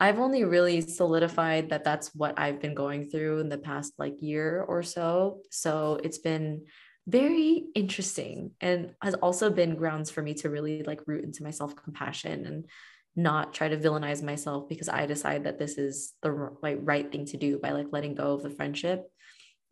I've 0.00 0.18
only 0.18 0.44
really 0.44 0.80
solidified 0.80 1.70
that 1.70 1.84
that's 1.84 2.14
what 2.14 2.38
I've 2.38 2.60
been 2.60 2.74
going 2.74 3.08
through 3.08 3.38
in 3.38 3.48
the 3.48 3.58
past 3.58 3.92
like 3.98 4.14
year 4.20 4.60
or 4.66 4.82
so. 4.82 5.42
So 5.50 6.00
it's 6.02 6.18
been 6.18 6.64
very 7.06 7.66
interesting 7.74 8.52
and 8.60 8.94
has 9.02 9.14
also 9.14 9.50
been 9.50 9.76
grounds 9.76 10.10
for 10.10 10.22
me 10.22 10.34
to 10.34 10.50
really 10.50 10.82
like 10.82 11.00
root 11.06 11.24
into 11.24 11.42
my 11.42 11.50
self 11.50 11.76
compassion 11.76 12.46
and 12.46 12.66
not 13.14 13.52
try 13.52 13.68
to 13.68 13.76
villainize 13.76 14.22
myself 14.22 14.68
because 14.68 14.88
I 14.88 15.06
decide 15.06 15.44
that 15.44 15.58
this 15.58 15.78
is 15.78 16.14
the 16.22 16.30
right 16.30 17.12
thing 17.12 17.26
to 17.26 17.36
do 17.36 17.58
by 17.58 17.70
like 17.70 17.86
letting 17.92 18.14
go 18.14 18.32
of 18.32 18.42
the 18.42 18.50
friendship. 18.50 19.04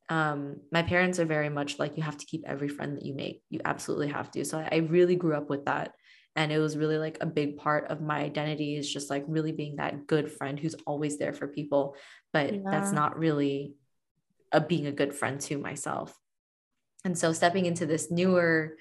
Um, 0.08 0.56
my 0.72 0.82
parents 0.82 1.18
are 1.18 1.24
very 1.24 1.48
much 1.48 1.78
like 1.78 1.96
you 1.96 2.02
have 2.02 2.18
to 2.18 2.26
keep 2.26 2.42
every 2.46 2.68
friend 2.68 2.96
that 2.96 3.06
you 3.06 3.14
make. 3.14 3.42
You 3.48 3.60
absolutely 3.64 4.08
have 4.08 4.30
to. 4.32 4.44
So 4.44 4.58
I 4.58 4.76
really 4.76 5.16
grew 5.16 5.34
up 5.34 5.48
with 5.48 5.64
that 5.66 5.92
and 6.36 6.52
it 6.52 6.58
was 6.58 6.76
really 6.76 6.98
like 6.98 7.18
a 7.20 7.26
big 7.26 7.56
part 7.56 7.88
of 7.90 8.00
my 8.00 8.20
identity 8.20 8.76
is 8.76 8.90
just 8.90 9.10
like 9.10 9.24
really 9.26 9.52
being 9.52 9.76
that 9.76 10.06
good 10.06 10.30
friend 10.30 10.58
who's 10.58 10.76
always 10.86 11.18
there 11.18 11.32
for 11.32 11.48
people. 11.48 11.96
But 12.32 12.54
yeah. 12.54 12.60
that's 12.64 12.92
not 12.92 13.18
really 13.18 13.74
a 14.52 14.60
being 14.60 14.86
a 14.86 14.92
good 14.92 15.14
friend 15.14 15.40
to 15.42 15.58
myself. 15.58 16.16
And 17.04 17.18
so 17.18 17.32
stepping 17.32 17.66
into 17.66 17.86
this 17.86 18.10
newer 18.10 18.76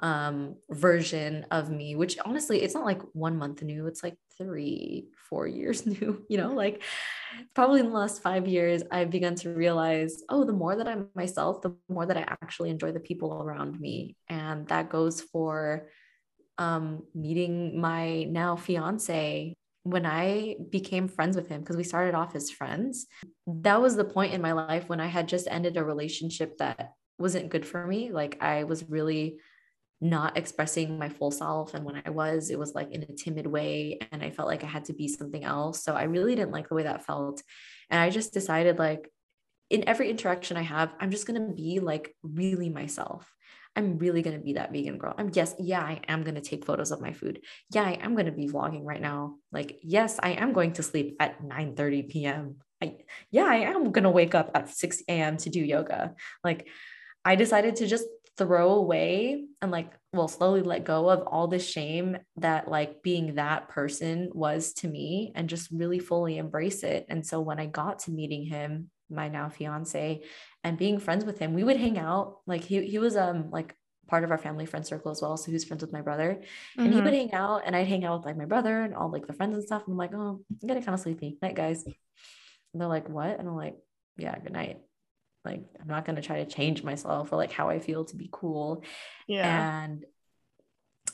um, 0.00 0.56
version 0.70 1.44
of 1.50 1.70
me 1.70 1.94
which 1.94 2.16
honestly 2.24 2.62
it's 2.62 2.72
not 2.72 2.86
like 2.86 3.02
one 3.12 3.36
month 3.36 3.62
new 3.62 3.86
it's 3.86 4.02
like 4.02 4.16
three 4.38 5.08
four 5.28 5.46
years 5.46 5.84
new 6.00 6.24
you 6.26 6.38
know 6.38 6.54
like 6.54 6.82
probably 7.54 7.80
in 7.80 7.86
the 7.88 7.92
last 7.92 8.22
five 8.22 8.48
years 8.48 8.82
i've 8.90 9.10
begun 9.10 9.34
to 9.34 9.50
realize 9.50 10.22
oh 10.30 10.42
the 10.42 10.54
more 10.54 10.74
that 10.74 10.88
i'm 10.88 11.08
myself 11.14 11.60
the 11.60 11.76
more 11.90 12.06
that 12.06 12.16
i 12.16 12.22
actually 12.22 12.70
enjoy 12.70 12.92
the 12.92 12.98
people 12.98 13.42
around 13.42 13.78
me. 13.78 14.16
And 14.28 14.66
that 14.68 14.88
goes 14.88 15.20
for 15.20 15.88
um, 16.60 17.02
meeting 17.14 17.80
my 17.80 18.24
now 18.24 18.54
fiance 18.54 19.54
when 19.82 20.04
I 20.04 20.56
became 20.68 21.08
friends 21.08 21.36
with 21.36 21.48
him, 21.48 21.60
because 21.60 21.76
we 21.76 21.84
started 21.84 22.14
off 22.14 22.36
as 22.36 22.50
friends, 22.50 23.06
that 23.46 23.80
was 23.80 23.96
the 23.96 24.04
point 24.04 24.34
in 24.34 24.42
my 24.42 24.52
life 24.52 24.88
when 24.88 25.00
I 25.00 25.06
had 25.06 25.26
just 25.26 25.48
ended 25.50 25.76
a 25.76 25.84
relationship 25.84 26.58
that 26.58 26.92
wasn't 27.18 27.48
good 27.48 27.66
for 27.66 27.86
me. 27.86 28.10
Like 28.12 28.36
I 28.42 28.64
was 28.64 28.88
really 28.88 29.38
not 30.02 30.36
expressing 30.36 30.98
my 30.98 31.08
full 31.08 31.30
self. 31.30 31.72
And 31.74 31.84
when 31.84 32.02
I 32.04 32.10
was, 32.10 32.50
it 32.50 32.58
was 32.58 32.74
like 32.74 32.90
in 32.92 33.02
a 33.02 33.14
timid 33.14 33.46
way. 33.46 33.98
And 34.12 34.22
I 34.22 34.30
felt 34.30 34.48
like 34.48 34.64
I 34.64 34.66
had 34.66 34.84
to 34.86 34.92
be 34.94 35.08
something 35.08 35.44
else. 35.44 35.82
So 35.82 35.94
I 35.94 36.04
really 36.04 36.34
didn't 36.34 36.52
like 36.52 36.68
the 36.68 36.74
way 36.74 36.84
that 36.84 37.06
felt. 37.06 37.42
And 37.88 38.00
I 38.00 38.10
just 38.10 38.32
decided, 38.32 38.78
like, 38.78 39.10
in 39.70 39.88
every 39.88 40.10
interaction 40.10 40.56
I 40.56 40.62
have, 40.62 40.92
I'm 41.00 41.10
just 41.10 41.26
going 41.26 41.40
to 41.40 41.54
be 41.54 41.80
like 41.80 42.14
really 42.22 42.70
myself. 42.70 43.30
I'm 43.76 43.98
really 43.98 44.22
going 44.22 44.36
to 44.36 44.44
be 44.44 44.54
that 44.54 44.72
vegan 44.72 44.98
girl. 44.98 45.14
I'm 45.16 45.30
yes, 45.32 45.54
yeah, 45.58 45.80
I 45.80 46.00
am 46.08 46.22
going 46.22 46.34
to 46.34 46.40
take 46.40 46.66
photos 46.66 46.90
of 46.90 47.00
my 47.00 47.12
food. 47.12 47.40
Yeah, 47.72 47.84
I 47.84 47.92
am 47.92 48.14
going 48.14 48.26
to 48.26 48.32
be 48.32 48.48
vlogging 48.48 48.84
right 48.84 49.00
now. 49.00 49.36
Like, 49.52 49.78
yes, 49.82 50.18
I 50.22 50.30
am 50.30 50.52
going 50.52 50.72
to 50.74 50.82
sleep 50.82 51.16
at 51.20 51.42
9 51.42 51.76
30 51.76 52.02
p.m. 52.04 52.56
I, 52.82 52.96
yeah, 53.30 53.44
I 53.44 53.56
am 53.56 53.92
going 53.92 54.04
to 54.04 54.10
wake 54.10 54.34
up 54.34 54.50
at 54.54 54.70
6 54.70 55.02
a.m. 55.08 55.36
to 55.38 55.50
do 55.50 55.60
yoga. 55.60 56.14
Like, 56.42 56.68
I 57.24 57.36
decided 57.36 57.76
to 57.76 57.86
just 57.86 58.06
throw 58.36 58.72
away 58.72 59.44
and 59.60 59.70
like, 59.70 59.92
well, 60.12 60.28
slowly 60.28 60.62
let 60.62 60.84
go 60.84 61.10
of 61.10 61.26
all 61.26 61.46
the 61.46 61.58
shame 61.58 62.16
that 62.36 62.68
like 62.68 63.02
being 63.02 63.34
that 63.34 63.68
person 63.68 64.30
was 64.32 64.72
to 64.72 64.88
me 64.88 65.32
and 65.34 65.48
just 65.48 65.70
really 65.70 65.98
fully 65.98 66.38
embrace 66.38 66.82
it. 66.82 67.04
And 67.08 67.24
so 67.24 67.40
when 67.40 67.60
I 67.60 67.66
got 67.66 68.00
to 68.00 68.10
meeting 68.10 68.46
him, 68.46 68.90
my 69.10 69.28
now 69.28 69.48
fiance, 69.50 70.22
and 70.64 70.78
being 70.78 70.98
friends 70.98 71.24
with 71.24 71.38
him, 71.38 71.54
we 71.54 71.64
would 71.64 71.76
hang 71.76 71.98
out. 71.98 72.38
Like 72.46 72.64
he 72.64 72.86
he 72.86 72.98
was 72.98 73.16
um 73.16 73.50
like 73.50 73.74
part 74.10 74.24
of 74.24 74.30
our 74.30 74.38
family 74.38 74.66
friend 74.66 74.84
circle 74.84 75.12
as 75.12 75.22
well. 75.22 75.36
So 75.36 75.50
he's 75.50 75.64
friends 75.64 75.82
with 75.82 75.92
my 75.92 76.02
brother. 76.02 76.40
Mm-hmm. 76.42 76.80
And 76.80 76.92
he 76.92 77.00
would 77.00 77.12
mm-hmm. 77.12 77.30
hang 77.30 77.32
out 77.32 77.62
and 77.64 77.76
I'd 77.76 77.86
hang 77.86 78.04
out 78.04 78.18
with 78.18 78.26
like 78.26 78.36
my 78.36 78.44
brother 78.44 78.82
and 78.82 78.94
all 78.94 79.10
like 79.10 79.26
the 79.26 79.32
friends 79.32 79.54
and 79.54 79.64
stuff. 79.64 79.84
And 79.86 79.92
I'm 79.92 79.98
like, 79.98 80.12
oh, 80.12 80.40
I'm 80.50 80.68
getting 80.68 80.82
kind 80.82 80.94
of 80.94 81.00
sleepy. 81.00 81.38
Night, 81.40 81.54
guys. 81.54 81.84
And 81.84 81.94
they're 82.74 82.88
like, 82.88 83.08
what? 83.08 83.38
And 83.38 83.48
I'm 83.48 83.56
like, 83.56 83.76
yeah, 84.18 84.36
good 84.38 84.52
night. 84.52 84.80
Like, 85.44 85.62
I'm 85.80 85.86
not 85.86 86.04
going 86.04 86.16
to 86.16 86.22
try 86.22 86.42
to 86.42 86.50
change 86.50 86.82
myself 86.82 87.32
or 87.32 87.36
like 87.36 87.52
how 87.52 87.70
I 87.70 87.78
feel 87.78 88.04
to 88.06 88.16
be 88.16 88.28
cool. 88.30 88.82
Yeah. 89.26 89.84
And 89.84 90.04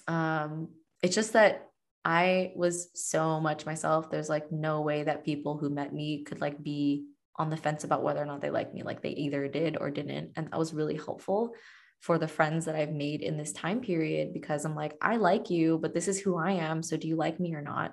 um, 0.08 0.68
it's 1.02 1.14
just 1.14 1.34
that 1.34 1.68
I 2.04 2.52
was 2.56 2.88
so 2.94 3.40
much 3.40 3.66
myself. 3.66 4.10
There's 4.10 4.28
like 4.28 4.50
no 4.50 4.80
way 4.80 5.02
that 5.02 5.24
people 5.24 5.58
who 5.58 5.70
met 5.70 5.92
me 5.92 6.24
could 6.24 6.40
like 6.40 6.62
be 6.62 7.06
on 7.38 7.50
the 7.50 7.56
fence 7.56 7.84
about 7.84 8.02
whether 8.02 8.22
or 8.22 8.26
not 8.26 8.40
they 8.40 8.50
like 8.50 8.72
me. 8.72 8.82
Like 8.82 9.02
they 9.02 9.10
either 9.10 9.48
did 9.48 9.76
or 9.78 9.90
didn't. 9.90 10.32
And 10.36 10.46
that 10.50 10.58
was 10.58 10.74
really 10.74 10.96
helpful 10.96 11.54
for 12.00 12.18
the 12.18 12.28
friends 12.28 12.66
that 12.66 12.76
I've 12.76 12.92
made 12.92 13.22
in 13.22 13.36
this 13.36 13.52
time 13.52 13.80
period 13.80 14.32
because 14.32 14.64
I'm 14.64 14.74
like, 14.74 14.96
I 15.00 15.16
like 15.16 15.50
you, 15.50 15.78
but 15.78 15.94
this 15.94 16.08
is 16.08 16.20
who 16.20 16.36
I 16.36 16.52
am. 16.52 16.82
So 16.82 16.96
do 16.96 17.08
you 17.08 17.16
like 17.16 17.40
me 17.40 17.54
or 17.54 17.62
not? 17.62 17.92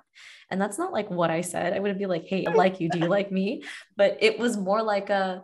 And 0.50 0.60
that's 0.60 0.78
not 0.78 0.92
like 0.92 1.10
what 1.10 1.30
I 1.30 1.40
said. 1.40 1.72
I 1.72 1.80
wouldn't 1.80 1.98
be 1.98 2.06
like, 2.06 2.26
hey, 2.26 2.44
I 2.46 2.52
like 2.54 2.80
you. 2.80 2.88
Do 2.88 2.98
you 2.98 3.08
like 3.08 3.32
me? 3.32 3.64
But 3.96 4.18
it 4.20 4.38
was 4.38 4.56
more 4.56 4.82
like 4.82 5.10
a, 5.10 5.42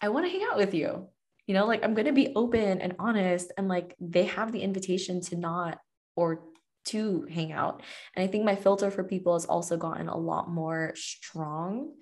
I 0.00 0.08
want 0.08 0.26
to 0.26 0.30
hang 0.30 0.46
out 0.50 0.56
with 0.56 0.74
you. 0.74 1.08
You 1.46 1.54
know, 1.54 1.66
like 1.66 1.82
I'm 1.82 1.94
going 1.94 2.06
to 2.06 2.12
be 2.12 2.32
open 2.36 2.80
and 2.80 2.94
honest. 2.98 3.52
And 3.56 3.68
like 3.68 3.94
they 4.00 4.24
have 4.24 4.52
the 4.52 4.60
invitation 4.60 5.20
to 5.22 5.36
not 5.36 5.78
or 6.14 6.42
to 6.86 7.26
hang 7.30 7.52
out. 7.52 7.82
And 8.14 8.22
I 8.22 8.28
think 8.28 8.44
my 8.44 8.56
filter 8.56 8.90
for 8.90 9.04
people 9.04 9.34
has 9.34 9.46
also 9.46 9.76
gotten 9.76 10.08
a 10.08 10.16
lot 10.16 10.50
more 10.50 10.92
strong 10.94 11.92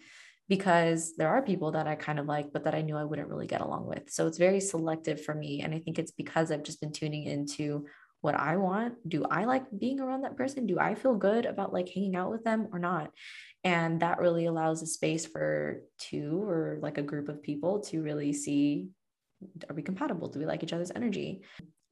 because 0.49 1.17
there 1.17 1.29
are 1.29 1.43
people 1.43 1.73
that 1.73 1.87
I 1.87 1.95
kind 1.97 2.19
of 2.19 2.27
like, 2.27 2.53
but 2.53 2.65
that 2.65 2.75
I 2.75 2.83
knew 2.83 2.97
I 2.97 3.05
wouldn't 3.05 3.29
really 3.29 3.47
get 3.47 3.61
along 3.61 3.87
with. 3.87 4.11
So 4.11 4.27
it's 4.27 4.39
very 4.39 4.61
selective 4.61 5.25
for 5.25 5.35
me. 5.35 5.63
And 5.63 5.75
I 5.75 5.81
think 5.81 5.99
it's 5.99 6.13
because 6.13 6.51
I've 6.51 6.63
just 6.63 6.81
been 6.81 6.93
tuning 6.93 7.25
into 7.25 7.87
what 8.21 8.35
I 8.35 8.57
want. 8.57 8.95
Do 9.09 9.25
I 9.25 9.45
like 9.45 9.65
being 9.77 10.01
around 10.01 10.23
that 10.23 10.37
person? 10.37 10.67
Do 10.67 10.79
I 10.79 10.95
feel 10.95 11.15
good 11.15 11.47
about 11.47 11.73
like 11.73 11.89
hanging 11.89 12.17
out 12.17 12.31
with 12.31 12.45
them 12.45 12.69
or 12.73 12.79
not? 12.79 13.11
And 13.65 14.01
that 14.01 14.21
really 14.21 14.47
allows 14.47 14.83
a 14.83 14.87
space 14.87 15.27
for 15.27 15.83
two 15.99 16.43
or 16.45 16.79
like 16.81 16.99
a 16.99 17.03
group 17.03 17.29
of 17.29 17.43
people 17.43 17.81
to 17.81 18.03
really 18.03 18.33
see 18.33 18.89
are 19.69 19.75
we 19.75 19.83
compatible? 19.83 20.29
Do 20.29 20.39
we 20.39 20.47
like 20.47 20.63
each 20.63 20.73
other's 20.73 20.91
energy? 20.95 21.43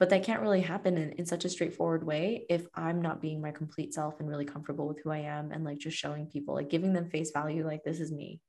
But 0.01 0.11
that 0.11 0.25
can't 0.25 0.43
really 0.43 0.61
happen 0.61 0.99
in, 0.99 1.13
in 1.13 1.27
such 1.27 1.45
a 1.45 1.49
straightforward 1.49 2.05
way 2.05 2.47
if 2.51 2.67
I'm 2.75 3.01
not 3.01 3.23
being 3.23 3.41
my 3.41 3.53
complete 3.53 3.95
self 3.95 4.19
and 4.19 4.29
really 4.29 4.45
comfortable 4.45 4.89
with 4.89 5.01
who 5.03 5.11
I 5.11 5.19
am 5.19 5.53
and 5.53 5.65
like 5.65 5.79
just 5.79 5.97
showing 5.97 6.27
people, 6.27 6.55
like 6.55 6.69
giving 6.69 6.93
them 6.93 7.11
face 7.11 7.31
value, 7.31 7.65
like 7.65 7.85
this 7.85 8.01
is 8.01 8.11
me 8.11 8.41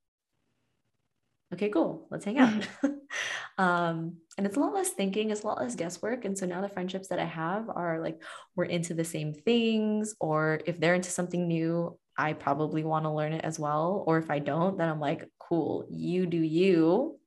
okay, 1.54 1.70
cool, 1.70 2.08
let's 2.10 2.26
hang 2.26 2.40
out. 2.40 2.68
Um, 3.58 4.18
and 4.38 4.46
it's 4.46 4.58
a 4.58 4.60
lot 4.60 4.74
less 4.74 4.90
thinking, 4.90 5.30
it's 5.30 5.44
a 5.44 5.48
lot 5.48 5.62
less 5.62 5.76
guesswork. 5.76 6.26
And 6.26 6.38
so 6.38 6.46
now 6.46 6.60
the 6.60 6.68
friendships 6.68 7.08
that 7.08 7.20
I 7.20 7.24
have 7.24 7.70
are 7.70 8.02
like, 8.02 8.22
we're 8.54 8.66
into 8.66 8.94
the 8.94 9.06
same 9.06 9.34
things, 9.34 10.14
or 10.20 10.60
if 10.66 10.78
they're 10.78 10.94
into 10.94 11.10
something 11.10 11.48
new, 11.48 11.98
I 12.18 12.34
probably 12.34 12.84
want 12.84 13.06
to 13.06 13.12
learn 13.12 13.32
it 13.32 13.46
as 13.46 13.58
well. 13.58 14.04
Or 14.08 14.18
if 14.18 14.30
I 14.30 14.40
don't, 14.40 14.78
then 14.78 14.90
I'm 14.90 15.00
like, 15.00 15.30
cool, 15.40 15.88
you 15.90 16.26
do 16.26 16.38
you. 16.38 17.18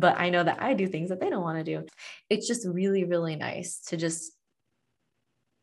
But 0.00 0.18
I 0.18 0.30
know 0.30 0.42
that 0.42 0.62
I 0.62 0.74
do 0.74 0.86
things 0.86 1.10
that 1.10 1.20
they 1.20 1.30
don't 1.30 1.42
want 1.42 1.58
to 1.58 1.64
do. 1.64 1.86
It's 2.30 2.46
just 2.46 2.66
really, 2.66 3.04
really 3.04 3.36
nice 3.36 3.80
to 3.88 3.96
just 3.96 4.32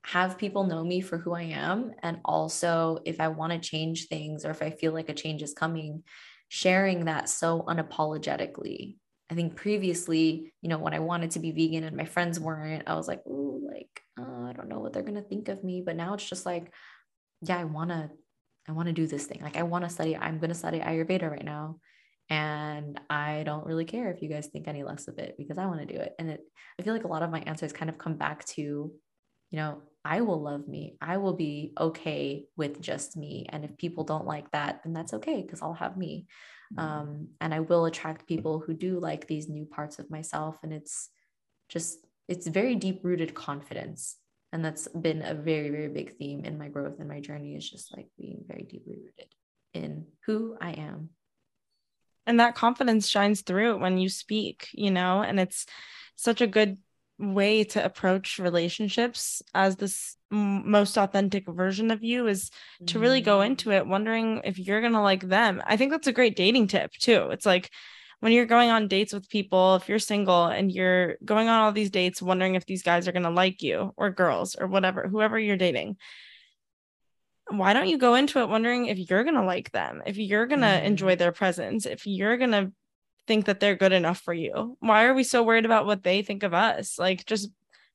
have 0.05 0.37
people 0.37 0.63
know 0.63 0.83
me 0.83 1.01
for 1.01 1.17
who 1.17 1.33
I 1.33 1.43
am. 1.43 1.91
And 2.01 2.19
also, 2.25 2.99
if 3.05 3.19
I 3.19 3.27
want 3.27 3.53
to 3.53 3.59
change 3.59 4.07
things 4.07 4.45
or 4.45 4.51
if 4.51 4.61
I 4.61 4.71
feel 4.71 4.93
like 4.93 5.09
a 5.09 5.13
change 5.13 5.43
is 5.43 5.53
coming, 5.53 6.03
sharing 6.49 7.05
that 7.05 7.29
so 7.29 7.63
unapologetically. 7.67 8.97
I 9.29 9.35
think 9.35 9.55
previously, 9.55 10.51
you 10.61 10.69
know, 10.69 10.77
when 10.77 10.93
I 10.93 10.99
wanted 10.99 11.31
to 11.31 11.39
be 11.39 11.51
vegan 11.51 11.85
and 11.85 11.95
my 11.95 12.05
friends 12.05 12.39
weren't, 12.39 12.83
I 12.87 12.95
was 12.95 13.07
like, 13.07 13.21
oh, 13.25 13.61
like, 13.65 14.01
uh, 14.19 14.49
I 14.49 14.53
don't 14.53 14.67
know 14.67 14.79
what 14.79 14.91
they're 14.91 15.03
going 15.03 15.15
to 15.15 15.21
think 15.21 15.47
of 15.47 15.63
me. 15.63 15.81
But 15.85 15.95
now 15.95 16.13
it's 16.13 16.27
just 16.27 16.45
like, 16.45 16.73
yeah, 17.41 17.57
I 17.57 17.63
want 17.63 17.91
to, 17.91 18.09
I 18.67 18.73
want 18.73 18.87
to 18.87 18.93
do 18.93 19.07
this 19.07 19.25
thing. 19.25 19.39
Like, 19.41 19.55
I 19.55 19.63
want 19.63 19.85
to 19.85 19.89
study, 19.89 20.17
I'm 20.17 20.39
going 20.39 20.49
to 20.49 20.55
study 20.55 20.79
Ayurveda 20.79 21.31
right 21.31 21.45
now. 21.45 21.77
And 22.31 22.97
I 23.09 23.43
don't 23.45 23.65
really 23.65 23.83
care 23.83 24.09
if 24.09 24.21
you 24.21 24.29
guys 24.29 24.47
think 24.47 24.69
any 24.69 24.83
less 24.83 25.09
of 25.09 25.19
it 25.19 25.35
because 25.37 25.57
I 25.57 25.65
want 25.65 25.81
to 25.81 25.93
do 25.93 25.99
it. 25.99 26.15
And 26.17 26.29
it, 26.29 26.39
I 26.79 26.81
feel 26.81 26.93
like 26.93 27.03
a 27.03 27.09
lot 27.09 27.23
of 27.23 27.29
my 27.29 27.41
answers 27.41 27.73
kind 27.73 27.89
of 27.89 27.97
come 27.97 28.15
back 28.15 28.45
to, 28.45 28.61
you 28.61 28.93
know, 29.51 29.81
I 30.05 30.21
will 30.21 30.41
love 30.41 30.65
me. 30.65 30.95
I 31.01 31.17
will 31.17 31.33
be 31.33 31.73
okay 31.77 32.45
with 32.55 32.79
just 32.79 33.17
me. 33.17 33.47
And 33.49 33.65
if 33.65 33.77
people 33.77 34.05
don't 34.05 34.25
like 34.25 34.49
that, 34.51 34.79
then 34.81 34.93
that's 34.93 35.13
okay 35.15 35.41
because 35.41 35.61
I'll 35.61 35.73
have 35.73 35.97
me. 35.97 36.25
Mm-hmm. 36.73 36.79
Um, 36.79 37.27
and 37.41 37.53
I 37.53 37.59
will 37.59 37.85
attract 37.85 38.29
people 38.29 38.63
who 38.65 38.75
do 38.75 38.97
like 38.97 39.27
these 39.27 39.49
new 39.49 39.65
parts 39.65 39.99
of 39.99 40.09
myself. 40.09 40.57
And 40.63 40.71
it's 40.71 41.09
just, 41.67 41.97
it's 42.29 42.47
very 42.47 42.75
deep 42.75 43.01
rooted 43.03 43.33
confidence. 43.33 44.15
And 44.53 44.63
that's 44.63 44.87
been 44.87 45.21
a 45.21 45.33
very, 45.33 45.69
very 45.69 45.89
big 45.89 46.15
theme 46.15 46.45
in 46.45 46.57
my 46.57 46.69
growth 46.69 46.99
and 46.99 47.09
my 47.09 47.19
journey 47.19 47.55
is 47.55 47.69
just 47.69 47.93
like 47.95 48.07
being 48.17 48.45
very 48.47 48.63
deeply 48.63 48.95
rooted 48.95 49.33
in 49.73 50.05
who 50.25 50.55
I 50.61 50.71
am. 50.71 51.09
And 52.25 52.39
that 52.39 52.55
confidence 52.55 53.07
shines 53.07 53.41
through 53.41 53.79
when 53.79 53.97
you 53.97 54.09
speak, 54.09 54.69
you 54.73 54.91
know, 54.91 55.21
and 55.21 55.39
it's 55.39 55.65
such 56.15 56.41
a 56.41 56.47
good 56.47 56.77
way 57.21 57.63
to 57.63 57.83
approach 57.83 58.39
relationships 58.39 59.41
as 59.53 59.75
this 59.75 60.17
m- 60.31 60.69
most 60.69 60.97
authentic 60.97 61.47
version 61.47 61.91
of 61.91 62.03
you 62.03 62.27
is 62.27 62.49
mm-hmm. 62.49 62.85
to 62.85 62.99
really 62.99 63.21
go 63.21 63.41
into 63.41 63.69
mm. 63.69 63.77
it 63.77 63.87
wondering 63.87 64.41
if 64.43 64.57
you're 64.57 64.81
going 64.81 64.93
to 64.93 65.01
like 65.01 65.27
them. 65.27 65.61
I 65.65 65.77
think 65.77 65.91
that's 65.91 66.07
a 66.07 66.13
great 66.13 66.35
dating 66.35 66.67
tip 66.67 66.91
too. 66.93 67.29
It's 67.31 67.45
like 67.45 67.69
when 68.19 68.31
you're 68.31 68.45
going 68.45 68.69
on 68.69 68.87
dates 68.87 69.13
with 69.13 69.29
people, 69.29 69.75
if 69.75 69.89
you're 69.89 69.99
single 69.99 70.45
and 70.45 70.71
you're 70.71 71.15
going 71.25 71.47
on 71.47 71.61
all 71.61 71.71
these 71.71 71.89
dates 71.89 72.21
wondering 72.21 72.55
if 72.55 72.65
these 72.65 72.83
guys 72.83 73.07
are 73.07 73.11
going 73.11 73.23
to 73.23 73.29
like 73.29 73.61
you 73.61 73.93
or 73.97 74.11
girls 74.11 74.55
or 74.55 74.67
whatever, 74.67 75.07
whoever 75.07 75.39
you're 75.39 75.57
dating. 75.57 75.97
Why 77.57 77.73
don't 77.73 77.87
you 77.87 77.97
go 77.97 78.15
into 78.15 78.39
it 78.39 78.49
wondering 78.49 78.87
if 78.87 79.09
you're 79.09 79.23
going 79.23 79.35
to 79.35 79.43
like 79.43 79.71
them, 79.71 80.01
if 80.05 80.17
you're 80.17 80.47
going 80.47 80.61
to 80.61 80.67
mm-hmm. 80.67 80.85
enjoy 80.85 81.15
their 81.15 81.31
presence, 81.31 81.85
if 81.85 82.05
you're 82.05 82.37
going 82.37 82.51
to 82.51 82.71
think 83.27 83.45
that 83.45 83.59
they're 83.59 83.75
good 83.75 83.91
enough 83.91 84.19
for 84.19 84.33
you? 84.33 84.77
Why 84.79 85.05
are 85.05 85.13
we 85.13 85.23
so 85.23 85.43
worried 85.43 85.65
about 85.65 85.85
what 85.85 86.03
they 86.03 86.21
think 86.21 86.43
of 86.43 86.53
us? 86.53 86.97
Like 86.97 87.25
just 87.25 87.49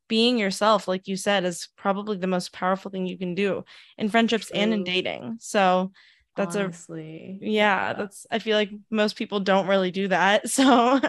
being 0.09 0.39
yourself, 0.39 0.87
like 0.87 1.09
you 1.09 1.17
said, 1.17 1.45
is 1.45 1.69
probably 1.77 2.17
the 2.17 2.27
most 2.27 2.53
powerful 2.53 2.91
thing 2.91 3.07
you 3.07 3.19
can 3.19 3.35
do 3.35 3.65
in 3.99 4.09
friendships 4.09 4.49
True. 4.49 4.59
and 4.61 4.73
in 4.73 4.85
dating. 4.85 5.39
So 5.41 5.93
that's 6.37 6.55
Honestly. 6.55 7.39
a 7.43 7.45
yeah, 7.45 7.89
yeah, 7.89 7.93
that's 7.95 8.27
I 8.31 8.39
feel 8.39 8.57
like 8.57 8.71
most 8.91 9.17
people 9.17 9.41
don't 9.41 9.67
really 9.67 9.91
do 9.91 10.09
that. 10.09 10.49
So 10.51 11.01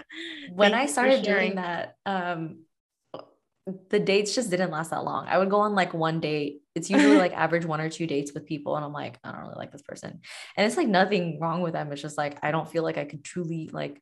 when 0.52 0.74
I 0.74 0.86
started 0.86 1.24
doing 1.24 1.56
that, 1.56 1.96
um 2.06 2.60
the 3.90 4.00
dates 4.00 4.34
just 4.34 4.50
didn't 4.50 4.72
last 4.72 4.92
that 4.92 5.04
long. 5.04 5.28
I 5.28 5.38
would 5.38 5.50
go 5.50 5.60
on 5.60 5.76
like 5.76 5.94
one 5.94 6.22
date. 6.22 6.62
It's 6.78 6.90
usually 6.90 7.18
like 7.18 7.34
average 7.36 7.66
one 7.66 7.82
or 7.82 7.90
two 7.90 8.08
dates 8.08 8.34
with 8.34 8.46
people. 8.46 8.76
And 8.76 8.86
I'm 8.86 8.94
like, 8.94 9.18
I 9.24 9.32
don't 9.32 9.42
really 9.42 9.56
like 9.58 9.72
this 9.72 9.82
person. 9.82 10.22
And 10.56 10.66
it's 10.66 10.78
like 10.78 10.88
nothing 10.88 11.40
wrong 11.40 11.62
with 11.62 11.74
them. 11.74 11.92
It's 11.92 12.02
just 12.02 12.18
like, 12.18 12.38
I 12.44 12.52
don't 12.52 12.70
feel 12.70 12.84
like 12.84 12.98
I 12.98 13.06
could 13.06 13.24
truly 13.24 13.70
like 13.74 14.02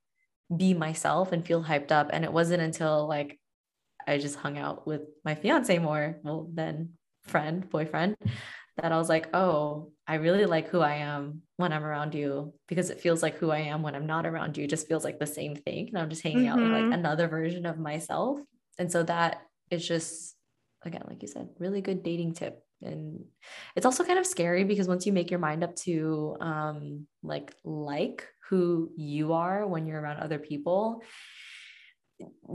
be 0.56 0.74
myself 0.74 1.32
and 1.32 1.46
feel 1.46 1.64
hyped 1.64 1.92
up. 1.92 2.10
And 2.14 2.24
it 2.24 2.32
wasn't 2.32 2.62
until 2.62 3.08
like 3.08 3.40
I 4.08 4.18
just 4.18 4.36
hung 4.36 4.58
out 4.58 4.86
with 4.86 5.02
my 5.24 5.36
fiance 5.36 5.78
more, 5.80 6.20
well, 6.24 6.48
then 6.54 6.92
friend, 7.24 7.68
boyfriend, 7.70 8.16
that 8.78 8.92
I 8.92 8.98
was 8.98 9.10
like, 9.10 9.34
oh, 9.34 9.92
I 10.08 10.16
really 10.16 10.46
like 10.46 10.68
who 10.68 10.82
I 10.82 10.96
am 10.96 11.42
when 11.58 11.72
I'm 11.74 11.84
around 11.84 12.14
you 12.14 12.54
because 12.68 12.90
it 12.90 13.00
feels 13.00 13.24
like 13.24 13.38
who 13.38 13.50
I 13.50 13.60
am 13.60 13.82
when 13.82 13.96
I'm 13.96 14.06
not 14.06 14.26
around 14.26 14.58
you. 14.58 14.66
It 14.66 14.70
just 14.70 14.88
feels 14.88 15.04
like 15.04 15.20
the 15.20 15.26
same 15.26 15.56
thing. 15.56 15.90
And 15.90 15.98
I'm 15.98 16.10
just 16.10 16.24
hanging 16.24 16.46
mm-hmm. 16.46 16.50
out 16.50 16.60
with 16.60 16.72
like 16.72 16.84
mm-hmm. 16.84 16.94
another 16.94 17.28
version 17.28 17.66
of 17.66 17.80
myself. 17.80 18.40
And 18.78 18.92
so 18.92 19.04
that 19.04 19.42
is 19.72 19.88
just, 19.88 20.36
again, 20.84 21.04
like 21.08 21.22
you 21.22 21.28
said, 21.28 21.50
really 21.58 21.82
good 21.82 22.04
dating 22.04 22.34
tip 22.34 22.62
and 22.86 23.26
it's 23.76 23.86
also 23.86 24.04
kind 24.04 24.20
of 24.20 24.26
scary 24.26 24.64
because 24.64 24.88
once 24.88 25.06
you 25.06 25.14
make 25.14 25.30
your 25.30 25.40
mind 25.40 25.64
up 25.64 25.76
to 25.76 26.36
um 26.40 27.08
like 27.24 27.54
like 27.64 28.28
who 28.50 28.92
you 28.96 29.34
are 29.34 29.66
when 29.68 29.86
you're 29.86 30.00
around 30.00 30.18
other 30.20 30.40
people 30.40 31.02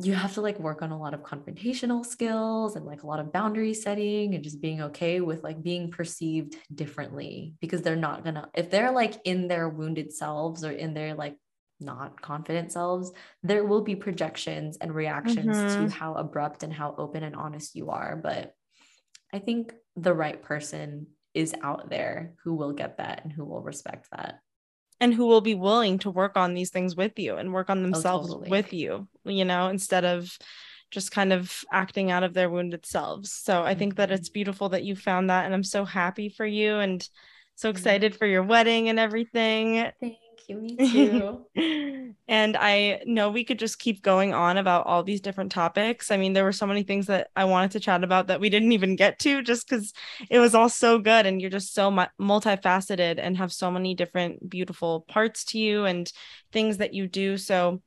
you 0.02 0.14
have 0.14 0.32
to 0.34 0.40
like 0.40 0.58
work 0.58 0.80
on 0.80 0.90
a 0.90 0.98
lot 0.98 1.12
of 1.12 1.22
confrontational 1.22 2.04
skills 2.04 2.76
and 2.76 2.86
like 2.86 3.02
a 3.02 3.06
lot 3.06 3.20
of 3.20 3.30
boundary 3.30 3.74
setting 3.74 4.34
and 4.34 4.42
just 4.42 4.60
being 4.62 4.80
okay 4.80 5.20
with 5.20 5.42
like 5.42 5.62
being 5.62 5.90
perceived 5.90 6.56
differently 6.74 7.54
because 7.60 7.82
they're 7.82 7.96
not 7.96 8.24
gonna 8.24 8.48
if 8.54 8.70
they're 8.70 8.90
like 8.90 9.20
in 9.24 9.48
their 9.48 9.68
wounded 9.68 10.12
selves 10.12 10.64
or 10.64 10.70
in 10.70 10.94
their 10.94 11.14
like 11.14 11.36
not 11.80 12.20
confident 12.20 12.70
selves, 12.70 13.12
there 13.42 13.64
will 13.64 13.80
be 13.80 13.96
projections 13.96 14.76
and 14.80 14.94
reactions 14.94 15.64
Mhm. 15.64 15.76
to 15.76 15.88
how 15.88 16.14
abrupt 16.14 16.62
and 16.62 16.72
how 16.72 16.94
open 16.98 17.22
and 17.22 17.34
honest 17.34 17.74
you 17.74 17.90
are. 17.90 18.16
But 18.16 18.54
I 19.32 19.38
think 19.38 19.74
the 19.96 20.14
right 20.14 20.42
person 20.42 21.06
is 21.34 21.54
out 21.62 21.90
there 21.90 22.34
who 22.42 22.54
will 22.54 22.72
get 22.72 22.98
that 22.98 23.22
and 23.22 23.32
who 23.32 23.44
will 23.44 23.62
respect 23.62 24.08
that. 24.12 24.40
and 25.02 25.14
who 25.14 25.26
will 25.26 25.40
be 25.40 25.54
willing 25.54 25.98
to 25.98 26.10
work 26.10 26.36
on 26.36 26.52
these 26.52 26.70
things 26.70 26.94
with 26.94 27.18
you 27.18 27.36
and 27.36 27.54
work 27.54 27.70
on 27.70 27.78
oh, 27.78 27.82
themselves 27.82 28.28
totally. 28.28 28.50
with 28.50 28.72
you, 28.72 29.08
you 29.24 29.46
know, 29.46 29.68
instead 29.68 30.04
of 30.04 30.36
just 30.90 31.10
kind 31.10 31.32
of 31.32 31.64
acting 31.72 32.10
out 32.10 32.22
of 32.22 32.34
their 32.34 32.50
wounded 32.50 32.84
selves. 32.84 33.32
So 33.32 33.62
I 33.62 33.74
think 33.74 33.96
that 33.96 34.10
it's 34.10 34.28
mm-hmm. 34.28 34.34
beautiful 34.34 34.68
that 34.70 34.84
you 34.84 34.96
found 34.96 35.30
that. 35.30 35.46
And 35.46 35.54
I'm 35.54 35.64
so 35.64 35.84
happy 35.84 36.28
for 36.28 36.44
you 36.44 36.76
and 36.76 37.06
so 37.54 37.70
excited 37.70 38.16
for 38.16 38.26
your 38.26 38.42
wedding 38.42 38.88
and 38.88 38.98
everything. 38.98 39.90
Thank 40.00 40.18
you. 40.48 40.60
Me 40.60 40.76
too. 40.76 41.46
and 42.28 42.56
I 42.56 43.02
know 43.06 43.30
we 43.30 43.44
could 43.44 43.58
just 43.58 43.78
keep 43.78 44.02
going 44.02 44.34
on 44.34 44.56
about 44.56 44.86
all 44.86 45.02
these 45.02 45.20
different 45.20 45.52
topics. 45.52 46.10
I 46.10 46.16
mean, 46.16 46.32
there 46.32 46.44
were 46.44 46.52
so 46.52 46.66
many 46.66 46.82
things 46.82 47.06
that 47.06 47.28
I 47.36 47.44
wanted 47.44 47.72
to 47.72 47.80
chat 47.80 48.04
about 48.04 48.28
that 48.28 48.40
we 48.40 48.50
didn't 48.50 48.72
even 48.72 48.96
get 48.96 49.18
to 49.20 49.42
just 49.42 49.68
because 49.68 49.92
it 50.30 50.38
was 50.38 50.54
all 50.54 50.68
so 50.68 50.98
good. 50.98 51.26
And 51.26 51.40
you're 51.40 51.50
just 51.50 51.74
so 51.74 51.90
mu- 51.90 52.04
multifaceted 52.20 53.18
and 53.18 53.36
have 53.36 53.52
so 53.52 53.70
many 53.70 53.94
different 53.94 54.48
beautiful 54.48 55.02
parts 55.08 55.44
to 55.46 55.58
you 55.58 55.84
and 55.84 56.10
things 56.52 56.78
that 56.78 56.94
you 56.94 57.06
do. 57.06 57.36
So 57.36 57.82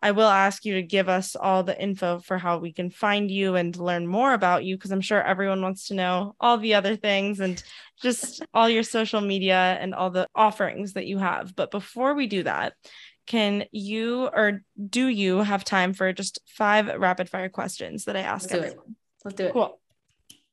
I 0.00 0.12
will 0.12 0.28
ask 0.28 0.64
you 0.64 0.74
to 0.74 0.82
give 0.82 1.08
us 1.08 1.34
all 1.34 1.64
the 1.64 1.80
info 1.80 2.20
for 2.20 2.38
how 2.38 2.58
we 2.58 2.72
can 2.72 2.90
find 2.90 3.30
you 3.30 3.56
and 3.56 3.76
learn 3.76 4.06
more 4.06 4.32
about 4.32 4.64
you 4.64 4.76
because 4.76 4.92
I'm 4.92 5.00
sure 5.00 5.20
everyone 5.20 5.60
wants 5.60 5.88
to 5.88 5.94
know 5.94 6.36
all 6.38 6.56
the 6.58 6.74
other 6.74 6.94
things 6.94 7.40
and 7.40 7.62
just 8.00 8.44
all 8.54 8.68
your 8.68 8.84
social 8.84 9.20
media 9.20 9.76
and 9.80 9.94
all 9.94 10.10
the 10.10 10.28
offerings 10.34 10.92
that 10.92 11.06
you 11.06 11.18
have. 11.18 11.56
But 11.56 11.72
before 11.72 12.14
we 12.14 12.28
do 12.28 12.44
that, 12.44 12.74
can 13.26 13.64
you 13.72 14.26
or 14.26 14.62
do 14.88 15.06
you 15.06 15.38
have 15.38 15.64
time 15.64 15.92
for 15.92 16.12
just 16.12 16.40
five 16.46 16.86
rapid 16.98 17.28
fire 17.28 17.48
questions 17.48 18.04
that 18.04 18.16
I 18.16 18.20
ask 18.20 18.44
Let's 18.44 18.52
do 18.52 18.58
it. 18.58 18.64
everyone? 18.66 18.96
Let's 19.24 19.36
do 19.36 19.44
it. 19.46 19.52
Cool. 19.52 19.80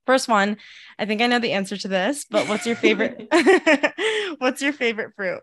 First 0.06 0.28
one, 0.28 0.58
I 1.00 1.06
think 1.06 1.22
I 1.22 1.28
know 1.28 1.40
the 1.40 1.54
answer 1.54 1.78
to 1.78 1.88
this, 1.88 2.26
but 2.30 2.48
what's 2.50 2.66
your 2.66 2.76
favorite? 2.86 3.28
what's 4.40 4.62
your 4.62 4.74
favorite 4.74 5.14
fruit? 5.16 5.42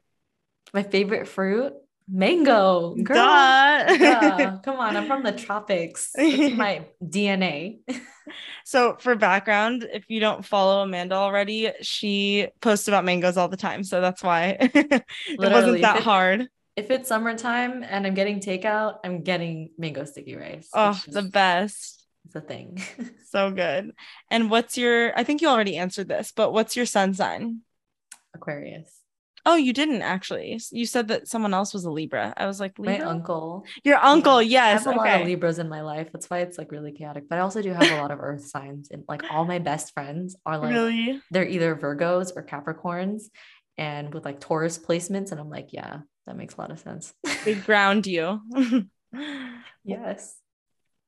My 0.74 0.82
favorite 0.82 1.28
fruit, 1.28 1.72
mango. 2.08 2.94
Girl. 3.02 3.16
Duh. 3.16 3.96
Duh. 3.96 4.58
Come 4.64 4.76
on, 4.78 4.96
I'm 4.96 5.06
from 5.06 5.22
the 5.22 5.32
tropics. 5.32 6.10
It's 6.14 6.56
my 6.56 6.86
DNA. 7.04 7.80
So, 8.64 8.96
for 8.98 9.14
background, 9.16 9.86
if 9.92 10.04
you 10.08 10.20
don't 10.20 10.44
follow 10.44 10.82
Amanda 10.82 11.14
already, 11.16 11.70
she 11.82 12.48
posts 12.60 12.88
about 12.88 13.04
mangoes 13.04 13.36
all 13.36 13.48
the 13.48 13.56
time. 13.56 13.82
So 13.84 14.00
that's 14.00 14.22
why 14.22 14.56
it 14.60 15.04
wasn't 15.38 15.82
that 15.82 15.96
if 15.96 16.00
it- 16.00 16.04
hard. 16.04 16.48
If 16.74 16.90
it's 16.90 17.06
summertime 17.10 17.84
and 17.86 18.06
I'm 18.06 18.14
getting 18.14 18.40
takeout, 18.40 19.00
I'm 19.04 19.20
getting 19.22 19.72
mango 19.76 20.06
sticky 20.06 20.36
rice. 20.36 20.70
Oh, 20.72 20.98
It's 21.04 21.14
the 21.14 21.20
best. 21.22 22.06
It's 22.24 22.34
a 22.34 22.40
thing. 22.40 22.80
So 23.28 23.50
good. 23.50 23.92
And 24.30 24.48
what's 24.48 24.78
your, 24.78 25.12
I 25.18 25.22
think 25.22 25.42
you 25.42 25.48
already 25.48 25.76
answered 25.76 26.08
this, 26.08 26.32
but 26.34 26.50
what's 26.52 26.74
your 26.74 26.86
sun 26.86 27.12
sign? 27.12 27.60
Aquarius. 28.34 28.90
Oh, 29.44 29.56
you 29.56 29.72
didn't 29.72 30.02
actually. 30.02 30.60
You 30.70 30.86
said 30.86 31.08
that 31.08 31.26
someone 31.26 31.52
else 31.52 31.74
was 31.74 31.84
a 31.84 31.90
Libra. 31.90 32.32
I 32.36 32.46
was 32.46 32.60
like, 32.60 32.78
My 32.78 33.00
uncle. 33.00 33.64
Your 33.82 33.96
uncle, 33.96 34.36
I 34.36 34.42
yes. 34.42 34.84
have 34.84 34.94
a 34.94 34.96
lot 34.96 35.20
of 35.20 35.26
Libras 35.26 35.58
in 35.58 35.68
my 35.68 35.80
life. 35.80 36.10
That's 36.12 36.30
why 36.30 36.40
it's 36.40 36.58
like 36.58 36.70
really 36.70 36.92
chaotic. 36.92 37.28
But 37.28 37.38
I 37.38 37.42
also 37.42 37.60
do 37.60 37.72
have 37.72 37.90
a 37.90 38.00
lot 38.00 38.12
of 38.12 38.20
earth 38.20 38.46
signs. 38.46 38.90
And 38.90 39.04
like 39.08 39.24
all 39.30 39.44
my 39.44 39.58
best 39.58 39.92
friends 39.94 40.36
are 40.46 40.58
like 40.58 40.70
Really? 40.70 41.20
they're 41.30 41.46
either 41.46 41.74
Virgos 41.74 42.32
or 42.36 42.44
Capricorns 42.44 43.24
and 43.76 44.14
with 44.14 44.24
like 44.24 44.38
Taurus 44.38 44.78
placements. 44.78 45.32
And 45.32 45.40
I'm 45.40 45.50
like, 45.50 45.72
yeah, 45.72 45.98
that 46.26 46.36
makes 46.36 46.54
a 46.54 46.60
lot 46.60 46.70
of 46.70 46.78
sense. 46.78 47.12
They 47.44 47.54
ground 47.54 48.06
you. 48.06 48.40
yes. 49.84 50.36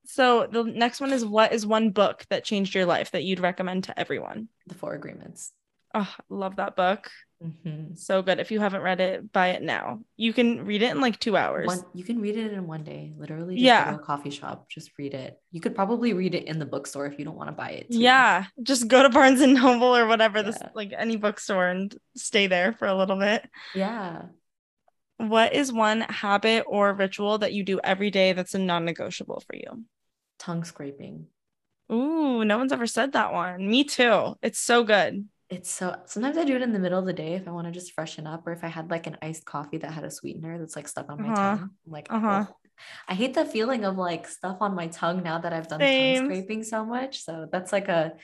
So 0.06 0.46
the 0.50 0.64
next 0.64 1.00
one 1.00 1.12
is 1.12 1.24
what 1.24 1.52
is 1.52 1.66
one 1.66 1.90
book 1.90 2.24
that 2.30 2.44
changed 2.44 2.74
your 2.74 2.86
life 2.86 3.12
that 3.12 3.24
you'd 3.24 3.40
recommend 3.40 3.84
to 3.84 3.98
everyone? 3.98 4.48
The 4.66 4.74
four 4.74 4.94
agreements. 4.94 5.52
Oh, 5.94 6.12
love 6.28 6.56
that 6.56 6.76
book. 6.76 7.10
Mhm. 7.44 7.98
So 7.98 8.22
good. 8.22 8.38
If 8.40 8.50
you 8.50 8.58
haven't 8.60 8.80
read 8.80 9.00
it, 9.00 9.30
buy 9.32 9.48
it 9.48 9.62
now. 9.62 10.00
You 10.16 10.32
can 10.32 10.64
read 10.64 10.82
it 10.82 10.90
in 10.92 11.00
like 11.00 11.18
two 11.20 11.36
hours. 11.36 11.66
One, 11.66 11.84
you 11.92 12.02
can 12.02 12.20
read 12.20 12.36
it 12.38 12.52
in 12.52 12.66
one 12.66 12.84
day. 12.84 13.12
Literally, 13.18 13.56
just 13.56 13.64
Yeah. 13.64 13.90
go 13.90 13.96
to 13.98 14.02
a 14.02 14.06
coffee 14.06 14.30
shop, 14.30 14.68
just 14.70 14.90
read 14.98 15.12
it. 15.12 15.38
You 15.50 15.60
could 15.60 15.74
probably 15.74 16.14
read 16.14 16.34
it 16.34 16.44
in 16.44 16.58
the 16.58 16.64
bookstore 16.64 17.06
if 17.06 17.18
you 17.18 17.24
don't 17.24 17.36
want 17.36 17.48
to 17.48 17.52
buy 17.52 17.70
it. 17.70 17.90
too. 17.90 17.98
Yeah, 18.00 18.46
just 18.62 18.88
go 18.88 19.02
to 19.02 19.10
Barnes 19.10 19.40
and 19.42 19.54
Noble 19.54 19.94
or 19.94 20.06
whatever 20.06 20.42
this 20.42 20.58
like 20.74 20.92
any 20.96 21.16
bookstore 21.16 21.68
and 21.68 21.94
stay 22.16 22.46
there 22.46 22.72
for 22.72 22.86
a 22.88 22.94
little 22.96 23.16
bit. 23.18 23.48
Yeah. 23.74 24.22
What 25.18 25.52
is 25.52 25.72
one 25.72 26.00
habit 26.00 26.64
or 26.66 26.92
ritual 26.94 27.38
that 27.38 27.52
you 27.52 27.62
do 27.62 27.78
every 27.84 28.10
day 28.10 28.32
that's 28.32 28.54
a 28.54 28.58
non-negotiable 28.58 29.42
for 29.46 29.54
you? 29.54 29.84
Tongue 30.38 30.64
scraping. 30.64 31.26
Ooh, 31.92 32.44
no 32.44 32.56
one's 32.58 32.72
ever 32.72 32.86
said 32.86 33.12
that 33.12 33.32
one. 33.32 33.68
Me 33.68 33.84
too. 33.84 34.34
It's 34.42 34.58
so 34.58 34.82
good. 34.84 35.28
It's 35.54 35.70
so 35.70 35.94
sometimes 36.06 36.36
I 36.36 36.44
do 36.44 36.56
it 36.56 36.62
in 36.62 36.72
the 36.72 36.80
middle 36.80 36.98
of 36.98 37.06
the 37.06 37.12
day 37.12 37.34
if 37.34 37.46
I 37.46 37.52
want 37.52 37.68
to 37.68 37.72
just 37.72 37.92
freshen 37.92 38.26
up 38.26 38.44
or 38.44 38.52
if 38.52 38.64
I 38.64 38.66
had 38.66 38.90
like 38.90 39.06
an 39.06 39.16
iced 39.22 39.44
coffee 39.44 39.78
that 39.78 39.92
had 39.92 40.02
a 40.02 40.10
sweetener 40.10 40.58
that's 40.58 40.74
like 40.74 40.88
stuck 40.88 41.08
on 41.08 41.22
my 41.22 41.28
Uh-huh. 41.28 41.56
tongue. 41.56 41.70
I'm 41.86 41.92
like, 41.92 42.08
Uh-huh. 42.10 42.44
I 43.06 43.14
hate 43.14 43.34
the 43.34 43.44
feeling 43.44 43.84
of 43.84 43.96
like 43.96 44.26
stuff 44.26 44.56
on 44.60 44.74
my 44.74 44.88
tongue 44.88 45.22
now 45.22 45.38
that 45.38 45.52
I've 45.52 45.68
done 45.68 45.78
Same. 45.78 46.16
tongue 46.16 46.24
scraping 46.24 46.64
so 46.64 46.84
much. 46.84 47.22
So 47.22 47.46
that's 47.52 47.72
like 47.72 47.88
a 47.88 48.14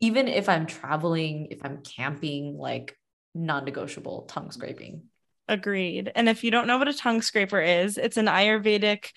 even 0.00 0.26
if 0.26 0.48
I'm 0.48 0.66
traveling, 0.66 1.48
if 1.52 1.64
I'm 1.64 1.82
camping, 1.82 2.56
like 2.58 2.96
non-negotiable 3.32 4.22
tongue 4.22 4.50
scraping. 4.50 5.04
Agreed. 5.46 6.10
And 6.16 6.28
if 6.28 6.42
you 6.42 6.50
don't 6.50 6.66
know 6.66 6.78
what 6.78 6.88
a 6.88 6.92
tongue 6.94 7.22
scraper 7.22 7.60
is, 7.60 7.96
it's 7.96 8.16
an 8.16 8.26
Ayurvedic 8.26 9.10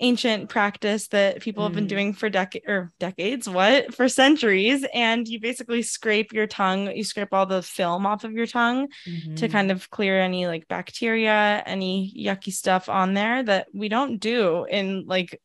ancient 0.00 0.48
practice 0.50 1.08
that 1.08 1.40
people 1.40 1.64
have 1.64 1.72
been 1.74 1.86
Mm. 1.86 1.88
doing 1.88 2.12
for 2.12 2.28
decades 2.28 2.64
or 2.68 2.92
decades, 2.98 3.48
what? 3.48 3.94
For 3.94 4.08
centuries. 4.08 4.84
And 4.92 5.26
you 5.26 5.40
basically 5.40 5.82
scrape 5.82 6.32
your 6.32 6.46
tongue, 6.46 6.94
you 6.94 7.02
scrape 7.02 7.32
all 7.32 7.46
the 7.46 7.62
film 7.62 8.04
off 8.04 8.22
of 8.24 8.32
your 8.32 8.46
tongue 8.46 8.88
to 9.36 9.48
Mhm. 9.48 9.50
kind 9.50 9.70
of 9.70 9.88
clear 9.90 10.20
any 10.20 10.46
like 10.46 10.68
bacteria, 10.68 11.62
any 11.66 12.12
yucky 12.16 12.52
stuff 12.52 12.88
on 12.88 13.14
there 13.14 13.42
that 13.42 13.68
we 13.72 13.88
don't 13.88 14.18
do 14.18 14.64
in 14.64 15.04
like 15.06 15.40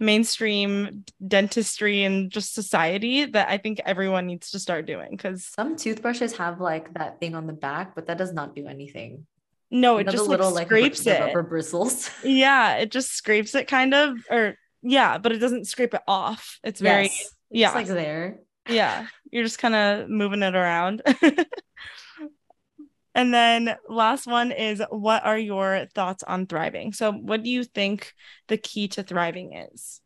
mainstream 0.00 1.04
dentistry 1.26 2.04
and 2.04 2.30
just 2.30 2.54
society 2.54 3.24
that 3.24 3.48
I 3.48 3.58
think 3.58 3.80
everyone 3.84 4.26
needs 4.26 4.52
to 4.52 4.60
start 4.60 4.86
doing 4.86 5.10
because 5.10 5.44
some 5.44 5.74
toothbrushes 5.74 6.36
have 6.36 6.60
like 6.60 6.94
that 6.94 7.18
thing 7.18 7.34
on 7.34 7.48
the 7.48 7.52
back, 7.52 7.96
but 7.96 8.06
that 8.06 8.16
does 8.16 8.32
not 8.32 8.54
do 8.54 8.68
anything. 8.68 9.26
No, 9.70 9.98
it 9.98 10.08
just 10.08 10.26
little 10.26 10.50
like 10.50 10.54
like 10.54 10.66
scrapes 10.66 11.04
the 11.04 11.16
it. 11.16 11.20
rubber 11.20 11.42
bristles. 11.42 12.10
Yeah, 12.24 12.76
it 12.76 12.90
just 12.90 13.12
scrapes 13.14 13.54
it 13.54 13.68
kind 13.68 13.94
of, 13.94 14.18
or 14.30 14.56
yeah, 14.82 15.18
but 15.18 15.32
it 15.32 15.38
doesn't 15.38 15.66
scrape 15.66 15.94
it 15.94 16.02
off. 16.06 16.58
It's 16.64 16.80
very, 16.80 17.04
Yes. 17.04 17.20
It's 17.50 17.60
yeah, 17.60 17.72
like 17.72 17.86
there. 17.86 18.40
yeah. 18.68 19.06
You're 19.30 19.44
just 19.44 19.58
kind 19.58 19.74
of 19.74 20.08
moving 20.08 20.42
it 20.42 20.54
around. 20.54 21.02
and 23.14 23.32
then 23.34 23.76
last 23.88 24.26
one 24.26 24.52
is 24.52 24.82
what 24.90 25.24
are 25.24 25.38
your 25.38 25.86
thoughts 25.94 26.22
on 26.22 26.46
thriving? 26.46 26.92
So, 26.92 27.12
what 27.12 27.42
do 27.42 27.50
you 27.50 27.64
think 27.64 28.12
the 28.48 28.56
key 28.56 28.88
to 28.88 29.02
thriving 29.02 29.54
is? 29.54 30.00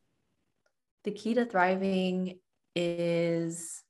The 1.05 1.10
key 1.12 1.34
to 1.34 1.44
thriving 1.44 2.39
is 2.74 3.82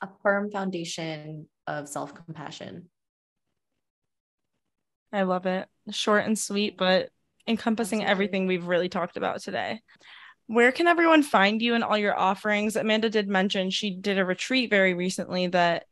a 0.00 0.08
firm 0.22 0.50
foundation 0.50 1.48
of 1.66 1.88
self 1.88 2.14
compassion. 2.14 2.88
I 5.14 5.22
love 5.22 5.46
it. 5.46 5.68
Short 5.90 6.24
and 6.24 6.36
sweet, 6.36 6.76
but 6.76 7.10
encompassing 7.46 8.00
Absolutely. 8.00 8.10
everything 8.10 8.46
we've 8.46 8.66
really 8.66 8.88
talked 8.88 9.16
about 9.16 9.40
today. 9.40 9.80
Where 10.46 10.72
can 10.72 10.88
everyone 10.88 11.22
find 11.22 11.62
you 11.62 11.74
and 11.74 11.84
all 11.84 11.96
your 11.96 12.18
offerings? 12.18 12.74
Amanda 12.74 13.08
did 13.08 13.28
mention 13.28 13.70
she 13.70 13.90
did 13.94 14.18
a 14.18 14.24
retreat 14.24 14.70
very 14.70 14.92
recently 14.92 15.46
that 15.48 15.84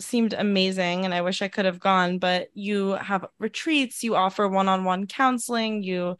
seemed 0.00 0.32
amazing 0.32 1.04
and 1.04 1.12
I 1.12 1.20
wish 1.20 1.42
I 1.42 1.48
could 1.48 1.66
have 1.66 1.78
gone, 1.78 2.18
but 2.18 2.48
you 2.54 2.92
have 2.92 3.26
retreats, 3.38 4.02
you 4.02 4.16
offer 4.16 4.48
one-on-one 4.48 5.06
counseling, 5.06 5.82
you 5.82 6.16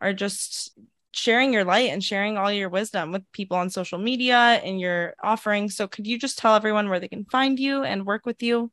are 0.00 0.12
just 0.12 0.76
sharing 1.12 1.52
your 1.52 1.64
light 1.64 1.90
and 1.90 2.04
sharing 2.04 2.36
all 2.36 2.52
your 2.52 2.68
wisdom 2.68 3.12
with 3.12 3.22
people 3.32 3.56
on 3.56 3.70
social 3.70 3.98
media 3.98 4.36
and 4.36 4.78
your 4.78 5.14
offerings. 5.22 5.74
So 5.74 5.88
could 5.88 6.06
you 6.06 6.18
just 6.18 6.38
tell 6.38 6.54
everyone 6.54 6.90
where 6.90 7.00
they 7.00 7.08
can 7.08 7.24
find 7.24 7.58
you 7.58 7.82
and 7.82 8.04
work 8.04 8.26
with 8.26 8.42
you? 8.42 8.70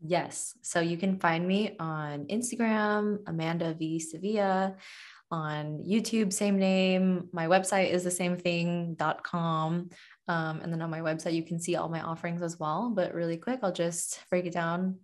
Yes. 0.00 0.56
So 0.62 0.80
you 0.80 0.96
can 0.96 1.18
find 1.18 1.46
me 1.46 1.76
on 1.78 2.26
Instagram, 2.26 3.18
Amanda 3.26 3.74
V 3.74 3.98
Sevilla, 3.98 4.76
on 5.30 5.84
YouTube, 5.86 6.32
same 6.32 6.58
name. 6.58 7.28
My 7.32 7.46
website 7.46 7.90
is 7.90 8.04
the 8.04 8.10
same 8.10 8.36
thing, 8.36 8.94
dot 8.94 9.24
com. 9.24 9.90
Um, 10.28 10.60
and 10.60 10.72
then 10.72 10.82
on 10.82 10.90
my 10.90 11.00
website, 11.00 11.34
you 11.34 11.42
can 11.42 11.60
see 11.60 11.76
all 11.76 11.88
my 11.88 12.00
offerings 12.00 12.42
as 12.42 12.58
well. 12.58 12.90
But 12.94 13.14
really 13.14 13.36
quick, 13.36 13.60
I'll 13.62 13.72
just 13.72 14.20
break 14.30 14.46
it 14.46 14.52
down. 14.52 14.98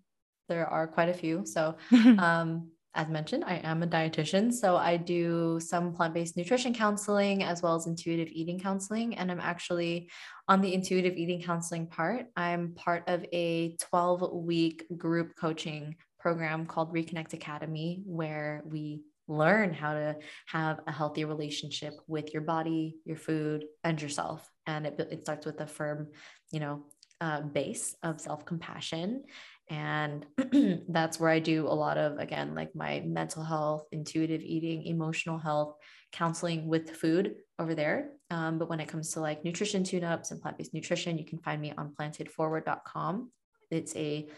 There 0.49 0.67
are 0.67 0.87
quite 0.87 1.09
a 1.09 1.15
few. 1.15 1.45
So 1.47 1.77
um, 1.93 2.71
as 2.95 3.09
mentioned, 3.09 3.45
I 3.45 3.57
am 3.57 3.83
a 3.83 3.87
dietitian. 3.87 4.53
So 4.53 4.77
I 4.77 4.97
do 4.97 5.59
some 5.61 5.93
plant 5.93 6.15
based 6.15 6.37
nutrition 6.37 6.73
counseling 6.73 7.43
as 7.43 7.63
well 7.63 7.75
as 7.75 7.87
intuitive 7.87 8.29
eating 8.31 8.61
counseling. 8.61 9.17
And 9.17 9.31
I'm 9.31 9.41
actually 9.41 10.11
on 10.49 10.61
the 10.61 10.73
intuitive 10.73 11.17
eating 11.17 11.43
counseling 11.43 11.89
part. 11.89 12.27
I'm 12.37 12.75
part 12.75 13.05
of 13.09 13.25
a 13.33 13.77
12 13.91 14.33
week 14.33 14.85
group 14.97 15.35
coaching 15.37 15.97
program 16.21 16.67
called 16.67 16.95
Reconnect 16.95 17.33
Academy, 17.33 18.03
where 18.07 18.63
we 18.65 19.03
learn 19.27 19.73
how 19.73 19.95
to 19.95 20.17
have 20.47 20.81
a 20.87 20.93
healthy 20.93 21.25
relationship 21.25 21.95
with 22.07 22.33
your 22.33 22.43
body, 22.43 22.97
your 23.05 23.17
food, 23.17 23.65
and 23.83 24.01
yourself. 24.01 24.49
And 24.67 24.87
it, 24.87 25.01
it 25.11 25.23
starts 25.23 25.47
with 25.47 25.61
a 25.61 25.67
firm, 25.67 26.09
you 26.51 26.61
know, 26.61 26.85
uh, 27.21 27.41
base 27.41 27.95
of 28.03 28.21
self 28.21 28.45
compassion. 28.45 29.25
And 29.71 30.27
that's 30.89 31.19
where 31.19 31.31
I 31.31 31.39
do 31.39 31.67
a 31.67 31.75
lot 31.75 31.97
of, 31.97 32.19
again, 32.19 32.55
like 32.55 32.75
my 32.75 33.03
mental 33.07 33.43
health, 33.43 33.87
intuitive 33.93 34.43
eating, 34.43 34.85
emotional 34.85 35.39
health, 35.39 35.77
counseling 36.13 36.69
with 36.69 36.91
food 36.91 37.37
over 37.59 37.75
there. 37.75 38.11
Um, 38.31 38.59
but 38.59 38.69
when 38.69 38.81
it 38.81 38.89
comes 38.89 39.13
to 39.13 39.21
like 39.21 39.45
nutrition 39.45 39.85
tune 39.85 40.05
ups 40.05 40.31
and 40.31 40.41
plant 40.41 40.59
based 40.59 40.75
nutrition, 40.75 41.19
you 41.19 41.25
can 41.25 41.39
find 41.39 41.61
me 41.61 41.73
on 41.77 41.95
plantedforward.com. 41.99 43.31
It's 43.71 43.97
a 43.97 44.29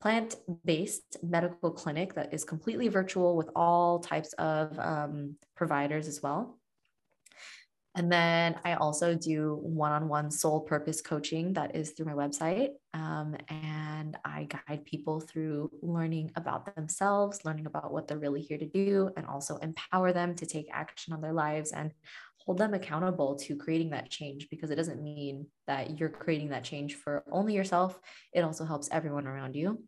plant 0.00 0.36
based 0.64 1.16
medical 1.22 1.70
clinic 1.70 2.14
that 2.14 2.34
is 2.34 2.44
completely 2.44 2.88
virtual 2.88 3.36
with 3.36 3.48
all 3.56 4.00
types 4.00 4.32
of 4.34 4.78
um, 4.78 5.36
providers 5.56 6.06
as 6.06 6.22
well. 6.22 6.58
And 7.96 8.12
then 8.12 8.56
I 8.62 8.74
also 8.74 9.14
do 9.14 9.58
one 9.62 9.90
on 9.90 10.06
one 10.08 10.30
soul 10.30 10.60
purpose 10.60 11.00
coaching 11.00 11.54
that 11.54 11.74
is 11.74 11.92
through 11.92 12.06
my 12.06 12.12
website. 12.12 12.70
Um, 12.92 13.36
and 13.48 14.16
I 14.22 14.46
guide 14.68 14.84
people 14.84 15.20
through 15.20 15.70
learning 15.80 16.30
about 16.36 16.74
themselves, 16.74 17.44
learning 17.46 17.64
about 17.64 17.92
what 17.92 18.06
they're 18.06 18.18
really 18.18 18.42
here 18.42 18.58
to 18.58 18.66
do, 18.66 19.10
and 19.16 19.24
also 19.26 19.56
empower 19.56 20.12
them 20.12 20.34
to 20.36 20.46
take 20.46 20.66
action 20.70 21.14
on 21.14 21.22
their 21.22 21.32
lives 21.32 21.72
and 21.72 21.90
hold 22.44 22.58
them 22.58 22.74
accountable 22.74 23.34
to 23.34 23.56
creating 23.56 23.90
that 23.90 24.10
change 24.10 24.48
because 24.50 24.70
it 24.70 24.76
doesn't 24.76 25.02
mean 25.02 25.46
that 25.66 25.98
you're 25.98 26.08
creating 26.08 26.50
that 26.50 26.64
change 26.64 26.94
for 26.94 27.24
only 27.32 27.54
yourself. 27.54 27.98
It 28.32 28.42
also 28.42 28.64
helps 28.64 28.88
everyone 28.92 29.26
around 29.26 29.56
you. 29.56 29.82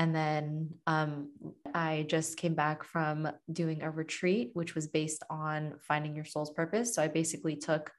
And 0.00 0.14
then 0.14 0.70
um, 0.86 1.28
I 1.74 2.06
just 2.08 2.38
came 2.38 2.54
back 2.54 2.84
from 2.84 3.28
doing 3.52 3.82
a 3.82 3.90
retreat, 3.90 4.48
which 4.54 4.74
was 4.74 4.86
based 4.86 5.22
on 5.28 5.74
finding 5.86 6.16
your 6.16 6.24
soul's 6.24 6.54
purpose. 6.54 6.94
So 6.94 7.02
I 7.02 7.08
basically 7.08 7.56
took 7.56 7.92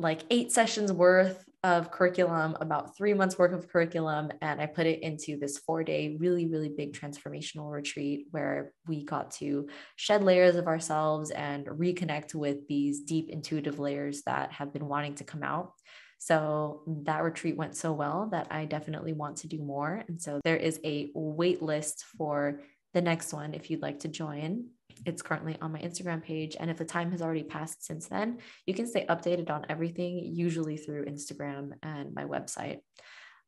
like 0.00 0.22
eight 0.30 0.50
sessions 0.50 0.92
worth 0.92 1.44
of 1.62 1.92
curriculum, 1.92 2.56
about 2.60 2.96
three 2.96 3.14
months 3.14 3.38
worth 3.38 3.52
of 3.52 3.68
curriculum, 3.68 4.32
and 4.42 4.60
I 4.60 4.66
put 4.66 4.86
it 4.86 5.00
into 5.04 5.38
this 5.38 5.58
four 5.58 5.84
day, 5.84 6.16
really, 6.18 6.48
really 6.48 6.72
big 6.76 6.92
transformational 6.92 7.70
retreat 7.70 8.26
where 8.32 8.72
we 8.88 9.04
got 9.04 9.30
to 9.34 9.68
shed 9.94 10.24
layers 10.24 10.56
of 10.56 10.66
ourselves 10.66 11.30
and 11.30 11.66
reconnect 11.66 12.34
with 12.34 12.66
these 12.66 13.02
deep 13.02 13.30
intuitive 13.30 13.78
layers 13.78 14.22
that 14.26 14.50
have 14.50 14.72
been 14.72 14.88
wanting 14.88 15.14
to 15.14 15.24
come 15.24 15.44
out. 15.44 15.70
So 16.18 16.82
that 17.04 17.22
retreat 17.22 17.56
went 17.56 17.76
so 17.76 17.92
well 17.92 18.28
that 18.32 18.48
I 18.50 18.64
definitely 18.64 19.12
want 19.12 19.38
to 19.38 19.48
do 19.48 19.58
more. 19.58 20.02
And 20.08 20.20
so 20.20 20.40
there 20.44 20.56
is 20.56 20.80
a 20.84 21.10
wait 21.14 21.62
list 21.62 22.04
for 22.16 22.60
the 22.94 23.02
next 23.02 23.32
one 23.32 23.54
if 23.54 23.70
you'd 23.70 23.82
like 23.82 24.00
to 24.00 24.08
join. 24.08 24.68
It's 25.04 25.20
currently 25.20 25.58
on 25.60 25.72
my 25.72 25.78
Instagram 25.80 26.22
page. 26.22 26.56
And 26.58 26.70
if 26.70 26.78
the 26.78 26.84
time 26.84 27.10
has 27.10 27.20
already 27.20 27.42
passed 27.42 27.84
since 27.84 28.08
then, 28.08 28.38
you 28.64 28.72
can 28.72 28.86
stay 28.86 29.04
updated 29.06 29.50
on 29.50 29.66
everything, 29.68 30.18
usually 30.24 30.78
through 30.78 31.04
Instagram 31.04 31.72
and 31.82 32.14
my 32.14 32.24
website. 32.24 32.78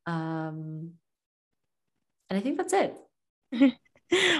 Um, 0.05 0.93
and 2.29 2.37
I 2.37 2.39
think 2.39 2.57
that's 2.57 2.73
it. 2.73 2.95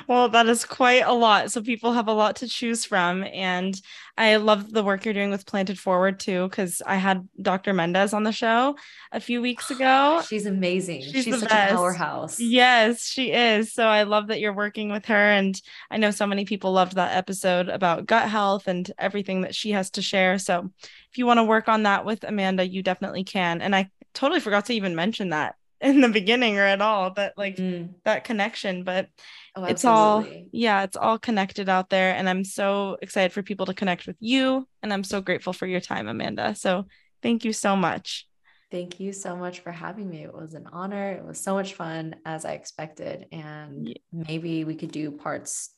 well, 0.08 0.30
that 0.30 0.48
is 0.48 0.66
quite 0.66 1.04
a 1.06 1.14
lot. 1.14 1.52
So 1.52 1.62
people 1.62 1.94
have 1.94 2.08
a 2.08 2.14
lot 2.14 2.38
to 2.38 2.48
choose 2.48 2.86
from. 2.86 3.24
And 3.24 3.80
I 4.18 4.38
love 4.38 4.72
the 4.72 4.84
work 4.84 5.06
you're 5.06 5.14
doing 5.14 5.30
with 5.30 5.46
Planted 5.46 5.80
Forward 5.80 6.20
too, 6.20 6.48
because 6.50 6.82
I 6.86 6.96
had 6.96 7.28
Dr. 7.42 7.74
Mendez 7.74 8.14
on 8.14 8.24
the 8.24 8.32
show 8.32 8.76
a 9.12 9.20
few 9.20 9.42
weeks 9.42 9.70
ago. 9.72 10.22
She's 10.28 10.46
amazing. 10.46 11.02
She's, 11.02 11.26
She's 11.26 11.40
such 11.40 11.50
best. 11.50 11.74
a 11.74 11.76
powerhouse. 11.76 12.40
Yes, 12.40 13.06
she 13.06 13.32
is. 13.32 13.72
So 13.72 13.86
I 13.86 14.04
love 14.04 14.28
that 14.28 14.40
you're 14.40 14.54
working 14.54 14.92
with 14.92 15.06
her. 15.06 15.32
And 15.32 15.60
I 15.92 15.98
know 15.98 16.12
so 16.12 16.26
many 16.26 16.46
people 16.46 16.72
loved 16.72 16.96
that 16.96 17.16
episode 17.16 17.70
about 17.70 18.06
gut 18.06 18.30
health 18.30 18.68
and 18.68 18.90
everything 18.98 19.42
that 19.42 19.56
she 19.56 19.72
has 19.72 19.92
to 19.92 20.02
share. 20.02 20.40
So 20.40 20.70
if 21.12 21.18
you 21.18 21.26
want 21.26 21.38
to 21.38 21.44
work 21.44 21.68
on 21.68 21.84
that 21.84 22.06
with 22.06 22.24
Amanda, 22.24 22.68
you 22.68 22.82
definitely 22.82 23.24
can. 23.24 23.62
And 23.62 23.76
I 23.76 23.90
totally 24.14 24.40
forgot 24.40 24.66
to 24.66 24.74
even 24.74 24.96
mention 24.96 25.30
that 25.30 25.56
in 25.82 26.02
the 26.02 26.10
beginning 26.10 26.58
or 26.58 26.64
at 26.64 26.82
all 26.82 27.12
that 27.12 27.38
like 27.38 27.56
mm. 27.56 27.90
that 28.04 28.24
connection 28.24 28.84
but 28.84 29.08
oh, 29.56 29.66
it's 29.66 29.86
all 29.86 30.26
yeah 30.52 30.84
it's 30.84 30.98
all 30.98 31.18
connected 31.18 31.70
out 31.70 31.90
there 31.90 32.16
and 32.16 32.30
i'm 32.30 32.44
so 32.44 32.98
excited 33.02 33.32
for 33.32 33.44
people 33.44 33.66
to 33.66 33.74
connect 33.74 34.08
with 34.08 34.18
you 34.20 34.68
and 34.82 34.94
i'm 34.94 35.04
so 35.04 35.22
grateful 35.22 35.54
for 35.54 35.68
your 35.68 35.80
time 35.80 36.08
amanda. 36.08 36.56
So 36.56 36.86
thank 37.22 37.46
you 37.46 37.54
so 37.54 37.76
much. 37.76 38.28
Thank 38.72 39.00
you 39.00 39.14
so 39.14 39.36
much 39.36 39.62
for 39.62 39.72
having 39.72 40.08
me. 40.08 40.24
It 40.24 40.34
was 40.34 40.54
an 40.54 40.68
honor. 40.72 41.14
It 41.14 41.26
was 41.26 41.40
so 41.40 41.56
much 41.56 41.74
fun 41.74 42.16
as 42.26 42.46
i 42.46 42.52
expected 42.52 43.26
and 43.32 43.88
yeah. 43.88 43.96
maybe 44.12 44.64
we 44.64 44.76
could 44.76 44.92
do 44.92 45.12
parts 45.12 45.72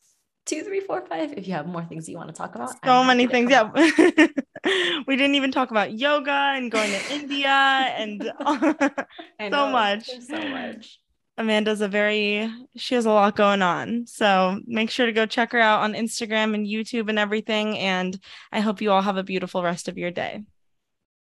two 0.46 0.64
three 0.64 0.80
four 0.80 1.06
five 1.06 1.34
if 1.34 1.48
you 1.48 1.54
have 1.54 1.68
more 1.68 1.84
things 1.84 2.10
you 2.10 2.18
want 2.18 2.30
to 2.30 2.36
talk 2.36 2.56
about. 2.56 2.72
So 2.84 3.04
many 3.04 3.28
things 3.28 3.52
yeah. 3.52 3.70
we 5.08 5.16
didn't 5.16 5.36
even 5.36 5.52
talk 5.52 5.72
about 5.72 5.98
yoga 5.98 6.54
and 6.56 6.72
going 6.72 6.92
to 6.92 7.14
India 7.14 7.50
and 7.50 8.22
so 9.52 9.70
much. 9.70 10.10
so 10.28 10.48
much. 10.50 11.00
Amanda's 11.42 11.82
a 11.82 11.88
very, 11.88 12.50
she 12.76 12.96
has 12.96 13.06
a 13.06 13.12
lot 13.12 13.36
going 13.36 13.62
on. 13.62 14.06
So 14.08 14.60
make 14.66 14.90
sure 14.90 15.06
to 15.06 15.12
go 15.12 15.26
check 15.26 15.52
her 15.52 15.60
out 15.60 15.82
on 15.82 15.94
Instagram 15.94 16.56
and 16.56 16.66
YouTube 16.66 17.10
and 17.10 17.20
everything. 17.20 17.78
And 17.78 18.20
I 18.52 18.62
hope 18.62 18.82
you 18.82 18.92
all 18.92 19.02
have 19.02 19.18
a 19.18 19.24
beautiful 19.24 19.64
rest 19.64 19.88
of 19.88 19.98
your 19.98 20.12
day. 20.12 20.44